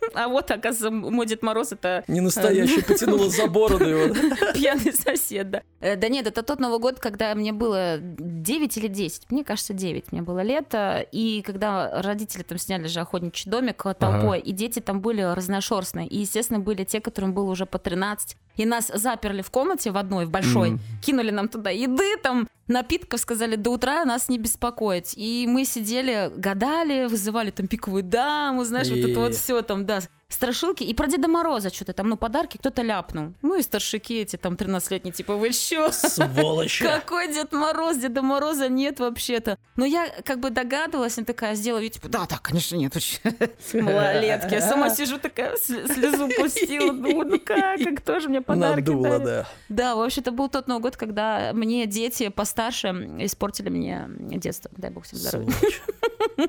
А 0.14 0.28
вот, 0.28 0.52
оказывается, 0.52 0.92
мой 0.92 1.26
Дед 1.26 1.42
Мороз 1.44 1.72
это... 1.72 2.04
Не 2.08 2.22
настоящий, 2.22 2.82
потянула 2.88 3.30
за 3.30 3.48
бороду 3.48 3.86
его. 3.86 4.14
Пьяный 4.54 4.94
сосед, 4.94 5.50
да. 5.50 5.64
Э, 5.80 5.96
да 5.96 6.08
нет, 6.08 6.28
это 6.28 6.44
тот 6.44 6.60
Новый 6.60 6.80
год, 6.80 7.00
когда 7.00 7.34
мне 7.36 7.52
было 7.52 7.98
9 8.00 8.78
или 8.78 8.88
10. 8.88 9.32
Мне 9.32 9.44
кажется, 9.44 9.74
9 9.74 10.12
мне 10.12 10.22
было 10.22 10.42
лето. 10.42 11.06
И 11.12 11.42
когда 11.42 12.02
родители 12.02 12.44
там 12.44 12.58
сняли 12.58 12.88
же 12.88 13.00
охотничий 13.00 13.50
домик 13.50 13.84
толпой, 13.84 14.38
ага. 14.40 14.48
и 14.48 14.52
дети 14.52 14.80
там 14.80 15.02
были 15.02 15.22
разношерстные. 15.22 16.08
И, 16.08 16.20
естественно, 16.20 16.60
были 16.60 16.84
те, 16.84 17.02
которым 17.02 17.34
было 17.34 17.50
уже 17.50 17.66
по 17.66 17.80
13. 17.80 18.38
И 18.56 18.66
нас 18.66 18.92
заперли 18.94 19.42
в 19.42 19.50
комнате 19.50 19.92
в 19.92 19.98
одной, 19.98 20.26
в 20.26 20.30
большой, 20.30 20.72
mm. 20.72 20.80
кинули 21.02 21.32
нам 21.32 21.48
туда 21.48 21.70
еды, 21.70 22.18
там, 22.22 22.48
напитков, 22.68 23.20
сказали, 23.20 23.56
до 23.56 23.72
утра 23.72 24.06
нас 24.06 24.30
не 24.30 24.38
беспокоить. 24.38 25.14
И 25.18 25.46
мы 25.48 25.66
сидели, 25.66 26.32
гадали, 26.36 27.08
вызывали 27.08 27.52
там 27.52 27.68
пиковую 27.68 28.04
даму, 28.04 28.64
знаешь, 28.64 28.88
и... 28.88 28.92
вот 28.92 29.10
это 29.10 29.20
вот 29.20 29.36
все 29.36 29.62
там, 29.62 29.86
да, 29.86 30.02
страшилки. 30.34 30.84
И 30.84 30.94
про 30.94 31.08
Деда 31.08 31.28
Мороза 31.28 31.74
что-то 31.74 31.94
там, 31.94 32.10
ну, 32.10 32.18
подарки 32.18 32.58
кто-то 32.58 32.82
ляпнул. 32.82 33.34
Ну, 33.42 33.58
и 33.58 33.62
старшики 33.62 34.22
эти 34.22 34.36
там 34.36 34.54
13-летние, 34.54 35.14
типа, 35.14 35.36
вы 35.36 35.52
что? 35.52 35.92
Сволочи! 35.92 36.84
Какой 36.84 37.34
Дед 37.34 37.52
Мороз? 37.52 37.98
Деда 37.98 38.22
Мороза 38.22 38.70
нет 38.70 39.00
вообще-то. 39.00 39.58
Но 39.76 39.86
я 39.86 40.08
как 40.24 40.40
бы 40.40 40.50
догадывалась, 40.50 41.18
я 41.18 41.24
такая 41.24 41.56
сделала, 41.56 41.88
типа, 41.88 42.10
да, 42.10 42.26
да, 42.30 42.38
конечно, 42.42 42.76
нет. 42.76 42.94
Малолетки. 43.74 44.54
Я 44.54 44.62
сама 44.62 44.90
сижу 44.90 45.20
такая, 45.20 45.56
слезу 45.58 46.30
пустила. 46.30 46.94
Думаю, 46.94 47.28
ну 47.28 47.40
как, 47.40 47.80
как 47.80 48.02
тоже 48.02 48.30
мне 48.30 48.42
подарки 48.42 48.90
Надула, 48.90 49.20
да. 49.20 49.48
Да, 49.70 49.96
в 49.96 50.02
общем, 50.02 50.22
это 50.22 50.32
был 50.32 50.50
тот 50.50 50.68
Новый 50.68 50.84
год, 50.84 50.98
когда 50.98 51.52
мне 51.54 51.86
дети 51.86 52.30
постарше 52.30 52.90
испортили 53.20 53.70
мне 53.70 54.08
детство. 54.38 54.70
Дай 54.78 54.92
бог 54.92 55.06
всем 55.06 55.20
здоровья. 55.20 55.54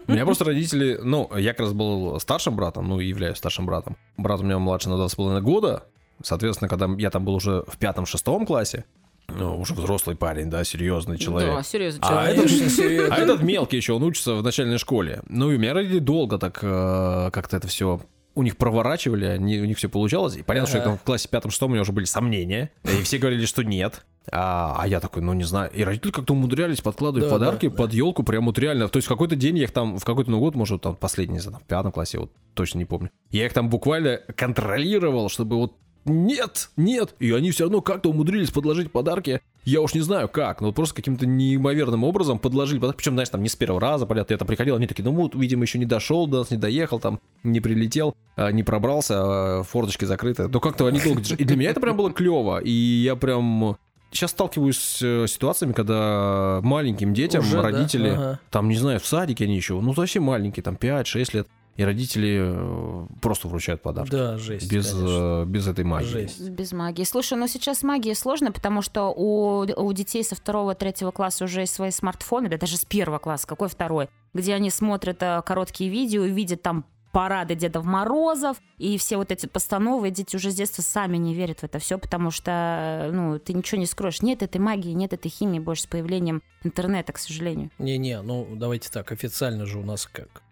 У 0.06 0.12
меня 0.12 0.24
просто 0.24 0.44
родители, 0.44 0.98
ну, 1.02 1.30
я 1.36 1.52
как 1.52 1.60
раз 1.60 1.72
был 1.72 2.18
старшим 2.20 2.56
братом, 2.56 2.88
ну, 2.88 3.00
и 3.00 3.06
являюсь 3.06 3.38
старшим 3.38 3.66
братом. 3.66 3.73
Брат 4.16 4.40
у 4.40 4.44
меня 4.44 4.58
младше 4.58 4.88
на 4.88 4.94
2,5 4.94 5.40
года. 5.40 5.84
Соответственно, 6.22 6.68
когда 6.68 6.88
я 6.98 7.10
там 7.10 7.24
был 7.24 7.34
уже 7.34 7.64
в 7.66 7.76
пятом-шестом 7.78 8.46
классе, 8.46 8.84
ну, 9.28 9.58
уже 9.58 9.74
взрослый 9.74 10.16
парень, 10.16 10.50
да, 10.50 10.64
серьезный 10.64 11.18
человек. 11.18 11.54
Да, 11.54 11.62
серьезный 11.62 12.00
а 12.02 12.08
человек. 12.08 12.44
Этот, 12.44 13.12
а 13.12 13.16
этот 13.16 13.42
мелкий 13.42 13.76
еще, 13.76 13.94
он 13.94 14.02
учится 14.02 14.34
в 14.34 14.42
начальной 14.42 14.78
школе. 14.78 15.22
Ну, 15.28 15.50
и 15.50 15.56
у 15.56 15.58
меня 15.58 15.72
родители 15.72 15.98
долго 15.98 16.38
так 16.38 16.58
э, 16.62 17.30
как-то 17.32 17.56
это 17.56 17.66
все 17.66 18.00
у 18.34 18.42
них 18.42 18.56
проворачивали, 18.56 19.26
они, 19.26 19.60
у 19.60 19.64
них 19.64 19.78
все 19.78 19.88
получалось. 19.88 20.36
И 20.36 20.42
понятно, 20.42 20.68
ага. 20.68 20.78
что 20.78 20.88
там 20.90 20.98
в 20.98 21.02
классе 21.02 21.28
пятом-шестом 21.28 21.70
у 21.70 21.74
меня 21.74 21.82
уже 21.82 21.92
были 21.92 22.04
сомнения. 22.04 22.70
И 22.84 23.02
все 23.02 23.18
говорили, 23.18 23.46
что 23.46 23.62
нет. 23.62 24.04
А, 24.32 24.76
а 24.78 24.88
я 24.88 25.00
такой, 25.00 25.22
ну 25.22 25.32
не 25.34 25.44
знаю. 25.44 25.70
И 25.72 25.84
родители 25.84 26.10
как-то 26.10 26.32
умудрялись 26.32 26.80
подкладывать 26.80 27.28
да, 27.28 27.34
подарки 27.34 27.68
да, 27.68 27.74
под 27.76 27.92
елку, 27.92 28.22
прям 28.22 28.46
вот 28.46 28.58
реально. 28.58 28.88
То 28.88 28.96
есть 28.96 29.06
в 29.06 29.08
какой-то 29.08 29.36
день 29.36 29.58
я 29.58 29.64
их 29.64 29.70
там, 29.70 29.98
в 29.98 30.04
какой-то 30.04 30.30
Новый 30.30 30.46
год, 30.46 30.54
может, 30.54 30.82
там 30.82 30.96
последний, 30.96 31.34
не 31.34 31.40
знаю, 31.40 31.60
в 31.62 31.68
пятом 31.68 31.92
классе, 31.92 32.18
вот 32.18 32.32
точно 32.54 32.78
не 32.78 32.84
помню. 32.86 33.10
Я 33.30 33.46
их 33.46 33.52
там 33.52 33.68
буквально 33.68 34.18
контролировал, 34.34 35.28
чтобы 35.28 35.56
вот 35.56 35.74
нет, 36.04 36.70
нет. 36.76 37.14
И 37.18 37.32
они 37.32 37.50
все 37.50 37.64
равно 37.64 37.80
как-то 37.80 38.10
умудрились 38.10 38.50
подложить 38.50 38.92
подарки. 38.92 39.40
Я 39.64 39.80
уж 39.80 39.94
не 39.94 40.00
знаю 40.00 40.28
как, 40.28 40.60
но 40.60 40.72
просто 40.72 40.94
каким-то 40.94 41.26
неимоверным 41.26 42.04
образом 42.04 42.38
подложили 42.38 42.78
подарки. 42.78 42.98
Причем, 42.98 43.14
знаешь, 43.14 43.30
там 43.30 43.42
не 43.42 43.48
с 43.48 43.56
первого 43.56 43.80
раза, 43.80 44.04
понятно, 44.04 44.34
я 44.34 44.38
там 44.38 44.46
приходил, 44.46 44.76
они 44.76 44.86
такие, 44.86 45.04
ну 45.04 45.12
вот, 45.12 45.34
видимо, 45.34 45.62
еще 45.62 45.78
не 45.78 45.86
дошел 45.86 46.26
до 46.26 46.40
нас, 46.40 46.50
не 46.50 46.58
доехал, 46.58 47.00
там, 47.00 47.20
не 47.42 47.60
прилетел, 47.60 48.14
а, 48.36 48.52
не 48.52 48.62
пробрался, 48.62 49.14
а 49.16 49.62
форточки 49.62 50.04
закрыты. 50.04 50.48
Но 50.48 50.60
как-то 50.60 50.86
они 50.86 51.00
долго 51.00 51.20
держали. 51.20 51.40
И 51.40 51.44
для 51.44 51.56
меня 51.56 51.70
это 51.70 51.80
прям 51.80 51.96
было 51.96 52.12
клево. 52.12 52.58
И 52.58 52.70
я 52.70 53.16
прям 53.16 53.78
сейчас 54.10 54.30
сталкиваюсь 54.32 54.78
с 54.78 55.02
э, 55.02 55.26
ситуациями, 55.26 55.72
когда 55.72 56.60
маленьким 56.62 57.14
детям 57.14 57.40
Уже, 57.40 57.60
родители, 57.60 58.10
да? 58.10 58.14
ага. 58.14 58.40
там, 58.50 58.68
не 58.68 58.76
знаю, 58.76 59.00
в 59.00 59.06
садике 59.06 59.44
они 59.44 59.56
еще, 59.56 59.80
ну, 59.80 59.94
совсем 59.94 60.24
маленькие, 60.24 60.62
там, 60.62 60.74
5-6 60.74 61.30
лет, 61.36 61.48
и 61.76 61.84
родители 61.84 62.38
э, 62.40 63.06
просто 63.20 63.48
вручают 63.48 63.82
подарки. 63.82 64.10
Да, 64.10 64.38
жесть. 64.38 64.70
Без, 64.70 64.94
э, 64.94 65.44
без 65.46 65.66
этой 65.66 65.84
магии. 65.84 66.06
Жесть. 66.06 66.48
Без 66.48 66.72
магии. 66.72 67.04
Слушай, 67.04 67.38
ну 67.38 67.48
сейчас 67.48 67.82
магия 67.82 68.14
сложно, 68.14 68.52
потому 68.52 68.80
что 68.82 69.12
у, 69.14 69.60
у 69.60 69.92
детей 69.92 70.22
со 70.22 70.36
второго, 70.36 70.74
третьего 70.74 71.10
класса 71.10 71.44
уже 71.44 71.60
есть 71.60 71.74
свои 71.74 71.90
смартфоны, 71.90 72.48
да 72.48 72.58
даже 72.58 72.76
с 72.76 72.84
первого 72.84 73.18
класса, 73.18 73.46
какой 73.46 73.68
второй, 73.68 74.08
где 74.32 74.54
они 74.54 74.70
смотрят 74.70 75.22
э, 75.22 75.42
короткие 75.44 75.90
видео 75.90 76.24
и 76.24 76.30
видят 76.30 76.62
там 76.62 76.84
парады 77.14 77.54
Дедов 77.54 77.84
Морозов 77.84 78.56
и 78.76 78.98
все 78.98 79.16
вот 79.16 79.30
эти 79.30 79.46
постановы, 79.46 80.10
дети 80.10 80.34
уже 80.34 80.50
с 80.50 80.54
детства 80.54 80.82
сами 80.82 81.16
не 81.16 81.32
верят 81.32 81.60
в 81.60 81.64
это 81.64 81.78
все, 81.78 81.96
потому 81.96 82.32
что, 82.32 83.08
ну, 83.12 83.38
ты 83.38 83.52
ничего 83.52 83.80
не 83.80 83.86
скроешь. 83.86 84.20
Нет 84.20 84.42
этой 84.42 84.58
магии, 84.58 84.90
нет 84.90 85.12
этой 85.12 85.28
химии 85.28 85.60
больше 85.60 85.84
с 85.84 85.86
появлением 85.86 86.42
интернета, 86.64 87.12
к 87.12 87.18
сожалению. 87.18 87.70
Не-не, 87.78 88.20
ну, 88.20 88.48
давайте 88.56 88.90
так, 88.90 89.12
официально 89.12 89.64
же 89.64 89.78
у 89.78 89.84
нас 89.84 90.06
как? 90.06 90.42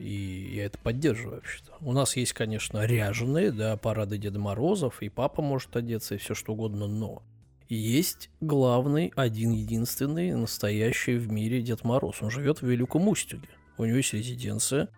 И 0.00 0.54
я 0.54 0.64
это 0.64 0.78
поддерживаю 0.78 1.36
вообще-то. 1.36 1.72
У 1.80 1.92
нас 1.92 2.16
есть, 2.16 2.32
конечно, 2.32 2.86
ряженые, 2.86 3.52
да, 3.52 3.76
парады 3.76 4.16
Деда 4.16 4.38
Морозов, 4.38 5.02
и 5.02 5.10
папа 5.10 5.42
может 5.42 5.76
одеться, 5.76 6.14
и 6.14 6.18
все 6.18 6.34
что 6.34 6.54
угодно, 6.54 6.86
но 6.86 7.22
есть 7.68 8.30
главный, 8.40 9.12
один 9.14 9.52
единственный, 9.52 10.32
настоящий 10.32 11.16
в 11.16 11.30
мире 11.30 11.62
Дед 11.62 11.84
Мороз. 11.84 12.16
Он 12.20 12.30
живет 12.30 12.62
в 12.62 12.66
Великом 12.66 13.06
Устюге. 13.08 13.48
У 13.78 13.84
него 13.84 13.98
есть 13.98 14.12
резиденция. 14.12 14.88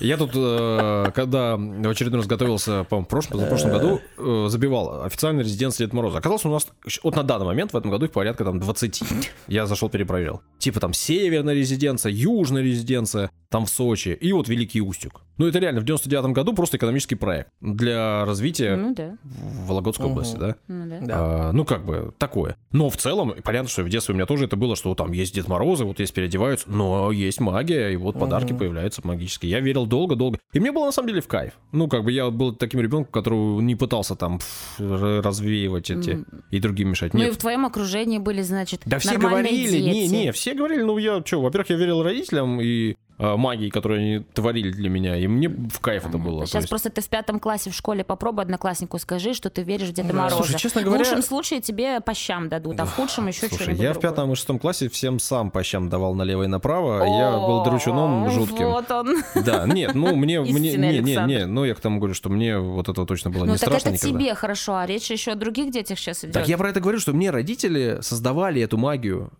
Я 0.00 0.16
тут, 0.16 0.30
э, 0.34 1.10
когда 1.14 1.56
в 1.56 1.88
очередной 1.88 2.20
раз 2.20 2.28
готовился, 2.28 2.84
по-моему, 2.84 3.06
в 3.06 3.08
прошлом, 3.08 3.40
в 3.40 3.48
прошлом 3.48 3.70
году, 3.72 4.00
э, 4.16 4.46
забивал 4.48 5.04
официальный 5.04 5.42
резиденция 5.42 5.86
Дед 5.86 5.92
Мороза. 5.92 6.18
Оказалось, 6.18 6.44
у 6.44 6.50
нас 6.50 6.68
вот 7.02 7.16
на 7.16 7.24
данный 7.24 7.46
момент 7.46 7.72
в 7.72 7.76
этом 7.76 7.90
году 7.90 8.06
их 8.06 8.12
порядка 8.12 8.44
там 8.44 8.58
20. 8.60 9.02
Я 9.48 9.66
зашел, 9.66 9.88
перепроверил. 9.88 10.40
Типа 10.58 10.80
там 10.80 10.92
северная 10.92 11.54
резиденция, 11.54 12.12
южная 12.12 12.62
резиденция, 12.62 13.30
там 13.50 13.66
в 13.66 13.70
Сочи, 13.70 14.10
и 14.10 14.32
вот 14.32 14.48
Великий 14.48 14.80
Устюг. 14.80 15.22
Ну, 15.38 15.46
это 15.46 15.60
реально 15.60 15.80
в 15.80 15.84
99 15.84 16.32
году 16.32 16.52
просто 16.52 16.76
экономический 16.76 17.14
проект 17.14 17.48
для 17.60 18.24
развития 18.24 18.74
ну, 18.74 18.92
да. 18.92 19.16
в 19.22 19.68
Вологодской 19.68 20.06
угу. 20.06 20.14
области, 20.14 20.36
да? 20.36 20.56
Ну, 20.66 21.00
да. 21.06 21.14
А, 21.16 21.52
ну, 21.52 21.64
как 21.64 21.86
бы 21.86 22.12
такое. 22.18 22.56
Но 22.72 22.90
в 22.90 22.96
целом, 22.96 23.34
понятно, 23.44 23.68
что 23.68 23.84
в 23.84 23.88
детстве 23.88 24.14
у 24.14 24.16
меня 24.16 24.26
тоже 24.26 24.46
это 24.46 24.56
было, 24.56 24.74
что 24.74 24.94
там 24.96 25.12
есть 25.12 25.34
Дед 25.34 25.46
Морозы, 25.46 25.84
вот 25.84 26.00
есть 26.00 26.12
переодеваются, 26.12 26.68
но 26.68 27.12
есть 27.12 27.40
магия, 27.40 27.90
и 27.90 27.96
вот 27.96 28.16
угу. 28.16 28.24
подарки 28.24 28.52
появляются 28.52 29.00
магические. 29.04 29.52
Я 29.52 29.60
верил 29.60 29.86
долго-долго. 29.86 30.40
И 30.52 30.58
мне 30.58 30.72
было 30.72 30.86
на 30.86 30.92
самом 30.92 31.08
деле 31.08 31.20
в 31.20 31.28
кайф. 31.28 31.52
Ну, 31.70 31.86
как 31.86 32.02
бы 32.02 32.10
я 32.10 32.30
был 32.30 32.52
таким 32.54 32.80
ребенком, 32.80 33.12
который 33.12 33.38
не 33.62 33.76
пытался 33.76 34.16
там 34.16 34.40
развеивать 34.78 35.90
эти 35.90 36.24
и 36.50 36.58
другим 36.58 36.90
мешать. 36.90 37.14
Ну, 37.14 37.20
Нет. 37.20 37.28
и 37.28 37.32
в 37.32 37.38
твоем 37.38 37.64
окружении 37.64 38.18
были, 38.18 38.42
значит, 38.42 38.82
Да 38.86 38.98
все 38.98 39.16
говорили, 39.16 39.78
дети. 39.78 39.84
не, 39.84 40.08
не, 40.08 40.32
все 40.32 40.54
говорили, 40.54 40.82
ну, 40.82 40.98
я 40.98 41.22
что, 41.24 41.40
во-первых, 41.40 41.70
я 41.70 41.76
верил 41.76 42.02
родителям, 42.02 42.60
и 42.60 42.96
магии, 43.18 43.68
которую 43.68 44.00
они 44.00 44.18
творили 44.32 44.70
для 44.70 44.88
меня, 44.88 45.16
и 45.16 45.26
мне 45.26 45.48
в 45.48 45.80
кайф 45.80 46.06
это 46.06 46.18
было. 46.18 46.46
Сейчас 46.46 46.62
есть... 46.62 46.68
просто 46.68 46.90
ты 46.90 47.00
в 47.00 47.08
пятом 47.08 47.40
классе 47.40 47.70
в 47.70 47.74
школе 47.74 48.04
попробуй 48.04 48.44
однокласснику 48.44 48.98
скажи, 48.98 49.34
что 49.34 49.50
ты 49.50 49.62
веришь 49.62 49.88
в 49.88 49.92
Деда 49.92 50.14
Мороза. 50.14 50.36
Слушай, 50.36 50.58
честно 50.58 50.82
говоря... 50.82 51.04
В 51.04 51.08
лучшем 51.08 51.22
случае 51.22 51.60
тебе 51.60 52.00
по 52.00 52.14
щам 52.14 52.48
дадут, 52.48 52.78
а 52.78 52.84
в 52.84 52.94
худшем 52.94 53.26
еще 53.26 53.48
Слушай, 53.48 53.74
я 53.74 53.92
в 53.92 54.00
пятом 54.00 54.32
и 54.32 54.34
шестом 54.36 54.58
классе 54.58 54.88
всем 54.88 55.18
сам 55.18 55.50
по 55.50 55.62
щам 55.62 55.88
давал 55.88 56.14
налево 56.14 56.44
и 56.44 56.46
направо, 56.46 57.04
я 57.04 57.32
был 57.32 57.64
дручуном 57.64 58.30
жутким. 58.30 58.66
Вот 58.66 58.90
он. 58.90 59.16
Да, 59.34 59.66
нет, 59.66 59.94
ну 59.94 60.14
мне, 60.14 60.40
мне, 60.40 60.76
не, 60.76 60.98
не, 61.00 61.26
не, 61.26 61.46
ну 61.46 61.64
я 61.64 61.74
к 61.74 61.80
тому 61.80 61.98
говорю, 61.98 62.14
что 62.14 62.28
мне 62.28 62.58
вот 62.58 62.88
этого 62.88 63.06
точно 63.06 63.30
было 63.30 63.44
ну, 63.44 63.52
не 63.52 63.58
страшно 63.58 63.90
Ну 63.90 63.96
так 63.96 64.02
это 64.02 64.06
тебе 64.06 64.34
хорошо, 64.34 64.76
а 64.76 64.86
речь 64.86 65.10
еще 65.10 65.32
о 65.32 65.34
других 65.34 65.70
детях 65.70 65.98
сейчас 65.98 66.24
идет. 66.24 66.34
Так 66.34 66.48
я 66.48 66.56
про 66.58 66.70
это 66.70 66.80
говорю, 66.80 66.98
что 66.98 67.12
мне 67.12 67.30
родители 67.30 67.98
создавали 68.00 68.62
эту 68.62 68.76
магию. 68.76 69.30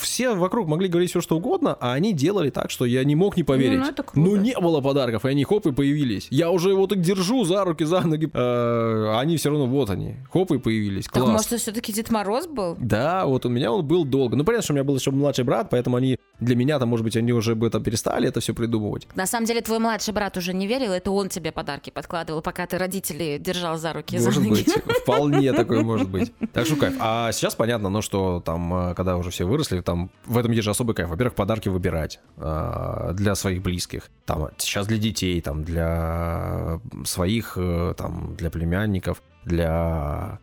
Все 0.00 0.34
вокруг 0.34 0.66
могли 0.66 0.88
говорить 0.88 1.10
все 1.10 1.20
что 1.20 1.36
угодно, 1.36 1.76
а 1.80 1.92
они 1.92 2.12
делали 2.12 2.50
так, 2.50 2.70
что 2.70 2.84
я 2.84 3.04
не 3.04 3.11
не 3.12 3.16
мог 3.16 3.36
не 3.36 3.42
поверить. 3.42 3.78
Ну, 3.78 3.84
это 3.84 4.02
круто. 4.02 4.18
ну 4.18 4.36
не 4.36 4.58
было 4.58 4.80
подарков, 4.80 5.26
и 5.26 5.28
они 5.28 5.44
хоп 5.44 5.66
и 5.66 5.72
появились. 5.72 6.28
Я 6.30 6.50
уже 6.50 6.74
вот 6.74 6.92
их 6.92 7.00
держу 7.02 7.44
за 7.44 7.64
руки, 7.64 7.84
за 7.84 8.00
ноги. 8.00 8.30
А 8.34 9.18
они 9.20 9.36
все 9.36 9.50
равно 9.50 9.66
вот 9.66 9.90
они, 9.90 10.16
хоп 10.32 10.50
и 10.52 10.58
появились. 10.58 11.08
Класс. 11.08 11.24
Так 11.24 11.32
может, 11.32 11.60
все-таки 11.60 11.92
Дед 11.92 12.10
Мороз 12.10 12.46
был? 12.46 12.76
Да, 12.80 13.26
вот 13.26 13.44
у 13.44 13.50
меня 13.50 13.70
он 13.70 13.86
был 13.86 14.04
долго. 14.04 14.34
Ну, 14.36 14.44
понятно, 14.44 14.62
что 14.62 14.72
у 14.72 14.76
меня 14.76 14.84
был 14.84 14.96
еще 14.96 15.10
младший 15.10 15.44
брат, 15.44 15.68
поэтому 15.70 15.96
они 15.96 16.18
для 16.40 16.56
меня 16.56 16.78
там, 16.78 16.88
может 16.88 17.04
быть, 17.04 17.16
они 17.16 17.32
уже 17.32 17.54
бы 17.54 17.68
там 17.70 17.82
перестали 17.82 18.28
это 18.28 18.40
все 18.40 18.54
придумывать. 18.54 19.06
На 19.14 19.26
самом 19.26 19.46
деле, 19.46 19.60
твой 19.60 19.78
младший 19.78 20.14
брат 20.14 20.36
уже 20.36 20.54
не 20.54 20.66
верил, 20.66 20.92
это 20.92 21.10
он 21.10 21.28
тебе 21.28 21.52
подарки 21.52 21.90
подкладывал, 21.90 22.40
пока 22.40 22.66
ты 22.66 22.78
родителей 22.78 23.38
держал 23.38 23.76
за 23.76 23.92
руки, 23.92 24.18
может 24.18 24.34
за 24.34 24.40
ноги. 24.40 24.50
быть, 24.50 24.68
вполне 25.02 25.52
такое 25.52 25.82
может 25.82 26.08
быть. 26.08 26.32
Так 26.52 26.66
что 26.66 26.76
кайф. 26.76 26.94
А 26.98 27.30
сейчас 27.32 27.54
понятно, 27.54 27.90
ну, 27.90 28.02
что 28.02 28.42
там, 28.44 28.90
э, 28.90 28.94
когда 28.94 29.16
уже 29.16 29.30
все 29.30 29.44
выросли, 29.44 29.80
там 29.80 30.10
в 30.26 30.38
этом 30.38 30.52
есть 30.52 30.64
же 30.64 30.70
особый 30.70 30.94
кайф. 30.94 31.08
Во-первых, 31.08 31.34
подарки 31.34 31.68
выбирать 31.68 32.20
э, 32.36 33.01
для 33.12 33.34
своих 33.34 33.62
близких. 33.62 34.10
Там 34.24 34.48
сейчас 34.58 34.86
для 34.86 34.98
детей, 34.98 35.40
там 35.40 35.64
для 35.64 36.80
своих, 37.04 37.54
э, 37.56 37.94
там 37.96 38.34
для 38.36 38.50
племянников, 38.50 39.22
для 39.44 40.38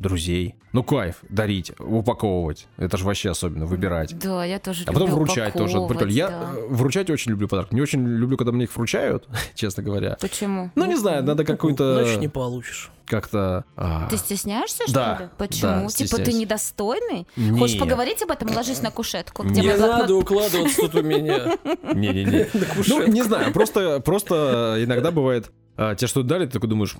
друзей. 0.00 0.54
Ну, 0.72 0.82
кайф, 0.82 1.16
дарить, 1.28 1.72
упаковывать. 1.78 2.66
Это 2.78 2.96
же 2.96 3.04
вообще 3.04 3.30
особенно, 3.30 3.66
выбирать. 3.66 4.18
Да, 4.18 4.44
я 4.44 4.58
тоже 4.58 4.84
А 4.86 4.92
потом 4.92 5.10
вручать 5.10 5.52
тоже. 5.52 5.80
Прикольно. 5.86 6.10
Я 6.10 6.28
да. 6.28 6.50
вручать 6.68 7.10
очень 7.10 7.32
люблю 7.32 7.48
подарки. 7.48 7.74
Не 7.74 7.82
очень 7.82 8.04
люблю, 8.06 8.36
когда 8.36 8.50
мне 8.52 8.64
их 8.64 8.74
вручают, 8.74 9.28
честно 9.54 9.82
говоря. 9.82 10.16
Почему? 10.20 10.70
Ну, 10.74 10.86
не 10.86 10.96
знаю, 10.96 11.22
надо 11.22 11.44
какой-то... 11.44 12.02
Значит, 12.02 12.20
не 12.20 12.28
получишь. 12.28 12.90
Как-то... 13.04 13.64
А... 13.76 14.08
Ты 14.08 14.16
стесняешься, 14.16 14.84
что 14.84 14.94
да, 14.94 15.18
ли? 15.20 15.28
Почему? 15.36 15.82
Да, 15.82 15.88
типа 15.88 16.16
ты 16.16 16.32
недостойный? 16.32 17.26
Не. 17.36 17.58
Хочешь 17.58 17.78
поговорить 17.78 18.22
об 18.22 18.30
этом? 18.30 18.54
Ложись 18.54 18.80
на 18.80 18.90
кушетку. 18.90 19.42
Где 19.42 19.60
не 19.60 19.76
надо 19.76 20.14
укладываться 20.14 20.82
тут 20.82 20.94
у 20.94 21.02
меня. 21.02 21.58
Не-не-не. 21.94 22.48
Ну, 22.88 23.06
не 23.06 23.22
знаю, 23.22 23.52
просто, 23.52 24.00
просто 24.00 24.76
иногда 24.78 25.10
бывает... 25.10 25.50
А, 25.76 25.94
тебе 25.94 26.08
что-то 26.08 26.28
дали, 26.28 26.46
ты 26.46 26.52
такой 26.52 26.68
думаешь, 26.68 26.94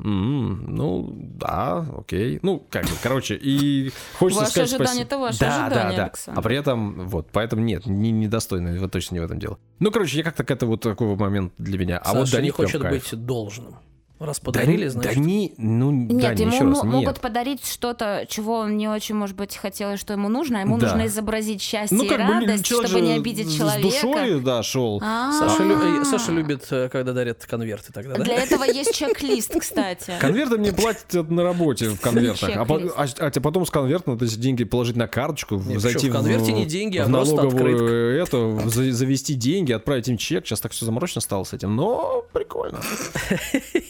м-м. 0.00 0.74
Ну, 0.74 1.10
да, 1.12 1.86
окей. 1.96 2.38
Ну, 2.42 2.66
как 2.70 2.84
бы, 2.84 2.90
короче, 3.02 3.36
и 3.40 3.92
хочется 4.18 4.42
ваши 4.42 4.52
сказать 4.52 4.74
ожидания 4.74 5.02
это 5.02 5.18
ваши 5.18 5.38
да, 5.38 5.66
ожидания, 5.66 5.90
да, 5.90 5.96
да. 5.96 6.04
Александр. 6.04 6.38
А 6.38 6.42
при 6.42 6.56
этом, 6.56 7.08
вот, 7.08 7.28
поэтому 7.32 7.62
нет, 7.62 7.86
не, 7.86 8.10
недостойно, 8.10 8.78
вот 8.78 8.92
точно 8.92 9.14
не 9.14 9.20
в 9.20 9.24
этом 9.24 9.38
дело. 9.38 9.58
Ну, 9.78 9.90
короче, 9.90 10.18
я 10.18 10.24
как-то 10.24 10.44
к 10.44 10.50
этому 10.50 10.72
вот 10.72 10.80
такой 10.80 11.14
момент 11.16 11.52
для 11.58 11.78
меня. 11.78 11.98
А 11.98 12.06
Саша 12.06 12.18
вот 12.18 12.30
до 12.30 12.42
не 12.42 12.50
хочет 12.50 12.82
кайф. 12.82 13.10
быть 13.10 13.24
должным. 13.24 13.76
Раз 14.18 14.40
подарили, 14.40 14.84
да, 14.84 14.90
значит... 14.90 15.14
Да 15.14 15.20
не, 15.20 15.54
ну, 15.58 15.92
нет, 15.92 16.36
да, 16.36 16.42
ему 16.42 16.52
еще 16.52 16.64
раз, 16.64 16.82
могут 16.82 17.06
нет. 17.06 17.20
подарить 17.20 17.64
что-то, 17.64 18.26
чего 18.28 18.58
он 18.58 18.76
не 18.76 18.88
очень, 18.88 19.14
может 19.14 19.36
быть, 19.36 19.56
хотел, 19.56 19.92
и 19.92 19.96
что 19.96 20.12
ему 20.12 20.28
нужно, 20.28 20.58
а 20.58 20.62
ему 20.62 20.76
да. 20.76 20.88
нужно 20.88 21.06
изобразить 21.06 21.62
счастье 21.62 21.96
ну, 21.96 22.02
и 22.02 22.08
радость, 22.08 22.68
бы, 22.68 22.84
чтобы 22.84 23.00
не 23.00 23.12
обидеть 23.12 23.56
человека. 23.56 23.88
С 23.88 24.00
душой, 24.02 24.40
да, 24.40 24.64
шел. 24.64 25.00
Саша, 25.00 25.62
лю... 25.62 26.04
Саша 26.04 26.32
любит, 26.32 26.66
э, 26.70 26.88
когда 26.88 27.12
дарят 27.12 27.46
конверты 27.46 27.92
тогда, 27.92 28.16
да? 28.16 28.24
Для 28.24 28.42
этого 28.42 28.64
есть 28.64 28.92
чек-лист, 28.92 29.54
кстати. 29.56 30.14
Конверты 30.18 30.58
мне 30.58 30.72
платят 30.72 31.30
на 31.30 31.44
работе 31.44 31.90
в 31.90 32.00
конвертах, 32.00 32.50
а, 32.56 32.66
а, 32.96 33.06
а 33.20 33.40
потом 33.40 33.66
с 33.66 33.70
конверта 33.70 34.10
надо 34.10 34.24
эти 34.24 34.34
деньги 34.34 34.64
положить 34.64 34.96
на 34.96 35.06
карточку, 35.06 35.62
Нет, 35.64 35.80
зайти 35.80 36.10
в 36.10 36.12
конверте 36.12 36.52
не 36.52 36.66
деньги, 36.66 36.98
а 36.98 37.04
в 37.04 37.08
налоговую 37.08 38.20
это, 38.20 38.68
завести 38.68 39.34
деньги, 39.34 39.70
отправить 39.70 40.08
им 40.08 40.16
чек. 40.16 40.44
Сейчас 40.44 40.60
так 40.60 40.72
все 40.72 40.84
заморочено 40.84 41.20
стало 41.20 41.44
с 41.44 41.52
этим, 41.52 41.76
но 41.76 42.24
прикольно. 42.32 42.80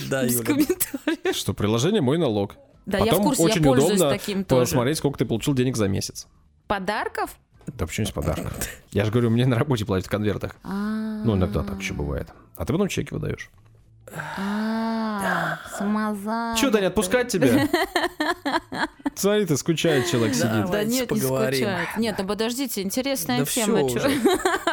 Да, 0.00 0.24
Без 0.24 0.40
комментариев. 0.40 1.36
Что 1.36 1.54
приложение 1.54 2.00
мой 2.02 2.18
налог. 2.18 2.56
Да, 2.86 2.98
Потом 2.98 3.14
я 3.14 3.20
в 3.20 3.22
курсе, 3.22 3.42
очень 3.42 3.62
я 3.62 3.68
пользуюсь 3.68 4.00
удобно 4.00 4.18
таким 4.18 4.44
тоже. 4.44 4.62
посмотреть, 4.62 4.98
сколько 4.98 5.18
ты 5.18 5.24
получил 5.24 5.54
денег 5.54 5.76
за 5.76 5.88
месяц. 5.88 6.26
Подарков? 6.66 7.36
Да 7.66 7.86
почему 7.86 8.06
не 8.06 8.12
подарков? 8.12 8.52
Я 8.90 9.04
же 9.04 9.12
говорю, 9.12 9.30
мне 9.30 9.46
на 9.46 9.56
работе 9.56 9.84
платят 9.84 10.06
в 10.06 10.10
конвертах. 10.10 10.56
А. 10.64 11.22
Ну, 11.24 11.36
иногда 11.36 11.62
так 11.62 11.78
еще 11.78 11.94
бывает. 11.94 12.28
А 12.56 12.64
ты 12.64 12.72
потом 12.72 12.88
чеки 12.88 13.14
выдаешь. 13.14 13.50
А, 14.36 15.58
самозанятый. 15.78 16.60
Че, 16.60 16.70
да 16.70 16.80
не 16.80 16.86
отпускать 16.86 17.28
тебя? 17.28 17.68
Смотри, 19.14 19.46
ты 19.46 19.56
скучает 19.56 20.10
человек 20.10 20.34
сидит. 20.34 20.70
Да 20.70 20.84
нет, 20.84 21.10
не 21.10 21.20
скучает. 21.20 21.88
Нет, 21.96 22.16
ну 22.18 22.26
подождите, 22.26 22.82
интересная 22.82 23.44
тема. 23.44 23.88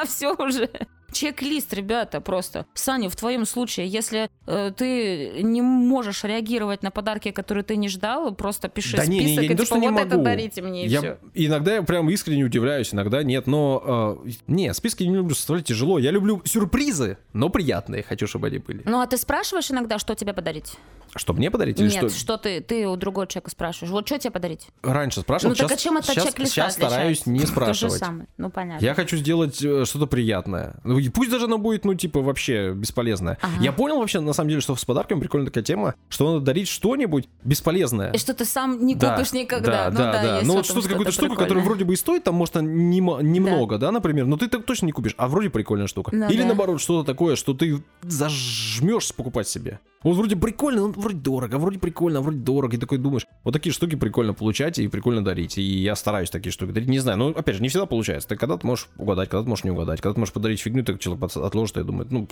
Все 0.06 0.34
уже. 0.34 0.70
Чек-лист, 1.12 1.74
ребята, 1.74 2.22
просто. 2.22 2.66
Саня, 2.74 3.10
в 3.10 3.16
твоем 3.16 3.46
случае, 3.46 3.88
если 3.88 4.30
э, 4.48 4.72
ты 4.76 5.42
не 5.42 5.62
можешь 5.62 6.24
реагировать 6.24 6.84
на 6.84 6.92
подарки, 6.92 7.32
которые 7.32 7.64
ты 7.64 7.76
не 7.76 7.90
ждал, 7.90 8.34
просто 8.34 8.70
пиши 8.70 8.98
да 8.98 9.04
список 9.04 9.20
не, 9.20 9.26
не, 9.26 9.36
я 9.36 9.42
и 9.42 9.48
не 9.48 9.56
то, 9.56 9.64
типа, 9.64 9.66
что 9.66 9.78
не 9.78 9.88
вот 9.88 9.96
могу. 9.96 10.08
это 10.08 10.18
дарите 10.18 10.62
мне, 10.62 10.86
и 10.86 10.90
я, 10.90 11.00
все. 11.00 11.18
Иногда 11.34 11.76
я 11.76 11.84
прям 11.84 12.10
искренне 12.10 12.44
удивляюсь, 12.44 12.94
иногда 12.94 13.24
нет, 13.24 13.48
но... 13.48 14.22
Э, 14.26 14.30
не, 14.48 14.74
списки 14.74 15.04
не 15.04 15.16
люблю 15.16 15.36
составлять 15.36 15.66
тяжело. 15.66 16.00
Я 16.00 16.12
люблю 16.12 16.42
сюрпризы, 16.46 17.18
но 17.34 17.50
приятные, 17.50 18.04
хочу, 18.04 18.28
чтобы 18.28 18.48
они 18.48 18.60
были. 18.60 18.84
Ну, 18.86 19.02
а 19.02 19.08
ты 19.08 19.18
спрашиваешь 19.18 19.70
иногда, 19.72 20.00
что 20.00 20.16
тебе 20.16 20.34
подарить? 20.34 20.78
Что, 21.16 21.34
мне 21.34 21.50
подарить? 21.50 21.80
Нет, 21.80 21.92
что? 21.92 22.10
что 22.10 22.38
ты, 22.38 22.62
ты 22.62 22.88
у 22.88 22.96
другого 22.96 23.26
человека 23.26 23.50
спрашиваешь. 23.50 23.92
Вот 23.92 24.06
что 24.06 24.20
тебе 24.20 24.32
подарить? 24.32 24.68
Раньше 24.84 25.22
спрашивал, 25.22 25.52
ну, 25.52 25.56
сейчас, 25.56 25.70
так 25.70 25.80
а 25.80 25.82
чем 25.82 25.98
это 25.98 26.08
сейчас, 26.08 26.34
сейчас 26.36 26.74
стараюсь 26.74 27.26
не 27.26 27.40
спрашивать. 27.40 27.80
То 27.80 27.90
же 27.90 28.06
самое, 28.06 28.28
ну 28.38 28.50
понятно. 28.50 28.86
Я 28.86 28.94
хочу 28.94 29.18
сделать 29.18 29.62
э, 29.64 29.86
что-то 29.86 30.06
приятное. 30.06 30.76
Ну, 30.84 30.99
и 31.00 31.10
пусть 31.10 31.32
даже 31.32 31.46
оно 31.46 31.58
будет, 31.58 31.86
ну, 31.86 31.94
типа, 31.94 32.22
вообще 32.22 32.74
бесполезное. 32.74 33.38
Ага. 33.42 33.54
Я 33.62 33.72
понял 33.72 34.00
вообще, 34.00 34.20
на 34.20 34.34
самом 34.34 34.50
деле, 34.50 34.62
что 34.62 34.76
с 34.76 34.86
подарками 34.86 35.20
прикольная 35.20 35.48
такая 35.48 35.64
тема, 35.64 35.96
что 36.10 36.34
надо 36.34 36.46
дарить 36.46 36.68
что-нибудь 36.68 37.28
бесполезное. 37.44 38.12
И 38.12 38.18
что 38.18 38.34
ты 38.34 38.46
сам 38.46 38.86
не 38.86 38.96
Да, 38.96 39.16
купишь 39.16 39.34
никогда. 39.34 39.90
Да, 39.90 39.92
ну 39.92 39.98
да, 39.98 40.12
да, 40.12 40.22
да. 40.24 40.42
Ну 40.44 40.54
вот 40.56 40.66
что-то, 40.66 40.88
какую-то 40.90 41.12
штуку, 41.12 41.36
которая 41.36 41.64
вроде 41.64 41.86
бы 41.86 41.94
и 41.94 41.96
стоит, 41.96 42.24
там, 42.24 42.36
может, 42.36 42.56
нема- 42.56 43.22
немного, 43.24 43.78
да. 43.78 43.92
например, 43.92 44.26
но 44.26 44.38
ты 44.38 44.48
так 44.48 44.66
точно 44.66 44.88
не 44.88 44.92
купишь, 44.92 45.16
а 45.18 45.28
вроде 45.28 45.50
прикольная 45.50 45.88
штука. 45.88 46.16
Ну 46.16 46.30
Или 46.30 46.42
да. 46.42 46.48
наоборот, 46.48 46.82
что-то 46.82 47.06
такое, 47.06 47.36
что 47.36 47.54
ты 47.54 47.82
зажмешь 48.02 49.14
покупать 49.14 49.48
себе. 49.48 49.80
Вот 50.02 50.16
вроде 50.16 50.38
прикольно, 50.38 50.88
но 50.88 50.94
вроде 50.96 51.18
дорого, 51.18 51.58
а 51.58 51.60
вроде 51.60 51.78
прикольно, 51.78 52.20
а 52.20 52.22
вроде 52.22 52.38
дорого. 52.38 52.76
И 52.78 52.80
такой 52.80 52.98
думаешь, 53.00 53.28
вот 53.44 53.52
такие 53.52 53.74
штуки 53.74 53.96
прикольно 53.96 54.34
получать 54.34 54.80
и 54.80 54.88
прикольно 54.88 55.24
дарить. 55.24 55.58
И 55.58 55.62
я 55.62 55.96
стараюсь 55.96 56.30
такие 56.30 56.54
штуки 56.54 56.72
дарить. 56.72 56.88
Не 56.88 57.00
знаю, 57.00 57.18
но 57.18 57.28
опять 57.30 57.56
же, 57.56 57.62
не 57.62 57.68
всегда 57.68 57.86
получается. 57.86 58.30
Ты 58.30 58.38
когда-то 58.38 58.66
можешь 58.66 58.88
угадать, 58.98 59.28
когда-то 59.30 59.50
можешь 59.50 59.66
не 59.66 59.72
угадать. 59.72 60.00
Когда-то 60.00 60.20
можешь 60.20 60.34
подарить 60.34 60.62
фигню, 60.62 60.86
так 60.94 61.02
человек 61.02 61.24
отложит 61.36 61.78
и 61.78 61.84
думает, 61.84 62.12
ну, 62.12 62.28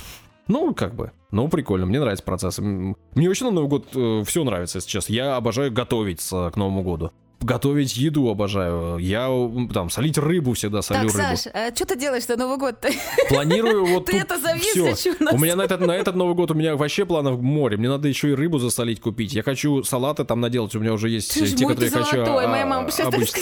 ну, 0.47 0.73
как 0.73 0.95
бы. 0.95 1.11
Ну, 1.31 1.47
прикольно, 1.49 1.85
мне 1.85 1.99
нравится 1.99 2.23
процесс. 2.23 2.57
Мне 2.59 2.95
вообще 3.27 3.45
на 3.45 3.51
Новый 3.51 3.69
год 3.69 3.87
все 4.27 4.43
нравится, 4.43 4.77
если 4.77 4.89
честно. 4.89 5.13
Я 5.13 5.35
обожаю 5.35 5.71
готовить 5.73 6.21
с- 6.21 6.49
к 6.51 6.55
Новому 6.55 6.83
году. 6.83 7.11
Готовить 7.39 7.95
еду 7.97 8.29
обожаю. 8.29 8.97
Я 8.97 9.29
там 9.73 9.89
солить 9.91 10.17
рыбу 10.17 10.53
всегда 10.53 10.81
солю 10.81 11.07
Так, 11.09 11.15
рыбу. 11.17 11.37
Саш, 11.37 11.53
а 11.53 11.73
что 11.75 11.85
ты 11.85 11.95
делаешь 11.97 12.27
на 12.27 12.35
Новый 12.35 12.57
год-то? 12.57 12.89
Планирую 13.29 13.85
вот 13.85 14.07
Ты 14.07 14.13
тут 14.13 14.21
это 14.21 14.39
зависишь 14.39 15.15
у 15.19 15.23
нас. 15.23 15.33
У 15.33 15.37
меня 15.37 15.55
на 15.55 15.61
этот, 15.61 15.81
на 15.81 15.91
этот 15.91 16.15
Новый 16.15 16.33
год 16.33 16.49
у 16.51 16.55
меня 16.55 16.75
вообще 16.75 17.05
планов 17.05 17.39
море. 17.39 17.77
Мне 17.77 17.89
надо 17.89 18.07
еще 18.07 18.31
и 18.31 18.33
рыбу 18.33 18.57
засолить 18.57 18.99
купить. 19.01 19.33
Я 19.33 19.43
хочу 19.43 19.83
салаты 19.83 20.25
там 20.25 20.41
наделать. 20.41 20.75
У 20.75 20.79
меня 20.79 20.93
уже 20.93 21.09
есть 21.09 21.33
Ты 21.33 21.45
те, 21.47 21.65
мой 21.65 21.75
которые 21.75 21.91
ты 21.91 21.97
я 21.99 22.03
хочу. 22.03 22.15
золотой, 22.25 22.45
а, 22.45 22.47
моя 22.47 22.65
мама 22.65 22.89
так 22.89 23.13
обычно. 23.13 23.39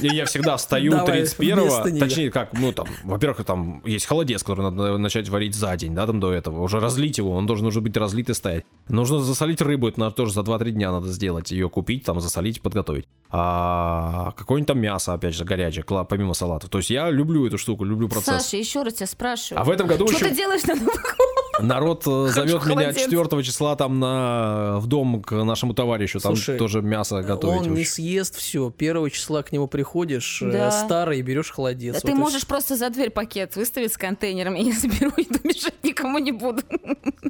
И 0.00 0.08
я 0.08 0.24
всегда 0.26 0.56
встаю 0.56 0.90
Давай 0.90 1.22
31-го. 1.22 1.60
вместо 1.62 1.90
неё. 1.92 2.00
Точнее, 2.00 2.30
как, 2.30 2.52
ну 2.52 2.72
там, 2.72 2.88
во-первых, 3.04 3.44
там 3.44 3.80
есть 3.84 4.06
холодец, 4.06 4.42
который 4.42 4.62
надо 4.62 4.98
начать 4.98 5.28
варить 5.28 5.54
за 5.54 5.76
день, 5.76 5.94
да, 5.94 6.06
там 6.06 6.18
до 6.18 6.32
этого. 6.32 6.62
Уже 6.62 6.80
разлить 6.80 7.18
его, 7.18 7.30
он 7.30 7.46
должен 7.46 7.66
уже 7.66 7.80
быть 7.80 7.96
разлит 7.96 8.28
и 8.30 8.34
стоять. 8.34 8.64
Нужно 8.88 9.20
засолить 9.20 9.60
рыбу, 9.62 9.88
это 9.88 10.00
надо 10.00 10.16
тоже 10.16 10.32
за 10.32 10.40
2-3 10.40 10.70
дня 10.72 10.90
надо 10.90 11.08
сделать. 11.08 11.52
Ее 11.52 11.68
купить, 11.68 12.04
там, 12.04 12.20
засолить, 12.20 12.60
подготовить. 12.60 13.03
А 13.36 14.30
какое-нибудь 14.36 14.68
там 14.68 14.78
мясо, 14.78 15.12
опять 15.12 15.34
же, 15.34 15.44
горячее, 15.44 15.84
помимо 16.08 16.34
салатов. 16.34 16.70
То 16.70 16.78
есть 16.78 16.90
я 16.90 17.10
люблю 17.10 17.44
эту 17.46 17.58
штуку, 17.58 17.84
люблю 17.84 18.08
процесс. 18.08 18.44
Саша, 18.44 18.56
еще 18.58 18.84
раз 18.84 18.94
тебя 18.94 19.08
спрашиваю. 19.08 19.60
А 19.60 19.64
в 19.64 19.70
этом 19.70 19.88
году 19.88 20.06
Что 20.06 20.16
еще 20.18 20.28
ты 20.28 20.36
делаешь 20.36 20.62
на 20.62 20.74
Новый 20.76 20.94
год? 20.94 21.60
народ 21.60 22.04
э, 22.06 22.28
зовет 22.28 22.64
меня 22.64 22.92
холодец. 22.92 22.96
4 23.10 23.42
числа 23.42 23.74
там 23.74 23.98
на 23.98 24.76
в 24.78 24.86
дом 24.86 25.20
к 25.20 25.32
нашему 25.32 25.74
товарищу. 25.74 26.20
Там 26.20 26.36
Слушай, 26.36 26.58
тоже 26.58 26.80
мясо 26.80 27.22
готовить. 27.22 27.66
Он 27.66 27.74
не 27.74 27.84
съест 27.84 28.36
все. 28.36 28.70
Первого 28.70 29.10
числа 29.10 29.42
к 29.42 29.50
нему 29.50 29.66
приходишь, 29.66 30.40
э, 30.40 30.52
Да. 30.52 30.70
старый, 30.70 31.18
и 31.18 31.22
берешь 31.22 31.50
холодец. 31.50 31.94
Да 31.94 32.00
Вот 32.04 32.06
ты 32.12 32.12
и 32.12 32.14
можешь 32.20 32.46
просто 32.46 32.76
за 32.76 32.88
дверь 32.90 33.10
пакет 33.10 33.56
выставить 33.56 33.92
с 33.92 33.96
контейнерами, 33.96 34.60
я 34.60 34.72
заберу 34.78 35.10
еду, 35.16 35.40
мешать 35.42 35.74
никому 35.82 36.18
не 36.18 36.30
буду. 36.30 36.62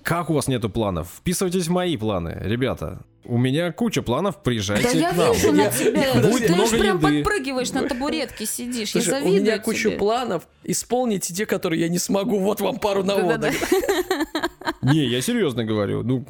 Как 0.02 0.28
у 0.28 0.34
вас 0.34 0.48
нету 0.48 0.68
планов? 0.68 1.08
Вписывайтесь 1.16 1.66
в 1.68 1.70
мои 1.70 1.96
планы, 1.96 2.36
ребята. 2.42 3.00
У 3.26 3.38
меня 3.38 3.72
куча 3.72 4.02
планов, 4.02 4.42
приезжайте 4.42 4.82
Да 4.92 4.98
я 4.98 5.12
к 5.12 5.16
нам. 5.16 5.32
вижу 5.32 5.50
Я- 5.64 5.70
тебя, 5.70 6.14
Будет 6.30 6.46
ты 6.46 6.54
много 6.54 6.70
прям 6.78 6.98
еды. 6.98 7.22
подпрыгиваешь 7.24 7.70
на 7.72 7.88
табуретке, 7.88 8.46
сидишь, 8.46 8.90
Слушай, 8.92 9.06
я 9.08 9.14
у 9.16 9.18
завидую 9.20 9.42
меня 9.42 9.58
куча 9.58 9.88
тебе. 9.88 9.96
планов. 9.98 10.46
Исполните 10.64 11.34
те, 11.34 11.46
которые 11.46 11.80
я 11.82 11.88
не 11.88 11.98
смогу. 11.98 12.38
Вот 12.38 12.60
вам 12.60 12.78
пару 12.78 13.02
наводок. 13.04 13.52
Не, 14.82 15.06
я 15.06 15.20
серьезно 15.22 15.64
говорю. 15.64 16.02
Ну, 16.02 16.26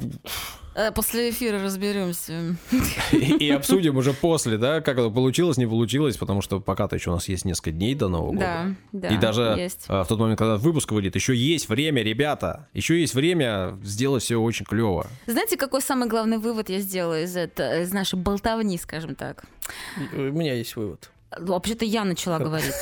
После 0.93 1.29
эфира 1.29 1.61
разберемся. 1.63 2.55
и, 3.11 3.17
и 3.47 3.49
обсудим 3.49 3.95
уже 3.97 4.13
после, 4.13 4.57
да, 4.57 4.81
как 4.81 4.97
это 4.97 5.09
получилось, 5.09 5.57
не 5.57 5.65
получилось, 5.65 6.17
потому 6.17 6.41
что 6.41 6.59
пока-то 6.59 6.95
еще 6.95 7.11
у 7.11 7.13
нас 7.13 7.27
есть 7.29 7.45
несколько 7.45 7.71
дней 7.71 7.95
до 7.95 8.09
Нового 8.09 8.33
года. 8.33 8.75
Да, 8.91 9.07
да, 9.09 9.15
И 9.15 9.17
даже 9.17 9.55
есть. 9.57 9.85
а, 9.87 10.03
в 10.03 10.07
тот 10.07 10.19
момент, 10.19 10.37
когда 10.37 10.57
выпуск 10.57 10.91
выйдет, 10.91 11.15
еще 11.15 11.33
есть 11.35 11.69
время, 11.69 12.01
ребята. 12.03 12.67
Еще 12.73 12.99
есть 12.99 13.13
время 13.15 13.77
сделать 13.83 14.23
все 14.23 14.35
очень 14.37 14.65
клево. 14.65 15.07
Знаете, 15.27 15.55
какой 15.55 15.81
самый 15.81 16.09
главный 16.09 16.37
вывод 16.39 16.69
я 16.69 16.79
сделала 16.79 17.21
из, 17.21 17.35
это, 17.37 17.81
из 17.81 17.93
нашей 17.93 18.19
болтовни, 18.19 18.77
скажем 18.77 19.15
так? 19.15 19.45
У 20.13 20.17
меня 20.17 20.55
есть 20.55 20.75
вывод. 20.75 21.09
Вообще-то 21.39 21.85
я 21.85 22.03
начала 22.03 22.37
говорить. 22.39 22.73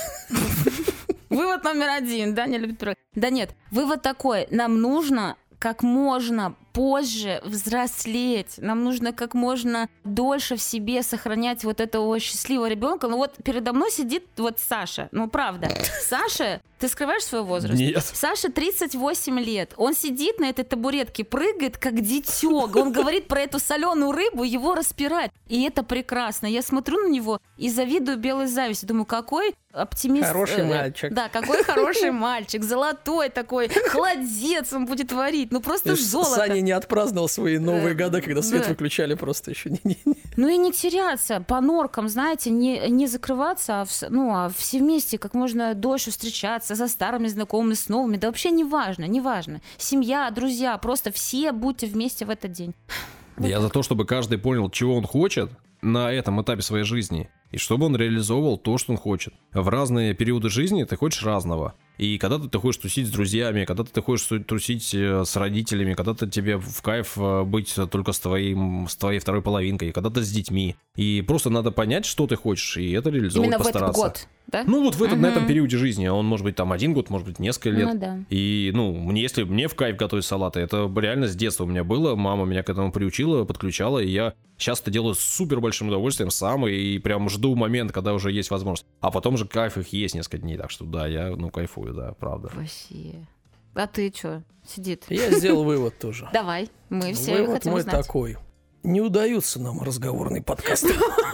Вывод 1.29 1.63
номер 1.63 1.89
один, 1.89 2.35
да, 2.35 2.45
не 2.47 2.57
любит. 2.57 2.83
Да 3.15 3.29
нет, 3.29 3.55
вывод 3.71 4.01
такой, 4.01 4.47
нам 4.51 4.81
нужно 4.81 5.35
как 5.59 5.81
можно 5.81 6.55
позже 6.73 7.39
взрослеть. 7.45 8.55
Нам 8.57 8.83
нужно 8.83 9.13
как 9.13 9.33
можно 9.33 9.87
дольше 10.03 10.55
в 10.57 10.61
себе 10.61 11.03
сохранять 11.03 11.63
вот 11.63 11.79
этого 11.79 12.19
счастливого 12.19 12.67
ребенка. 12.67 13.07
Ну 13.07 13.17
вот 13.17 13.35
передо 13.43 13.73
мной 13.73 13.91
сидит 13.91 14.25
вот 14.37 14.59
Саша. 14.59 15.07
Ну 15.11 15.29
правда. 15.29 15.69
Саша, 16.01 16.61
ты 16.79 16.89
скрываешь 16.89 17.23
свой 17.23 17.43
возраст? 17.43 17.79
Нет. 17.79 18.03
Саша 18.03 18.51
38 18.51 19.39
лет. 19.39 19.73
Он 19.77 19.93
сидит 19.93 20.39
на 20.39 20.49
этой 20.49 20.65
табуретке, 20.65 21.23
прыгает 21.23 21.77
как 21.77 22.01
дитёк. 22.01 22.75
Он 22.75 22.91
говорит 22.91 23.27
про 23.27 23.41
эту 23.41 23.59
соленую 23.59 24.11
рыбу, 24.11 24.43
его 24.43 24.75
распирает. 24.75 25.31
И 25.47 25.63
это 25.63 25.83
прекрасно. 25.83 26.47
Я 26.47 26.61
смотрю 26.61 26.97
на 26.97 27.09
него 27.09 27.39
и 27.57 27.69
завидую 27.69 28.17
белой 28.17 28.47
завистью. 28.47 28.89
Думаю, 28.89 29.05
какой 29.05 29.55
оптимист. 29.71 30.27
Хороший 30.27 30.61
э, 30.61 30.65
мальчик. 30.65 31.13
Да, 31.13 31.29
какой 31.29 31.63
хороший 31.63 32.11
мальчик. 32.11 32.63
Золотой 32.63 33.29
такой. 33.29 33.69
Холодец 33.69 34.73
он 34.73 34.85
будет 34.85 35.11
варить. 35.11 35.51
Ну 35.51 35.61
просто 35.61 35.95
золото. 35.95 36.35
Саня 36.35 36.61
не 36.63 36.71
отпраздновал 36.71 37.27
свои 37.27 37.57
новые 37.57 37.95
года, 37.95 38.21
когда 38.21 38.41
свет 38.41 38.67
выключали 38.67 39.13
просто 39.15 39.51
еще 39.51 39.69
не, 39.83 39.97
Ну 40.35 40.47
и 40.47 40.57
не 40.57 40.71
теряться 40.71 41.39
по 41.41 41.61
норкам, 41.61 42.09
знаете, 42.09 42.49
не, 42.49 42.89
не 42.89 43.07
закрываться, 43.07 43.81
а, 43.81 43.85
в, 43.85 43.91
ну, 44.09 44.33
а 44.33 44.49
все 44.49 44.79
вместе 44.79 45.17
как 45.17 45.33
можно 45.33 45.73
дольше 45.73 46.11
встречаться 46.11 46.75
со 46.75 46.87
старыми 46.87 47.27
знакомыми, 47.27 47.73
с 47.73 47.89
новыми. 47.89 48.17
Да 48.17 48.27
вообще 48.27 48.51
не 48.51 48.63
важно, 48.63 49.05
не 49.05 49.21
важно. 49.21 49.61
Семья, 49.77 50.29
друзья, 50.31 50.77
просто 50.77 51.11
все 51.11 51.51
будьте 51.51 51.87
вместе 51.87 52.25
в 52.25 52.29
этот 52.29 52.51
день. 52.51 52.73
Я 53.37 53.61
за 53.61 53.69
то, 53.69 53.83
чтобы 53.83 54.05
каждый 54.05 54.37
понял, 54.37 54.69
чего 54.69 54.95
он 54.95 55.05
хочет 55.05 55.49
на 55.81 56.11
этом 56.11 56.41
этапе 56.41 56.61
своей 56.61 56.85
жизни, 56.85 57.29
и 57.51 57.57
чтобы 57.57 57.85
он 57.85 57.95
реализовывал 57.95 58.57
то, 58.57 58.77
что 58.77 58.93
он 58.93 58.97
хочет. 58.97 59.33
В 59.51 59.67
разные 59.69 60.13
периоды 60.13 60.49
жизни 60.49 60.83
ты 60.83 60.95
хочешь 60.95 61.23
разного. 61.23 61.75
И 61.97 62.17
когда-то 62.17 62.49
ты 62.49 62.57
хочешь 62.57 62.81
тусить 62.81 63.07
с 63.07 63.11
друзьями, 63.11 63.65
когда-то 63.65 63.91
ты 63.91 64.01
хочешь 64.01 64.27
тусить 64.45 64.93
э, 64.93 65.23
с 65.25 65.35
родителями, 65.35 65.93
когда-то 65.93 66.27
тебе 66.27 66.57
в 66.57 66.81
кайф 66.81 67.17
э, 67.17 67.43
быть 67.43 67.75
только 67.91 68.13
с, 68.13 68.19
твоим, 68.19 68.87
с 68.89 68.95
твоей 68.95 69.19
второй 69.19 69.41
половинкой, 69.41 69.91
когда-то 69.91 70.23
с 70.23 70.31
детьми. 70.31 70.75
И 70.95 71.23
просто 71.25 71.49
надо 71.49 71.71
понять, 71.71 72.05
что 72.05 72.25
ты 72.25 72.35
хочешь, 72.35 72.77
и 72.77 72.91
это 72.91 73.09
реализовать 73.09 73.47
Именно 73.47 73.63
постараться. 73.63 74.01
в 74.01 74.05
этот 74.05 74.21
год, 74.21 74.27
да? 74.53 74.63
Ну 74.65 74.83
вот 74.83 74.95
в 74.95 75.01
этот, 75.01 75.15
угу. 75.15 75.23
на 75.23 75.27
этом 75.27 75.47
периоде 75.47 75.77
жизни. 75.77 76.07
Он 76.07 76.25
может 76.25 76.45
быть 76.45 76.55
там 76.55 76.71
один 76.71 76.93
год, 76.93 77.09
может 77.09 77.27
быть 77.27 77.39
несколько 77.39 77.71
лет. 77.71 77.93
Ну, 77.93 77.99
да. 77.99 78.19
И, 78.29 78.71
ну, 78.73 78.93
мне, 78.93 79.21
если 79.21 79.43
мне 79.43 79.67
в 79.67 79.75
кайф 79.75 79.97
готовить 79.97 80.25
салаты, 80.25 80.59
это 80.59 80.89
реально 80.95 81.27
с 81.27 81.35
детства 81.35 81.63
у 81.63 81.67
меня 81.67 81.83
было. 81.83 82.15
Мама 82.15 82.45
меня 82.45 82.61
к 82.61 82.69
этому 82.69 82.91
приучила, 82.91 83.45
подключала, 83.45 83.97
и 83.97 84.07
я 84.07 84.35
сейчас 84.57 84.79
это 84.79 84.91
делаю 84.91 85.15
с 85.15 85.19
супер 85.19 85.59
большим 85.59 85.87
удовольствием 85.87 86.29
сам, 86.29 86.67
и 86.67 86.99
прям 86.99 87.29
жду 87.29 87.55
момент, 87.55 87.91
когда 87.91 88.13
уже 88.13 88.31
есть 88.31 88.51
возможность. 88.51 88.85
А 89.01 89.09
потом 89.09 89.37
же 89.37 89.47
кайф 89.47 89.77
их 89.77 89.87
есть 89.91 90.13
несколько 90.13 90.37
дней, 90.37 90.55
так 90.55 90.69
что 90.69 90.85
да, 90.85 91.07
я, 91.07 91.31
ну, 91.35 91.49
кайфую, 91.49 91.93
да, 91.95 92.13
правда. 92.13 92.51
Вообще. 92.53 93.25
А 93.73 93.87
ты 93.87 94.13
что, 94.15 94.43
сидит? 94.67 95.05
Я 95.09 95.31
сделал 95.31 95.63
вывод 95.63 95.97
тоже. 95.97 96.29
Давай, 96.31 96.69
мы 96.89 97.13
все 97.13 97.37
Вывод 97.37 97.53
хотим 97.55 97.71
мой 97.71 97.81
узнать. 97.81 98.05
такой. 98.05 98.37
Не 98.83 99.01
удаются 99.01 99.59
нам 99.59 99.81
разговорные 99.81 100.43
подкасты. 100.43 100.93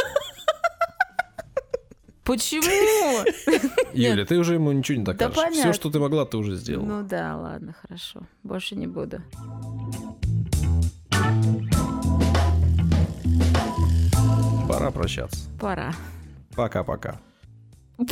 Почему? 2.30 3.26
Юля, 3.94 4.24
ты 4.24 4.38
уже 4.38 4.54
ему 4.54 4.72
ничего 4.72 5.00
не 5.00 5.04
докажешь. 5.04 5.52
Все, 5.52 5.74
что 5.74 5.90
ты 5.90 5.98
могла, 5.98 6.26
ты 6.26 6.38
уже 6.38 6.58
сделала. 6.58 6.86
Ну 6.86 7.04
да, 7.04 7.36
ладно, 7.36 7.74
хорошо. 7.82 8.22
Больше 8.44 8.76
не 8.76 8.86
буду. 8.86 9.24
Пора 14.68 14.92
прощаться. 14.92 15.40
Пора. 15.60 15.92
Пока-пока. 16.56 17.20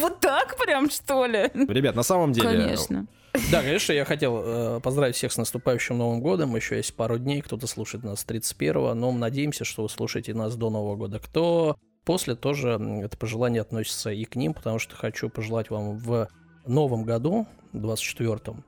Вот 0.00 0.20
так 0.20 0.58
прям, 0.58 0.90
что 0.90 1.24
ли? 1.24 1.50
Ребят, 1.54 1.94
на 1.94 2.02
самом 2.02 2.32
деле... 2.32 2.48
Конечно. 2.48 3.06
Да, 3.50 3.62
конечно, 3.62 3.92
я 3.92 4.04
хотел 4.04 4.42
э, 4.44 4.80
поздравить 4.80 5.16
всех 5.16 5.32
с 5.32 5.38
наступающим 5.38 5.96
Новым 5.96 6.20
годом. 6.20 6.54
Еще 6.54 6.76
есть 6.76 6.94
пару 6.94 7.18
дней, 7.18 7.40
кто-то 7.40 7.66
слушает 7.66 8.04
нас 8.04 8.24
31-го, 8.28 8.92
но 8.92 9.12
мы 9.12 9.18
надеемся, 9.18 9.64
что 9.64 9.84
вы 9.84 9.88
слушаете 9.88 10.34
нас 10.34 10.54
до 10.56 10.68
Нового 10.68 10.96
года. 10.96 11.18
Кто 11.18 11.76
после, 12.06 12.36
тоже 12.36 12.80
это 13.02 13.18
пожелание 13.18 13.60
относится 13.60 14.10
и 14.10 14.24
к 14.24 14.36
ним, 14.36 14.54
потому 14.54 14.78
что 14.78 14.96
хочу 14.96 15.28
пожелать 15.28 15.68
вам 15.68 15.98
в 15.98 16.28
новом 16.64 17.04
году, 17.04 17.46
24-м, 17.74 18.64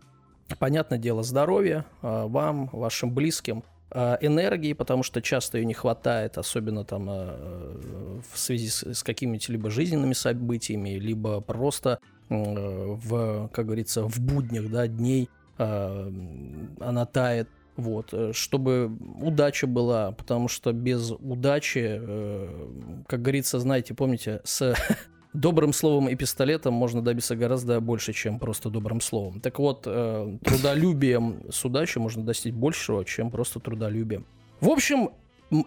понятное 0.59 0.99
дело, 0.99 1.23
здоровья 1.23 1.87
э, 2.03 2.25
вам, 2.27 2.69
вашим 2.73 3.15
близким, 3.15 3.63
э, 3.93 4.17
энергии, 4.21 4.73
потому 4.73 5.05
что 5.05 5.23
часто 5.23 5.59
ее 5.59 5.65
не 5.65 5.75
хватает, 5.75 6.37
особенно 6.37 6.85
там 6.85 7.09
э, 7.09 8.21
в 8.33 8.39
связи 8.39 8.69
с, 8.69 9.03
какими-то 9.03 9.53
либо 9.53 9.71
жизненными 9.71 10.15
событиями, 10.15 10.91
либо 10.91 11.41
просто 11.41 12.01
э, 12.29 12.35
в, 12.35 13.49
как 13.49 13.67
говорится, 13.67 14.03
в 14.03 14.19
буднях, 14.21 14.69
да, 14.71 14.87
дней 14.87 15.31
она 15.61 17.05
тает. 17.05 17.49
Вот, 17.79 18.09
э, 18.13 18.33
чтобы 18.33 18.91
удача 19.21 19.69
была, 19.69 20.11
потому 20.11 20.49
что 20.49 20.73
без 20.73 21.13
удачи, 21.13 22.01
э, 22.01 23.05
как 23.07 23.23
говорится, 23.23 23.61
знаете, 23.61 23.95
помните, 23.95 24.41
с 24.43 24.75
добрым 25.33 25.73
словом 25.73 26.09
и 26.09 26.17
пистолетом 26.17 26.75
можно 26.75 27.03
добиться 27.03 27.37
гораздо 27.37 27.81
больше, 27.81 28.13
чем 28.13 28.41
просто 28.41 28.69
добрым 28.69 29.01
словом. 29.01 29.41
Так 29.41 29.61
вот, 29.61 29.85
э, 29.87 30.39
трудолюбием 30.45 31.45
с 31.51 31.65
удачей 31.65 32.01
можно 32.01 32.25
достичь 32.25 32.53
большего, 32.53 33.05
чем 33.05 33.31
просто 33.31 33.61
трудолюбием. 33.61 34.27
В 34.61 34.71
общем, 34.71 35.11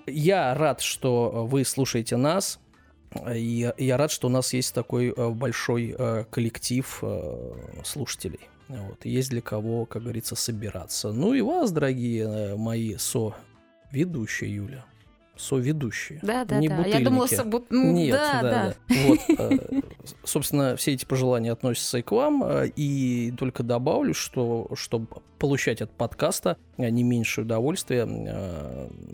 я 0.05 0.53
рад, 0.53 0.81
что 0.81 1.47
вы 1.49 1.63
слушаете 1.63 2.17
нас. 2.17 2.59
И 3.33 3.71
я 3.77 3.97
рад, 3.97 4.11
что 4.11 4.27
у 4.27 4.29
нас 4.29 4.53
есть 4.53 4.73
такой 4.73 5.13
большой 5.33 5.95
коллектив 6.29 7.03
слушателей. 7.83 8.51
Вот. 8.88 9.06
Есть 9.06 9.30
для 9.30 9.41
кого, 9.41 9.85
как 9.85 10.03
говорится, 10.03 10.35
собираться. 10.35 11.11
Ну 11.11 11.34
и 11.34 11.41
вас, 11.41 11.72
дорогие 11.72 12.23
э, 12.23 12.56
мои 12.56 12.95
со-ведущие, 12.98 14.56
Юля. 14.56 14.85
Со-ведущие. 15.38 16.19
Да, 16.22 16.45
да, 16.45 16.60
не 16.60 16.68
да. 16.69 16.76
Я 16.77 16.84
бутыльники. 16.84 17.03
думала, 17.03 17.26
собут- 17.27 17.65
ну, 17.69 17.91
Нет, 17.93 18.11
да, 18.15 18.41
да. 18.41 18.76
Вот, 19.07 19.19
э, 19.39 19.81
собственно, 20.23 20.76
все 20.76 20.93
эти 20.93 21.06
пожелания 21.06 21.52
относятся 21.52 21.98
и 21.98 22.02
к 22.02 22.11
вам. 22.11 22.43
э, 22.43 22.68
И 22.76 23.34
только 23.38 23.64
добавлю, 23.64 24.14
что 24.14 24.68
чтобы 24.76 25.07
получать 25.39 25.81
от 25.81 25.89
подкаста 25.91 26.57
не 26.77 27.03
меньшее 27.03 27.45
удовольствие 27.45 28.06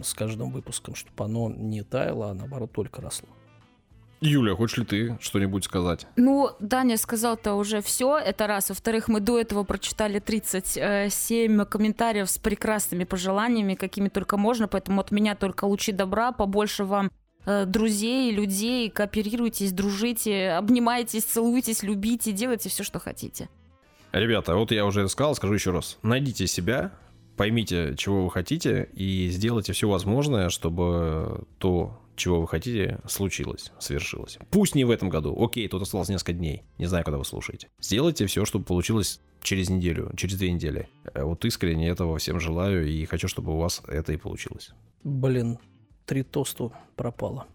с 0.04 0.14
каждым 0.14 0.52
выпуском, 0.52 0.96
чтобы 0.96 1.24
оно 1.24 1.50
не 1.50 1.84
таяло, 1.84 2.32
а 2.32 2.34
наоборот 2.34 2.72
только 2.74 3.02
росло. 3.02 3.30
Юля, 4.19 4.56
хочешь 4.56 4.77
ли 4.77 4.85
ты 4.85 5.18
что-нибудь 5.22 5.64
сказать? 5.64 6.07
Ну, 6.15 6.49
Даня 6.60 6.98
сказал-то 6.98 7.53
уже 7.53 7.81
все, 7.81 8.18
это 8.18 8.48
раз. 8.48 8.69
Во-вторых, 8.69 9.07
мы 9.07 9.19
до 9.19 9.39
этого 9.39 9.64
прочитали 9.64 10.19
37 10.19 11.65
комментариев 11.65 12.30
с 12.30 12.39
прекрасными 12.39 13.03
пожеланиями, 13.03 13.76
какими 13.76 14.10
только 14.10 14.38
можно, 14.38 14.68
поэтому 14.68 15.02
от 15.02 15.11
меня 15.11 15.35
только 15.35 15.65
лучи 15.65 15.91
добра, 15.91 16.31
побольше 16.31 16.84
вам 16.84 17.11
э, 17.45 17.65
друзей, 17.65 18.31
людей, 18.31 18.89
кооперируйтесь, 18.89 19.72
дружите, 19.72 20.52
обнимайтесь, 20.52 21.23
целуйтесь, 21.23 21.84
любите, 21.84 22.31
делайте 22.31 22.69
все, 22.69 22.84
что 22.84 22.99
хотите. 22.99 23.49
Ребята, 24.14 24.56
вот 24.56 24.72
я 24.72 24.85
уже 24.85 25.07
сказал, 25.10 25.35
скажу 25.35 25.53
еще 25.53 25.72
раз. 25.72 25.99
Найдите 26.02 26.48
себя, 26.48 26.91
поймите, 27.35 27.94
чего 27.98 28.23
вы 28.23 28.31
хотите, 28.31 28.89
и 28.94 29.30
сделайте 29.30 29.73
все 29.73 29.88
возможное, 29.88 30.49
чтобы 30.49 31.44
то, 31.60 31.99
чего 32.18 32.41
вы 32.41 32.48
хотите, 32.48 32.99
случилось, 33.07 33.72
свершилось. 33.80 34.38
Пусть 34.52 34.76
не 34.76 34.84
в 34.84 34.89
этом 34.91 35.10
году. 35.10 35.35
Окей, 35.41 35.68
тут 35.68 35.81
осталось 35.84 36.10
несколько 36.10 36.34
дней. 36.34 36.64
Не 36.77 36.88
знаю, 36.88 37.06
когда 37.06 37.18
вы 37.18 37.23
слушаете. 37.26 37.69
Сделайте 37.80 38.26
все, 38.26 38.44
чтобы 38.44 38.65
получилось 38.65 39.22
через 39.41 39.69
неделю, 39.69 40.11
через 40.18 40.35
две 40.38 40.52
недели. 40.52 40.89
Э, 41.14 41.23
Вот 41.23 41.45
искренне 41.45 41.88
этого 41.89 42.18
всем 42.18 42.39
желаю 42.39 42.88
и 42.88 43.06
хочу, 43.06 43.27
чтобы 43.27 43.53
у 43.53 43.57
вас 43.57 43.81
это 43.88 44.11
и 44.14 44.18
получилось. 44.18 44.72
Блин, 45.03 45.60
три 46.06 46.23
тосту 46.23 46.73
пропало. 46.95 47.45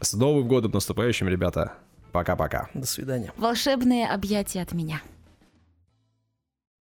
С 0.00 0.14
Новым 0.14 0.48
годом 0.48 0.72
наступающим, 0.72 1.28
ребята. 1.28 1.74
Пока-пока. 2.12 2.68
До 2.74 2.86
свидания. 2.86 3.32
Волшебные 3.36 4.06
объятия 4.08 4.62
от 4.62 4.72
меня. 4.72 5.02